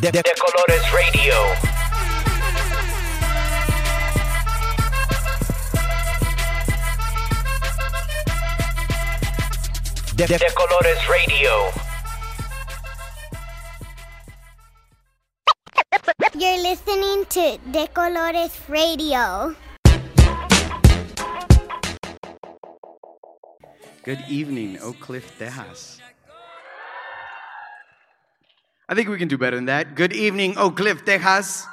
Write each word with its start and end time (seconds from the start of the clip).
De, 0.00 0.12
de 0.12 0.22
Colores 0.38 0.92
Radio. 0.92 1.34
De, 10.14 10.26
de, 10.26 10.38
de 10.38 10.54
Colores 10.54 10.98
Radio. 11.08 11.72
You're 16.34 16.62
listening 16.62 17.24
to 17.30 17.58
De 17.72 17.88
Colores 17.92 18.56
Radio. 18.68 19.56
Good 24.04 24.20
evening, 24.28 24.78
Oak 24.80 25.00
Cliff, 25.00 25.36
Texas. 25.38 26.00
I 28.90 28.94
think 28.94 29.10
we 29.10 29.18
can 29.18 29.28
do 29.28 29.36
better 29.36 29.54
than 29.54 29.66
that. 29.66 29.94
Good 29.96 30.14
evening, 30.14 30.56
Oak 30.56 30.78
Cliff, 30.78 31.04
Texas. 31.04 31.66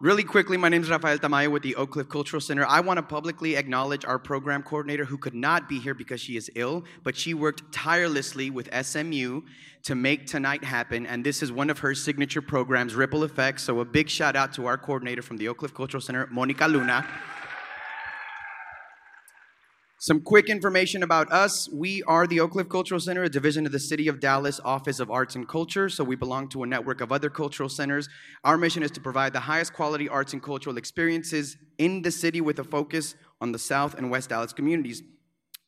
Really 0.00 0.24
quickly, 0.24 0.56
my 0.56 0.68
name 0.68 0.82
is 0.82 0.90
Rafael 0.90 1.16
Tamayo 1.16 1.48
with 1.48 1.62
the 1.62 1.76
Oak 1.76 1.92
Cliff 1.92 2.08
Cultural 2.08 2.40
Center. 2.40 2.66
I 2.66 2.80
want 2.80 2.98
to 2.98 3.04
publicly 3.04 3.54
acknowledge 3.54 4.04
our 4.04 4.18
program 4.18 4.64
coordinator 4.64 5.04
who 5.04 5.16
could 5.16 5.36
not 5.36 5.68
be 5.68 5.78
here 5.78 5.94
because 5.94 6.20
she 6.20 6.36
is 6.36 6.50
ill, 6.56 6.82
but 7.04 7.16
she 7.16 7.34
worked 7.34 7.72
tirelessly 7.72 8.50
with 8.50 8.68
SMU 8.84 9.42
to 9.84 9.94
make 9.94 10.26
tonight 10.26 10.64
happen. 10.64 11.06
And 11.06 11.22
this 11.22 11.40
is 11.40 11.52
one 11.52 11.70
of 11.70 11.78
her 11.78 11.94
signature 11.94 12.42
programs, 12.42 12.96
Ripple 12.96 13.22
Effects. 13.22 13.62
So 13.62 13.78
a 13.78 13.84
big 13.84 14.10
shout 14.10 14.34
out 14.34 14.52
to 14.54 14.66
our 14.66 14.76
coordinator 14.76 15.22
from 15.22 15.36
the 15.36 15.46
Oak 15.46 15.58
Cliff 15.58 15.72
Cultural 15.72 16.00
Center, 16.00 16.26
Monica 16.32 16.66
Luna. 16.66 17.06
Some 20.02 20.20
quick 20.20 20.48
information 20.48 21.04
about 21.04 21.30
us. 21.30 21.68
We 21.68 22.02
are 22.08 22.26
the 22.26 22.40
Oak 22.40 22.50
Cliff 22.50 22.68
Cultural 22.68 22.98
Center, 22.98 23.22
a 23.22 23.28
division 23.28 23.66
of 23.66 23.70
the 23.70 23.78
City 23.78 24.08
of 24.08 24.18
Dallas 24.18 24.58
Office 24.64 24.98
of 24.98 25.12
Arts 25.12 25.36
and 25.36 25.46
Culture. 25.46 25.88
So 25.88 26.02
we 26.02 26.16
belong 26.16 26.48
to 26.48 26.64
a 26.64 26.66
network 26.66 27.00
of 27.00 27.12
other 27.12 27.30
cultural 27.30 27.68
centers. 27.68 28.08
Our 28.42 28.58
mission 28.58 28.82
is 28.82 28.90
to 28.90 29.00
provide 29.00 29.32
the 29.32 29.38
highest 29.38 29.74
quality 29.74 30.08
arts 30.08 30.32
and 30.32 30.42
cultural 30.42 30.76
experiences 30.76 31.56
in 31.78 32.02
the 32.02 32.10
city 32.10 32.40
with 32.40 32.58
a 32.58 32.64
focus 32.64 33.14
on 33.40 33.52
the 33.52 33.60
South 33.60 33.94
and 33.94 34.10
West 34.10 34.30
Dallas 34.30 34.52
communities, 34.52 35.04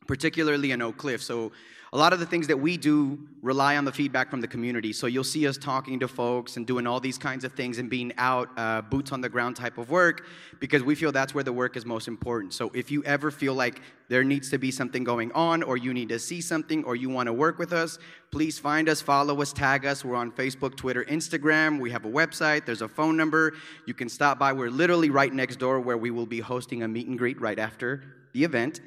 particularly 0.09 0.73
in 0.73 0.83
Oak 0.83 0.97
Cliff. 0.97 1.23
So 1.23 1.53
a 1.95 1.97
lot 1.97 2.13
of 2.13 2.19
the 2.19 2.27
things 2.27 2.49
that 2.49 2.57
we 2.57 2.77
do 2.77 3.17
rely 3.41 3.77
on 3.77 3.85
the 3.85 3.93
feedback 3.93 4.29
from 4.29 4.41
the 4.41 4.49
community. 4.49 4.93
So 4.93 5.07
you'll 5.07 5.23
see 5.23 5.47
us 5.47 5.57
talking 5.57 6.01
to 6.01 6.09
folks 6.09 6.57
and 6.57 6.67
doing 6.67 6.89
all 6.89 6.99
these 6.99 7.17
kinds 7.17 7.45
of 7.45 7.53
things 7.53 7.79
and 7.79 7.89
being 7.89 8.13
out, 8.19 8.49
uh, 8.57 8.83
boots 8.83 9.13
on 9.13 9.21
the 9.21 9.29
ground 9.29 9.55
type 9.55 9.79
of 9.79 9.91
work, 9.91 10.27
because 10.59 10.83
we 10.83 10.97
feel 10.97 11.13
that's 11.13 11.37
where 11.37 11.45
the 11.45 11.53
work 11.53 11.77
is 11.77 11.87
most 11.87 12.09
important. 12.09 12.53
So 12.53 12.73
if 12.75 12.91
you 12.91 13.05
ever 13.05 13.31
feel 13.31 13.55
like 13.55 13.81
there 14.09 14.25
needs 14.25 14.51
to 14.51 14.59
be 14.59 14.73
something 14.73 15.05
going 15.05 15.31
on, 15.33 15.63
or 15.63 15.77
you 15.77 15.95
need 15.95 16.09
to 16.09 16.19
see 16.19 16.41
something, 16.41 16.83
or 16.83 16.97
you 16.97 17.09
want 17.11 17.29
to 17.29 17.33
work 17.33 17.61
with 17.61 17.73
us, 17.73 18.01
please 18.33 18.59
find 18.59 18.89
us, 18.89 19.01
follow 19.01 19.41
us, 19.41 19.53
tag 19.53 19.87
us. 19.87 20.05
We're 20.05 20.17
on 20.17 20.33
Facebook, 20.33 20.77
Twitter, 20.77 21.05
Instagram. 21.05 21.79
We 21.79 21.93
have 21.93 22.05
a 22.05 22.11
website, 22.11 22.67
there's 22.67 22.83
a 22.83 22.89
phone 22.89 23.17
number. 23.17 23.55
You 23.87 23.95
can 23.95 24.09
stop 24.09 24.41
by. 24.41 24.53
We're 24.53 24.69
literally 24.69 25.11
right 25.11 25.33
next 25.33 25.61
door 25.61 25.79
where 25.79 25.97
we 25.97 26.11
will 26.11 26.27
be 26.27 26.41
hosting 26.41 26.83
a 26.83 26.89
meet 26.89 27.07
and 27.07 27.17
greet 27.17 27.41
right 27.41 27.61
after 27.61 28.03
the 28.33 28.43
event. 28.43 28.81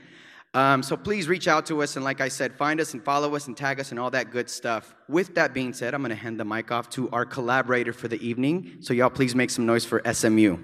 Um, 0.54 0.82
so 0.82 0.98
please 0.98 1.28
reach 1.28 1.48
out 1.48 1.66
to 1.68 1.84
us 1.84 1.96
and, 1.98 2.06
like 2.06 2.22
I 2.22 2.30
said, 2.30 2.56
find 2.56 2.80
us 2.80 2.94
and 2.94 3.04
follow 3.04 3.36
us 3.36 3.48
and 3.48 3.56
tag 3.56 3.80
us 3.80 3.92
and 3.92 4.00
all 4.00 4.10
that 4.12 4.32
good 4.32 4.50
stuff. 4.50 4.96
With 5.08 5.36
that 5.36 5.54
being 5.54 5.74
said, 5.74 5.94
I'm 5.94 6.02
going 6.02 6.10
to 6.10 6.16
hand 6.16 6.40
the 6.40 6.46
mic 6.46 6.72
off 6.72 6.90
to 6.92 7.10
our 7.12 7.26
collaborator 7.26 7.94
for 7.94 8.08
the 8.08 8.26
evening. 8.26 8.78
So 8.80 8.94
y'all, 8.94 9.10
please 9.10 9.36
make 9.36 9.50
some 9.50 9.66
noise 9.66 9.86
for 9.86 10.02
SMU. 10.12 10.58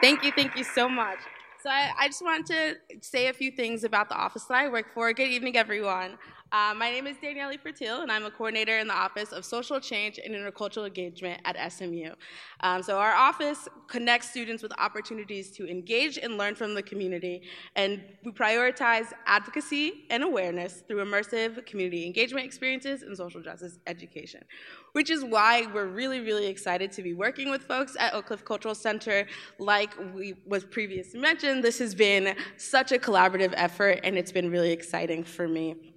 Thank 0.00 0.24
you, 0.24 0.32
thank 0.32 0.56
you 0.56 0.64
so 0.64 0.88
much. 0.88 1.18
So 1.62 1.70
I, 1.70 1.92
I 1.96 2.08
just 2.08 2.22
wanted 2.22 2.46
to 2.46 3.00
say 3.02 3.28
a 3.28 3.32
few 3.32 3.52
things 3.52 3.84
about 3.84 4.08
the 4.08 4.16
office 4.16 4.44
that 4.44 4.54
I 4.54 4.68
work 4.68 4.92
for. 4.92 5.12
Good 5.12 5.28
evening, 5.28 5.56
everyone. 5.56 6.18
Uh, 6.52 6.74
my 6.76 6.90
name 6.90 7.06
is 7.06 7.16
Danielle 7.16 7.50
Fertil, 7.54 8.02
and 8.02 8.12
I'm 8.12 8.26
a 8.26 8.30
coordinator 8.30 8.76
in 8.76 8.86
the 8.86 8.94
Office 8.94 9.32
of 9.32 9.42
Social 9.42 9.80
Change 9.80 10.20
and 10.22 10.34
Intercultural 10.34 10.86
Engagement 10.86 11.40
at 11.46 11.72
SMU. 11.72 12.10
Um, 12.60 12.82
so 12.82 12.98
our 12.98 13.14
office 13.14 13.68
connects 13.88 14.28
students 14.28 14.62
with 14.62 14.70
opportunities 14.78 15.50
to 15.52 15.66
engage 15.66 16.18
and 16.18 16.36
learn 16.36 16.54
from 16.54 16.74
the 16.74 16.82
community, 16.82 17.40
and 17.74 18.02
we 18.22 18.32
prioritize 18.32 19.14
advocacy 19.24 20.04
and 20.10 20.22
awareness 20.22 20.82
through 20.86 21.02
immersive 21.02 21.64
community 21.64 22.04
engagement 22.04 22.44
experiences 22.44 23.00
and 23.00 23.16
social 23.16 23.40
justice 23.40 23.78
education, 23.86 24.44
which 24.92 25.08
is 25.08 25.24
why 25.24 25.66
we're 25.72 25.86
really, 25.86 26.20
really 26.20 26.48
excited 26.48 26.92
to 26.92 27.02
be 27.02 27.14
working 27.14 27.50
with 27.50 27.62
folks 27.62 27.96
at 27.98 28.12
Oak 28.12 28.26
Cliff 28.26 28.44
Cultural 28.44 28.74
Center. 28.74 29.26
Like 29.58 29.94
we 30.14 30.34
was 30.44 30.66
previously 30.66 31.18
mentioned, 31.18 31.64
this 31.64 31.78
has 31.78 31.94
been 31.94 32.36
such 32.58 32.92
a 32.92 32.98
collaborative 32.98 33.54
effort, 33.56 34.00
and 34.04 34.18
it's 34.18 34.32
been 34.32 34.50
really 34.50 34.72
exciting 34.72 35.24
for 35.24 35.48
me. 35.48 35.91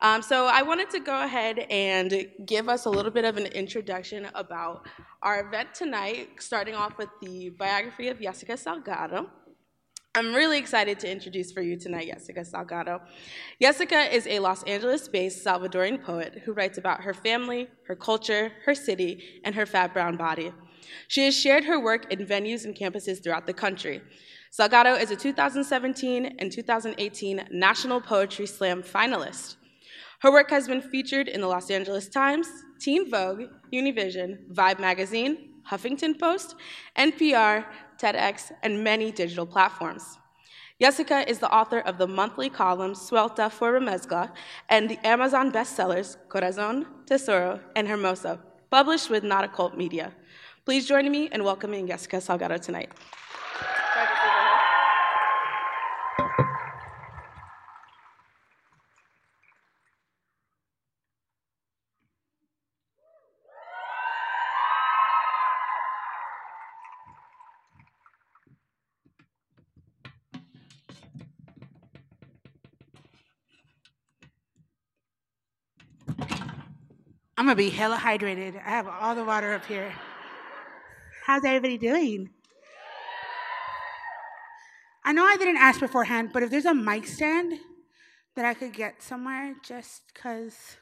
Um, 0.00 0.20
so 0.20 0.46
I 0.46 0.60
wanted 0.62 0.90
to 0.90 1.00
go 1.00 1.22
ahead 1.22 1.58
and 1.70 2.26
give 2.44 2.68
us 2.68 2.84
a 2.84 2.90
little 2.90 3.10
bit 3.10 3.24
of 3.24 3.38
an 3.38 3.46
introduction 3.46 4.28
about 4.34 4.86
our 5.22 5.46
event 5.46 5.74
tonight, 5.74 6.28
starting 6.38 6.74
off 6.74 6.98
with 6.98 7.08
the 7.22 7.48
biography 7.50 8.08
of 8.08 8.20
Jessica 8.20 8.52
Salgado. 8.52 9.26
I'm 10.14 10.34
really 10.34 10.58
excited 10.58 10.98
to 11.00 11.10
introduce 11.10 11.50
for 11.50 11.62
you 11.62 11.78
tonight 11.78 12.08
Jessica 12.08 12.40
Salgado. 12.40 13.00
Jessica 13.60 14.14
is 14.14 14.26
a 14.26 14.38
Los 14.38 14.62
Angeles 14.64 15.08
based 15.08 15.44
Salvadoran 15.44 16.02
poet 16.02 16.42
who 16.44 16.52
writes 16.52 16.76
about 16.76 17.02
her 17.02 17.14
family, 17.14 17.68
her 17.86 17.96
culture, 17.96 18.52
her 18.66 18.74
city, 18.74 19.40
and 19.44 19.54
her 19.54 19.66
fat 19.66 19.94
brown 19.94 20.16
body. 20.16 20.52
She 21.08 21.24
has 21.24 21.34
shared 21.34 21.64
her 21.64 21.80
work 21.80 22.12
in 22.12 22.20
venues 22.26 22.64
and 22.66 22.74
campuses 22.74 23.22
throughout 23.22 23.46
the 23.46 23.54
country. 23.54 24.02
Salgado 24.52 24.98
is 25.00 25.10
a 25.10 25.16
2017 25.16 26.36
and 26.38 26.52
2018 26.52 27.48
National 27.50 28.00
Poetry 28.00 28.46
Slam 28.46 28.82
finalist. 28.82 29.56
Her 30.20 30.32
work 30.32 30.50
has 30.50 30.66
been 30.66 30.80
featured 30.80 31.28
in 31.28 31.40
the 31.42 31.46
Los 31.46 31.70
Angeles 31.70 32.08
Times, 32.08 32.48
Teen 32.78 33.10
Vogue, 33.10 33.44
Univision, 33.72 34.50
Vibe 34.52 34.78
Magazine, 34.78 35.50
Huffington 35.70 36.18
Post, 36.18 36.54
NPR, 36.96 37.66
TEDx, 37.98 38.52
and 38.62 38.82
many 38.82 39.10
digital 39.10 39.46
platforms. 39.46 40.18
Jessica 40.80 41.28
is 41.28 41.38
the 41.38 41.50
author 41.50 41.80
of 41.80 41.98
the 41.98 42.06
monthly 42.06 42.50
column 42.50 42.94
Suelta 42.94 43.50
for 43.50 43.72
Remezcla 43.72 44.30
and 44.68 44.90
the 44.90 44.98
Amazon 45.06 45.50
bestsellers 45.50 46.16
Corazon, 46.28 46.86
Tesoro, 47.06 47.60
and 47.74 47.88
Hermosa, 47.88 48.40
published 48.70 49.10
with 49.10 49.24
Not 49.24 49.44
a 49.44 49.48
Cult 49.48 49.76
Media. 49.76 50.12
Please 50.64 50.86
join 50.86 51.10
me 51.10 51.30
in 51.32 51.44
welcoming 51.44 51.86
Jessica 51.86 52.16
Salgado 52.16 52.60
tonight. 52.60 52.90
I'm 77.46 77.50
gonna 77.50 77.58
be 77.58 77.70
hella 77.70 77.96
hydrated. 77.96 78.56
I 78.56 78.70
have 78.70 78.88
all 78.88 79.14
the 79.14 79.22
water 79.22 79.54
up 79.54 79.64
here. 79.66 79.92
How's 81.26 81.44
everybody 81.44 81.78
doing? 81.78 82.30
I 85.04 85.12
know 85.12 85.24
I 85.24 85.36
didn't 85.36 85.58
ask 85.58 85.78
beforehand, 85.78 86.30
but 86.32 86.42
if 86.42 86.50
there's 86.50 86.64
a 86.64 86.74
mic 86.74 87.06
stand 87.06 87.60
that 88.34 88.44
I 88.44 88.54
could 88.54 88.72
get 88.72 89.00
somewhere, 89.00 89.54
just 89.62 90.02
because. 90.12 90.78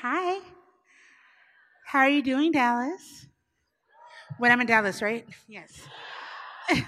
Hi. 0.00 0.40
How 1.88 1.98
are 1.98 2.08
you 2.08 2.22
doing, 2.22 2.50
Dallas? 2.50 3.26
When 4.38 4.50
I'm 4.50 4.62
in 4.62 4.66
Dallas, 4.66 5.02
right? 5.02 5.28
Yes. 5.48 5.82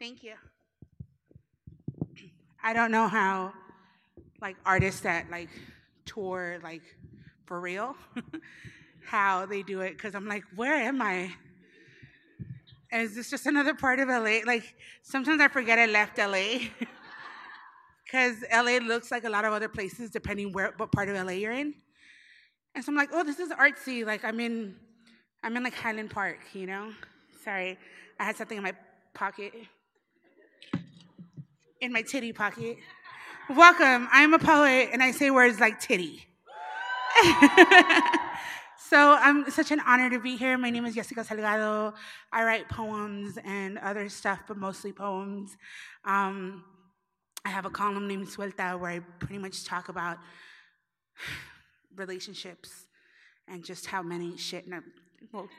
Thank 0.00 0.24
you. 0.24 0.34
I 2.66 2.72
don't 2.72 2.90
know 2.90 3.08
how 3.08 3.52
like 4.40 4.56
artists 4.64 5.02
that 5.02 5.30
like 5.30 5.50
tour 6.06 6.58
like 6.62 6.80
for 7.44 7.60
real 7.60 7.94
how 9.04 9.44
they 9.44 9.62
do 9.62 9.82
it 9.82 9.90
because 9.98 10.14
I'm 10.14 10.26
like, 10.26 10.44
where 10.56 10.74
am 10.74 11.02
I? 11.02 11.30
Is 12.90 13.14
this 13.14 13.28
just 13.28 13.44
another 13.44 13.74
part 13.74 14.00
of 14.00 14.08
LA? 14.08 14.38
Like 14.46 14.74
sometimes 15.02 15.42
I 15.42 15.48
forget 15.48 15.78
I 15.78 15.84
left 15.84 16.16
LA 16.16 16.70
because 18.04 18.36
LA 18.50 18.78
looks 18.78 19.10
like 19.10 19.24
a 19.24 19.30
lot 19.30 19.44
of 19.44 19.52
other 19.52 19.68
places 19.68 20.08
depending 20.08 20.50
where 20.50 20.72
what 20.78 20.90
part 20.90 21.10
of 21.10 21.16
LA 21.16 21.32
you're 21.32 21.52
in. 21.52 21.74
And 22.74 22.82
so 22.82 22.92
I'm 22.92 22.96
like, 22.96 23.10
oh, 23.12 23.24
this 23.24 23.38
is 23.40 23.50
artsy. 23.50 24.06
Like 24.06 24.24
I'm 24.24 24.40
in, 24.40 24.74
I'm 25.42 25.54
in 25.54 25.64
like 25.64 25.74
Highland 25.74 26.10
Park, 26.10 26.38
you 26.54 26.66
know. 26.66 26.92
Sorry, 27.44 27.78
I 28.18 28.24
had 28.24 28.36
something 28.36 28.56
in 28.56 28.64
my 28.64 28.72
pocket 29.12 29.52
in 31.84 31.92
my 31.92 32.00
titty 32.00 32.32
pocket. 32.32 32.78
Welcome. 33.50 34.08
I'm 34.10 34.32
a 34.32 34.38
poet 34.38 34.88
and 34.94 35.02
I 35.02 35.10
say 35.10 35.30
words 35.30 35.60
like 35.60 35.80
titty. 35.80 36.26
so 38.88 39.18
I'm 39.20 39.50
such 39.50 39.70
an 39.70 39.80
honor 39.80 40.08
to 40.08 40.18
be 40.18 40.36
here. 40.36 40.56
My 40.56 40.70
name 40.70 40.86
is 40.86 40.94
Jessica 40.94 41.20
Salgado. 41.20 41.92
I 42.32 42.42
write 42.42 42.70
poems 42.70 43.36
and 43.44 43.76
other 43.78 44.08
stuff, 44.08 44.40
but 44.48 44.56
mostly 44.56 44.92
poems. 44.92 45.58
Um, 46.06 46.64
I 47.44 47.50
have 47.50 47.66
a 47.66 47.70
column 47.70 48.08
named 48.08 48.28
Suelta 48.28 48.80
where 48.80 48.90
I 48.90 49.00
pretty 49.18 49.36
much 49.36 49.64
talk 49.64 49.90
about 49.90 50.16
relationships 51.96 52.86
and 53.46 53.62
just 53.62 53.84
how 53.84 54.02
many 54.02 54.38
shit. 54.38 54.66
No, 54.66 54.80
well, 55.32 55.50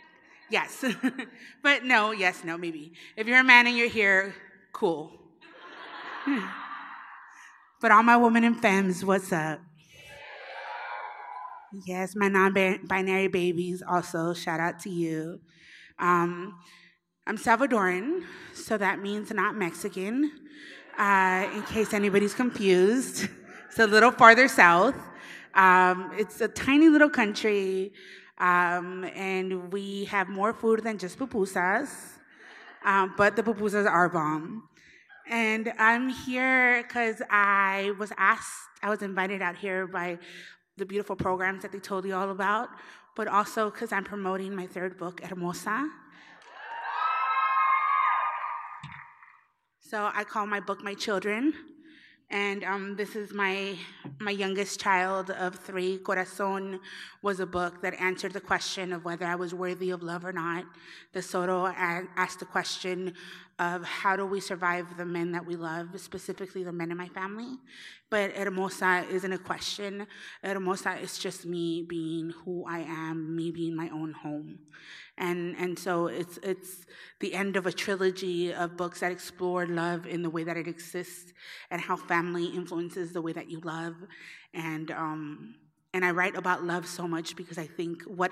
yes, 0.49 0.83
but 1.61 1.83
no, 1.83 2.13
yes, 2.13 2.43
no, 2.43 2.57
maybe. 2.57 2.93
If 3.15 3.27
you're 3.27 3.41
a 3.41 3.43
man 3.43 3.67
and 3.67 3.77
you're 3.77 3.89
here, 3.89 4.33
cool. 4.73 5.21
But 7.81 7.91
all 7.91 8.03
my 8.03 8.17
women 8.17 8.43
and 8.43 8.59
femmes, 8.59 9.05
what's 9.05 9.31
up? 9.31 9.59
Yes, 11.85 12.15
my 12.15 12.29
non-binary 12.29 13.27
babies. 13.27 13.83
Also, 13.87 14.33
shout 14.33 14.59
out 14.59 14.79
to 14.81 14.89
you. 14.89 15.39
Um, 15.99 16.57
I'm 17.27 17.37
Salvadoran, 17.37 18.23
so 18.53 18.77
that 18.77 19.01
means 19.01 19.31
not 19.31 19.55
Mexican. 19.55 20.31
Uh, 20.97 21.49
in 21.53 21.63
case 21.63 21.93
anybody's 21.93 22.33
confused, 22.33 23.27
it's 23.67 23.79
a 23.79 23.87
little 23.87 24.11
farther 24.11 24.47
south. 24.47 24.95
Um, 25.53 26.11
it's 26.17 26.39
a 26.41 26.47
tiny 26.47 26.87
little 26.89 27.09
country, 27.09 27.93
um, 28.37 29.03
and 29.15 29.71
we 29.71 30.05
have 30.05 30.29
more 30.29 30.53
food 30.53 30.83
than 30.83 30.97
just 30.97 31.17
pupusas, 31.17 31.89
um, 32.83 33.13
but 33.17 33.35
the 33.35 33.43
pupusas 33.43 33.89
are 33.89 34.09
bomb. 34.09 34.69
And 35.27 35.73
I'm 35.79 36.09
here 36.09 36.83
because 36.83 37.21
I 37.31 37.93
was 37.97 38.11
asked, 38.17 38.69
I 38.83 38.89
was 38.91 39.01
invited 39.01 39.41
out 39.41 39.55
here 39.55 39.87
by 39.87 40.19
the 40.77 40.85
beautiful 40.85 41.15
programs 41.15 41.63
that 41.63 41.71
they 41.71 41.79
told 41.79 42.05
you 42.05 42.13
all 42.13 42.29
about, 42.29 42.69
but 43.15 43.27
also 43.27 43.71
because 43.71 43.91
I'm 43.91 44.03
promoting 44.03 44.55
my 44.55 44.67
third 44.67 44.99
book, 44.99 45.21
Hermosa. 45.23 45.89
So 49.79 50.11
I 50.13 50.23
call 50.23 50.45
my 50.45 50.59
book 50.59 50.83
My 50.83 50.93
Children. 50.93 51.53
And 52.31 52.63
um, 52.63 52.95
this 52.95 53.15
is 53.15 53.31
my, 53.33 53.77
my 54.19 54.31
youngest 54.31 54.79
child 54.79 55.29
of 55.29 55.55
three. 55.55 55.99
Corazon 55.99 56.79
was 57.21 57.39
a 57.39 57.45
book 57.45 57.81
that 57.81 57.93
answered 57.99 58.33
the 58.33 58.41
question 58.41 58.91
of 58.91 59.05
whether 59.05 59.25
I 59.25 59.35
was 59.35 59.53
worthy 59.53 59.91
of 59.91 60.01
love 60.01 60.25
or 60.25 60.33
not. 60.33 60.65
Tesoro 61.13 61.67
asked 61.67 62.39
the 62.39 62.45
question 62.45 63.13
of 63.57 63.83
how 63.85 64.17
do 64.17 64.25
we 64.25 64.41
survive 64.41 64.97
the 64.97 65.05
men 65.05 65.31
that 65.31 65.45
we 65.45 65.55
love, 65.55 65.99
specifically 65.99 66.63
the 66.63 66.73
men 66.73 66.91
in 66.91 66.97
my 66.97 67.07
family. 67.07 67.57
But 68.09 68.31
Hermosa 68.31 69.05
isn't 69.09 69.31
a 69.31 69.37
question. 69.37 70.07
Hermosa 70.43 70.97
is 70.99 71.17
just 71.17 71.45
me 71.45 71.85
being 71.87 72.31
who 72.43 72.65
I 72.67 72.79
am, 72.79 73.35
me 73.35 73.51
being 73.51 73.75
my 73.75 73.89
own 73.89 74.11
home. 74.11 74.59
And, 75.17 75.55
and 75.57 75.79
so 75.79 76.07
it's, 76.07 76.37
it's 76.43 76.85
the 77.21 77.33
end 77.33 77.55
of 77.55 77.65
a 77.65 77.71
trilogy 77.71 78.53
of 78.53 78.75
books 78.75 78.99
that 78.99 79.13
explore 79.13 79.65
love 79.65 80.05
in 80.05 80.21
the 80.21 80.29
way 80.29 80.43
that 80.43 80.57
it 80.57 80.67
exists 80.67 81.31
and 81.71 81.79
how 81.79 81.95
family 81.95 82.47
influences 82.47 83.13
the 83.13 83.21
way 83.21 83.31
that 83.31 83.49
you 83.49 83.61
love. 83.61 83.95
And, 84.53 84.91
um, 84.91 85.55
and 85.93 86.03
I 86.03 86.11
write 86.11 86.35
about 86.35 86.65
love 86.65 86.85
so 86.85 87.07
much 87.07 87.37
because 87.37 87.57
I 87.57 87.67
think 87.67 88.03
what, 88.03 88.31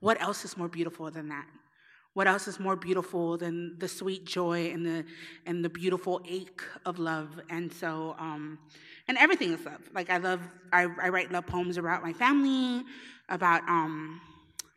what 0.00 0.18
else 0.20 0.46
is 0.46 0.56
more 0.56 0.68
beautiful 0.68 1.10
than 1.10 1.28
that? 1.28 1.46
What 2.16 2.26
else 2.26 2.48
is 2.48 2.58
more 2.58 2.76
beautiful 2.76 3.36
than 3.36 3.78
the 3.78 3.86
sweet 3.86 4.24
joy 4.24 4.70
and 4.72 4.86
the, 4.86 5.04
and 5.44 5.62
the 5.62 5.68
beautiful 5.68 6.22
ache 6.26 6.62
of 6.86 6.98
love? 6.98 7.38
And 7.50 7.70
so, 7.70 8.16
um, 8.18 8.58
and 9.06 9.18
everything 9.18 9.52
is 9.52 9.62
love. 9.66 9.82
Like 9.92 10.08
I 10.08 10.16
love, 10.16 10.40
I, 10.72 10.86
I 11.02 11.10
write 11.10 11.30
love 11.30 11.46
poems 11.46 11.76
about 11.76 12.02
my 12.02 12.14
family, 12.14 12.84
about 13.28 13.68
um, 13.68 14.18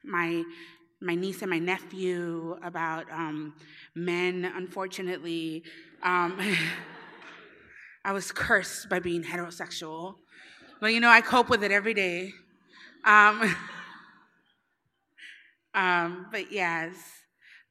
my 0.03 0.43
my 0.99 1.15
niece 1.15 1.41
and 1.41 1.49
my 1.49 1.59
nephew, 1.59 2.59
about 2.61 3.09
um, 3.09 3.53
men, 3.95 4.43
unfortunately. 4.43 5.63
Um, 6.03 6.37
I 8.03 8.11
was 8.11 8.33
cursed 8.33 8.89
by 8.89 8.99
being 8.99 9.23
heterosexual. 9.23 10.15
But 10.81 10.87
you 10.87 10.99
know, 10.99 11.09
I 11.09 11.21
cope 11.21 11.49
with 11.49 11.63
it 11.63 11.71
every 11.71 11.93
day. 11.93 12.33
Um, 13.05 13.43
um, 15.73 16.27
but 16.33 16.51
yes, 16.51 17.18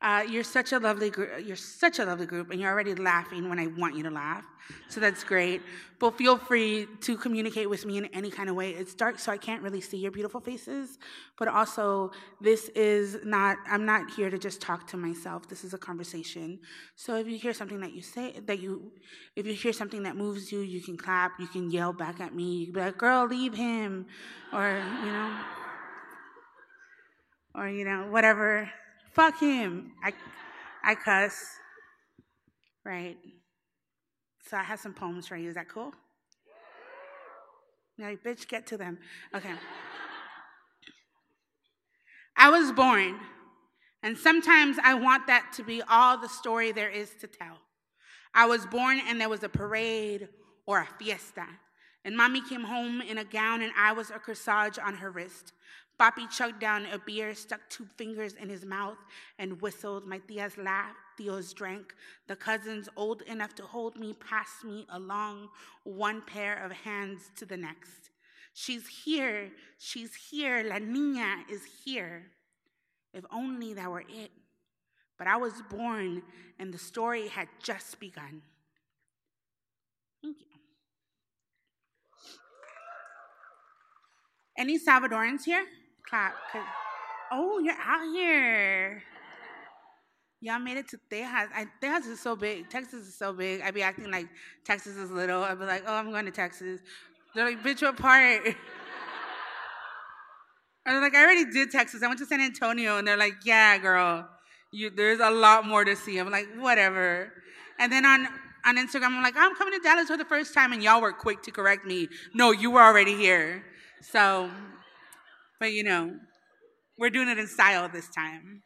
uh, 0.00 0.24
you're 0.30 0.44
such 0.44 0.72
a 0.72 0.78
lovely 0.78 1.10
group. 1.10 1.30
You're 1.44 1.56
such 1.56 1.98
a 1.98 2.04
lovely 2.04 2.26
group, 2.26 2.50
and 2.50 2.60
you're 2.60 2.70
already 2.70 2.94
laughing 2.94 3.48
when 3.48 3.58
I 3.58 3.66
want 3.66 3.96
you 3.96 4.04
to 4.04 4.10
laugh. 4.10 4.44
So 4.88 5.00
that's 5.00 5.24
great. 5.24 5.60
But 5.98 6.16
feel 6.16 6.36
free 6.36 6.86
to 7.00 7.16
communicate 7.16 7.68
with 7.68 7.84
me 7.84 7.98
in 7.98 8.04
any 8.06 8.30
kind 8.30 8.48
of 8.48 8.54
way. 8.54 8.70
It's 8.70 8.94
dark, 8.94 9.18
so 9.18 9.32
I 9.32 9.38
can't 9.38 9.60
really 9.60 9.80
see 9.80 9.96
your 9.96 10.12
beautiful 10.12 10.40
faces. 10.40 10.98
But 11.36 11.48
also, 11.48 12.12
this 12.40 12.68
is 12.76 13.16
not. 13.24 13.58
I'm 13.68 13.84
not 13.84 14.08
here 14.12 14.30
to 14.30 14.38
just 14.38 14.60
talk 14.60 14.86
to 14.88 14.96
myself. 14.96 15.48
This 15.48 15.64
is 15.64 15.74
a 15.74 15.78
conversation. 15.78 16.60
So 16.94 17.16
if 17.16 17.26
you 17.26 17.36
hear 17.36 17.52
something 17.52 17.80
that 17.80 17.92
you 17.92 18.02
say 18.02 18.38
that 18.46 18.60
you, 18.60 18.92
if 19.34 19.46
you 19.46 19.54
hear 19.54 19.72
something 19.72 20.04
that 20.04 20.14
moves 20.14 20.52
you, 20.52 20.60
you 20.60 20.80
can 20.80 20.96
clap. 20.96 21.40
You 21.40 21.48
can 21.48 21.72
yell 21.72 21.92
back 21.92 22.20
at 22.20 22.32
me. 22.32 22.58
You 22.58 22.66
can 22.66 22.74
be 22.74 22.80
like, 22.82 22.98
"Girl, 22.98 23.26
leave 23.26 23.54
him," 23.54 24.06
or 24.52 24.80
you 25.04 25.10
know, 25.10 25.40
or 27.56 27.68
you 27.68 27.84
know, 27.84 28.06
whatever 28.10 28.70
Fuck 29.18 29.40
him. 29.40 29.90
I, 30.00 30.12
I 30.84 30.94
cuss. 30.94 31.44
Right. 32.84 33.16
So 34.48 34.56
I 34.56 34.62
have 34.62 34.78
some 34.78 34.94
poems 34.94 35.26
for 35.26 35.36
you. 35.36 35.48
Is 35.48 35.56
that 35.56 35.68
cool? 35.68 35.90
Yeah, 37.96 38.14
bitch, 38.24 38.46
get 38.46 38.64
to 38.68 38.76
them. 38.76 38.98
Okay. 39.34 39.54
I 42.36 42.48
was 42.48 42.70
born, 42.70 43.18
and 44.04 44.16
sometimes 44.16 44.76
I 44.84 44.94
want 44.94 45.26
that 45.26 45.52
to 45.56 45.64
be 45.64 45.82
all 45.82 46.16
the 46.16 46.28
story 46.28 46.70
there 46.70 46.88
is 46.88 47.10
to 47.20 47.26
tell. 47.26 47.58
I 48.32 48.46
was 48.46 48.66
born, 48.66 49.00
and 49.04 49.20
there 49.20 49.28
was 49.28 49.42
a 49.42 49.48
parade 49.48 50.28
or 50.64 50.78
a 50.78 50.86
fiesta. 50.96 51.46
And 52.04 52.16
mommy 52.16 52.40
came 52.40 52.62
home 52.62 53.00
in 53.00 53.18
a 53.18 53.24
gown, 53.24 53.62
and 53.62 53.72
I 53.76 53.90
was 53.90 54.10
a 54.10 54.20
corsage 54.20 54.78
on 54.78 54.94
her 54.94 55.10
wrist. 55.10 55.54
Papi 55.98 56.30
chugged 56.30 56.60
down 56.60 56.86
a 56.86 56.98
beer, 56.98 57.34
stuck 57.34 57.60
two 57.68 57.84
fingers 57.96 58.34
in 58.34 58.48
his 58.48 58.64
mouth, 58.64 58.98
and 59.38 59.60
whistled. 59.60 60.06
My 60.06 60.20
tias 60.20 60.56
laughed. 60.56 60.96
Tios 61.18 61.52
drank. 61.52 61.94
The 62.28 62.36
cousins, 62.36 62.88
old 62.96 63.22
enough 63.22 63.54
to 63.56 63.64
hold 63.64 63.96
me, 63.96 64.14
passed 64.14 64.64
me 64.64 64.86
along 64.90 65.48
one 65.82 66.22
pair 66.22 66.62
of 66.64 66.70
hands 66.70 67.30
to 67.36 67.44
the 67.44 67.56
next. 67.56 68.10
She's 68.54 68.86
here. 68.86 69.50
She's 69.78 70.14
here. 70.14 70.62
La 70.62 70.76
niña 70.76 71.50
is 71.50 71.62
here. 71.84 72.26
If 73.12 73.24
only 73.32 73.74
that 73.74 73.90
were 73.90 74.04
it. 74.08 74.30
But 75.18 75.26
I 75.26 75.36
was 75.36 75.54
born, 75.68 76.22
and 76.60 76.72
the 76.72 76.78
story 76.78 77.26
had 77.26 77.48
just 77.60 77.98
begun. 77.98 78.42
Thank 80.22 80.38
you. 80.38 80.46
Any 84.56 84.78
Salvadorans 84.78 85.44
here? 85.44 85.64
Clap. 86.08 86.34
Oh, 87.30 87.58
you're 87.58 87.74
out 87.74 88.04
here. 88.12 89.02
Y'all 90.40 90.60
made 90.60 90.76
it 90.76 90.88
to 90.88 90.98
Tejas. 91.10 91.48
I, 91.54 91.66
Tejas 91.82 92.06
is 92.06 92.20
so 92.20 92.36
big. 92.36 92.70
Texas 92.70 93.06
is 93.06 93.18
so 93.18 93.32
big. 93.32 93.60
I'd 93.60 93.74
be 93.74 93.82
acting 93.82 94.10
like 94.10 94.28
Texas 94.64 94.96
is 94.96 95.10
little. 95.10 95.42
I'd 95.42 95.58
be 95.58 95.64
like, 95.64 95.82
oh, 95.86 95.94
I'm 95.94 96.10
going 96.10 96.26
to 96.26 96.30
Texas. 96.30 96.80
They're 97.34 97.44
like, 97.44 97.62
bitch, 97.62 97.82
what 97.82 97.96
part? 97.96 98.42
And 100.86 100.94
they're 100.94 101.02
like, 101.02 101.14
I 101.14 101.22
already 101.22 101.44
did 101.44 101.70
Texas. 101.70 102.02
I 102.02 102.06
went 102.06 102.18
to 102.20 102.24
San 102.24 102.40
Antonio. 102.40 102.96
And 102.96 103.06
they're 103.06 103.18
like, 103.18 103.34
yeah, 103.44 103.76
girl, 103.76 104.26
you, 104.72 104.88
there's 104.88 105.20
a 105.20 105.28
lot 105.28 105.66
more 105.66 105.84
to 105.84 105.94
see. 105.94 106.16
I'm 106.16 106.30
like, 106.30 106.46
whatever. 106.56 107.30
And 107.78 107.92
then 107.92 108.06
on, 108.06 108.26
on 108.64 108.78
Instagram, 108.78 109.08
I'm 109.08 109.22
like, 109.22 109.36
I'm 109.36 109.54
coming 109.54 109.74
to 109.74 109.80
Dallas 109.80 110.06
for 110.06 110.16
the 110.16 110.24
first 110.24 110.54
time. 110.54 110.72
And 110.72 110.82
y'all 110.82 111.02
were 111.02 111.12
quick 111.12 111.42
to 111.42 111.50
correct 111.50 111.84
me. 111.84 112.08
No, 112.32 112.52
you 112.52 112.70
were 112.70 112.80
already 112.80 113.14
here. 113.14 113.62
So 114.00 114.48
but 115.60 115.72
you 115.72 115.84
know, 115.84 116.16
we're 116.98 117.10
doing 117.10 117.28
it 117.28 117.38
in 117.38 117.46
style 117.46 117.88
this 117.88 118.08
time. 118.08 118.62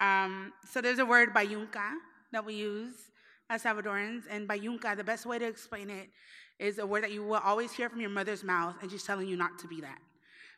Um, 0.00 0.52
so 0.70 0.80
there's 0.80 0.98
a 0.98 1.06
word 1.06 1.32
bayunca 1.34 1.92
that 2.32 2.44
we 2.44 2.54
use 2.54 2.94
as 3.50 3.62
Salvadorans, 3.62 4.22
and 4.30 4.48
bayunca, 4.48 4.96
the 4.96 5.04
best 5.04 5.26
way 5.26 5.38
to 5.38 5.46
explain 5.46 5.90
it 5.90 6.08
is 6.58 6.78
a 6.78 6.86
word 6.86 7.04
that 7.04 7.12
you 7.12 7.22
will 7.22 7.40
always 7.44 7.72
hear 7.72 7.88
from 7.90 8.00
your 8.00 8.10
mother's 8.10 8.42
mouth, 8.42 8.76
and 8.80 8.90
she's 8.90 9.04
telling 9.04 9.28
you 9.28 9.36
not 9.36 9.58
to 9.58 9.68
be 9.68 9.80
that. 9.80 9.98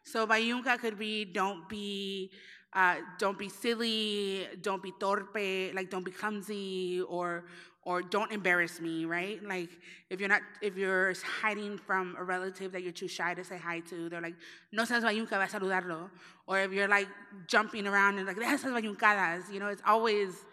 So 0.04 0.26
bayunca 0.26 0.78
could 0.78 0.98
be 0.98 1.24
don't 1.24 1.68
be 1.68 2.30
uh, 2.72 2.96
don't 3.18 3.38
be 3.38 3.48
silly, 3.48 4.46
don't 4.60 4.82
be 4.82 4.92
torpe, 4.92 5.74
like 5.74 5.90
don't 5.90 6.04
be 6.04 6.10
clumsy, 6.10 7.02
or 7.08 7.44
or 7.86 8.02
don't 8.02 8.32
embarrass 8.32 8.80
me, 8.80 9.04
right? 9.04 9.42
Like 9.42 9.70
if 10.10 10.20
you're 10.20 10.28
not 10.28 10.42
if 10.62 10.76
you're 10.76 11.14
hiding 11.42 11.78
from 11.78 12.16
a 12.18 12.24
relative 12.24 12.72
that 12.72 12.82
you're 12.82 12.92
too 12.92 13.08
shy 13.08 13.34
to 13.34 13.44
say 13.44 13.58
hi 13.58 13.80
to, 13.80 14.08
they're 14.08 14.20
like, 14.20 14.36
no 14.72 14.84
seas 14.84 15.04
bayunca, 15.04 15.30
va 15.30 15.42
a 15.42 15.46
saludarlo. 15.46 16.10
Or 16.46 16.60
if 16.60 16.72
you're 16.72 16.88
like 16.88 17.08
jumping 17.46 17.86
around 17.86 18.18
and 18.18 18.26
like, 18.26 18.36
esas 18.36 18.72
bayuncadas, 18.72 19.52
you 19.52 19.60
know, 19.60 19.68
it's 19.68 19.82
always 19.86 20.44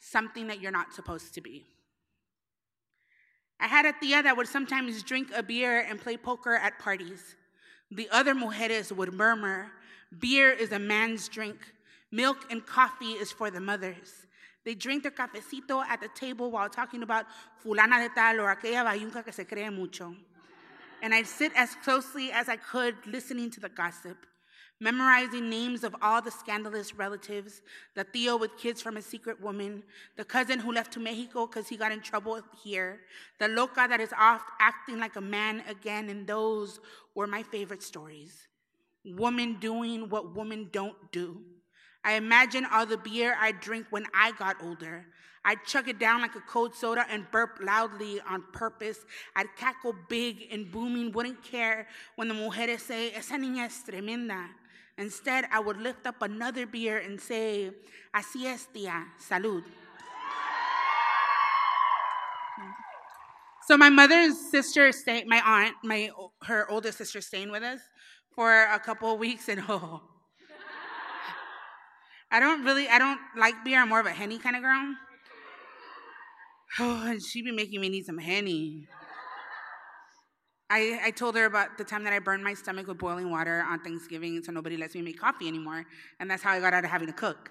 something 0.00 0.46
that 0.48 0.60
you're 0.60 0.72
not 0.72 0.92
supposed 0.92 1.34
to 1.34 1.40
be. 1.40 1.66
I 3.60 3.66
had 3.66 3.84
a 3.84 3.92
tia 3.92 4.22
that 4.22 4.36
would 4.36 4.48
sometimes 4.48 5.02
drink 5.02 5.28
a 5.36 5.42
beer 5.42 5.80
and 5.80 6.00
play 6.00 6.16
poker 6.16 6.54
at 6.54 6.78
parties. 6.78 7.36
The 7.90 8.08
other 8.10 8.34
mujeres 8.34 8.90
would 8.90 9.12
murmur, 9.12 9.70
beer 10.18 10.50
is 10.50 10.72
a 10.72 10.78
man's 10.78 11.28
drink, 11.28 11.58
milk 12.10 12.38
and 12.50 12.64
coffee 12.64 13.12
is 13.12 13.30
for 13.30 13.50
the 13.50 13.60
mothers. 13.60 14.26
They 14.64 14.74
drink 14.74 15.02
their 15.02 15.12
cafecito 15.12 15.84
at 15.86 16.00
the 16.00 16.08
table 16.08 16.50
while 16.50 16.68
talking 16.68 17.02
about 17.02 17.26
fulana 17.64 18.06
de 18.06 18.14
tal 18.14 18.40
or 18.40 18.54
aquella 18.54 18.84
bayunca 18.84 19.24
que 19.24 19.32
se 19.32 19.44
cree 19.44 19.70
mucho. 19.70 20.14
And 21.02 21.14
I'd 21.14 21.26
sit 21.26 21.52
as 21.56 21.74
closely 21.76 22.30
as 22.30 22.48
I 22.48 22.56
could 22.56 22.94
listening 23.06 23.50
to 23.52 23.60
the 23.60 23.70
gossip, 23.70 24.26
memorizing 24.78 25.48
names 25.48 25.82
of 25.82 25.96
all 26.02 26.20
the 26.20 26.30
scandalous 26.30 26.94
relatives, 26.94 27.62
the 27.94 28.04
tío 28.04 28.38
with 28.38 28.58
kids 28.58 28.82
from 28.82 28.98
a 28.98 29.02
secret 29.02 29.40
woman, 29.40 29.82
the 30.16 30.24
cousin 30.24 30.58
who 30.58 30.72
left 30.72 30.92
to 30.92 31.00
Mexico 31.00 31.46
because 31.46 31.68
he 31.68 31.76
got 31.78 31.90
in 31.90 32.00
trouble 32.00 32.42
here, 32.62 33.00
the 33.38 33.48
loca 33.48 33.86
that 33.88 34.00
is 34.00 34.12
off 34.18 34.42
acting 34.60 34.98
like 34.98 35.16
a 35.16 35.22
man 35.22 35.62
again, 35.68 36.10
and 36.10 36.26
those 36.26 36.80
were 37.14 37.26
my 37.26 37.42
favorite 37.42 37.82
stories. 37.82 38.48
Women 39.02 39.56
doing 39.58 40.10
what 40.10 40.36
women 40.36 40.68
don't 40.70 41.10
do. 41.12 41.40
I 42.04 42.14
imagine 42.14 42.66
all 42.70 42.86
the 42.86 42.96
beer 42.96 43.36
I'd 43.38 43.60
drink 43.60 43.86
when 43.90 44.06
I 44.14 44.32
got 44.32 44.56
older. 44.62 45.06
I'd 45.44 45.64
chug 45.64 45.88
it 45.88 45.98
down 45.98 46.20
like 46.20 46.34
a 46.34 46.40
cold 46.40 46.74
soda 46.74 47.04
and 47.08 47.30
burp 47.30 47.58
loudly 47.62 48.20
on 48.28 48.44
purpose. 48.52 48.98
I'd 49.34 49.54
cackle 49.56 49.94
big 50.08 50.48
and 50.52 50.70
booming, 50.70 51.12
wouldn't 51.12 51.42
care 51.42 51.88
when 52.16 52.28
the 52.28 52.34
mujeres 52.34 52.80
say, 52.80 53.12
Esa 53.12 53.34
niña 53.34 53.66
es 53.66 53.82
tremenda. 53.82 54.48
Instead, 54.98 55.46
I 55.50 55.60
would 55.60 55.78
lift 55.78 56.06
up 56.06 56.20
another 56.20 56.66
beer 56.66 56.98
and 56.98 57.18
say, 57.18 57.70
Así 58.14 58.44
es, 58.44 58.68
tía, 58.74 59.06
salud. 59.18 59.64
So 63.66 63.76
my 63.76 63.88
mother's 63.88 64.36
sister 64.50 64.90
stayed, 64.90 65.28
my 65.28 65.40
aunt, 65.46 65.76
my 65.84 66.10
her 66.42 66.68
oldest 66.68 66.98
sister, 66.98 67.20
staying 67.20 67.52
with 67.52 67.62
us 67.62 67.78
for 68.34 68.64
a 68.64 68.80
couple 68.80 69.12
of 69.12 69.20
weeks, 69.20 69.48
and 69.48 69.62
oh, 69.68 70.02
I 72.30 72.40
don't 72.40 72.64
really, 72.64 72.88
I 72.88 72.98
don't 72.98 73.20
like 73.36 73.54
beer. 73.64 73.80
I'm 73.80 73.88
more 73.88 74.00
of 74.00 74.06
a 74.06 74.12
henny 74.12 74.38
kind 74.38 74.56
of 74.56 74.62
girl. 74.62 74.94
Oh, 76.78 77.02
and 77.06 77.22
she 77.22 77.42
be 77.42 77.52
making 77.52 77.80
me 77.80 77.88
need 77.88 78.06
some 78.06 78.18
henny. 78.18 78.86
I, 80.72 81.00
I 81.06 81.10
told 81.10 81.34
her 81.34 81.46
about 81.46 81.78
the 81.78 81.84
time 81.84 82.04
that 82.04 82.12
I 82.12 82.20
burned 82.20 82.44
my 82.44 82.54
stomach 82.54 82.86
with 82.86 82.98
boiling 82.98 83.28
water 83.28 83.64
on 83.68 83.80
Thanksgiving, 83.80 84.40
so 84.44 84.52
nobody 84.52 84.76
lets 84.76 84.94
me 84.94 85.02
make 85.02 85.18
coffee 85.18 85.48
anymore, 85.48 85.84
and 86.20 86.30
that's 86.30 86.44
how 86.44 86.52
I 86.52 86.60
got 86.60 86.72
out 86.72 86.84
of 86.84 86.90
having 86.90 87.08
to 87.08 87.12
cook. 87.12 87.50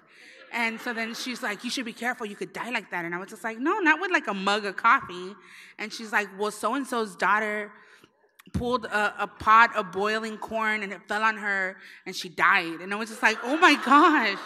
And 0.52 0.80
so 0.80 0.94
then 0.94 1.14
she's 1.14 1.42
like, 1.42 1.62
"You 1.62 1.70
should 1.70 1.84
be 1.84 1.92
careful. 1.92 2.26
You 2.26 2.34
could 2.34 2.54
die 2.54 2.70
like 2.70 2.90
that." 2.90 3.04
And 3.04 3.14
I 3.14 3.18
was 3.18 3.28
just 3.28 3.44
like, 3.44 3.58
"No, 3.58 3.78
not 3.78 4.00
with 4.00 4.10
like 4.10 4.26
a 4.26 4.34
mug 4.34 4.64
of 4.64 4.76
coffee." 4.76 5.34
And 5.78 5.92
she's 5.92 6.12
like, 6.12 6.28
"Well, 6.38 6.50
so 6.50 6.74
and 6.74 6.86
so's 6.86 7.14
daughter." 7.14 7.70
pulled 8.52 8.84
a, 8.86 9.22
a, 9.22 9.26
pot 9.28 9.76
of 9.76 9.92
boiling 9.92 10.36
corn 10.36 10.82
and 10.82 10.92
it 10.92 11.00
fell 11.06 11.22
on 11.22 11.36
her 11.36 11.76
and 12.04 12.16
she 12.16 12.28
died. 12.28 12.80
And 12.80 12.92
I 12.92 12.96
was 12.96 13.08
just 13.08 13.22
like, 13.22 13.38
oh 13.44 13.56
my 13.56 13.74
gosh. 13.74 14.38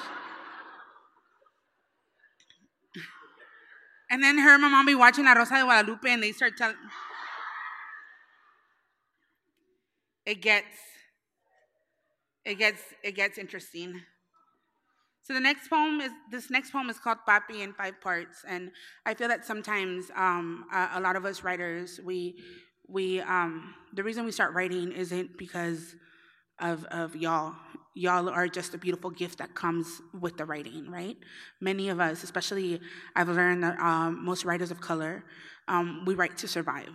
And 4.11 4.23
then 4.23 4.39
her 4.39 4.55
and 4.55 4.63
my 4.63 4.69
mom 4.69 4.87
be 4.87 4.95
watching 4.95 5.25
La 5.25 5.33
Rosa 5.33 5.55
de 5.55 5.65
Guadalupe 5.65 6.09
and 6.09 6.23
they 6.23 6.33
start 6.33 6.57
telling 6.57 6.77
it 10.27 10.41
gets 10.41 10.77
it 12.45 12.57
gets 12.57 12.83
it 13.03 13.13
gets 13.13 13.39
interesting. 13.39 14.01
So 15.23 15.33
the 15.33 15.41
next 15.41 15.69
poem 15.69 16.01
is 16.01 16.13
this 16.31 16.51
next 16.51 16.71
poem 16.71 16.91
is 16.91 16.99
called 16.99 17.19
Papi 17.27 17.61
in 17.61 17.73
five 17.73 18.01
parts, 18.01 18.45
and 18.47 18.71
I 19.07 19.15
feel 19.15 19.29
that 19.29 19.47
sometimes 19.47 20.11
um, 20.15 20.67
a, 20.73 20.91
a, 20.95 21.01
lot 21.01 21.17
of 21.17 21.25
us 21.25 21.43
writers 21.43 21.99
we 22.05 22.43
we 22.87 23.21
um, 23.21 23.75
the 23.95 24.03
reason 24.03 24.27
we 24.27 24.33
start 24.33 24.53
writing 24.53 24.93
isn't 24.93 25.39
because 25.39 25.97
of 26.61 26.85
of 26.87 27.17
y'all. 27.17 27.55
Y'all 27.97 28.29
are 28.29 28.49
just 28.49 28.75
a 28.75 28.79
beautiful 28.79 29.11
gift 29.11 29.39
that 29.39 29.55
comes 29.55 30.03
with 30.21 30.37
the 30.37 30.45
writing, 30.45 30.91
right? 30.91 31.17
Many 31.61 31.91
of 31.91 32.01
us, 32.01 32.25
especially 32.25 32.81
I've 33.15 33.29
learned 33.29 33.63
that 33.63 33.79
um, 33.79 34.25
most 34.25 34.45
writers 34.45 34.73
of 34.73 34.81
color, 34.81 35.25
um, 35.69 36.03
we 36.05 36.15
write 36.15 36.37
to 36.39 36.49
survive, 36.49 36.89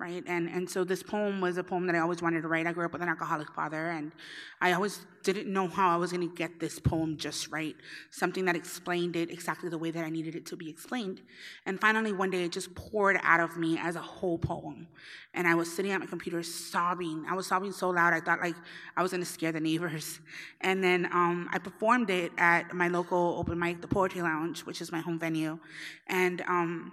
right? 0.00 0.24
And 0.26 0.48
and 0.48 0.68
so 0.68 0.82
this 0.82 1.02
poem 1.02 1.40
was 1.40 1.58
a 1.58 1.62
poem 1.62 1.86
that 1.86 1.94
I 1.94 1.98
always 1.98 2.22
wanted 2.22 2.40
to 2.40 2.48
write. 2.48 2.66
I 2.66 2.72
grew 2.72 2.86
up 2.86 2.92
with 2.92 3.02
an 3.02 3.08
alcoholic 3.08 3.52
father, 3.52 3.90
and 3.90 4.12
I 4.60 4.72
always 4.72 5.04
didn't 5.22 5.52
know 5.52 5.68
how 5.68 5.90
I 5.90 5.96
was 5.96 6.10
going 6.10 6.26
to 6.26 6.34
get 6.34 6.58
this 6.58 6.78
poem 6.78 7.18
just 7.18 7.48
right, 7.50 7.76
something 8.10 8.46
that 8.46 8.56
explained 8.56 9.14
it 9.14 9.30
exactly 9.30 9.68
the 9.68 9.76
way 9.76 9.90
that 9.90 10.02
I 10.02 10.08
needed 10.08 10.34
it 10.34 10.46
to 10.46 10.56
be 10.56 10.70
explained. 10.70 11.20
And 11.66 11.78
finally, 11.78 12.12
one 12.12 12.30
day, 12.30 12.44
it 12.44 12.52
just 12.52 12.74
poured 12.74 13.18
out 13.22 13.40
of 13.40 13.58
me 13.58 13.78
as 13.78 13.94
a 13.94 14.00
whole 14.00 14.38
poem, 14.38 14.88
and 15.34 15.46
I 15.46 15.54
was 15.54 15.70
sitting 15.70 15.92
at 15.92 16.00
my 16.00 16.06
computer 16.06 16.42
sobbing. 16.42 17.26
I 17.28 17.34
was 17.34 17.46
sobbing 17.46 17.72
so 17.72 17.90
loud 17.90 18.14
I 18.14 18.20
thought 18.20 18.40
like 18.40 18.56
I 18.96 19.02
was 19.02 19.10
going 19.10 19.22
to 19.22 19.30
scare 19.30 19.52
the 19.52 19.60
neighbors. 19.60 20.20
And 20.62 20.84
then 20.84 21.06
um, 21.06 21.48
I 21.52 21.58
performed 21.58 22.10
it 22.10 22.32
at 22.36 22.74
my 22.74 22.88
local 22.88 23.36
open 23.38 23.58
mic, 23.58 23.80
the 23.80 23.88
Poetry 23.88 24.20
Lounge, 24.20 24.60
which 24.60 24.80
is 24.80 24.90
my 24.90 25.00
home 25.00 25.18
venue, 25.18 25.58
and. 26.06 26.42
Um, 26.42 26.92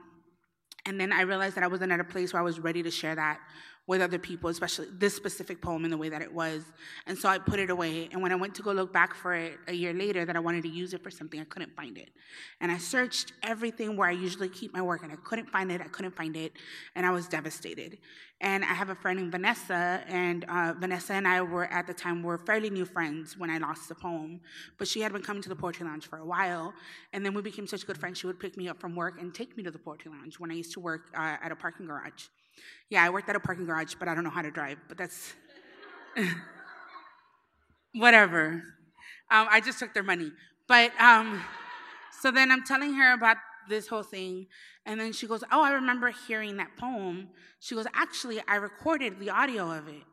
and 0.88 1.00
then 1.00 1.12
I 1.12 1.22
realized 1.22 1.56
that 1.58 1.64
I 1.66 1.68
wasn't 1.68 1.92
at 1.92 2.00
a 2.00 2.06
place 2.06 2.32
where 2.32 2.42
I 2.42 2.46
was 2.46 2.60
ready 2.60 2.82
to 2.82 2.90
share 2.90 3.14
that 3.14 3.40
with 3.88 4.02
other 4.02 4.18
people, 4.18 4.50
especially 4.50 4.88
this 4.92 5.14
specific 5.14 5.62
poem 5.62 5.86
in 5.86 5.92
the 5.92 5.98
way 5.98 6.10
that 6.10 6.22
it 6.22 6.34
was. 6.34 6.64
And 7.08 7.18
so 7.18 7.28
I 7.28 7.38
put 7.40 7.60
it 7.60 7.70
away. 7.70 8.10
And 8.12 8.22
when 8.22 8.32
I 8.32 8.36
went 8.36 8.56
to 8.56 8.62
go 8.62 8.72
look 8.72 8.92
back 8.92 9.14
for 9.14 9.34
it 9.34 9.58
a 9.68 9.74
year 9.74 9.94
later, 9.94 10.26
that 10.26 10.36
I 10.36 10.40
wanted 10.40 10.64
to 10.64 10.70
use 10.70 10.94
it 10.94 11.04
for 11.04 11.12
something, 11.12 11.40
I 11.40 11.46
couldn't 11.46 11.76
find 11.76 11.98
it. 11.98 12.10
And 12.60 12.72
I 12.72 12.78
searched 12.78 13.34
everything 13.44 13.96
where 13.96 14.08
I 14.08 14.12
usually 14.12 14.50
keep 14.50 14.74
my 14.74 14.82
work, 14.82 15.04
and 15.04 15.12
I 15.12 15.16
couldn't 15.18 15.50
find 15.50 15.72
it. 15.72 15.82
I 15.82 15.88
couldn't 15.88 16.16
find 16.16 16.36
it. 16.36 16.54
And 16.96 17.06
I 17.06 17.12
was 17.12 17.28
devastated. 17.28 17.98
And 18.40 18.64
I 18.64 18.74
have 18.74 18.90
a 18.90 18.96
friend 18.96 19.18
named 19.20 19.32
Vanessa, 19.32 20.04
and 20.08 20.46
uh, 20.46 20.76
Vanessa 20.80 21.14
and 21.14 21.28
I 21.28 21.42
were 21.42 21.66
at 21.66 21.88
the 21.88 21.94
time 21.94 22.22
were 22.22 22.38
fairly 22.38 22.70
new 22.70 22.86
friends 22.86 23.36
when 23.36 23.50
I 23.50 23.58
lost 23.58 23.90
the 23.90 23.96
poem. 23.96 24.42
But 24.78 24.88
she 24.88 25.02
had 25.02 25.12
been 25.12 25.24
coming 25.24 25.42
to 25.42 25.50
the 25.50 25.56
Poetry 25.56 25.88
Lounge 25.88 26.06
for 26.06 26.20
a 26.20 26.26
while, 26.26 26.74
and 27.14 27.26
then 27.26 27.34
we 27.34 27.42
became 27.42 27.66
such 27.66 27.88
good 27.88 27.98
friends. 27.98 28.20
She 28.20 28.28
would 28.28 28.40
pick 28.40 28.56
me 28.56 28.70
up 28.70 28.80
from 28.80 28.96
work 28.96 29.20
and 29.20 29.34
take 29.34 29.58
me 29.58 29.64
to 29.64 29.72
the 29.72 29.80
Poetry 29.80 30.12
Lounge 30.12 30.40
when 30.40 30.52
I 30.52 30.54
used 30.54 30.72
to 30.74 30.80
work 30.80 31.10
uh, 31.16 31.38
at 31.42 31.52
a 31.52 31.56
parking 31.56 31.88
garage. 31.88 32.26
Yeah, 32.90 33.04
I 33.04 33.10
worked 33.10 33.28
at 33.28 33.36
a 33.36 33.40
parking 33.40 33.66
garage, 33.66 33.96
but 33.98 34.08
I 34.08 34.14
don't 34.14 34.24
know 34.24 34.30
how 34.30 34.44
to 34.44 34.52
drive, 34.52 34.78
but 34.88 35.00
that's 35.00 35.34
whatever. 37.94 38.64
Um, 39.32 39.48
I 39.50 39.62
just 39.62 39.80
took 39.80 39.94
their 39.94 40.04
money. 40.04 40.32
But 40.68 40.92
um, 41.00 41.42
so 42.22 42.32
then 42.32 42.52
I'm 42.52 42.64
telling 42.64 42.94
her 42.94 43.14
about 43.14 43.38
this 43.68 43.88
whole 43.88 44.04
thing, 44.04 44.48
and 44.86 45.00
then 45.00 45.14
she 45.14 45.28
goes, 45.28 45.44
Oh, 45.52 45.64
I 45.64 45.72
remember 45.72 46.14
hearing 46.28 46.58
that 46.58 46.78
poem. 46.78 47.30
She 47.60 47.76
goes, 47.76 47.88
Actually, 47.94 48.42
I 48.48 48.56
recorded 48.56 49.20
the 49.20 49.30
audio 49.30 49.72
of 49.72 49.88
it. 49.88 50.04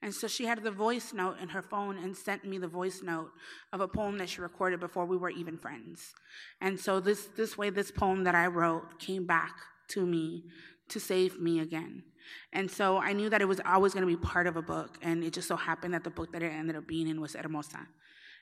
And 0.00 0.14
so 0.14 0.28
she 0.28 0.46
had 0.46 0.62
the 0.62 0.70
voice 0.70 1.12
note 1.12 1.40
in 1.40 1.48
her 1.48 1.62
phone 1.62 1.98
and 1.98 2.16
sent 2.16 2.44
me 2.44 2.58
the 2.58 2.68
voice 2.68 3.02
note 3.02 3.30
of 3.72 3.80
a 3.80 3.88
poem 3.88 4.18
that 4.18 4.28
she 4.28 4.40
recorded 4.40 4.78
before 4.78 5.06
we 5.06 5.16
were 5.16 5.30
even 5.30 5.58
friends. 5.58 6.14
And 6.60 6.78
so 6.78 7.00
this 7.00 7.26
this 7.36 7.58
way 7.58 7.70
this 7.70 7.90
poem 7.90 8.22
that 8.24 8.36
I 8.36 8.46
wrote 8.46 9.00
came 9.00 9.26
back 9.26 9.56
to 9.88 10.06
me 10.06 10.44
to 10.88 11.00
save 11.00 11.40
me 11.40 11.60
again. 11.60 12.04
And 12.52 12.70
so 12.70 12.98
I 12.98 13.12
knew 13.12 13.28
that 13.30 13.40
it 13.40 13.46
was 13.46 13.60
always 13.64 13.92
going 13.94 14.06
to 14.06 14.16
be 14.16 14.16
part 14.16 14.46
of 14.46 14.56
a 14.56 14.62
book, 14.62 14.98
and 15.02 15.24
it 15.24 15.32
just 15.32 15.48
so 15.48 15.56
happened 15.56 15.94
that 15.94 16.04
the 16.04 16.10
book 16.10 16.32
that 16.32 16.42
it 16.42 16.52
ended 16.52 16.76
up 16.76 16.86
being 16.86 17.08
in 17.08 17.20
was 17.20 17.34
Hermosa. 17.34 17.86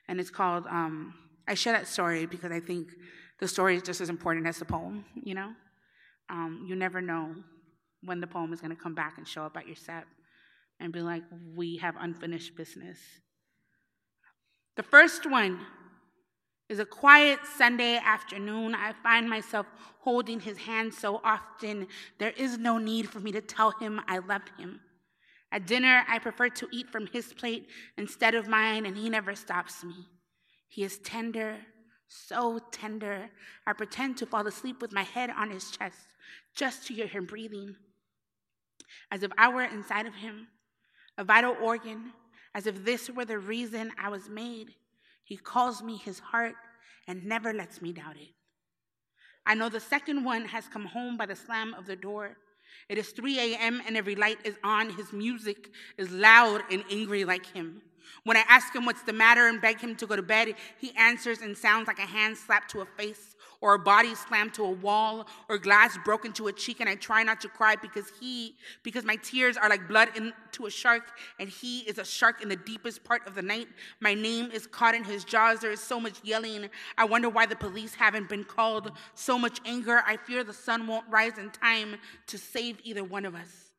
And 0.07 0.19
it's 0.19 0.29
called, 0.29 0.65
um, 0.67 1.13
I 1.47 1.53
share 1.53 1.73
that 1.73 1.87
story 1.87 2.25
because 2.25 2.51
I 2.51 2.59
think 2.59 2.89
the 3.39 3.47
story 3.47 3.75
is 3.75 3.83
just 3.83 4.01
as 4.01 4.09
important 4.09 4.47
as 4.47 4.57
the 4.57 4.65
poem, 4.65 5.05
you 5.15 5.35
know? 5.35 5.51
Um, 6.29 6.65
you 6.67 6.75
never 6.75 7.01
know 7.01 7.35
when 8.03 8.19
the 8.19 8.27
poem 8.27 8.53
is 8.53 8.61
going 8.61 8.75
to 8.75 8.81
come 8.81 8.95
back 8.95 9.17
and 9.17 9.27
show 9.27 9.43
up 9.43 9.57
at 9.57 9.67
your 9.67 9.75
set 9.75 10.05
and 10.79 10.91
be 10.93 11.01
like, 11.01 11.23
we 11.55 11.77
have 11.77 11.95
unfinished 11.99 12.55
business. 12.55 12.97
The 14.75 14.83
first 14.83 15.29
one 15.29 15.59
is 16.69 16.79
a 16.79 16.85
quiet 16.85 17.39
Sunday 17.57 17.97
afternoon. 17.97 18.75
I 18.75 18.93
find 19.01 19.29
myself 19.29 19.65
holding 19.99 20.39
his 20.39 20.57
hand 20.57 20.93
so 20.93 21.21
often, 21.23 21.87
there 22.19 22.33
is 22.37 22.57
no 22.57 22.77
need 22.77 23.09
for 23.09 23.19
me 23.19 23.31
to 23.31 23.41
tell 23.41 23.71
him 23.71 24.01
I 24.07 24.19
love 24.19 24.43
him. 24.57 24.81
At 25.51 25.65
dinner, 25.65 26.03
I 26.07 26.19
prefer 26.19 26.49
to 26.49 26.67
eat 26.71 26.89
from 26.89 27.07
his 27.07 27.33
plate 27.33 27.67
instead 27.97 28.35
of 28.35 28.47
mine, 28.47 28.85
and 28.85 28.97
he 28.97 29.09
never 29.09 29.33
stops 29.33 29.83
me. 29.83 29.95
He 30.67 30.83
is 30.83 30.99
tender, 30.99 31.57
so 32.07 32.59
tender. 32.71 33.29
I 33.65 33.73
pretend 33.73 34.17
to 34.17 34.25
fall 34.25 34.47
asleep 34.47 34.81
with 34.81 34.91
my 34.91 35.03
head 35.03 35.29
on 35.29 35.51
his 35.51 35.71
chest 35.71 35.99
just 36.55 36.87
to 36.87 36.93
hear 36.93 37.07
him 37.07 37.25
breathing, 37.25 37.75
as 39.11 39.23
if 39.23 39.31
I 39.37 39.49
were 39.49 39.63
inside 39.63 40.05
of 40.05 40.15
him, 40.15 40.47
a 41.17 41.23
vital 41.23 41.55
organ, 41.61 42.13
as 42.53 42.67
if 42.67 42.83
this 42.83 43.09
were 43.09 43.25
the 43.25 43.37
reason 43.37 43.91
I 44.01 44.09
was 44.09 44.29
made. 44.29 44.69
He 45.23 45.37
calls 45.37 45.83
me 45.83 45.97
his 45.97 46.19
heart 46.19 46.55
and 47.07 47.25
never 47.25 47.53
lets 47.53 47.81
me 47.81 47.93
doubt 47.93 48.17
it. 48.17 48.29
I 49.45 49.53
know 49.55 49.69
the 49.69 49.79
second 49.79 50.25
one 50.25 50.45
has 50.45 50.67
come 50.67 50.85
home 50.85 51.17
by 51.17 51.25
the 51.25 51.35
slam 51.35 51.73
of 51.73 51.85
the 51.85 51.95
door. 51.95 52.37
It 52.89 52.97
is 52.97 53.09
3 53.09 53.39
a.m. 53.39 53.81
and 53.85 53.97
every 53.97 54.15
light 54.15 54.37
is 54.43 54.55
on. 54.63 54.91
His 54.91 55.13
music 55.13 55.71
is 55.97 56.11
loud 56.11 56.61
and 56.71 56.83
angry 56.91 57.25
like 57.25 57.45
him. 57.45 57.81
When 58.23 58.37
I 58.37 58.43
ask 58.49 58.75
him 58.75 58.85
what's 58.85 59.03
the 59.03 59.13
matter 59.13 59.47
and 59.47 59.61
beg 59.61 59.79
him 59.79 59.95
to 59.95 60.07
go 60.07 60.15
to 60.15 60.21
bed, 60.21 60.55
he 60.77 60.91
answers 60.97 61.41
and 61.41 61.57
sounds 61.57 61.87
like 61.87 61.99
a 61.99 62.01
hand 62.01 62.37
slapped 62.37 62.71
to 62.71 62.81
a 62.81 62.85
face 62.85 63.36
or 63.61 63.73
a 63.73 63.79
body 63.79 64.13
slammed 64.15 64.53
to 64.55 64.63
a 64.63 64.71
wall 64.71 65.27
or 65.49 65.57
glass 65.57 65.97
broken 66.05 66.31
to 66.33 66.47
a 66.47 66.53
cheek 66.53 66.79
and 66.79 66.89
I 66.89 66.95
try 66.95 67.23
not 67.23 67.41
to 67.41 67.49
cry 67.49 67.75
because 67.75 68.11
he 68.19 68.55
because 68.83 69.03
my 69.03 69.15
tears 69.17 69.57
are 69.57 69.69
like 69.69 69.87
blood 69.87 70.09
into 70.15 70.65
a 70.65 70.69
shark 70.69 71.03
and 71.39 71.49
he 71.49 71.79
is 71.81 71.97
a 71.97 72.05
shark 72.05 72.41
in 72.41 72.49
the 72.49 72.55
deepest 72.55 73.03
part 73.03 73.27
of 73.27 73.35
the 73.35 73.41
night. 73.41 73.67
My 73.99 74.13
name 74.13 74.51
is 74.51 74.67
caught 74.67 74.95
in 74.95 75.03
his 75.03 75.23
jaws. 75.23 75.59
There 75.59 75.71
is 75.71 75.81
so 75.81 75.99
much 75.99 76.15
yelling. 76.23 76.69
I 76.97 77.05
wonder 77.05 77.29
why 77.29 77.45
the 77.45 77.55
police 77.55 77.95
haven't 77.95 78.29
been 78.29 78.43
called. 78.43 78.91
So 79.15 79.37
much 79.37 79.59
anger. 79.65 80.01
I 80.05 80.17
fear 80.17 80.43
the 80.43 80.53
sun 80.53 80.87
won't 80.87 81.05
rise 81.09 81.37
in 81.37 81.49
time 81.49 81.97
to 82.27 82.37
save 82.37 82.79
either 82.83 83.03
one 83.03 83.25
of 83.25 83.35
us. 83.35 83.71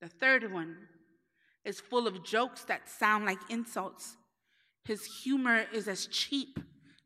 The 0.00 0.08
third 0.08 0.52
one 0.52 0.76
is 1.64 1.80
full 1.80 2.06
of 2.06 2.22
jokes 2.24 2.64
that 2.64 2.88
sound 2.88 3.24
like 3.24 3.38
insults. 3.48 4.16
His 4.84 5.04
humor 5.04 5.64
is 5.72 5.88
as 5.88 6.06
cheap 6.06 6.60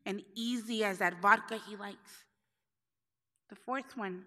and 0.09 0.23
easy 0.33 0.83
as 0.83 0.97
that 0.97 1.21
vodka 1.21 1.59
he 1.69 1.75
likes. 1.75 2.25
The 3.49 3.55
fourth 3.55 3.95
one 3.95 4.23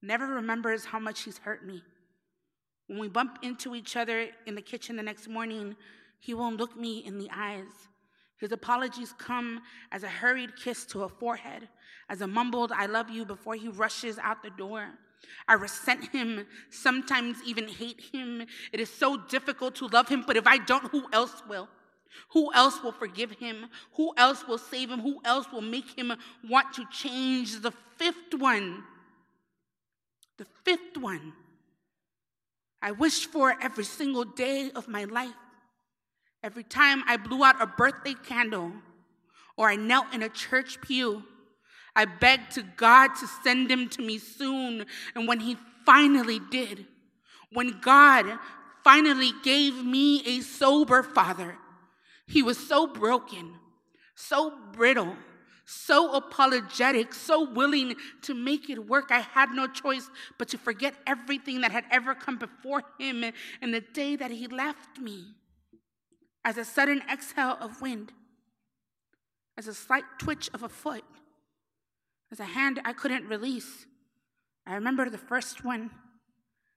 never 0.00 0.26
remembers 0.26 0.86
how 0.86 0.98
much 0.98 1.20
he's 1.24 1.36
hurt 1.36 1.66
me. 1.66 1.82
When 2.86 2.98
we 2.98 3.08
bump 3.08 3.40
into 3.42 3.74
each 3.74 3.96
other 3.96 4.28
in 4.46 4.54
the 4.54 4.62
kitchen 4.62 4.96
the 4.96 5.02
next 5.02 5.28
morning, 5.28 5.76
he 6.18 6.32
won't 6.32 6.56
look 6.56 6.74
me 6.74 7.04
in 7.04 7.18
the 7.18 7.28
eyes. 7.30 7.68
His 8.38 8.50
apologies 8.50 9.14
come 9.18 9.60
as 9.92 10.04
a 10.04 10.08
hurried 10.08 10.56
kiss 10.56 10.86
to 10.86 11.02
a 11.02 11.08
forehead, 11.10 11.68
as 12.08 12.22
a 12.22 12.26
mumbled 12.26 12.72
I 12.72 12.86
love 12.86 13.10
you 13.10 13.26
before 13.26 13.56
he 13.56 13.68
rushes 13.68 14.18
out 14.18 14.42
the 14.42 14.48
door. 14.48 14.88
I 15.48 15.52
resent 15.52 16.08
him, 16.12 16.46
sometimes 16.70 17.36
even 17.44 17.68
hate 17.68 18.00
him. 18.12 18.46
It 18.72 18.80
is 18.80 18.88
so 18.88 19.18
difficult 19.18 19.74
to 19.76 19.86
love 19.88 20.08
him, 20.08 20.24
but 20.26 20.38
if 20.38 20.46
I 20.46 20.56
don't, 20.56 20.90
who 20.90 21.04
else 21.12 21.42
will? 21.46 21.68
Who 22.30 22.52
else 22.52 22.82
will 22.82 22.92
forgive 22.92 23.32
him? 23.32 23.66
Who 23.94 24.12
else 24.16 24.46
will 24.46 24.58
save 24.58 24.90
him? 24.90 25.00
Who 25.00 25.20
else 25.24 25.46
will 25.52 25.60
make 25.60 25.98
him 25.98 26.12
want 26.48 26.74
to 26.74 26.84
change? 26.92 27.60
The 27.60 27.72
fifth 27.96 28.34
one. 28.34 28.84
The 30.38 30.46
fifth 30.64 30.96
one. 30.96 31.32
I 32.82 32.92
wished 32.92 33.26
for 33.30 33.56
every 33.60 33.84
single 33.84 34.24
day 34.24 34.70
of 34.74 34.88
my 34.88 35.04
life. 35.04 35.34
Every 36.42 36.64
time 36.64 37.02
I 37.06 37.16
blew 37.16 37.44
out 37.44 37.60
a 37.60 37.66
birthday 37.66 38.14
candle 38.14 38.72
or 39.56 39.68
I 39.68 39.76
knelt 39.76 40.06
in 40.14 40.22
a 40.22 40.28
church 40.28 40.80
pew, 40.80 41.22
I 41.94 42.06
begged 42.06 42.52
to 42.52 42.62
God 42.62 43.08
to 43.16 43.26
send 43.42 43.70
him 43.70 43.88
to 43.90 44.02
me 44.02 44.18
soon. 44.18 44.86
And 45.14 45.28
when 45.28 45.40
he 45.40 45.58
finally 45.84 46.40
did, 46.50 46.86
when 47.52 47.80
God 47.80 48.38
finally 48.84 49.32
gave 49.42 49.84
me 49.84 50.22
a 50.24 50.40
sober 50.40 51.02
father, 51.02 51.58
he 52.30 52.42
was 52.42 52.56
so 52.56 52.86
broken, 52.86 53.54
so 54.14 54.52
brittle, 54.72 55.16
so 55.64 56.14
apologetic, 56.14 57.12
so 57.12 57.50
willing 57.50 57.96
to 58.22 58.34
make 58.34 58.70
it 58.70 58.86
work. 58.86 59.10
I 59.10 59.18
had 59.18 59.50
no 59.50 59.66
choice 59.66 60.08
but 60.38 60.48
to 60.48 60.58
forget 60.58 60.94
everything 61.06 61.60
that 61.62 61.72
had 61.72 61.84
ever 61.90 62.14
come 62.14 62.38
before 62.38 62.84
him 62.98 63.24
and 63.60 63.74
the 63.74 63.80
day 63.80 64.14
that 64.14 64.30
he 64.30 64.46
left 64.46 64.98
me. 64.98 65.34
As 66.44 66.56
a 66.56 66.64
sudden 66.64 67.02
exhale 67.10 67.58
of 67.60 67.82
wind, 67.82 68.12
as 69.58 69.66
a 69.66 69.74
slight 69.74 70.04
twitch 70.18 70.48
of 70.54 70.62
a 70.62 70.68
foot, 70.68 71.04
as 72.30 72.38
a 72.38 72.44
hand 72.44 72.80
I 72.84 72.92
couldn't 72.92 73.26
release. 73.26 73.86
I 74.66 74.74
remember 74.74 75.10
the 75.10 75.18
first 75.18 75.64
one 75.64 75.90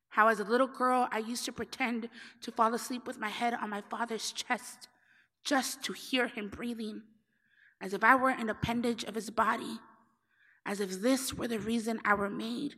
how, 0.09 0.27
as 0.27 0.39
a 0.39 0.43
little 0.43 0.67
girl, 0.67 1.07
I 1.11 1.19
used 1.19 1.45
to 1.45 1.51
pretend 1.51 2.07
to 2.41 2.51
fall 2.51 2.73
asleep 2.75 3.07
with 3.07 3.19
my 3.19 3.29
head 3.29 3.55
on 3.55 3.71
my 3.71 3.81
father's 3.81 4.31
chest 4.31 4.89
just 5.43 5.83
to 5.83 5.93
hear 5.93 6.27
him 6.27 6.49
breathing, 6.49 7.01
as 7.81 7.93
if 7.93 8.03
I 8.03 8.15
were 8.15 8.29
an 8.29 8.49
appendage 8.49 9.03
of 9.03 9.15
his 9.15 9.29
body, 9.29 9.79
as 10.65 10.79
if 10.79 11.01
this 11.01 11.33
were 11.33 11.47
the 11.47 11.59
reason 11.59 11.99
I 12.05 12.13
were 12.13 12.29
made, 12.29 12.75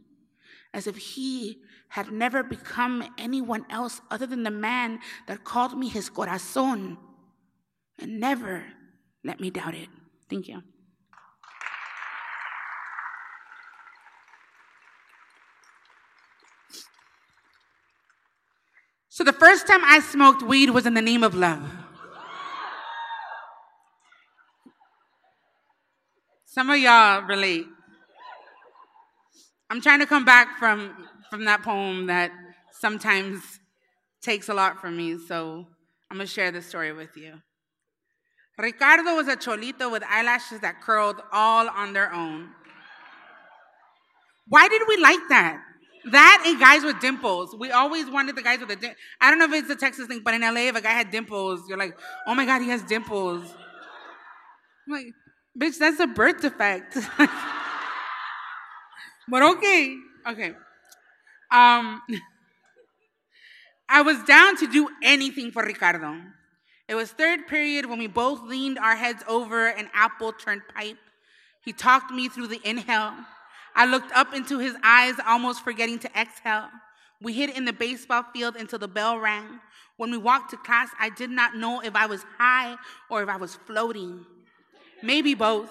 as 0.73 0.87
if 0.87 0.97
he 0.97 1.59
had 1.89 2.11
never 2.11 2.43
become 2.43 3.03
anyone 3.17 3.65
else 3.69 4.01
other 4.09 4.25
than 4.25 4.43
the 4.43 4.51
man 4.51 4.99
that 5.27 5.43
called 5.43 5.77
me 5.77 5.87
his 5.87 6.09
corazon 6.09 6.97
and 7.99 8.19
never 8.19 8.65
let 9.23 9.39
me 9.39 9.49
doubt 9.49 9.75
it. 9.75 9.89
Thank 10.29 10.47
you. 10.47 10.61
So 19.09 19.23
the 19.23 19.31
first 19.31 19.65
time 19.65 19.79
I 19.85 20.01
smoked 20.01 20.43
weed 20.43 20.71
was 20.71 20.85
in 20.85 20.93
the 20.93 21.01
name 21.01 21.23
of 21.23 21.33
love. 21.33 21.84
Some 26.55 26.69
of 26.69 26.77
y'all 26.77 27.21
relate. 27.23 27.65
I'm 29.69 29.81
trying 29.81 29.99
to 29.99 30.05
come 30.05 30.23
back 30.23 30.57
from 30.57 31.05
from 31.29 31.43
that 31.43 31.63
poem 31.63 32.05
that 32.05 32.31
sometimes 32.71 33.59
takes 34.21 34.47
a 34.47 34.53
lot 34.53 34.79
from 34.79 34.95
me, 34.95 35.17
so 35.17 35.67
I'm 36.09 36.15
gonna 36.15 36.27
share 36.27 36.51
this 36.51 36.65
story 36.65 36.93
with 36.93 37.17
you. 37.17 37.41
Ricardo 38.57 39.03
was 39.15 39.27
a 39.27 39.35
cholito 39.35 39.91
with 39.91 40.01
eyelashes 40.09 40.61
that 40.61 40.79
curled 40.79 41.21
all 41.33 41.67
on 41.67 41.91
their 41.91 42.13
own. 42.13 42.51
Why 44.47 44.69
did 44.69 44.83
we 44.87 44.95
like 44.95 45.27
that? 45.27 45.61
That 46.05 46.43
and 46.47 46.57
guys 46.57 46.85
with 46.85 47.01
dimples. 47.01 47.53
We 47.59 47.71
always 47.71 48.09
wanted 48.09 48.37
the 48.37 48.43
guys 48.43 48.59
with 48.61 48.69
the 48.69 48.95
I 49.19 49.29
don't 49.29 49.39
know 49.39 49.53
if 49.53 49.61
it's 49.61 49.69
a 49.69 49.75
Texas 49.75 50.07
thing, 50.07 50.21
but 50.23 50.33
in 50.33 50.39
LA, 50.39 50.69
if 50.69 50.77
a 50.77 50.81
guy 50.81 50.91
had 50.91 51.11
dimples, 51.11 51.67
you're 51.67 51.77
like, 51.77 51.99
oh 52.25 52.33
my 52.33 52.45
God, 52.45 52.61
he 52.61 52.69
has 52.69 52.81
dimples. 52.81 53.43
I'm 54.87 54.93
like, 54.93 55.07
Bitch, 55.57 55.77
that's 55.79 55.99
a 56.01 56.07
birth 56.07 56.41
defect. 56.41 56.97
but 59.27 59.41
okay. 59.41 59.97
Okay. 60.27 60.49
Um 61.51 62.01
I 63.87 64.01
was 64.01 64.21
down 64.23 64.57
to 64.57 64.67
do 64.67 64.89
anything 65.03 65.51
for 65.51 65.63
Ricardo. 65.63 66.19
It 66.87 66.95
was 66.95 67.11
third 67.11 67.47
period 67.47 67.85
when 67.85 67.99
we 67.99 68.07
both 68.07 68.41
leaned 68.43 68.77
our 68.77 68.95
heads 68.95 69.23
over 69.27 69.67
an 69.67 69.89
apple 69.93 70.33
turned 70.33 70.63
pipe. 70.75 70.97
He 71.63 71.71
talked 71.71 72.11
me 72.11 72.27
through 72.27 72.47
the 72.47 72.59
inhale. 72.63 73.13
I 73.75 73.85
looked 73.85 74.11
up 74.11 74.33
into 74.33 74.59
his 74.59 74.75
eyes, 74.83 75.15
almost 75.25 75.63
forgetting 75.63 75.99
to 75.99 76.19
exhale. 76.19 76.69
We 77.21 77.33
hid 77.33 77.51
in 77.51 77.65
the 77.65 77.73
baseball 77.73 78.23
field 78.33 78.55
until 78.55 78.79
the 78.79 78.87
bell 78.87 79.19
rang. 79.19 79.59
When 79.97 80.11
we 80.11 80.17
walked 80.17 80.51
to 80.51 80.57
class, 80.57 80.89
I 80.99 81.09
did 81.09 81.29
not 81.29 81.55
know 81.55 81.81
if 81.81 81.95
I 81.95 82.05
was 82.05 82.23
high 82.37 82.75
or 83.09 83.23
if 83.23 83.29
I 83.29 83.37
was 83.37 83.55
floating 83.55 84.25
maybe 85.05 85.35
both. 85.35 85.69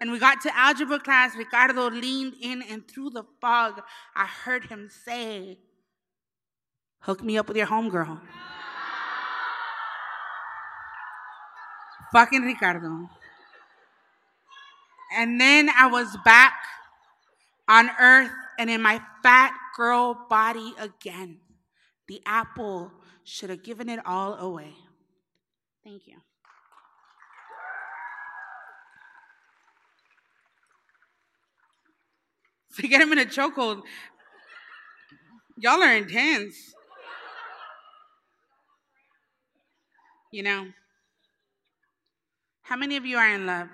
And 0.00 0.10
we 0.10 0.18
got 0.18 0.40
to 0.42 0.56
algebra 0.56 0.98
class. 0.98 1.36
Ricardo 1.36 1.90
leaned 1.90 2.34
in, 2.40 2.62
and 2.62 2.88
through 2.88 3.10
the 3.10 3.24
fog, 3.40 3.82
I 4.16 4.26
heard 4.26 4.64
him 4.64 4.88
say, 5.04 5.58
Hook 7.00 7.22
me 7.22 7.38
up 7.38 7.48
with 7.48 7.56
your 7.56 7.66
homegirl. 7.66 8.20
Fucking 12.12 12.42
Ricardo. 12.42 13.08
And 15.16 15.40
then 15.40 15.70
I 15.70 15.86
was 15.86 16.16
back 16.24 16.54
on 17.68 17.90
earth 18.00 18.30
and 18.58 18.68
in 18.68 18.82
my 18.82 19.00
fat 19.22 19.52
girl 19.76 20.26
body 20.28 20.74
again. 20.78 21.38
The 22.08 22.20
apple 22.26 22.92
should 23.24 23.50
have 23.50 23.62
given 23.62 23.88
it 23.88 24.00
all 24.04 24.34
away. 24.34 24.74
Thank 25.84 26.06
you. 26.06 26.16
to 32.82 32.88
get 32.88 33.00
him 33.00 33.12
in 33.12 33.18
a 33.18 33.26
chokehold. 33.26 33.82
Y'all 35.58 35.82
are 35.82 35.94
intense. 35.94 36.74
You 40.32 40.42
know? 40.42 40.66
How 42.62 42.76
many 42.76 42.96
of 42.96 43.04
you 43.04 43.18
are 43.18 43.34
in 43.34 43.46
love? 43.46 43.68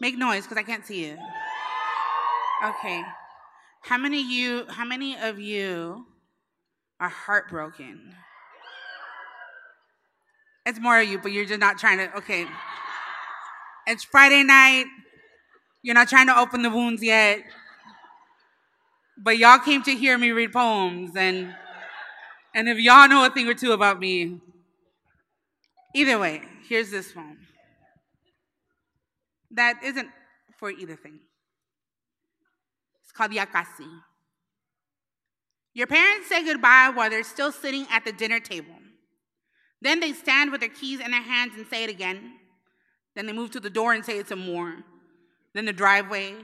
Make 0.00 0.16
noise 0.16 0.44
because 0.44 0.58
I 0.58 0.62
can't 0.62 0.86
see 0.86 1.06
you. 1.06 1.18
Okay. 2.64 3.02
How 3.82 3.98
many 3.98 4.22
you 4.22 4.64
how 4.68 4.84
many 4.84 5.16
of 5.18 5.38
you 5.38 6.06
are 7.00 7.08
heartbroken? 7.08 8.14
It's 10.64 10.80
more 10.80 11.00
of 11.00 11.08
you, 11.08 11.18
but 11.18 11.32
you're 11.32 11.44
just 11.44 11.60
not 11.60 11.78
trying 11.78 11.98
to 11.98 12.16
okay. 12.16 12.46
It's 13.86 14.04
Friday 14.04 14.42
night. 14.42 14.86
You're 15.86 15.94
not 15.94 16.08
trying 16.08 16.26
to 16.26 16.36
open 16.36 16.62
the 16.62 16.70
wounds 16.70 17.00
yet. 17.00 17.44
But 19.16 19.38
y'all 19.38 19.60
came 19.60 19.84
to 19.84 19.94
hear 19.94 20.18
me 20.18 20.32
read 20.32 20.52
poems, 20.52 21.12
and 21.14 21.54
and 22.52 22.68
if 22.68 22.78
y'all 22.78 23.08
know 23.08 23.24
a 23.24 23.30
thing 23.30 23.46
or 23.46 23.54
two 23.54 23.70
about 23.70 24.00
me, 24.00 24.40
either 25.94 26.18
way, 26.18 26.42
here's 26.68 26.90
this 26.90 27.12
poem. 27.12 27.38
That 29.52 29.76
isn't 29.84 30.08
for 30.58 30.72
either 30.72 30.96
thing. 30.96 31.20
It's 33.04 33.12
called 33.12 33.30
Yakasi. 33.30 33.88
Your 35.72 35.86
parents 35.86 36.28
say 36.28 36.44
goodbye 36.44 36.90
while 36.94 37.10
they're 37.10 37.22
still 37.22 37.52
sitting 37.52 37.86
at 37.92 38.04
the 38.04 38.10
dinner 38.10 38.40
table. 38.40 38.74
Then 39.80 40.00
they 40.00 40.14
stand 40.14 40.50
with 40.50 40.62
their 40.62 40.68
keys 40.68 40.98
in 40.98 41.12
their 41.12 41.22
hands 41.22 41.52
and 41.56 41.64
say 41.68 41.84
it 41.84 41.90
again. 41.90 42.32
Then 43.14 43.26
they 43.26 43.32
move 43.32 43.52
to 43.52 43.60
the 43.60 43.70
door 43.70 43.92
and 43.92 44.04
say 44.04 44.18
it 44.18 44.32
a 44.32 44.36
more. 44.36 44.78
Then 45.56 45.64
the 45.64 45.72
driveway. 45.72 46.34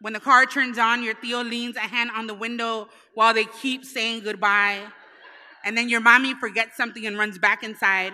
When 0.00 0.12
the 0.12 0.20
car 0.20 0.46
turns 0.46 0.78
on, 0.78 1.02
your 1.02 1.14
tío 1.14 1.42
leans 1.42 1.74
a 1.74 1.80
hand 1.80 2.12
on 2.14 2.28
the 2.28 2.34
window 2.34 2.88
while 3.14 3.34
they 3.34 3.44
keep 3.44 3.84
saying 3.84 4.22
goodbye. 4.22 4.84
And 5.64 5.76
then 5.76 5.88
your 5.88 6.00
mommy 6.00 6.34
forgets 6.34 6.76
something 6.76 7.04
and 7.04 7.18
runs 7.18 7.40
back 7.40 7.64
inside. 7.64 8.12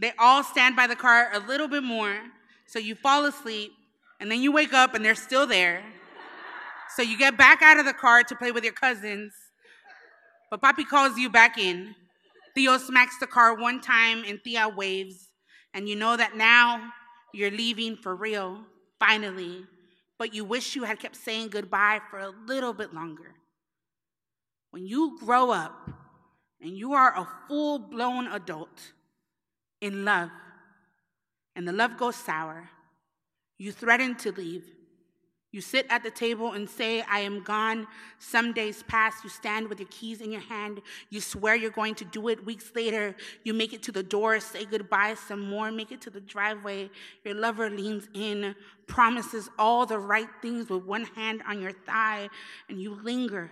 They 0.00 0.14
all 0.18 0.42
stand 0.42 0.74
by 0.74 0.86
the 0.86 0.96
car 0.96 1.28
a 1.34 1.40
little 1.40 1.68
bit 1.68 1.82
more, 1.82 2.16
so 2.66 2.78
you 2.78 2.94
fall 2.94 3.26
asleep, 3.26 3.72
and 4.20 4.32
then 4.32 4.40
you 4.40 4.52
wake 4.52 4.72
up 4.72 4.94
and 4.94 5.04
they're 5.04 5.14
still 5.14 5.46
there. 5.46 5.82
So 6.96 7.02
you 7.02 7.18
get 7.18 7.36
back 7.36 7.60
out 7.60 7.78
of 7.78 7.84
the 7.84 7.92
car 7.92 8.22
to 8.22 8.34
play 8.34 8.52
with 8.52 8.64
your 8.64 8.72
cousins, 8.72 9.34
but 10.50 10.62
Papi 10.62 10.88
calls 10.88 11.18
you 11.18 11.28
back 11.28 11.58
in. 11.58 11.94
Tío 12.56 12.78
smacks 12.78 13.18
the 13.18 13.26
car 13.26 13.54
one 13.54 13.82
time 13.82 14.24
and 14.26 14.40
tía 14.42 14.74
waves, 14.74 15.28
and 15.74 15.86
you 15.86 15.94
know 15.94 16.16
that 16.16 16.38
now 16.38 16.90
you're 17.32 17.50
leaving 17.50 17.96
for 17.96 18.14
real, 18.14 18.60
finally, 18.98 19.66
but 20.18 20.34
you 20.34 20.44
wish 20.44 20.76
you 20.76 20.84
had 20.84 20.98
kept 20.98 21.16
saying 21.16 21.48
goodbye 21.48 22.00
for 22.10 22.18
a 22.18 22.32
little 22.46 22.72
bit 22.72 22.92
longer. 22.92 23.34
When 24.70 24.86
you 24.86 25.18
grow 25.18 25.50
up 25.50 25.90
and 26.60 26.76
you 26.76 26.92
are 26.92 27.16
a 27.16 27.28
full 27.48 27.78
blown 27.78 28.26
adult 28.26 28.92
in 29.80 30.04
love, 30.04 30.30
and 31.56 31.66
the 31.66 31.72
love 31.72 31.96
goes 31.96 32.16
sour, 32.16 32.70
you 33.58 33.72
threaten 33.72 34.14
to 34.16 34.32
leave 34.32 34.64
you 35.52 35.60
sit 35.60 35.86
at 35.90 36.04
the 36.04 36.12
table 36.12 36.52
and 36.52 36.70
say, 36.70 37.02
I 37.02 37.20
am 37.20 37.42
gone. 37.42 37.88
Some 38.20 38.52
days 38.52 38.84
pass. 38.84 39.24
You 39.24 39.30
stand 39.30 39.68
with 39.68 39.80
your 39.80 39.88
keys 39.90 40.20
in 40.20 40.30
your 40.30 40.42
hand. 40.42 40.80
You 41.08 41.20
swear 41.20 41.56
you're 41.56 41.72
going 41.72 41.96
to 41.96 42.04
do 42.04 42.28
it. 42.28 42.46
Weeks 42.46 42.70
later, 42.76 43.16
you 43.42 43.52
make 43.52 43.72
it 43.72 43.82
to 43.84 43.92
the 43.92 44.04
door, 44.04 44.38
say 44.38 44.64
goodbye 44.64 45.14
some 45.14 45.40
more, 45.40 45.72
make 45.72 45.90
it 45.90 46.00
to 46.02 46.10
the 46.10 46.20
driveway. 46.20 46.88
Your 47.24 47.34
lover 47.34 47.68
leans 47.68 48.08
in, 48.14 48.54
promises 48.86 49.50
all 49.58 49.86
the 49.86 49.98
right 49.98 50.28
things 50.40 50.70
with 50.70 50.84
one 50.84 51.04
hand 51.04 51.42
on 51.48 51.60
your 51.60 51.72
thigh, 51.72 52.28
and 52.68 52.80
you 52.80 52.94
linger. 52.94 53.50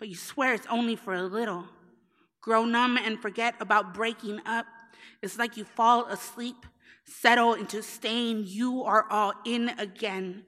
But 0.00 0.08
you 0.08 0.16
swear 0.16 0.54
it's 0.54 0.66
only 0.68 0.96
for 0.96 1.14
a 1.14 1.22
little. 1.22 1.64
Grow 2.40 2.64
numb 2.64 2.96
and 2.96 3.20
forget 3.20 3.54
about 3.60 3.94
breaking 3.94 4.40
up. 4.46 4.66
It's 5.22 5.38
like 5.38 5.56
you 5.56 5.64
fall 5.64 6.06
asleep, 6.06 6.66
settle 7.04 7.54
into 7.54 7.84
staying. 7.84 8.44
You 8.46 8.82
are 8.82 9.06
all 9.10 9.32
in 9.44 9.68
again. 9.78 10.44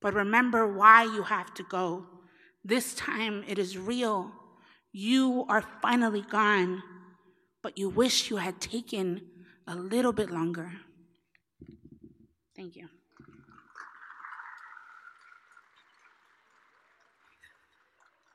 But 0.00 0.14
remember 0.14 0.66
why 0.66 1.04
you 1.04 1.24
have 1.24 1.52
to 1.54 1.62
go. 1.62 2.06
This 2.64 2.94
time 2.94 3.44
it 3.48 3.58
is 3.58 3.76
real. 3.76 4.32
You 4.92 5.44
are 5.48 5.62
finally 5.82 6.22
gone, 6.22 6.82
but 7.62 7.76
you 7.78 7.88
wish 7.88 8.30
you 8.30 8.36
had 8.36 8.60
taken 8.60 9.22
a 9.66 9.74
little 9.74 10.12
bit 10.12 10.30
longer. 10.30 10.72
Thank 12.56 12.76
you. 12.76 12.88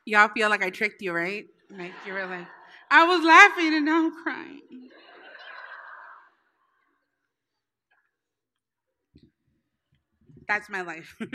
Y'all 0.06 0.30
feel 0.30 0.50
like 0.50 0.64
I 0.64 0.70
tricked 0.70 1.02
you, 1.02 1.14
right? 1.14 1.46
Like 1.70 1.94
you 2.06 2.14
were 2.14 2.26
like, 2.26 2.48
I 2.92 3.06
was 3.06 3.24
laughing 3.24 3.74
and 3.74 3.86
now 3.86 4.06
I'm 4.06 4.24
crying. 4.24 4.62
That's 10.48 10.70
my 10.70 10.82
life. 10.82 11.16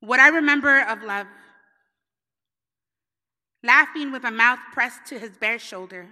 what 0.00 0.20
I 0.20 0.28
remember 0.28 0.80
of 0.80 1.02
love 1.02 1.26
laughing 3.64 4.12
with 4.12 4.24
a 4.24 4.30
mouth 4.30 4.58
pressed 4.72 5.04
to 5.06 5.18
his 5.18 5.30
bare 5.36 5.58
shoulder, 5.58 6.08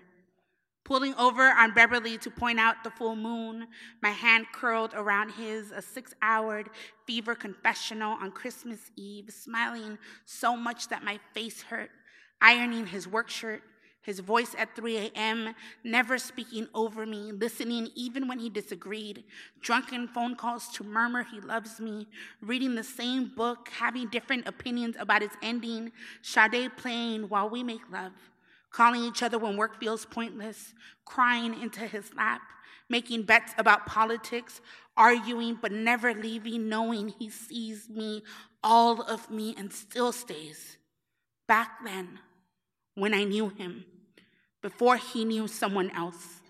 pulling 0.84 1.14
over 1.14 1.42
on 1.42 1.74
Beverly 1.74 2.16
to 2.18 2.30
point 2.30 2.60
out 2.60 2.84
the 2.84 2.90
full 2.90 3.16
moon, 3.16 3.66
my 4.02 4.10
hand 4.10 4.46
curled 4.52 4.92
around 4.94 5.30
his, 5.30 5.70
a 5.72 5.82
six 5.82 6.14
hour 6.22 6.64
fever 7.06 7.34
confessional 7.34 8.12
on 8.12 8.30
Christmas 8.30 8.90
Eve, 8.96 9.30
smiling 9.30 9.98
so 10.24 10.56
much 10.56 10.88
that 10.88 11.02
my 11.02 11.18
face 11.34 11.62
hurt, 11.62 11.90
ironing 12.40 12.86
his 12.86 13.08
work 13.08 13.28
shirt, 13.28 13.62
his 14.02 14.20
voice 14.20 14.54
at 14.58 14.74
3 14.74 14.96
a.m., 14.96 15.54
never 15.84 16.18
speaking 16.18 16.68
over 16.74 17.04
me, 17.04 17.32
listening 17.32 17.88
even 17.94 18.26
when 18.26 18.38
he 18.38 18.48
disagreed, 18.48 19.24
drunken 19.60 20.08
phone 20.08 20.34
calls 20.34 20.68
to 20.68 20.84
murmur 20.84 21.22
he 21.22 21.40
loves 21.40 21.80
me, 21.80 22.08
reading 22.40 22.74
the 22.74 22.84
same 22.84 23.30
book, 23.36 23.68
having 23.78 24.08
different 24.08 24.46
opinions 24.46 24.96
about 24.98 25.22
its 25.22 25.36
ending, 25.42 25.92
Sade 26.22 26.70
playing 26.76 27.28
while 27.28 27.50
we 27.50 27.62
make 27.62 27.82
love, 27.92 28.12
calling 28.70 29.02
each 29.02 29.22
other 29.22 29.38
when 29.38 29.56
work 29.56 29.78
feels 29.78 30.06
pointless, 30.06 30.72
crying 31.04 31.60
into 31.60 31.80
his 31.80 32.14
lap, 32.14 32.40
making 32.88 33.22
bets 33.22 33.52
about 33.58 33.86
politics, 33.86 34.60
arguing 34.96 35.58
but 35.60 35.72
never 35.72 36.14
leaving, 36.14 36.68
knowing 36.68 37.08
he 37.08 37.28
sees 37.28 37.88
me, 37.88 38.22
all 38.62 39.02
of 39.02 39.30
me, 39.30 39.54
and 39.58 39.72
still 39.72 40.12
stays. 40.12 40.78
Back 41.46 41.84
then, 41.84 42.18
when 43.00 43.14
I 43.14 43.24
knew 43.24 43.48
him, 43.48 43.86
before 44.60 44.96
he 44.96 45.24
knew 45.24 45.48
someone 45.48 45.90
else. 45.92 46.42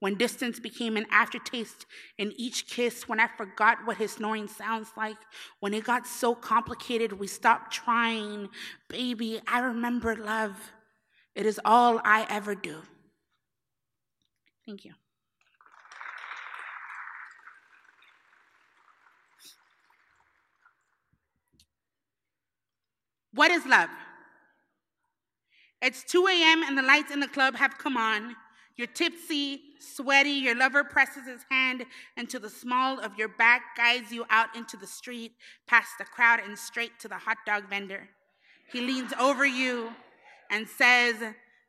When 0.00 0.16
distance 0.16 0.58
became 0.58 0.96
an 0.96 1.06
aftertaste 1.12 1.86
in 2.18 2.32
each 2.36 2.66
kiss, 2.66 3.08
when 3.08 3.20
I 3.20 3.28
forgot 3.28 3.78
what 3.86 3.96
his 3.96 4.12
snoring 4.12 4.48
sounds 4.48 4.88
like, 4.96 5.16
when 5.60 5.72
it 5.72 5.84
got 5.84 6.06
so 6.06 6.34
complicated 6.34 7.12
we 7.12 7.28
stopped 7.28 7.72
trying. 7.72 8.48
Baby, 8.88 9.40
I 9.46 9.60
remember 9.60 10.16
love. 10.16 10.72
It 11.36 11.46
is 11.46 11.60
all 11.64 12.00
I 12.04 12.26
ever 12.28 12.56
do. 12.56 12.82
Thank 14.66 14.84
you. 14.84 14.92
What 23.32 23.52
is 23.52 23.64
love? 23.66 23.90
It's 25.82 26.04
2 26.04 26.26
a.m. 26.26 26.62
and 26.62 26.76
the 26.76 26.82
lights 26.82 27.10
in 27.10 27.20
the 27.20 27.28
club 27.28 27.54
have 27.56 27.78
come 27.78 27.96
on. 27.96 28.34
You're 28.76 28.86
tipsy, 28.88 29.60
sweaty. 29.78 30.30
Your 30.30 30.54
lover 30.54 30.84
presses 30.84 31.26
his 31.26 31.42
hand 31.50 31.84
into 32.16 32.38
the 32.38 32.50
small 32.50 33.00
of 33.00 33.16
your 33.16 33.28
back, 33.28 33.76
guides 33.76 34.12
you 34.12 34.26
out 34.30 34.54
into 34.54 34.76
the 34.76 34.86
street, 34.86 35.32
past 35.66 35.90
the 35.98 36.04
crowd, 36.04 36.40
and 36.40 36.58
straight 36.58 36.98
to 37.00 37.08
the 37.08 37.16
hot 37.16 37.38
dog 37.46 37.68
vendor. 37.70 38.08
He 38.72 38.80
leans 38.80 39.12
over 39.18 39.46
you 39.46 39.90
and 40.50 40.68
says, 40.68 41.16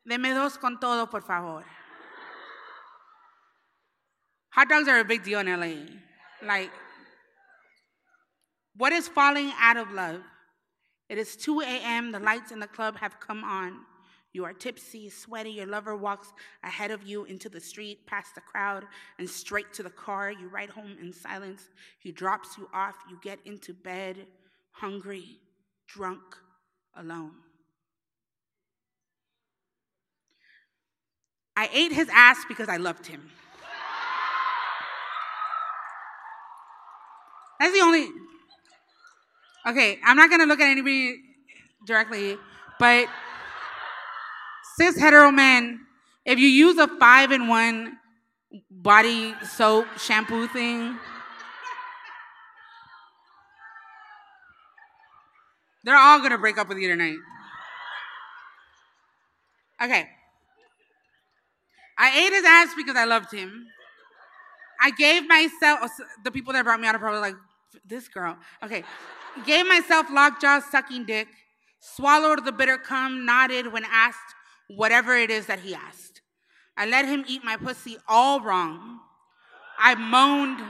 Deme 0.08 0.34
dos 0.34 0.58
con 0.58 0.80
todo, 0.80 1.06
por 1.06 1.22
favor. 1.22 1.64
Hot 4.52 4.70
dogs 4.70 4.88
are 4.88 5.00
a 5.00 5.06
big 5.06 5.24
deal 5.24 5.40
in 5.40 5.48
LA. 5.48 5.86
Like, 6.46 6.72
what 8.76 8.92
is 8.92 9.08
falling 9.08 9.52
out 9.60 9.78
of 9.78 9.92
love? 9.92 10.22
It 11.10 11.18
is 11.18 11.36
2 11.36 11.62
a.m., 11.62 12.12
the 12.12 12.20
lights 12.20 12.52
in 12.52 12.60
the 12.60 12.68
club 12.68 12.98
have 12.98 13.20
come 13.20 13.44
on. 13.44 13.80
You 14.38 14.46
are 14.46 14.54
tipsy, 14.54 15.10
sweaty. 15.10 15.50
Your 15.50 15.66
lover 15.66 15.96
walks 15.96 16.32
ahead 16.64 16.92
of 16.92 17.02
you 17.02 17.26
into 17.26 17.50
the 17.50 17.60
street, 17.60 18.06
past 18.06 18.36
the 18.36 18.42
crowd, 18.42 18.84
and 19.18 19.28
straight 19.28 19.74
to 19.74 19.82
the 19.82 19.90
car. 19.90 20.32
You 20.32 20.48
ride 20.48 20.70
home 20.70 20.96
in 21.02 21.12
silence. 21.12 21.70
He 21.98 22.12
drops 22.12 22.56
you 22.56 22.70
off. 22.72 22.94
You 23.10 23.18
get 23.24 23.40
into 23.46 23.74
bed, 23.74 24.28
hungry, 24.74 25.40
drunk, 25.88 26.22
alone. 26.96 27.32
I 31.56 31.68
ate 31.74 31.92
his 31.92 32.08
ass 32.14 32.38
because 32.48 32.70
I 32.70 32.78
loved 32.78 33.08
him. 33.08 33.32
That's 37.60 37.74
the 37.74 37.82
only. 37.82 38.08
Okay, 39.66 39.98
I'm 40.06 40.16
not 40.16 40.30
gonna 40.30 40.46
look 40.46 40.60
at 40.60 40.70
anybody 40.70 41.22
directly, 41.88 42.38
but 42.78 43.08
cis 44.78 44.98
hetero 44.98 45.32
men, 45.32 45.80
if 46.26 46.40
you 46.40 46.48
use 46.48 46.78
a 46.78 46.88
five 46.88 47.32
in 47.32 47.48
one 47.48 47.98
body 48.70 49.34
soap 49.44 49.88
shampoo 49.98 50.48
thing, 50.48 50.98
they're 55.84 55.98
all 55.98 56.20
gonna 56.22 56.38
break 56.38 56.58
up 56.58 56.70
with 56.70 56.78
you 56.78 56.88
tonight. 56.88 57.18
Okay. 59.82 60.08
I 61.98 62.20
ate 62.20 62.32
his 62.32 62.44
ass 62.46 62.74
because 62.76 62.96
I 62.96 63.06
loved 63.06 63.32
him. 63.32 63.68
I 64.80 64.92
gave 64.92 65.28
myself, 65.28 65.80
oh, 65.82 65.90
the 66.24 66.32
people 66.32 66.54
that 66.54 66.64
brought 66.64 66.80
me 66.80 66.88
out 66.88 66.96
are 66.96 67.00
probably 67.00 67.22
like, 67.22 67.36
this 67.86 68.08
girl. 68.08 68.38
Okay. 68.64 68.84
Gave 69.46 69.68
myself 69.68 70.08
lockjaw 70.12 70.60
sucking 70.60 71.06
dick, 71.06 71.28
swallowed 71.80 72.46
the 72.46 72.52
bitter 72.52 72.78
cum, 72.78 73.26
nodded 73.26 73.72
when 73.72 73.84
asked 73.86 74.36
whatever 74.68 75.16
it 75.16 75.30
is 75.30 75.46
that 75.48 75.60
he 75.60 75.74
asked. 75.74 76.22
I 76.76 76.86
let 76.86 77.06
him 77.06 77.26
eat 77.28 77.44
my 77.44 77.58
pussy 77.58 77.98
all 78.08 78.42
wrong. 78.42 79.00
I 79.80 79.96
moaned. 79.96 80.64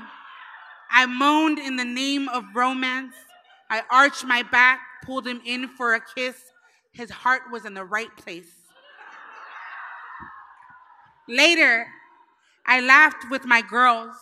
I 0.90 1.06
moaned 1.06 1.60
in 1.60 1.76
the 1.76 1.86
name 1.86 2.30
of 2.30 2.44
romance. 2.54 3.14
I 3.70 3.84
arched 3.92 4.26
my 4.26 4.44
back, 4.44 4.80
pulled 5.04 5.28
him 5.28 5.42
in 5.46 5.68
for 5.68 5.94
a 5.94 6.02
kiss. 6.16 6.36
His 6.94 7.10
heart 7.10 7.44
was 7.52 7.66
in 7.66 7.74
the 7.74 7.84
right 7.84 8.16
place. 8.16 8.52
Later, 11.28 11.88
I 12.66 12.80
laughed 12.80 13.30
with 13.30 13.46
my 13.46 13.62
girls. 13.62 14.16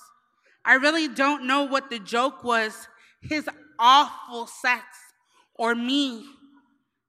I 0.63 0.75
really 0.75 1.07
don't 1.07 1.45
know 1.45 1.63
what 1.63 1.89
the 1.91 1.99
joke 1.99 2.43
was 2.43 2.87
his 3.21 3.47
awful 3.79 4.47
sex 4.47 4.83
or 5.55 5.75
me 5.75 6.25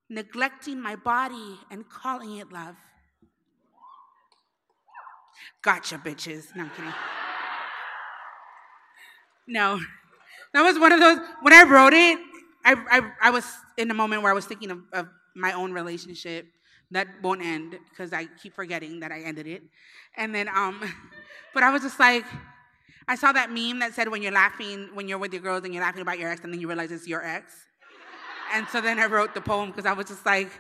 neglecting 0.09 0.81
my 0.81 0.97
body 0.97 1.59
and 1.71 1.89
calling 1.89 2.37
it 2.37 2.53
love. 2.53 2.77
Gotcha, 5.63 5.99
bitches. 5.99 6.55
No, 6.55 6.65
I'm 6.65 6.71
kidding. 6.71 6.93
No, 9.49 9.81
that 10.53 10.63
was 10.63 10.79
one 10.79 10.93
of 10.93 11.01
those. 11.01 11.19
When 11.43 11.53
I 11.53 11.63
wrote 11.63 11.93
it, 11.93 12.19
I, 12.65 12.75
I, 12.91 13.29
I 13.29 13.31
was 13.31 13.45
in 13.77 13.91
a 13.91 13.95
moment 13.95 14.23
where 14.23 14.31
I 14.31 14.35
was 14.35 14.45
thinking 14.45 14.71
of, 14.71 14.81
of 14.93 15.09
my 15.35 15.53
own 15.53 15.73
relationship 15.73 16.47
that 16.91 17.09
won't 17.23 17.43
end 17.43 17.79
because 17.91 18.13
I 18.13 18.27
keep 18.43 18.55
forgetting 18.55 19.01
that 19.01 19.13
I 19.13 19.21
ended 19.21 19.47
it. 19.47 19.63
And 20.17 20.35
then, 20.35 20.49
um, 20.49 20.81
but 21.55 21.63
I 21.63 21.71
was 21.71 21.83
just 21.83 22.01
like, 22.01 22.25
I 23.09 23.15
saw 23.15 23.33
that 23.33 23.51
meme 23.53 23.79
that 23.81 23.95
said 23.95 24.09
when 24.09 24.23
you're 24.23 24.33
laughing, 24.33 24.89
when 24.95 25.09
you're 25.09 25.19
with 25.19 25.33
your 25.33 25.43
girls 25.43 25.65
and 25.65 25.73
you're 25.73 25.83
laughing 25.83 26.03
about 26.03 26.19
your 26.19 26.31
ex, 26.31 26.43
and 26.43 26.53
then 26.53 26.61
you 26.61 26.67
realize 26.67 26.91
it's 26.91 27.07
your 27.07 27.25
ex. 27.25 27.55
And 28.53 28.67
so 28.69 28.81
then 28.81 28.99
I 28.99 29.07
wrote 29.07 29.35
the 29.35 29.41
poem 29.41 29.71
because 29.71 29.87
I 29.87 29.93
was 29.93 30.07
just 30.07 30.25
like, 30.25 30.51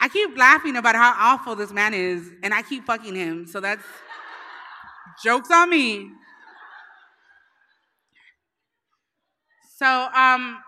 I 0.00 0.08
keep 0.08 0.36
laughing 0.36 0.76
about 0.76 0.94
how 0.94 1.14
awful 1.16 1.54
this 1.54 1.72
man 1.72 1.92
is, 1.92 2.30
and 2.42 2.54
I 2.54 2.62
keep 2.62 2.86
fucking 2.86 3.14
him. 3.14 3.46
So 3.46 3.60
that's 3.60 3.84
jokes 5.22 5.50
on 5.50 5.68
me. 5.68 6.10
So, 9.76 10.08
um, 10.14 10.58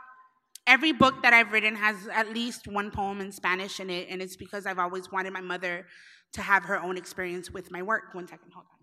every 0.66 0.92
book 0.92 1.22
that 1.22 1.32
I've 1.32 1.52
written 1.52 1.76
has 1.76 1.96
at 2.12 2.32
least 2.32 2.66
one 2.66 2.90
poem 2.90 3.20
in 3.20 3.32
Spanish 3.32 3.80
in 3.80 3.90
it, 3.90 4.08
and 4.10 4.22
it's 4.22 4.36
because 4.36 4.66
I've 4.66 4.78
always 4.78 5.10
wanted 5.10 5.32
my 5.32 5.40
mother 5.40 5.86
to 6.32 6.42
have 6.42 6.64
her 6.64 6.80
own 6.80 6.96
experience 6.96 7.50
with 7.50 7.70
my 7.70 7.82
work. 7.82 8.14
One 8.14 8.26
second, 8.26 8.52
hold 8.52 8.66
on. 8.70 8.78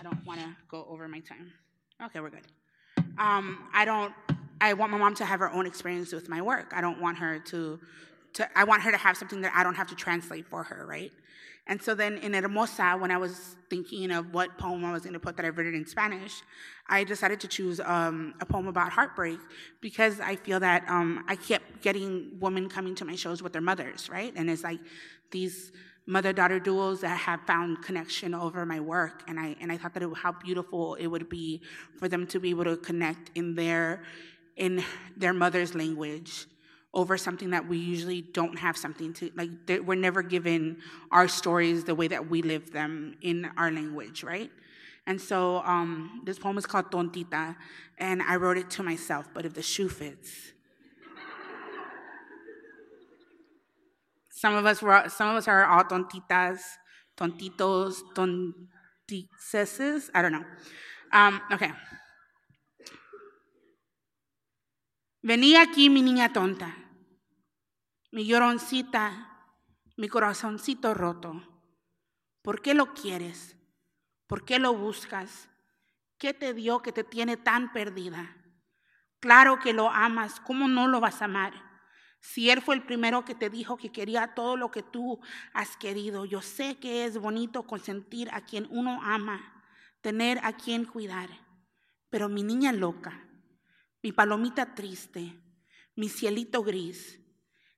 I 0.00 0.02
don't 0.04 0.24
want 0.26 0.40
to 0.40 0.56
go 0.68 0.86
over 0.88 1.08
my 1.08 1.20
time. 1.20 1.52
Okay, 2.04 2.20
we're 2.20 2.30
good. 2.30 2.46
Um, 3.18 3.68
I 3.74 3.84
don't. 3.84 4.12
I 4.60 4.72
want 4.74 4.92
my 4.92 4.98
mom 4.98 5.14
to 5.16 5.24
have 5.24 5.40
her 5.40 5.50
own 5.50 5.66
experience 5.66 6.12
with 6.12 6.28
my 6.28 6.42
work. 6.42 6.72
I 6.74 6.80
don't 6.80 7.00
want 7.00 7.18
her 7.18 7.38
to. 7.38 7.78
To, 8.34 8.58
I 8.58 8.64
want 8.64 8.82
her 8.82 8.90
to 8.90 8.98
have 8.98 9.16
something 9.16 9.40
that 9.40 9.52
I 9.54 9.64
don't 9.64 9.74
have 9.74 9.86
to 9.88 9.94
translate 9.94 10.46
for 10.46 10.62
her, 10.62 10.84
right? 10.86 11.10
And 11.66 11.80
so 11.80 11.94
then 11.94 12.18
in 12.18 12.34
Hermosa, 12.34 12.96
when 12.98 13.10
I 13.10 13.16
was 13.18 13.56
thinking 13.68 14.10
of 14.10 14.32
what 14.32 14.56
poem 14.58 14.84
I 14.84 14.92
was 14.92 15.02
going 15.02 15.12
to 15.14 15.20
put 15.20 15.36
that 15.36 15.46
I've 15.46 15.56
written 15.56 15.74
in 15.74 15.86
Spanish, 15.86 16.42
I 16.88 17.04
decided 17.04 17.40
to 17.40 17.48
choose 17.48 17.78
um, 17.80 18.34
a 18.40 18.46
poem 18.46 18.66
about 18.66 18.90
heartbreak 18.92 19.38
because 19.80 20.20
I 20.20 20.36
feel 20.36 20.60
that 20.60 20.84
um, 20.88 21.24
I 21.28 21.36
kept 21.36 21.82
getting 21.82 22.38
women 22.40 22.68
coming 22.68 22.94
to 22.96 23.04
my 23.04 23.16
shows 23.16 23.42
with 23.42 23.52
their 23.52 23.62
mothers, 23.62 24.08
right? 24.08 24.32
And 24.34 24.48
it's 24.48 24.62
like 24.62 24.80
these 25.30 25.72
mother 26.06 26.32
daughter 26.32 26.58
duos 26.58 27.02
that 27.02 27.18
have 27.18 27.40
found 27.46 27.82
connection 27.82 28.34
over 28.34 28.64
my 28.64 28.80
work 28.80 29.22
and 29.28 29.38
I 29.38 29.54
and 29.60 29.70
I 29.70 29.76
thought 29.76 29.92
that 29.92 30.02
it, 30.02 30.08
how 30.16 30.32
beautiful 30.32 30.94
it 30.94 31.06
would 31.06 31.28
be 31.28 31.60
for 31.98 32.08
them 32.08 32.26
to 32.28 32.40
be 32.40 32.48
able 32.48 32.64
to 32.64 32.78
connect 32.78 33.30
in 33.34 33.54
their 33.54 34.02
in 34.58 34.84
their 35.16 35.32
mother's 35.32 35.74
language 35.74 36.46
over 36.92 37.16
something 37.16 37.50
that 37.50 37.66
we 37.68 37.78
usually 37.78 38.22
don't 38.22 38.58
have 38.58 38.76
something 38.76 39.12
to 39.12 39.30
like 39.36 39.50
we're 39.84 39.94
never 39.94 40.22
given 40.22 40.78
our 41.10 41.28
stories 41.28 41.84
the 41.84 41.94
way 41.94 42.08
that 42.08 42.28
we 42.28 42.42
live 42.42 42.72
them 42.72 43.14
in 43.22 43.48
our 43.56 43.70
language 43.70 44.22
right? 44.22 44.50
And 45.06 45.18
so 45.18 45.62
um, 45.64 46.20
this 46.26 46.38
poem 46.38 46.58
is 46.58 46.66
called 46.66 46.90
tontita 46.90 47.56
and 47.98 48.20
i 48.22 48.36
wrote 48.36 48.58
it 48.58 48.68
to 48.70 48.82
myself 48.82 49.28
but 49.32 49.46
if 49.46 49.54
the 49.54 49.62
shoe 49.62 49.88
fits. 49.88 50.52
Some 54.30 54.54
of 54.54 54.66
us 54.66 54.82
were 54.82 55.08
some 55.08 55.30
of 55.30 55.36
us 55.36 55.48
are 55.48 55.64
all 55.64 55.84
tontitas 55.84 56.60
tontitos 57.16 58.02
tonticeses? 58.14 60.10
I 60.14 60.22
don't 60.22 60.32
know. 60.32 60.44
Um, 61.12 61.40
okay 61.52 61.72
Venía 65.22 65.62
aquí 65.62 65.90
mi 65.90 66.00
niña 66.00 66.32
tonta, 66.32 66.76
mi 68.12 68.24
lloroncita, 68.24 69.48
mi 69.96 70.08
corazoncito 70.08 70.94
roto. 70.94 71.42
¿Por 72.40 72.62
qué 72.62 72.72
lo 72.72 72.94
quieres? 72.94 73.56
¿Por 74.28 74.44
qué 74.44 74.60
lo 74.60 74.74
buscas? 74.74 75.48
¿Qué 76.18 76.34
te 76.34 76.54
dio 76.54 76.82
que 76.82 76.92
te 76.92 77.02
tiene 77.02 77.36
tan 77.36 77.72
perdida? 77.72 78.36
Claro 79.18 79.58
que 79.58 79.72
lo 79.72 79.90
amas, 79.90 80.38
¿cómo 80.38 80.68
no 80.68 80.86
lo 80.86 81.00
vas 81.00 81.20
a 81.20 81.24
amar? 81.24 81.52
Si 82.20 82.48
Él 82.48 82.62
fue 82.62 82.76
el 82.76 82.84
primero 82.84 83.24
que 83.24 83.34
te 83.34 83.50
dijo 83.50 83.76
que 83.76 83.90
quería 83.90 84.36
todo 84.36 84.56
lo 84.56 84.70
que 84.70 84.84
tú 84.84 85.18
has 85.52 85.76
querido, 85.76 86.26
yo 86.26 86.42
sé 86.42 86.76
que 86.76 87.04
es 87.04 87.18
bonito 87.18 87.64
consentir 87.64 88.30
a 88.32 88.42
quien 88.42 88.68
uno 88.70 89.00
ama, 89.02 89.64
tener 90.00 90.38
a 90.44 90.52
quien 90.52 90.84
cuidar. 90.84 91.28
Pero 92.08 92.28
mi 92.28 92.44
niña 92.44 92.70
loca, 92.70 93.27
mi 94.02 94.12
palomita 94.12 94.74
triste, 94.74 95.38
mi 95.94 96.08
cielito 96.08 96.62
gris. 96.62 97.20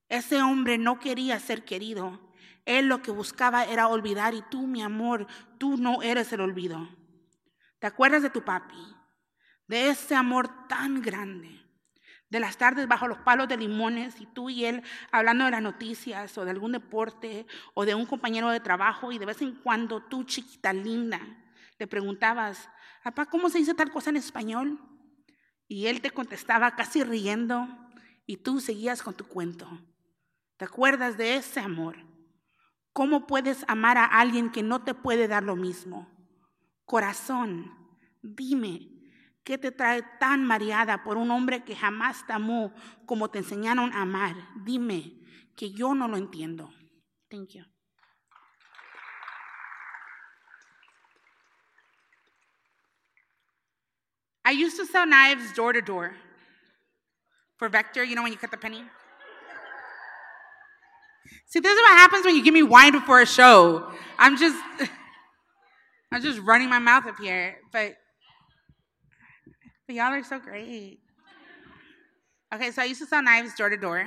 Ese 0.08 0.42
hombre 0.42 0.76
no 0.76 0.98
quería 0.98 1.38
ser 1.38 1.64
querido. 1.64 2.32
Él 2.66 2.86
lo 2.86 3.00
que 3.00 3.10
buscaba 3.10 3.64
era 3.64 3.88
olvidar 3.88 4.34
y 4.34 4.42
tú, 4.42 4.66
mi 4.66 4.82
amor, 4.82 5.26
tú 5.58 5.76
no 5.76 6.02
eres 6.02 6.32
el 6.32 6.40
olvido. 6.40 6.88
¿Te 7.78 7.86
acuerdas 7.86 8.22
de 8.22 8.30
tu 8.30 8.44
papi? 8.44 8.76
De 9.66 9.88
ese 9.88 10.14
amor 10.14 10.68
tan 10.68 11.00
grande. 11.00 11.60
De 12.28 12.38
las 12.38 12.58
tardes 12.58 12.86
bajo 12.86 13.08
los 13.08 13.18
palos 13.18 13.48
de 13.48 13.56
limones 13.56 14.20
y 14.20 14.26
tú 14.26 14.50
y 14.50 14.64
él 14.64 14.82
hablando 15.10 15.46
de 15.46 15.50
las 15.50 15.62
noticias 15.62 16.36
o 16.38 16.44
de 16.44 16.50
algún 16.52 16.72
deporte 16.72 17.46
o 17.74 17.84
de 17.84 17.94
un 17.94 18.06
compañero 18.06 18.50
de 18.50 18.60
trabajo 18.60 19.10
y 19.10 19.18
de 19.18 19.26
vez 19.26 19.42
en 19.42 19.56
cuando 19.56 20.02
tú, 20.02 20.24
chiquita 20.24 20.72
linda, 20.72 21.20
le 21.78 21.86
preguntabas, 21.86 22.68
papá, 23.02 23.26
¿cómo 23.26 23.48
se 23.48 23.58
dice 23.58 23.74
tal 23.74 23.90
cosa 23.90 24.10
en 24.10 24.16
español? 24.16 24.78
Y 25.70 25.86
él 25.86 26.00
te 26.00 26.10
contestaba 26.10 26.74
casi 26.74 27.04
riendo 27.04 27.68
y 28.26 28.38
tú 28.38 28.58
seguías 28.58 29.04
con 29.04 29.14
tu 29.14 29.24
cuento. 29.28 29.68
¿Te 30.56 30.64
acuerdas 30.64 31.16
de 31.16 31.36
ese 31.36 31.60
amor? 31.60 31.96
¿Cómo 32.92 33.28
puedes 33.28 33.64
amar 33.68 33.96
a 33.96 34.04
alguien 34.04 34.50
que 34.50 34.64
no 34.64 34.82
te 34.82 34.94
puede 34.94 35.28
dar 35.28 35.44
lo 35.44 35.54
mismo? 35.54 36.10
Corazón, 36.84 37.72
dime, 38.20 38.88
¿qué 39.44 39.58
te 39.58 39.70
trae 39.70 40.02
tan 40.18 40.44
mareada 40.44 41.04
por 41.04 41.16
un 41.16 41.30
hombre 41.30 41.62
que 41.62 41.76
jamás 41.76 42.26
te 42.26 42.32
amó 42.32 42.74
como 43.06 43.30
te 43.30 43.38
enseñaron 43.38 43.92
a 43.92 44.02
amar? 44.02 44.34
Dime, 44.64 45.20
que 45.54 45.70
yo 45.70 45.94
no 45.94 46.08
lo 46.08 46.16
entiendo. 46.16 46.72
Thank 47.28 47.50
you. 47.50 47.62
I 54.44 54.52
used 54.52 54.76
to 54.76 54.86
sell 54.86 55.06
knives 55.06 55.52
door 55.52 55.72
to 55.72 55.80
door 55.80 56.14
for 57.56 57.68
Vector, 57.68 58.02
you 58.02 58.14
know, 58.14 58.22
when 58.22 58.32
you 58.32 58.38
cut 58.38 58.50
the 58.50 58.56
penny. 58.56 58.82
See, 61.46 61.60
this 61.60 61.72
is 61.72 61.78
what 61.78 61.98
happens 61.98 62.24
when 62.24 62.34
you 62.34 62.42
give 62.42 62.54
me 62.54 62.62
wine 62.62 62.92
before 62.92 63.20
a 63.20 63.26
show. 63.26 63.90
I'm 64.18 64.36
just, 64.36 64.56
I'm 66.12 66.22
just 66.22 66.40
running 66.40 66.68
my 66.68 66.78
mouth 66.78 67.06
up 67.06 67.18
here, 67.18 67.56
but, 67.72 67.94
but 69.86 69.96
y'all 69.96 70.12
are 70.12 70.24
so 70.24 70.38
great. 70.38 71.00
Okay, 72.52 72.70
so 72.70 72.82
I 72.82 72.86
used 72.86 73.00
to 73.00 73.06
sell 73.06 73.22
knives 73.22 73.54
door 73.54 73.68
to 73.68 73.76
door. 73.76 74.06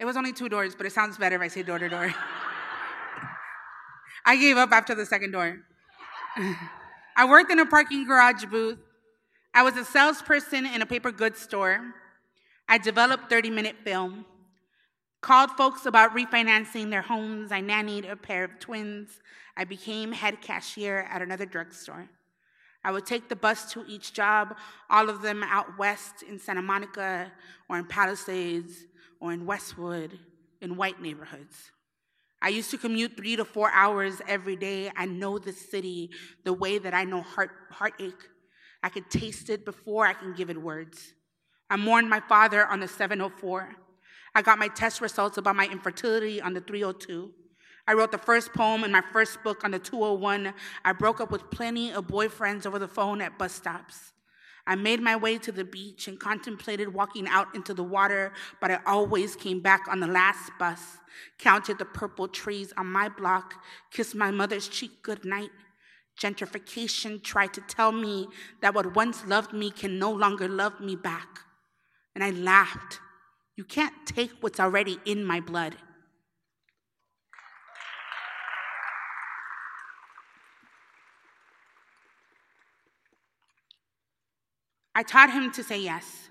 It 0.00 0.04
was 0.04 0.16
only 0.16 0.32
two 0.32 0.48
doors, 0.48 0.74
but 0.74 0.86
it 0.86 0.92
sounds 0.92 1.16
better 1.16 1.36
if 1.36 1.42
I 1.42 1.48
say 1.48 1.62
door 1.62 1.78
to 1.78 1.88
door. 1.88 2.12
I 4.26 4.36
gave 4.36 4.56
up 4.56 4.72
after 4.72 4.94
the 4.94 5.06
second 5.06 5.32
door. 5.32 5.58
I 7.16 7.24
worked 7.26 7.50
in 7.52 7.60
a 7.60 7.66
parking 7.66 8.04
garage 8.04 8.44
booth. 8.46 8.78
I 9.52 9.62
was 9.62 9.76
a 9.76 9.84
salesperson 9.84 10.66
in 10.66 10.82
a 10.82 10.86
paper 10.86 11.12
goods 11.12 11.38
store. 11.38 11.94
I 12.68 12.78
developed 12.78 13.30
30 13.30 13.50
minute 13.50 13.76
film, 13.84 14.24
called 15.20 15.50
folks 15.52 15.86
about 15.86 16.16
refinancing 16.16 16.90
their 16.90 17.02
homes. 17.02 17.52
I 17.52 17.60
nannied 17.60 18.10
a 18.10 18.16
pair 18.16 18.42
of 18.42 18.58
twins. 18.58 19.20
I 19.56 19.64
became 19.64 20.10
head 20.10 20.40
cashier 20.40 21.06
at 21.10 21.22
another 21.22 21.46
drugstore. 21.46 22.08
I 22.82 22.90
would 22.90 23.06
take 23.06 23.28
the 23.28 23.36
bus 23.36 23.72
to 23.72 23.84
each 23.86 24.12
job, 24.12 24.56
all 24.90 25.08
of 25.08 25.22
them 25.22 25.42
out 25.44 25.78
west 25.78 26.22
in 26.22 26.38
Santa 26.38 26.62
Monica 26.62 27.32
or 27.68 27.78
in 27.78 27.86
Palisades 27.86 28.86
or 29.20 29.32
in 29.32 29.46
Westwood 29.46 30.18
in 30.60 30.76
white 30.76 31.00
neighborhoods. 31.00 31.70
I 32.44 32.48
used 32.48 32.70
to 32.72 32.78
commute 32.78 33.16
three 33.16 33.36
to 33.36 33.44
four 33.46 33.70
hours 33.72 34.20
every 34.28 34.54
day. 34.54 34.92
I 34.94 35.06
know 35.06 35.38
the 35.38 35.50
city 35.50 36.10
the 36.44 36.52
way 36.52 36.76
that 36.76 36.92
I 36.92 37.04
know 37.04 37.22
heart, 37.22 37.50
heartache. 37.70 38.28
I 38.82 38.90
could 38.90 39.08
taste 39.08 39.48
it 39.48 39.64
before 39.64 40.06
I 40.06 40.12
can 40.12 40.34
give 40.34 40.50
it 40.50 40.60
words. 40.60 41.14
I 41.70 41.76
mourned 41.76 42.10
my 42.10 42.20
father 42.20 42.66
on 42.66 42.80
the 42.80 42.86
704. 42.86 43.74
I 44.34 44.42
got 44.42 44.58
my 44.58 44.68
test 44.68 45.00
results 45.00 45.38
about 45.38 45.56
my 45.56 45.66
infertility 45.66 46.42
on 46.42 46.52
the 46.52 46.60
302. 46.60 47.32
I 47.88 47.94
wrote 47.94 48.12
the 48.12 48.18
first 48.18 48.52
poem 48.52 48.84
in 48.84 48.92
my 48.92 49.02
first 49.10 49.42
book 49.42 49.64
on 49.64 49.70
the 49.70 49.78
201. 49.78 50.52
I 50.84 50.92
broke 50.92 51.22
up 51.22 51.30
with 51.30 51.50
plenty 51.50 51.92
of 51.92 52.06
boyfriends 52.06 52.66
over 52.66 52.78
the 52.78 52.86
phone 52.86 53.22
at 53.22 53.38
bus 53.38 53.54
stops. 53.54 54.12
I 54.66 54.76
made 54.76 55.00
my 55.00 55.14
way 55.14 55.36
to 55.38 55.52
the 55.52 55.64
beach 55.64 56.08
and 56.08 56.18
contemplated 56.18 56.92
walking 56.92 57.28
out 57.28 57.54
into 57.54 57.74
the 57.74 57.82
water, 57.82 58.32
but 58.60 58.70
I 58.70 58.80
always 58.86 59.36
came 59.36 59.60
back 59.60 59.86
on 59.88 60.00
the 60.00 60.06
last 60.06 60.52
bus, 60.58 60.80
counted 61.38 61.78
the 61.78 61.84
purple 61.84 62.28
trees 62.28 62.72
on 62.76 62.86
my 62.86 63.08
block, 63.08 63.62
kissed 63.90 64.14
my 64.14 64.30
mother's 64.30 64.68
cheek 64.68 65.02
goodnight. 65.02 65.50
Gentrification 66.18 67.22
tried 67.22 67.52
to 67.54 67.60
tell 67.62 67.92
me 67.92 68.28
that 68.62 68.74
what 68.74 68.94
once 68.94 69.26
loved 69.26 69.52
me 69.52 69.70
can 69.70 69.98
no 69.98 70.10
longer 70.10 70.48
love 70.48 70.80
me 70.80 70.96
back. 70.96 71.40
And 72.14 72.24
I 72.24 72.30
laughed. 72.30 73.00
You 73.56 73.64
can't 73.64 73.94
take 74.06 74.30
what's 74.40 74.60
already 74.60 74.98
in 75.04 75.24
my 75.24 75.40
blood. 75.40 75.76
I 84.94 85.02
taught 85.02 85.32
him 85.32 85.50
to 85.52 85.62
say 85.62 85.80
yes. 85.80 86.28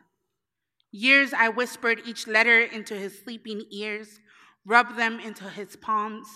Years 0.92 1.34
I 1.34 1.50
whispered 1.50 2.02
each 2.06 2.28
letter 2.28 2.62
into 2.62 2.94
his 2.94 3.18
sleeping 3.20 3.64
ears, 3.72 4.20
rubbed 4.66 4.98
them 4.98 5.20
into 5.20 5.50
his 5.50 5.76
palms, 5.76 6.28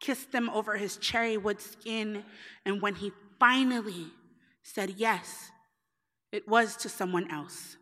kissed 0.00 0.32
them 0.32 0.50
over 0.50 0.76
his 0.76 0.96
cherry 0.96 1.36
wood 1.36 1.60
skin, 1.60 2.24
and 2.64 2.82
when 2.82 2.96
he 2.96 3.12
finally 3.40 4.08
said 4.62 4.94
yes, 4.96 5.50
it 6.30 6.46
was 6.46 6.76
to 6.76 6.88
someone 6.88 7.30
else. 7.30 7.76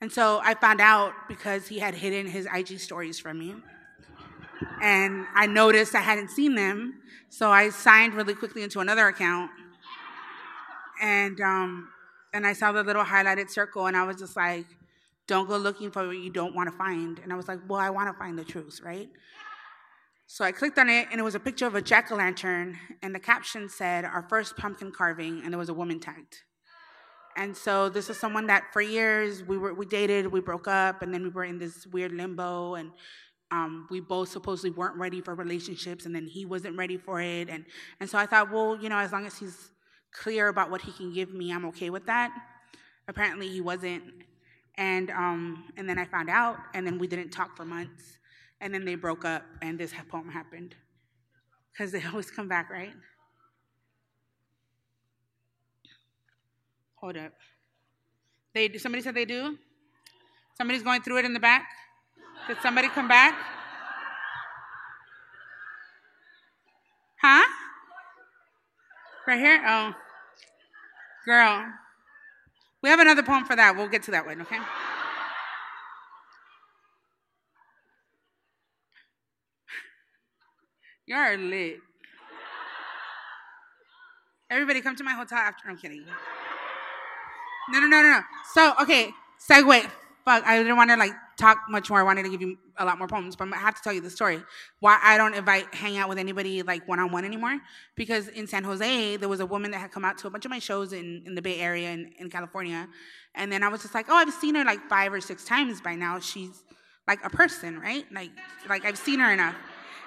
And 0.00 0.12
so 0.12 0.40
I 0.42 0.54
found 0.54 0.80
out 0.80 1.14
because 1.28 1.68
he 1.68 1.78
had 1.78 1.94
hidden 1.94 2.26
his 2.26 2.46
IG 2.52 2.80
stories 2.80 3.18
from 3.18 3.38
me. 3.38 3.54
And 4.82 5.26
I 5.34 5.46
noticed 5.46 5.94
I 5.94 6.00
hadn't 6.00 6.30
seen 6.30 6.54
them, 6.54 7.00
so 7.30 7.50
I 7.50 7.70
signed 7.70 8.14
really 8.14 8.34
quickly 8.34 8.62
into 8.62 8.80
another 8.80 9.06
account 9.08 9.50
and 11.00 11.40
um, 11.40 11.88
and 12.32 12.46
I 12.46 12.52
saw 12.52 12.72
the 12.72 12.82
little 12.82 13.04
highlighted 13.04 13.50
circle, 13.50 13.86
and 13.86 13.96
I 13.96 14.04
was 14.04 14.16
just 14.16 14.36
like, 14.36 14.66
"Don't 15.26 15.48
go 15.48 15.56
looking 15.56 15.90
for 15.90 16.06
what 16.06 16.18
you 16.18 16.30
don't 16.30 16.54
want 16.54 16.70
to 16.70 16.76
find." 16.76 17.18
And 17.18 17.32
I 17.32 17.36
was 17.36 17.48
like, 17.48 17.60
"Well, 17.68 17.80
I 17.80 17.90
want 17.90 18.12
to 18.12 18.18
find 18.18 18.38
the 18.38 18.44
truth, 18.44 18.80
right?" 18.84 19.08
So 20.26 20.44
I 20.44 20.52
clicked 20.52 20.78
on 20.78 20.88
it, 20.88 21.08
and 21.10 21.20
it 21.20 21.22
was 21.22 21.36
a 21.36 21.40
picture 21.40 21.66
of 21.66 21.76
a 21.76 21.82
jack 21.82 22.10
o' 22.10 22.16
lantern, 22.16 22.78
and 23.02 23.14
the 23.14 23.20
caption 23.20 23.68
said, 23.68 24.04
"Our 24.04 24.26
first 24.28 24.56
pumpkin 24.56 24.92
carving," 24.92 25.42
and 25.42 25.52
there 25.52 25.58
was 25.58 25.68
a 25.68 25.74
woman 25.74 26.00
tagged. 26.00 26.42
And 27.36 27.56
so 27.56 27.88
this 27.90 28.08
is 28.08 28.18
someone 28.18 28.46
that 28.46 28.72
for 28.72 28.80
years 28.80 29.44
we 29.44 29.58
were 29.58 29.74
we 29.74 29.86
dated, 29.86 30.26
we 30.32 30.40
broke 30.40 30.66
up, 30.66 31.02
and 31.02 31.12
then 31.12 31.22
we 31.22 31.28
were 31.28 31.44
in 31.44 31.58
this 31.58 31.86
weird 31.86 32.12
limbo, 32.12 32.74
and 32.74 32.90
um, 33.50 33.86
we 33.90 34.00
both 34.00 34.28
supposedly 34.30 34.70
weren't 34.70 34.96
ready 34.96 35.20
for 35.20 35.34
relationships, 35.34 36.06
and 36.06 36.14
then 36.14 36.26
he 36.26 36.44
wasn't 36.44 36.76
ready 36.76 36.96
for 36.96 37.20
it, 37.20 37.48
and 37.48 37.64
and 38.00 38.10
so 38.10 38.18
I 38.18 38.26
thought, 38.26 38.50
well, 38.50 38.76
you 38.80 38.88
know, 38.88 38.98
as 38.98 39.12
long 39.12 39.26
as 39.26 39.38
he's 39.38 39.70
clear 40.16 40.48
about 40.48 40.70
what 40.70 40.80
he 40.80 40.92
can 40.92 41.12
give 41.12 41.32
me, 41.32 41.52
I'm 41.52 41.66
okay 41.66 41.90
with 41.90 42.06
that. 42.06 42.32
Apparently, 43.08 43.48
he 43.48 43.60
wasn't. 43.60 44.02
And, 44.76 45.10
um, 45.10 45.64
and 45.76 45.88
then 45.88 45.98
I 45.98 46.04
found 46.04 46.28
out, 46.28 46.56
and 46.74 46.86
then 46.86 46.98
we 46.98 47.06
didn't 47.06 47.30
talk 47.30 47.56
for 47.56 47.64
months. 47.64 48.18
And 48.60 48.72
then 48.72 48.84
they 48.84 48.94
broke 48.94 49.24
up, 49.24 49.42
and 49.62 49.78
this 49.78 49.92
poem 50.08 50.28
happened. 50.28 50.74
Because 51.72 51.92
they 51.92 52.02
always 52.10 52.30
come 52.30 52.48
back, 52.48 52.70
right? 52.70 52.92
Hold 56.96 57.16
up. 57.16 57.32
They, 58.54 58.72
somebody 58.78 59.02
said 59.02 59.14
they 59.14 59.26
do? 59.26 59.58
Somebody's 60.56 60.82
going 60.82 61.02
through 61.02 61.18
it 61.18 61.24
in 61.26 61.34
the 61.34 61.40
back? 61.40 61.66
Did 62.48 62.56
somebody 62.62 62.88
come 62.88 63.06
back? 63.06 63.34
Huh? 67.20 67.44
Right 69.26 69.38
here? 69.38 69.62
Oh. 69.66 69.94
Girl. 71.26 71.66
We 72.82 72.88
have 72.88 73.00
another 73.00 73.24
poem 73.24 73.44
for 73.44 73.56
that. 73.56 73.76
We'll 73.76 73.88
get 73.88 74.04
to 74.04 74.12
that 74.12 74.24
one, 74.24 74.40
okay? 74.42 74.58
You're 81.06 81.36
lit. 81.36 81.78
Everybody 84.48 84.80
come 84.80 84.94
to 84.94 85.02
my 85.02 85.14
hotel 85.14 85.38
after. 85.38 85.68
I'm 85.68 85.76
kidding. 85.76 86.04
No, 87.70 87.80
no, 87.80 87.88
no, 87.88 88.02
no, 88.02 88.08
no. 88.08 88.20
So, 88.54 88.74
okay, 88.82 89.10
segue 89.40 89.90
fuck, 90.26 90.44
I 90.44 90.58
didn't 90.58 90.76
want 90.76 90.90
to 90.90 90.96
like 90.96 91.12
talk 91.38 91.58
much 91.70 91.88
more. 91.88 92.00
I 92.00 92.02
wanted 92.02 92.24
to 92.24 92.28
give 92.28 92.42
you 92.42 92.58
a 92.76 92.84
lot 92.84 92.98
more 92.98 93.06
poems, 93.06 93.36
but 93.36 93.50
I 93.52 93.56
have 93.56 93.76
to 93.76 93.82
tell 93.82 93.92
you 93.92 94.00
the 94.00 94.10
story. 94.10 94.42
Why 94.80 94.98
I 95.02 95.16
don't 95.16 95.34
invite, 95.34 95.72
hang 95.72 95.96
out 95.96 96.08
with 96.08 96.18
anybody 96.18 96.62
like 96.62 96.86
one 96.88 96.98
on 96.98 97.12
one 97.12 97.24
anymore. 97.24 97.58
Because 97.94 98.26
in 98.28 98.48
San 98.48 98.64
Jose, 98.64 99.16
there 99.16 99.28
was 99.28 99.40
a 99.40 99.46
woman 99.46 99.70
that 99.70 99.78
had 99.78 99.92
come 99.92 100.04
out 100.04 100.18
to 100.18 100.26
a 100.26 100.30
bunch 100.30 100.44
of 100.44 100.50
my 100.50 100.58
shows 100.58 100.92
in, 100.92 101.22
in 101.26 101.36
the 101.36 101.42
Bay 101.42 101.60
Area 101.60 101.90
in, 101.90 102.12
in 102.18 102.28
California. 102.28 102.88
And 103.36 103.52
then 103.52 103.62
I 103.62 103.68
was 103.68 103.82
just 103.82 103.94
like, 103.94 104.06
oh, 104.08 104.14
I've 104.14 104.32
seen 104.32 104.56
her 104.56 104.64
like 104.64 104.80
five 104.88 105.12
or 105.12 105.20
six 105.20 105.44
times 105.44 105.80
by 105.80 105.94
now. 105.94 106.18
She's 106.18 106.64
like 107.06 107.24
a 107.24 107.30
person, 107.30 107.78
right? 107.78 108.04
Like, 108.12 108.32
like 108.68 108.84
I've 108.84 108.98
seen 108.98 109.20
her 109.20 109.32
enough. 109.32 109.54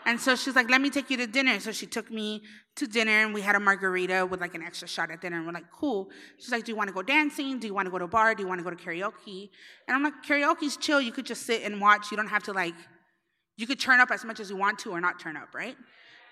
And 0.05 0.19
so 0.19 0.35
she's 0.35 0.55
like, 0.55 0.69
let 0.69 0.81
me 0.81 0.89
take 0.89 1.09
you 1.09 1.17
to 1.17 1.27
dinner. 1.27 1.59
So 1.59 1.71
she 1.71 1.85
took 1.85 2.11
me 2.11 2.43
to 2.79 2.87
dinner 2.87 3.11
and 3.11 3.33
we 3.33 3.41
had 3.41 3.55
a 3.55 3.59
margarita 3.59 4.25
with 4.25 4.41
like 4.41 4.55
an 4.55 4.63
extra 4.63 4.87
shot 4.87 5.11
at 5.11 5.21
dinner. 5.21 5.37
And 5.37 5.45
we're 5.45 5.53
like, 5.53 5.71
cool. 5.71 6.09
She's 6.37 6.51
like, 6.51 6.63
do 6.63 6.71
you 6.71 6.75
want 6.75 6.87
to 6.87 6.93
go 6.93 7.01
dancing? 7.01 7.59
Do 7.59 7.67
you 7.67 7.73
want 7.73 7.85
to 7.85 7.91
go 7.91 7.99
to 7.99 8.05
a 8.05 8.07
bar? 8.07 8.33
Do 8.33 8.41
you 8.41 8.47
want 8.47 8.59
to 8.59 8.63
go 8.63 8.69
to 8.69 8.75
karaoke? 8.75 9.49
And 9.87 9.95
I'm 9.95 10.03
like, 10.03 10.23
karaoke's 10.25 10.77
chill. 10.77 11.01
You 11.01 11.11
could 11.11 11.25
just 11.25 11.45
sit 11.45 11.63
and 11.63 11.81
watch. 11.81 12.09
You 12.09 12.17
don't 12.17 12.27
have 12.27 12.43
to 12.43 12.53
like, 12.53 12.75
you 13.57 13.67
could 13.67 13.79
turn 13.79 13.99
up 13.99 14.11
as 14.11 14.23
much 14.23 14.39
as 14.39 14.49
you 14.49 14.55
want 14.55 14.79
to 14.79 14.91
or 14.91 15.01
not 15.01 15.19
turn 15.19 15.35
up, 15.35 15.53
right? 15.53 15.75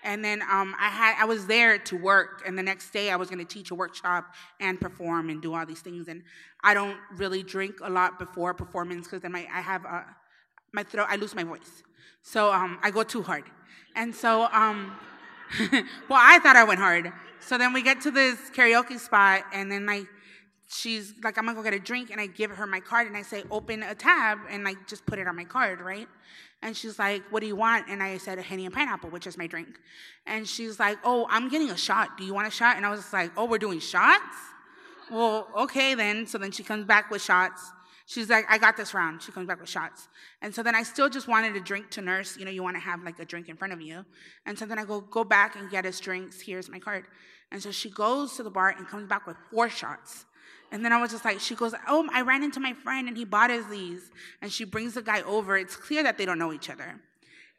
And 0.04 0.24
then 0.24 0.42
um, 0.42 0.74
I 0.78 0.88
had 0.88 1.16
I 1.18 1.24
was 1.24 1.46
there 1.46 1.76
to 1.76 1.96
work, 1.96 2.44
and 2.46 2.56
the 2.56 2.62
next 2.62 2.90
day 2.90 3.10
I 3.10 3.16
was 3.16 3.28
going 3.28 3.44
to 3.44 3.44
teach 3.44 3.72
a 3.72 3.74
workshop 3.74 4.32
and 4.60 4.80
perform 4.80 5.28
and 5.28 5.42
do 5.42 5.54
all 5.54 5.66
these 5.66 5.80
things. 5.80 6.06
And 6.06 6.22
I 6.62 6.72
don't 6.72 6.96
really 7.16 7.42
drink 7.42 7.74
a 7.82 7.90
lot 7.90 8.16
before 8.18 8.54
performance 8.54 9.06
because 9.06 9.22
then 9.22 9.32
my 9.32 9.46
I 9.52 9.60
have 9.60 9.84
a, 9.84 10.06
my 10.72 10.84
throat 10.84 11.08
I 11.10 11.16
lose 11.16 11.34
my 11.34 11.42
voice, 11.42 11.82
so 12.22 12.52
um, 12.52 12.78
I 12.80 12.92
go 12.92 13.02
too 13.02 13.22
hard. 13.22 13.44
And 13.96 14.14
so 14.14 14.44
um, 14.52 14.92
well, 16.08 16.20
I 16.20 16.38
thought 16.40 16.56
I 16.56 16.64
went 16.64 16.80
hard. 16.80 17.12
So 17.40 17.56
then 17.56 17.72
we 17.72 17.82
get 17.82 18.00
to 18.02 18.10
this 18.10 18.38
karaoke 18.50 18.98
spot, 18.98 19.44
and 19.52 19.70
then 19.70 19.86
like 19.86 20.06
she's 20.68 21.14
like, 21.22 21.38
I'm 21.38 21.46
gonna 21.46 21.56
go 21.56 21.62
get 21.62 21.74
a 21.74 21.78
drink, 21.78 22.10
and 22.10 22.20
I 22.20 22.26
give 22.26 22.50
her 22.50 22.66
my 22.66 22.80
card, 22.80 23.06
and 23.06 23.16
I 23.16 23.22
say, 23.22 23.44
open 23.50 23.82
a 23.82 23.94
tab, 23.94 24.38
and 24.50 24.64
like 24.64 24.86
just 24.86 25.06
put 25.06 25.18
it 25.18 25.26
on 25.26 25.36
my 25.36 25.44
card, 25.44 25.80
right? 25.80 26.08
And 26.62 26.76
she's 26.76 26.98
like, 26.98 27.22
What 27.30 27.40
do 27.40 27.46
you 27.46 27.56
want? 27.56 27.88
And 27.88 28.02
I 28.02 28.18
said, 28.18 28.38
a 28.38 28.42
henny 28.42 28.66
and 28.66 28.74
pineapple, 28.74 29.10
which 29.10 29.26
is 29.26 29.38
my 29.38 29.46
drink. 29.46 29.78
And 30.26 30.46
she's 30.46 30.78
like, 30.78 30.98
Oh, 31.04 31.26
I'm 31.30 31.48
getting 31.48 31.70
a 31.70 31.76
shot. 31.76 32.18
Do 32.18 32.24
you 32.24 32.34
want 32.34 32.48
a 32.48 32.50
shot? 32.50 32.76
And 32.76 32.84
I 32.84 32.90
was 32.90 33.12
like, 33.12 33.32
Oh, 33.36 33.44
we're 33.44 33.58
doing 33.58 33.80
shots? 33.80 34.36
Well, 35.10 35.48
okay 35.56 35.94
then. 35.94 36.26
So 36.26 36.38
then 36.38 36.50
she 36.50 36.62
comes 36.62 36.84
back 36.84 37.10
with 37.10 37.22
shots. 37.22 37.70
She's 38.08 38.30
like, 38.30 38.46
I 38.48 38.56
got 38.56 38.78
this 38.78 38.94
round. 38.94 39.20
She 39.20 39.32
comes 39.32 39.46
back 39.46 39.60
with 39.60 39.68
shots. 39.68 40.08
And 40.40 40.54
so 40.54 40.62
then 40.62 40.74
I 40.74 40.82
still 40.82 41.10
just 41.10 41.28
wanted 41.28 41.54
a 41.56 41.60
drink 41.60 41.90
to 41.90 42.00
nurse. 42.00 42.38
You 42.38 42.46
know, 42.46 42.50
you 42.50 42.62
want 42.62 42.74
to 42.76 42.80
have 42.80 43.04
like 43.04 43.18
a 43.18 43.24
drink 43.26 43.50
in 43.50 43.56
front 43.58 43.74
of 43.74 43.82
you. 43.82 44.02
And 44.46 44.58
so 44.58 44.64
then 44.64 44.78
I 44.78 44.86
go, 44.86 45.02
go 45.02 45.24
back 45.24 45.56
and 45.56 45.70
get 45.70 45.84
us 45.84 46.00
drinks. 46.00 46.40
Here's 46.40 46.70
my 46.70 46.78
card. 46.78 47.04
And 47.52 47.62
so 47.62 47.70
she 47.70 47.90
goes 47.90 48.34
to 48.36 48.42
the 48.42 48.50
bar 48.50 48.70
and 48.70 48.88
comes 48.88 49.06
back 49.06 49.26
with 49.26 49.36
four 49.50 49.68
shots. 49.68 50.24
And 50.72 50.82
then 50.82 50.90
I 50.90 50.98
was 50.98 51.10
just 51.10 51.22
like, 51.26 51.38
she 51.38 51.54
goes, 51.54 51.74
Oh, 51.86 52.08
I 52.10 52.22
ran 52.22 52.42
into 52.42 52.60
my 52.60 52.72
friend 52.72 53.08
and 53.08 53.16
he 53.16 53.26
bought 53.26 53.50
us 53.50 53.66
these. 53.70 54.10
And 54.40 54.50
she 54.50 54.64
brings 54.64 54.94
the 54.94 55.02
guy 55.02 55.20
over. 55.20 55.58
It's 55.58 55.76
clear 55.76 56.02
that 56.02 56.16
they 56.16 56.24
don't 56.24 56.38
know 56.38 56.54
each 56.54 56.70
other. 56.70 56.98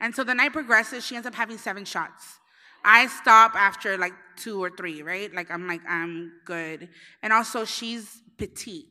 And 0.02 0.16
so 0.16 0.24
the 0.24 0.34
night 0.34 0.54
progresses. 0.54 1.06
She 1.06 1.16
ends 1.16 1.28
up 1.28 1.36
having 1.36 1.60
seven 1.60 1.86
shots. 1.86 2.40
I 2.84 3.06
stop 3.06 3.54
after 3.54 4.00
like 4.00 4.14
two 4.36 4.64
or 4.64 4.72
three, 4.72 5.04
right? 5.04 5.32
Like, 5.32 5.52
I'm 5.52 5.68
like, 5.68 5.82
I'm 5.88 6.32
good. 6.44 6.90
And 7.22 7.32
also, 7.34 7.66
she's 7.66 8.24
petite. 8.38 8.88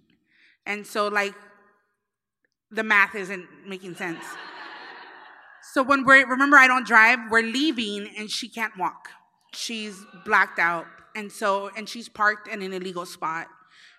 And 0.69 0.87
so, 0.87 1.09
like, 1.09 1.35
the 2.71 2.85
math 2.85 3.15
isn't 3.15 3.47
making 3.67 3.97
sense. 3.97 4.23
So 5.73 5.83
when 5.83 6.05
we're, 6.05 6.27
remember, 6.27 6.57
I 6.57 6.67
don't 6.67 6.87
drive, 6.87 7.19
we're 7.31 7.43
leaving 7.43 8.09
and 8.17 8.31
she 8.31 8.49
can't 8.49 8.77
walk. 8.79 9.09
She's 9.55 10.05
blacked 10.25 10.59
out. 10.59 10.87
And 11.17 11.33
so, 11.33 11.71
and 11.77 11.89
she's 11.89 12.09
parked 12.09 12.49
in 12.49 12.63
an 12.63 12.73
illegal 12.73 13.07
spot. 13.07 13.49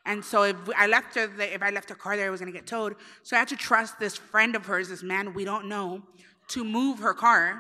And 0.06 0.24
so 0.24 0.44
if 0.44 0.56
I 0.78 0.88
left 0.88 1.16
her, 1.16 1.30
if 1.40 1.62
I 1.62 1.72
left 1.72 1.90
her 1.90 1.96
car 1.96 2.16
there, 2.16 2.28
it 2.28 2.32
was 2.32 2.40
gonna 2.40 2.52
get 2.52 2.68
towed. 2.68 2.96
So 3.24 3.36
I 3.36 3.40
had 3.40 3.48
to 3.50 3.56
trust 3.56 4.00
this 4.00 4.16
friend 4.16 4.56
of 4.56 4.66
hers, 4.68 4.90
this 4.90 5.04
man 5.04 5.34
we 5.34 5.46
don't 5.46 5.68
know, 5.68 6.04
to 6.50 6.64
move 6.64 7.00
her 7.00 7.14
car 7.14 7.60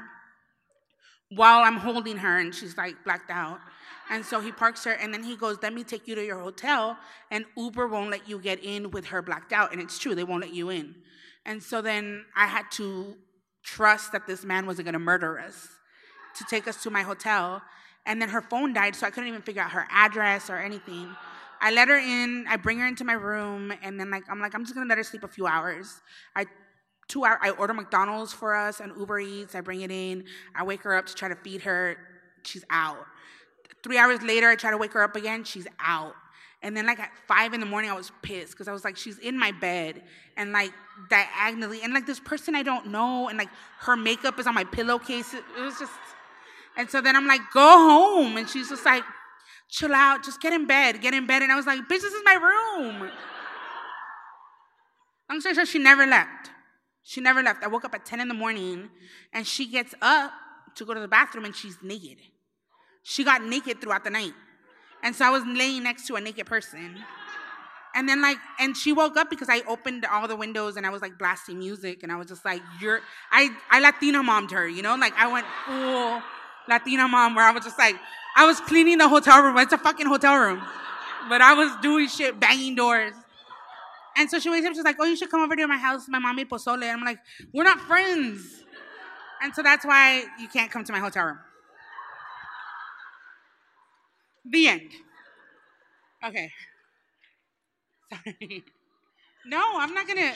while 1.29 1.61
I'm 1.61 1.77
holding 1.77 2.17
her 2.17 2.39
and 2.39 2.53
she's 2.53 2.77
like 2.77 3.03
blacked 3.03 3.29
out. 3.31 3.59
And 4.09 4.25
so 4.25 4.39
he 4.39 4.51
parks 4.51 4.83
her 4.85 4.91
and 4.91 5.13
then 5.13 5.23
he 5.23 5.35
goes, 5.35 5.57
Let 5.61 5.73
me 5.73 5.83
take 5.83 6.07
you 6.07 6.15
to 6.15 6.25
your 6.25 6.39
hotel. 6.39 6.97
And 7.29 7.45
Uber 7.55 7.87
won't 7.87 8.09
let 8.09 8.27
you 8.27 8.39
get 8.39 8.63
in 8.63 8.91
with 8.91 9.05
her 9.05 9.21
blacked 9.21 9.53
out. 9.53 9.71
And 9.71 9.81
it's 9.81 9.99
true, 9.99 10.15
they 10.15 10.23
won't 10.23 10.41
let 10.41 10.53
you 10.53 10.69
in. 10.69 10.95
And 11.45 11.61
so 11.61 11.81
then 11.81 12.25
I 12.35 12.47
had 12.47 12.65
to 12.73 13.15
trust 13.63 14.11
that 14.11 14.27
this 14.27 14.43
man 14.43 14.65
wasn't 14.65 14.85
gonna 14.85 14.99
murder 14.99 15.39
us 15.39 15.67
to 16.37 16.45
take 16.49 16.67
us 16.67 16.81
to 16.83 16.89
my 16.89 17.03
hotel. 17.03 17.61
And 18.05 18.21
then 18.21 18.29
her 18.29 18.41
phone 18.41 18.73
died, 18.73 18.95
so 18.95 19.05
I 19.05 19.11
couldn't 19.11 19.29
even 19.29 19.41
figure 19.41 19.61
out 19.61 19.71
her 19.71 19.87
address 19.91 20.49
or 20.49 20.57
anything. 20.57 21.15
I 21.61 21.71
let 21.71 21.89
her 21.89 21.97
in, 21.97 22.45
I 22.47 22.55
bring 22.55 22.79
her 22.79 22.87
into 22.87 23.03
my 23.03 23.13
room, 23.13 23.73
and 23.83 23.99
then 23.99 24.09
like 24.09 24.23
I'm 24.29 24.39
like, 24.39 24.55
I'm 24.55 24.63
just 24.63 24.73
gonna 24.73 24.87
let 24.87 24.97
her 24.97 25.03
sleep 25.03 25.23
a 25.23 25.27
few 25.27 25.45
hours. 25.45 26.01
I 26.35 26.45
two 27.09 27.25
hour 27.25 27.37
I 27.41 27.49
order 27.51 27.73
McDonald's 27.73 28.31
for 28.31 28.55
us 28.55 28.79
and 28.79 28.93
Uber 28.97 29.19
Eats, 29.19 29.55
I 29.55 29.61
bring 29.61 29.81
it 29.81 29.91
in, 29.91 30.23
I 30.55 30.63
wake 30.63 30.83
her 30.83 30.95
up 30.95 31.07
to 31.07 31.13
try 31.15 31.27
to 31.27 31.35
feed 31.35 31.61
her, 31.61 31.97
she's 32.43 32.63
out. 32.69 33.05
Three 33.83 33.97
hours 33.97 34.21
later, 34.21 34.49
I 34.49 34.55
try 34.55 34.71
to 34.71 34.77
wake 34.77 34.93
her 34.93 35.03
up 35.03 35.15
again, 35.15 35.43
she's 35.43 35.67
out. 35.79 36.15
And 36.61 36.75
then 36.75 36.85
like 36.85 36.99
at 36.99 37.11
five 37.27 37.53
in 37.53 37.61
the 37.61 37.65
morning, 37.65 37.89
I 37.89 37.93
was 37.93 38.11
pissed 38.21 38.51
because 38.51 38.67
I 38.67 38.73
was 38.73 38.83
like, 38.83 38.97
she's 38.97 39.17
in 39.19 39.39
my 39.39 39.51
bed 39.51 40.03
and 40.35 40.51
like 40.51 40.73
diagonally, 41.09 41.81
and 41.83 41.93
like 41.93 42.05
this 42.05 42.19
person 42.19 42.55
I 42.55 42.63
don't 42.63 42.87
know, 42.87 43.29
and 43.29 43.37
like 43.37 43.49
her 43.79 43.95
makeup 43.95 44.39
is 44.39 44.47
on 44.47 44.55
my 44.55 44.65
pillowcase. 44.65 45.33
It, 45.33 45.43
was 45.57 45.79
just, 45.79 45.91
and 46.75 46.89
so 46.89 46.99
then 46.99 47.15
I'm 47.15 47.27
like, 47.27 47.41
go 47.53 47.61
home, 47.61 48.35
and 48.35 48.49
she's 48.49 48.67
just 48.67 48.85
like, 48.85 49.03
chill 49.69 49.93
out, 49.93 50.23
just 50.23 50.41
get 50.41 50.51
in 50.51 50.67
bed, 50.67 51.01
get 51.01 51.13
in 51.13 51.25
bed, 51.25 51.43
and 51.43 51.51
I 51.51 51.55
was 51.55 51.65
like, 51.65 51.79
bitch, 51.81 52.01
this 52.01 52.13
is 52.13 52.21
my 52.25 52.33
room. 52.33 53.09
Long 55.29 55.39
story 55.39 55.55
short, 55.55 55.67
she 55.67 55.79
never 55.79 56.05
left. 56.05 56.49
She 57.03 57.21
never 57.21 57.41
left. 57.41 57.63
I 57.63 57.67
woke 57.67 57.85
up 57.85 57.93
at 57.93 58.05
10 58.05 58.19
in 58.19 58.27
the 58.27 58.33
morning, 58.33 58.89
and 59.31 59.47
she 59.47 59.67
gets 59.67 59.95
up 60.01 60.31
to 60.75 60.85
go 60.85 60.93
to 60.93 60.99
the 60.99 61.07
bathroom, 61.07 61.45
and 61.45 61.55
she's 61.55 61.77
naked. 61.81 62.17
She 63.03 63.23
got 63.23 63.43
naked 63.43 63.81
throughout 63.81 64.03
the 64.03 64.09
night. 64.09 64.33
And 65.03 65.15
so 65.15 65.25
I 65.25 65.29
was 65.29 65.43
laying 65.45 65.83
next 65.83 66.07
to 66.07 66.15
a 66.15 66.21
naked 66.21 66.45
person. 66.45 66.97
And 67.95 68.07
then 68.07 68.21
like, 68.21 68.37
and 68.59 68.77
she 68.77 68.93
woke 68.93 69.17
up 69.17 69.29
because 69.29 69.49
I 69.49 69.61
opened 69.67 70.05
all 70.05 70.27
the 70.27 70.35
windows 70.35 70.77
and 70.77 70.85
I 70.85 70.89
was 70.89 71.01
like 71.01 71.17
blasting 71.17 71.57
music 71.57 72.03
and 72.03 72.11
I 72.11 72.17
was 72.17 72.27
just 72.27 72.45
like, 72.45 72.61
you're, 72.79 73.01
I, 73.31 73.49
I 73.71 73.79
Latina 73.79 74.21
mommed 74.21 74.51
her, 74.51 74.67
you 74.67 74.81
know? 74.81 74.95
Like 74.95 75.13
I 75.17 75.27
went 75.31 75.47
full 75.65 76.21
Latina 76.67 77.07
mom 77.07 77.35
where 77.35 77.45
I 77.45 77.51
was 77.51 77.63
just 77.63 77.79
like, 77.79 77.95
I 78.35 78.45
was 78.45 78.59
cleaning 78.61 78.99
the 78.99 79.09
hotel 79.09 79.41
room. 79.41 79.57
It's 79.57 79.73
a 79.73 79.77
fucking 79.77 80.05
hotel 80.05 80.37
room. 80.37 80.61
But 81.27 81.41
I 81.41 81.53
was 81.53 81.75
doing 81.81 82.07
shit, 82.07 82.39
banging 82.39 82.75
doors. 82.75 83.13
And 84.15 84.29
so 84.29 84.39
she 84.39 84.49
wakes 84.49 84.65
up, 84.67 84.73
she's 84.73 84.83
like, 84.83 84.97
oh, 84.99 85.05
you 85.05 85.15
should 85.15 85.31
come 85.31 85.41
over 85.41 85.55
to 85.55 85.67
my 85.67 85.77
house. 85.77 86.07
My 86.07 86.19
mom 86.19 86.35
made 86.35 86.49
pozole. 86.49 86.83
And 86.83 86.91
I'm 86.91 87.03
like, 87.03 87.19
we're 87.53 87.63
not 87.63 87.79
friends. 87.79 88.63
And 89.41 89.55
so 89.55 89.63
that's 89.63 89.85
why 89.85 90.25
you 90.39 90.47
can't 90.47 90.69
come 90.69 90.83
to 90.83 90.91
my 90.91 90.99
hotel 90.99 91.25
room. 91.25 91.39
The 94.51 94.67
end. 94.67 94.91
Okay. 96.25 96.51
Sorry. 98.11 98.63
No, 99.45 99.79
I'm 99.79 99.93
not 99.93 100.05
gonna. 100.05 100.33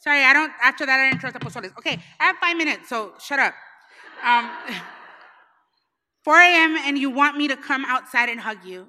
Sorry, 0.00 0.22
I 0.22 0.32
don't. 0.34 0.52
After 0.62 0.84
that, 0.86 1.00
I 1.00 1.08
didn't 1.08 1.20
trust 1.20 1.34
the 1.34 1.40
pozoles. 1.40 1.76
Okay, 1.78 1.98
I 2.20 2.24
have 2.24 2.36
five 2.36 2.56
minutes, 2.56 2.88
so 2.88 3.14
shut 3.18 3.40
up. 3.40 3.54
Um, 4.22 4.50
4 6.24 6.36
a.m. 6.36 6.76
and 6.84 6.98
you 6.98 7.10
want 7.10 7.36
me 7.36 7.48
to 7.48 7.56
come 7.56 7.84
outside 7.86 8.28
and 8.28 8.38
hug 8.38 8.58
you. 8.64 8.88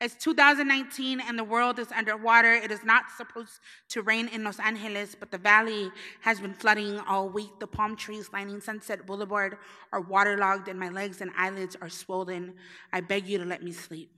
It's 0.00 0.14
2019 0.14 1.20
and 1.20 1.38
the 1.38 1.44
world 1.44 1.78
is 1.78 1.92
underwater. 1.92 2.54
It 2.54 2.70
is 2.70 2.82
not 2.82 3.10
supposed 3.18 3.60
to 3.90 4.00
rain 4.00 4.28
in 4.28 4.42
Los 4.44 4.58
Angeles, 4.58 5.14
but 5.14 5.30
the 5.30 5.36
valley 5.36 5.90
has 6.22 6.40
been 6.40 6.54
flooding 6.54 6.98
all 7.00 7.28
week. 7.28 7.50
The 7.60 7.66
palm 7.66 7.96
trees 7.96 8.30
lining 8.32 8.62
Sunset 8.62 9.04
Boulevard 9.04 9.58
are 9.92 10.00
waterlogged 10.00 10.68
and 10.68 10.80
my 10.80 10.88
legs 10.88 11.20
and 11.20 11.30
eyelids 11.36 11.76
are 11.82 11.90
swollen. 11.90 12.54
I 12.94 13.02
beg 13.02 13.26
you 13.26 13.36
to 13.38 13.44
let 13.44 13.62
me 13.62 13.72
sleep. 13.72 14.10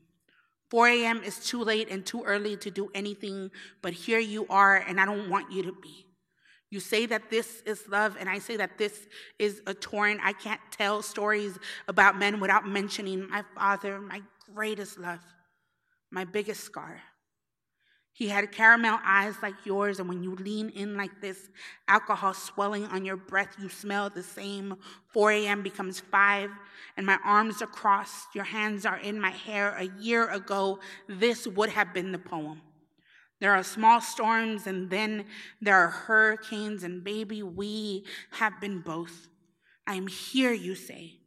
4 0.70 0.86
a.m. 0.86 1.22
is 1.24 1.40
too 1.40 1.64
late 1.64 1.90
and 1.90 2.06
too 2.06 2.22
early 2.22 2.56
to 2.58 2.70
do 2.70 2.88
anything, 2.94 3.50
but 3.82 3.92
here 3.92 4.20
you 4.20 4.46
are, 4.48 4.76
and 4.76 5.00
I 5.00 5.04
don't 5.04 5.28
want 5.28 5.52
you 5.52 5.64
to 5.64 5.72
be. 5.72 6.06
You 6.70 6.80
say 6.80 7.06
that 7.06 7.28
this 7.28 7.60
is 7.66 7.86
love, 7.88 8.16
and 8.18 8.26
I 8.26 8.38
say 8.38 8.56
that 8.56 8.78
this 8.78 9.08
is 9.38 9.60
a 9.66 9.74
torrent. 9.74 10.20
I 10.22 10.32
can't 10.32 10.60
tell 10.70 11.02
stories 11.02 11.58
about 11.88 12.18
men 12.18 12.40
without 12.40 12.66
mentioning 12.66 13.28
my 13.28 13.44
father, 13.54 14.00
my 14.00 14.22
greatest 14.54 14.98
love 14.98 15.20
my 16.12 16.24
biggest 16.24 16.62
scar. 16.62 17.00
He 18.14 18.28
had 18.28 18.52
caramel 18.52 18.98
eyes 19.02 19.34
like 19.42 19.54
yours, 19.64 19.98
and 19.98 20.06
when 20.06 20.22
you 20.22 20.36
lean 20.36 20.68
in 20.68 20.98
like 20.98 21.22
this, 21.22 21.48
alcohol 21.88 22.34
swelling 22.34 22.84
on 22.84 23.06
your 23.06 23.16
breath, 23.16 23.56
you 23.58 23.70
smell 23.70 24.10
the 24.10 24.22
same. 24.22 24.76
4 25.08 25.32
a.m. 25.32 25.62
becomes 25.62 25.98
5, 25.98 26.50
and 26.98 27.06
my 27.06 27.18
arms 27.24 27.62
are 27.62 27.66
crossed, 27.66 28.34
your 28.34 28.44
hands 28.44 28.84
are 28.84 28.98
in 28.98 29.18
my 29.18 29.30
hair. 29.30 29.74
A 29.78 29.88
year 29.98 30.28
ago, 30.28 30.78
this 31.08 31.46
would 31.46 31.70
have 31.70 31.94
been 31.94 32.12
the 32.12 32.18
poem. 32.18 32.60
There 33.40 33.54
are 33.54 33.64
small 33.64 34.02
storms, 34.02 34.66
and 34.66 34.90
then 34.90 35.24
there 35.62 35.78
are 35.78 35.88
hurricanes, 35.88 36.84
and 36.84 37.02
baby, 37.02 37.42
we 37.42 38.04
have 38.32 38.60
been 38.60 38.80
both. 38.80 39.28
I 39.86 39.94
am 39.94 40.06
here, 40.06 40.52
you 40.52 40.74
say 40.74 41.21